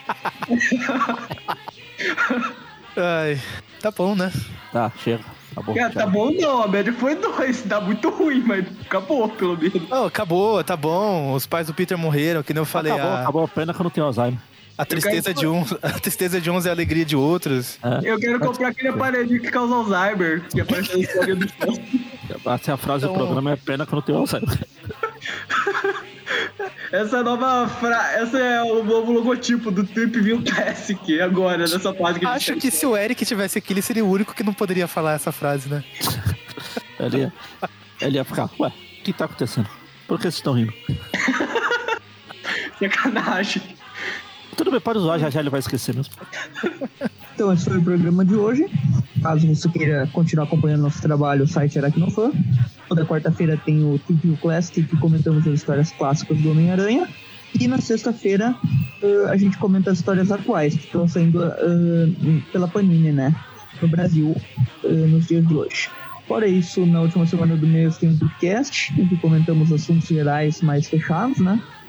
Ai, 2.96 3.40
tá 3.80 3.90
bom, 3.90 4.14
né? 4.14 4.32
Tá, 4.72 4.90
chega. 5.02 5.22
Tá 5.54 5.62
bom. 5.62 5.74
Cara, 5.74 5.92
tá 5.92 6.06
bom 6.06 6.30
não, 6.30 6.62
a 6.62 6.68
média 6.68 6.92
foi 6.92 7.14
dois. 7.16 7.62
Tá 7.62 7.80
muito 7.80 8.08
ruim, 8.10 8.42
mas 8.46 8.64
acabou, 8.86 9.28
pelo 9.28 9.56
menos. 9.56 9.82
Oh, 9.90 10.04
acabou, 10.04 10.62
tá 10.64 10.76
bom. 10.76 11.32
Os 11.34 11.46
pais 11.46 11.66
do 11.66 11.74
Peter 11.74 11.98
morreram, 11.98 12.42
que 12.42 12.54
nem 12.54 12.60
eu 12.60 12.66
falei. 12.66 12.92
acabou, 12.92 13.12
a, 13.12 13.20
acabou. 13.22 13.48
Pena 13.48 13.74
que 13.74 13.80
eu 13.80 13.84
não 13.84 13.90
tenho 13.90 14.06
Alzheimer. 14.06 14.38
A 14.78 14.84
tristeza 14.86 15.34
quero- 15.34 15.40
de 15.40 15.46
uns, 15.46 15.72
a 15.82 15.90
tristeza 16.00 16.40
de 16.40 16.50
uns 16.50 16.64
é 16.64 16.68
a 16.70 16.72
alegria 16.72 17.04
de 17.04 17.16
outros. 17.16 17.78
É. 17.82 18.10
Eu 18.10 18.18
quero 18.18 18.38
comprar 18.40 18.68
aquele 18.68 18.88
aparelhinho 18.88 19.40
que 19.42 19.50
causa 19.50 19.74
Alzheimer, 19.74 20.42
que 20.48 20.60
aparece 20.60 20.92
na 20.94 21.00
história 21.00 21.34
do 21.36 21.46
show. 21.48 21.78
Essa 22.54 22.70
é 22.70 22.74
a 22.74 22.76
frase 22.76 23.04
do 23.06 23.10
Então- 23.12 23.24
programa, 23.26 23.52
é 23.52 23.56
pena 23.56 23.84
que 23.86 23.92
eu 23.92 23.96
não 23.96 24.02
tenho 24.02 24.18
Alzheimer. 24.18 24.58
Essa 26.90 27.22
nova 27.22 27.68
fra... 27.68 28.12
Essa 28.14 28.38
é 28.38 28.62
o 28.62 28.82
novo 28.82 29.12
logotipo 29.12 29.70
do 29.70 29.84
Trip 29.84 30.18
View 30.20 30.42
Classic 30.42 31.20
agora, 31.20 31.58
nessa 31.58 31.92
página 31.92 32.18
que 32.20 32.26
a 32.26 32.38
gente 32.38 32.50
Acho 32.52 32.60
que 32.60 32.70
se 32.70 32.86
o 32.86 32.96
Eric 32.96 33.24
tivesse 33.26 33.58
aqui, 33.58 33.72
ele 33.74 33.82
seria 33.82 34.02
o 34.04 34.08
único 34.10 34.34
que 34.34 34.42
não 34.42 34.54
poderia 34.54 34.86
falar 34.86 35.12
essa 35.14 35.30
frase, 35.30 35.68
né? 35.68 35.84
Ele 36.98 37.18
ia, 37.18 37.32
ele 38.00 38.16
ia 38.16 38.24
ficar, 38.24 38.48
ué, 38.58 38.68
o 38.68 39.02
que 39.04 39.12
tá 39.12 39.26
acontecendo? 39.26 39.68
Por 40.06 40.16
que 40.16 40.22
vocês 40.22 40.34
estão 40.36 40.54
rindo? 40.54 40.72
Sacanagem. 42.78 43.62
Tudo 44.58 44.72
bem, 44.72 44.80
pode 44.80 44.98
usar, 44.98 45.18
já 45.18 45.30
já 45.30 45.38
ele 45.38 45.50
vai 45.50 45.60
esquecer 45.60 45.94
mesmo. 45.94 46.12
Então, 47.34 47.52
esse 47.52 47.66
foi 47.66 47.78
o 47.78 47.82
programa 47.84 48.24
de 48.24 48.34
hoje. 48.34 48.66
Caso 49.22 49.46
você 49.46 49.68
queira 49.68 50.08
continuar 50.12 50.46
acompanhando 50.46 50.80
nosso 50.80 51.00
trabalho, 51.00 51.44
o 51.44 51.46
site 51.46 51.78
Aracnofan. 51.78 52.32
Toda 52.88 53.06
quarta-feira 53.06 53.56
tem 53.64 53.84
o 53.84 53.96
TVU 53.96 54.36
Classic, 54.38 54.82
que 54.82 54.96
comentamos 54.96 55.46
as 55.46 55.54
histórias 55.54 55.92
clássicas 55.92 56.36
do 56.38 56.50
Homem-Aranha. 56.50 57.06
E 57.60 57.68
na 57.68 57.80
sexta-feira 57.80 58.56
eh, 59.00 59.26
a 59.28 59.36
gente 59.36 59.56
comenta 59.56 59.92
as 59.92 59.98
histórias 59.98 60.32
atuais, 60.32 60.74
que 60.74 60.86
estão 60.86 61.06
saindo 61.06 61.44
eh, 61.44 62.42
pela 62.50 62.66
Panini, 62.66 63.12
né? 63.12 63.32
No 63.80 63.86
Brasil, 63.86 64.34
eh, 64.82 64.88
nos 64.88 65.28
dias 65.28 65.46
de 65.46 65.54
hoje. 65.54 65.88
Fora 66.26 66.48
isso, 66.48 66.84
na 66.84 67.02
última 67.02 67.24
semana 67.24 67.56
do 67.56 67.68
mês 67.68 67.98
tem 67.98 68.08
um 68.08 68.18
podcast, 68.18 68.92
em 69.00 69.06
que 69.06 69.16
comentamos 69.18 69.72
assuntos 69.72 70.08
gerais 70.08 70.60
mais 70.60 70.88
fechados, 70.88 71.38
né? 71.38 71.62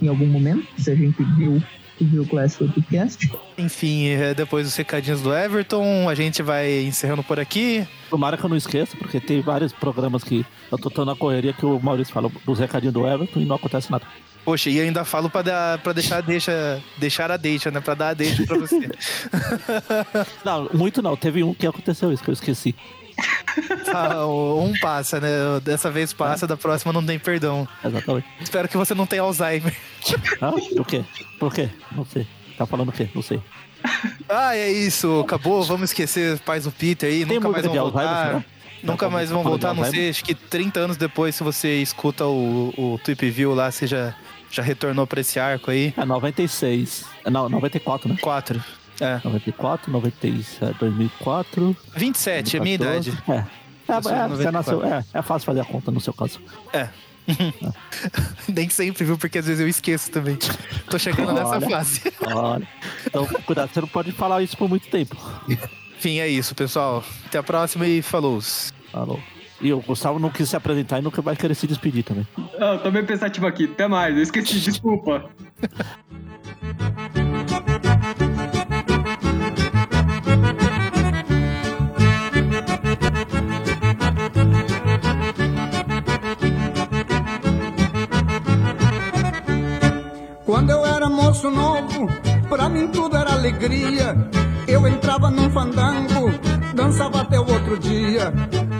em 0.00 0.08
algum 0.08 0.26
momento, 0.26 0.66
se 0.76 0.90
a 0.90 0.94
gente 0.94 1.22
viu 1.36 1.62
viu 2.04 2.22
o 2.22 2.26
Classic 2.26 2.64
Podcast. 2.64 3.30
Enfim, 3.56 4.08
é, 4.08 4.34
depois 4.34 4.66
dos 4.66 4.76
recadinhos 4.76 5.20
do 5.20 5.34
Everton, 5.34 6.08
a 6.08 6.14
gente 6.14 6.42
vai 6.42 6.82
encerrando 6.82 7.22
por 7.22 7.40
aqui. 7.40 7.86
Tomara 8.08 8.36
que 8.36 8.44
eu 8.44 8.48
não 8.48 8.56
esqueça, 8.56 8.96
porque 8.96 9.20
tem 9.20 9.40
vários 9.40 9.72
programas 9.72 10.22
que 10.22 10.44
eu 10.70 10.78
tô 10.78 10.90
tão 10.90 11.04
na 11.04 11.16
correria 11.16 11.52
que 11.52 11.66
o 11.66 11.80
Maurício 11.80 12.12
fala 12.12 12.30
dos 12.44 12.58
recadinhos 12.58 12.94
do 12.94 13.06
Everton 13.06 13.40
e 13.40 13.44
não 13.44 13.56
acontece 13.56 13.90
nada. 13.90 14.04
Poxa, 14.44 14.70
e 14.70 14.80
ainda 14.80 15.04
falo 15.04 15.28
pra, 15.28 15.42
dar, 15.42 15.78
pra 15.78 15.92
deixar, 15.92 16.22
deixa, 16.22 16.80
deixar 16.96 17.30
a 17.30 17.36
deixa, 17.36 17.70
né? 17.70 17.80
Pra 17.80 17.94
dar 17.94 18.08
a 18.08 18.14
deixa 18.14 18.46
pra 18.46 18.56
você. 18.56 18.88
não, 20.42 20.70
muito 20.72 21.02
não. 21.02 21.14
Teve 21.16 21.42
um 21.42 21.52
que 21.52 21.66
aconteceu 21.66 22.10
isso, 22.10 22.22
que 22.22 22.30
eu 22.30 22.34
esqueci. 22.34 22.74
Ah, 23.92 24.26
um 24.26 24.72
passa, 24.80 25.20
né? 25.20 25.28
Dessa 25.62 25.90
vez 25.90 26.12
passa, 26.12 26.46
da 26.46 26.56
próxima 26.56 26.92
não 26.92 27.04
tem 27.04 27.18
perdão. 27.18 27.66
Exatamente. 27.84 28.26
Espero 28.40 28.68
que 28.68 28.76
você 28.76 28.94
não 28.94 29.06
tenha 29.06 29.22
Alzheimer. 29.22 29.74
Ah, 30.40 30.52
por 30.52 30.86
quê? 30.86 31.04
Por 31.38 31.52
quê? 31.52 31.68
Não 31.92 32.04
sei. 32.04 32.26
Tá 32.56 32.66
falando 32.66 32.90
o 32.90 32.92
quê? 32.92 33.08
Não 33.14 33.22
sei. 33.22 33.40
Ah, 34.28 34.56
é 34.56 34.70
isso. 34.70 35.20
Acabou. 35.20 35.62
Vamos 35.64 35.90
esquecer 35.90 36.38
pais 36.40 36.64
do 36.64 36.70
Peter 36.70 37.08
aí. 37.08 37.24
Tem 37.26 37.36
nunca 37.36 37.48
mais 37.48 37.64
vão 37.66 37.74
voltar. 37.74 38.44
Nunca 38.82 39.10
mais 39.10 39.30
vão 39.30 39.42
voltar. 39.42 39.74
Não 39.74 39.84
sei, 39.84 40.10
acho 40.10 40.24
que 40.24 40.34
30 40.34 40.80
anos 40.80 40.96
depois, 40.96 41.34
se 41.34 41.42
você 41.42 41.80
escuta 41.80 42.26
o, 42.26 42.72
o 42.76 43.00
Tweep 43.02 43.28
View 43.30 43.54
lá, 43.54 43.70
você 43.70 43.86
já, 43.86 44.14
já 44.50 44.62
retornou 44.62 45.06
pra 45.06 45.20
esse 45.20 45.38
arco 45.40 45.70
aí. 45.70 45.92
É 45.96 46.04
96. 46.04 47.04
Não, 47.30 47.48
94, 47.48 48.08
né? 48.08 48.16
4. 48.20 48.62
É. 49.00 49.20
94, 49.24 49.90
97, 49.90 50.78
2004. 50.78 51.76
27, 51.94 52.56
2014. 52.56 52.56
é 52.56 52.60
minha 52.60 52.74
idade. 52.74 53.22
É. 53.28 53.68
É, 53.88 54.44
é, 54.44 54.50
nasceu, 54.50 54.84
é, 54.84 55.02
é 55.14 55.22
fácil 55.22 55.46
fazer 55.46 55.60
a 55.60 55.64
conta 55.64 55.90
no 55.90 55.98
seu 55.98 56.12
caso. 56.12 56.40
É. 56.74 56.88
Nem 58.48 58.68
sempre, 58.68 59.04
viu? 59.04 59.16
Porque 59.16 59.38
às 59.38 59.46
vezes 59.46 59.60
eu 59.60 59.68
esqueço 59.68 60.10
também. 60.10 60.38
Tô 60.90 60.98
chegando 60.98 61.30
olha, 61.30 61.44
nessa 61.44 61.60
fase. 61.68 62.02
Olha. 62.34 62.68
Então, 63.06 63.26
cuidado, 63.46 63.70
você 63.72 63.80
não 63.80 63.88
pode 63.88 64.12
falar 64.12 64.42
isso 64.42 64.56
por 64.56 64.68
muito 64.68 64.88
tempo. 64.88 65.16
Enfim, 65.96 66.18
é 66.18 66.28
isso, 66.28 66.54
pessoal. 66.54 67.02
Até 67.26 67.38
a 67.38 67.42
próxima 67.42 67.86
e 67.86 68.02
falou. 68.02 68.40
Falou. 68.92 69.20
E 69.60 69.72
o 69.72 69.80
Gustavo 69.80 70.18
não 70.18 70.30
quis 70.30 70.48
se 70.48 70.56
apresentar 70.56 71.00
e 71.00 71.02
nunca 71.02 71.20
vai 71.20 71.34
querer 71.34 71.54
se 71.54 71.66
despedir 71.66 72.04
também. 72.04 72.26
Eu 72.36 72.78
tô 72.78 72.90
bem 72.90 73.04
pensativo 73.04 73.46
aqui. 73.46 73.64
Até 73.64 73.88
mais. 73.88 74.16
Eu 74.16 74.22
esqueci, 74.22 74.60
desculpa. 74.60 75.28
moço 91.38 91.50
novo, 91.50 92.08
pra 92.48 92.68
mim 92.68 92.88
tudo 92.88 93.16
era 93.16 93.32
alegria. 93.32 94.16
Eu 94.66 94.86
entrava 94.88 95.30
num 95.30 95.48
fandango, 95.50 96.32
dançava 96.74 97.20
até 97.20 97.38
o 97.38 97.48
outro 97.48 97.78
dia. 97.78 98.32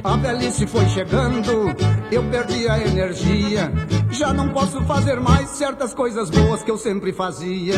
A 0.03 0.17
velhice 0.17 0.67
foi 0.67 0.87
chegando, 0.87 1.75
eu 2.11 2.23
perdi 2.25 2.69
a 2.69 2.79
energia. 2.79 3.73
Já 4.11 4.33
não 4.33 4.49
posso 4.49 4.81
fazer 4.83 5.21
mais 5.21 5.51
certas 5.51 5.95
coisas 5.95 6.31
boas 6.31 6.63
que 6.63 6.71
eu 6.71 6.77
sempre 6.77 7.13
fazia. 7.13 7.77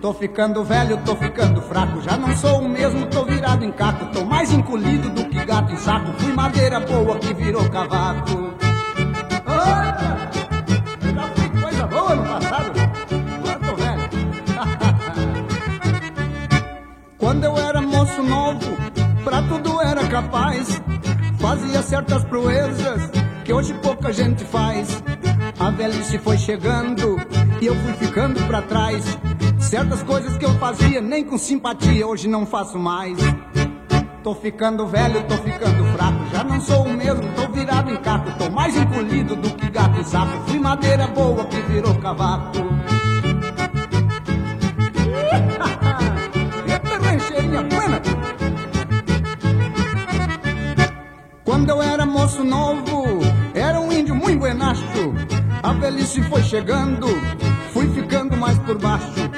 Tô 0.00 0.12
ficando 0.14 0.64
velho, 0.64 0.98
tô 1.04 1.16
ficando 1.16 1.60
fraco. 1.62 2.00
Já 2.02 2.16
não 2.16 2.34
sou 2.36 2.60
o 2.60 2.68
mesmo, 2.68 3.06
tô 3.06 3.24
virado 3.24 3.64
em 3.64 3.72
caco. 3.72 4.06
Tô 4.12 4.24
mais 4.24 4.52
encolhido 4.52 5.10
do 5.10 5.24
que 5.28 5.44
gato 5.44 5.72
em 5.72 5.76
saco. 5.76 6.12
Fui 6.18 6.32
madeira 6.32 6.80
boa 6.80 7.18
que 7.18 7.34
virou 7.34 7.68
cavaco. 7.68 8.61
Moço 18.12 18.22
novo, 18.22 18.76
pra 19.24 19.42
tudo 19.42 19.80
era 19.80 20.06
capaz. 20.08 20.80
Fazia 21.38 21.82
certas 21.82 22.24
proezas 22.24 23.10
que 23.44 23.52
hoje 23.52 23.72
pouca 23.74 24.12
gente 24.12 24.44
faz. 24.44 25.02
A 25.58 25.70
velhice 25.70 26.18
foi 26.18 26.36
chegando 26.36 27.16
e 27.60 27.66
eu 27.66 27.74
fui 27.74 27.92
ficando 27.94 28.44
pra 28.46 28.60
trás. 28.62 29.04
Certas 29.58 30.02
coisas 30.02 30.36
que 30.36 30.44
eu 30.44 30.54
fazia 30.58 31.00
nem 31.00 31.24
com 31.24 31.38
simpatia 31.38 32.06
hoje 32.06 32.28
não 32.28 32.44
faço 32.44 32.78
mais. 32.78 33.16
Tô 34.22 34.34
ficando 34.34 34.86
velho, 34.86 35.22
tô 35.24 35.36
ficando 35.38 35.84
fraco. 35.96 36.26
Já 36.32 36.44
não 36.44 36.60
sou 36.60 36.84
o 36.84 36.92
mesmo, 36.96 37.22
tô 37.34 37.50
virado 37.50 37.90
em 37.90 37.96
caco. 37.96 38.30
Tô 38.38 38.50
mais 38.50 38.76
encolhido 38.76 39.34
do 39.36 39.50
que 39.50 39.70
gato 39.70 40.00
e 40.00 40.04
sapo. 40.04 40.38
Fui 40.48 40.58
madeira 40.60 41.06
boa 41.08 41.44
que 41.46 41.60
virou 41.62 41.94
cavaco. 41.96 42.58
Moço 52.22 52.44
novo, 52.44 53.04
era 53.52 53.80
um 53.80 53.90
índio 53.90 54.14
muito 54.14 54.38
buenacho. 54.38 55.12
A 55.60 55.72
velhice 55.72 56.22
foi 56.22 56.40
chegando, 56.44 57.08
fui 57.72 57.88
ficando 57.88 58.36
mais 58.36 58.56
por 58.60 58.78
baixo. 58.78 59.28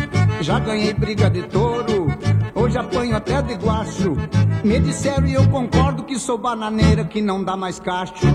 Já 0.42 0.58
ganhei 0.58 0.92
briga 0.92 1.30
de 1.30 1.44
touro, 1.44 2.08
hoje 2.54 2.76
apanho 2.76 3.16
até 3.16 3.40
de 3.40 3.54
guacho. 3.54 4.14
Me 4.62 4.78
disseram 4.78 5.26
e 5.26 5.32
eu 5.32 5.48
concordo 5.48 6.02
que 6.02 6.18
sou 6.18 6.36
bananeira, 6.36 7.06
que 7.06 7.22
não 7.22 7.42
dá 7.42 7.56
mais 7.56 7.80
cacho. 7.80 8.26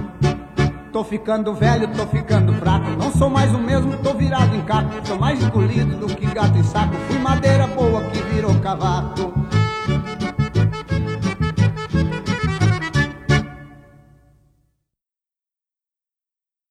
Tô 0.92 1.04
ficando 1.04 1.54
velho, 1.54 1.88
tô 1.90 2.08
ficando 2.08 2.52
fraco. 2.54 2.90
Não 2.98 3.12
sou 3.12 3.30
mais 3.30 3.54
o 3.54 3.60
mesmo, 3.60 3.96
tô 3.98 4.16
virado 4.16 4.56
em 4.56 4.62
caco. 4.62 4.90
Tô 5.08 5.16
mais 5.16 5.44
encolhido 5.44 5.96
do 5.96 6.08
que 6.08 6.26
gato 6.26 6.58
em 6.58 6.64
saco. 6.64 6.96
Fui 7.08 7.20
madeira 7.20 7.68
boa 7.68 8.02
que 8.06 8.20
virou 8.34 8.56
cavaco. 8.56 9.39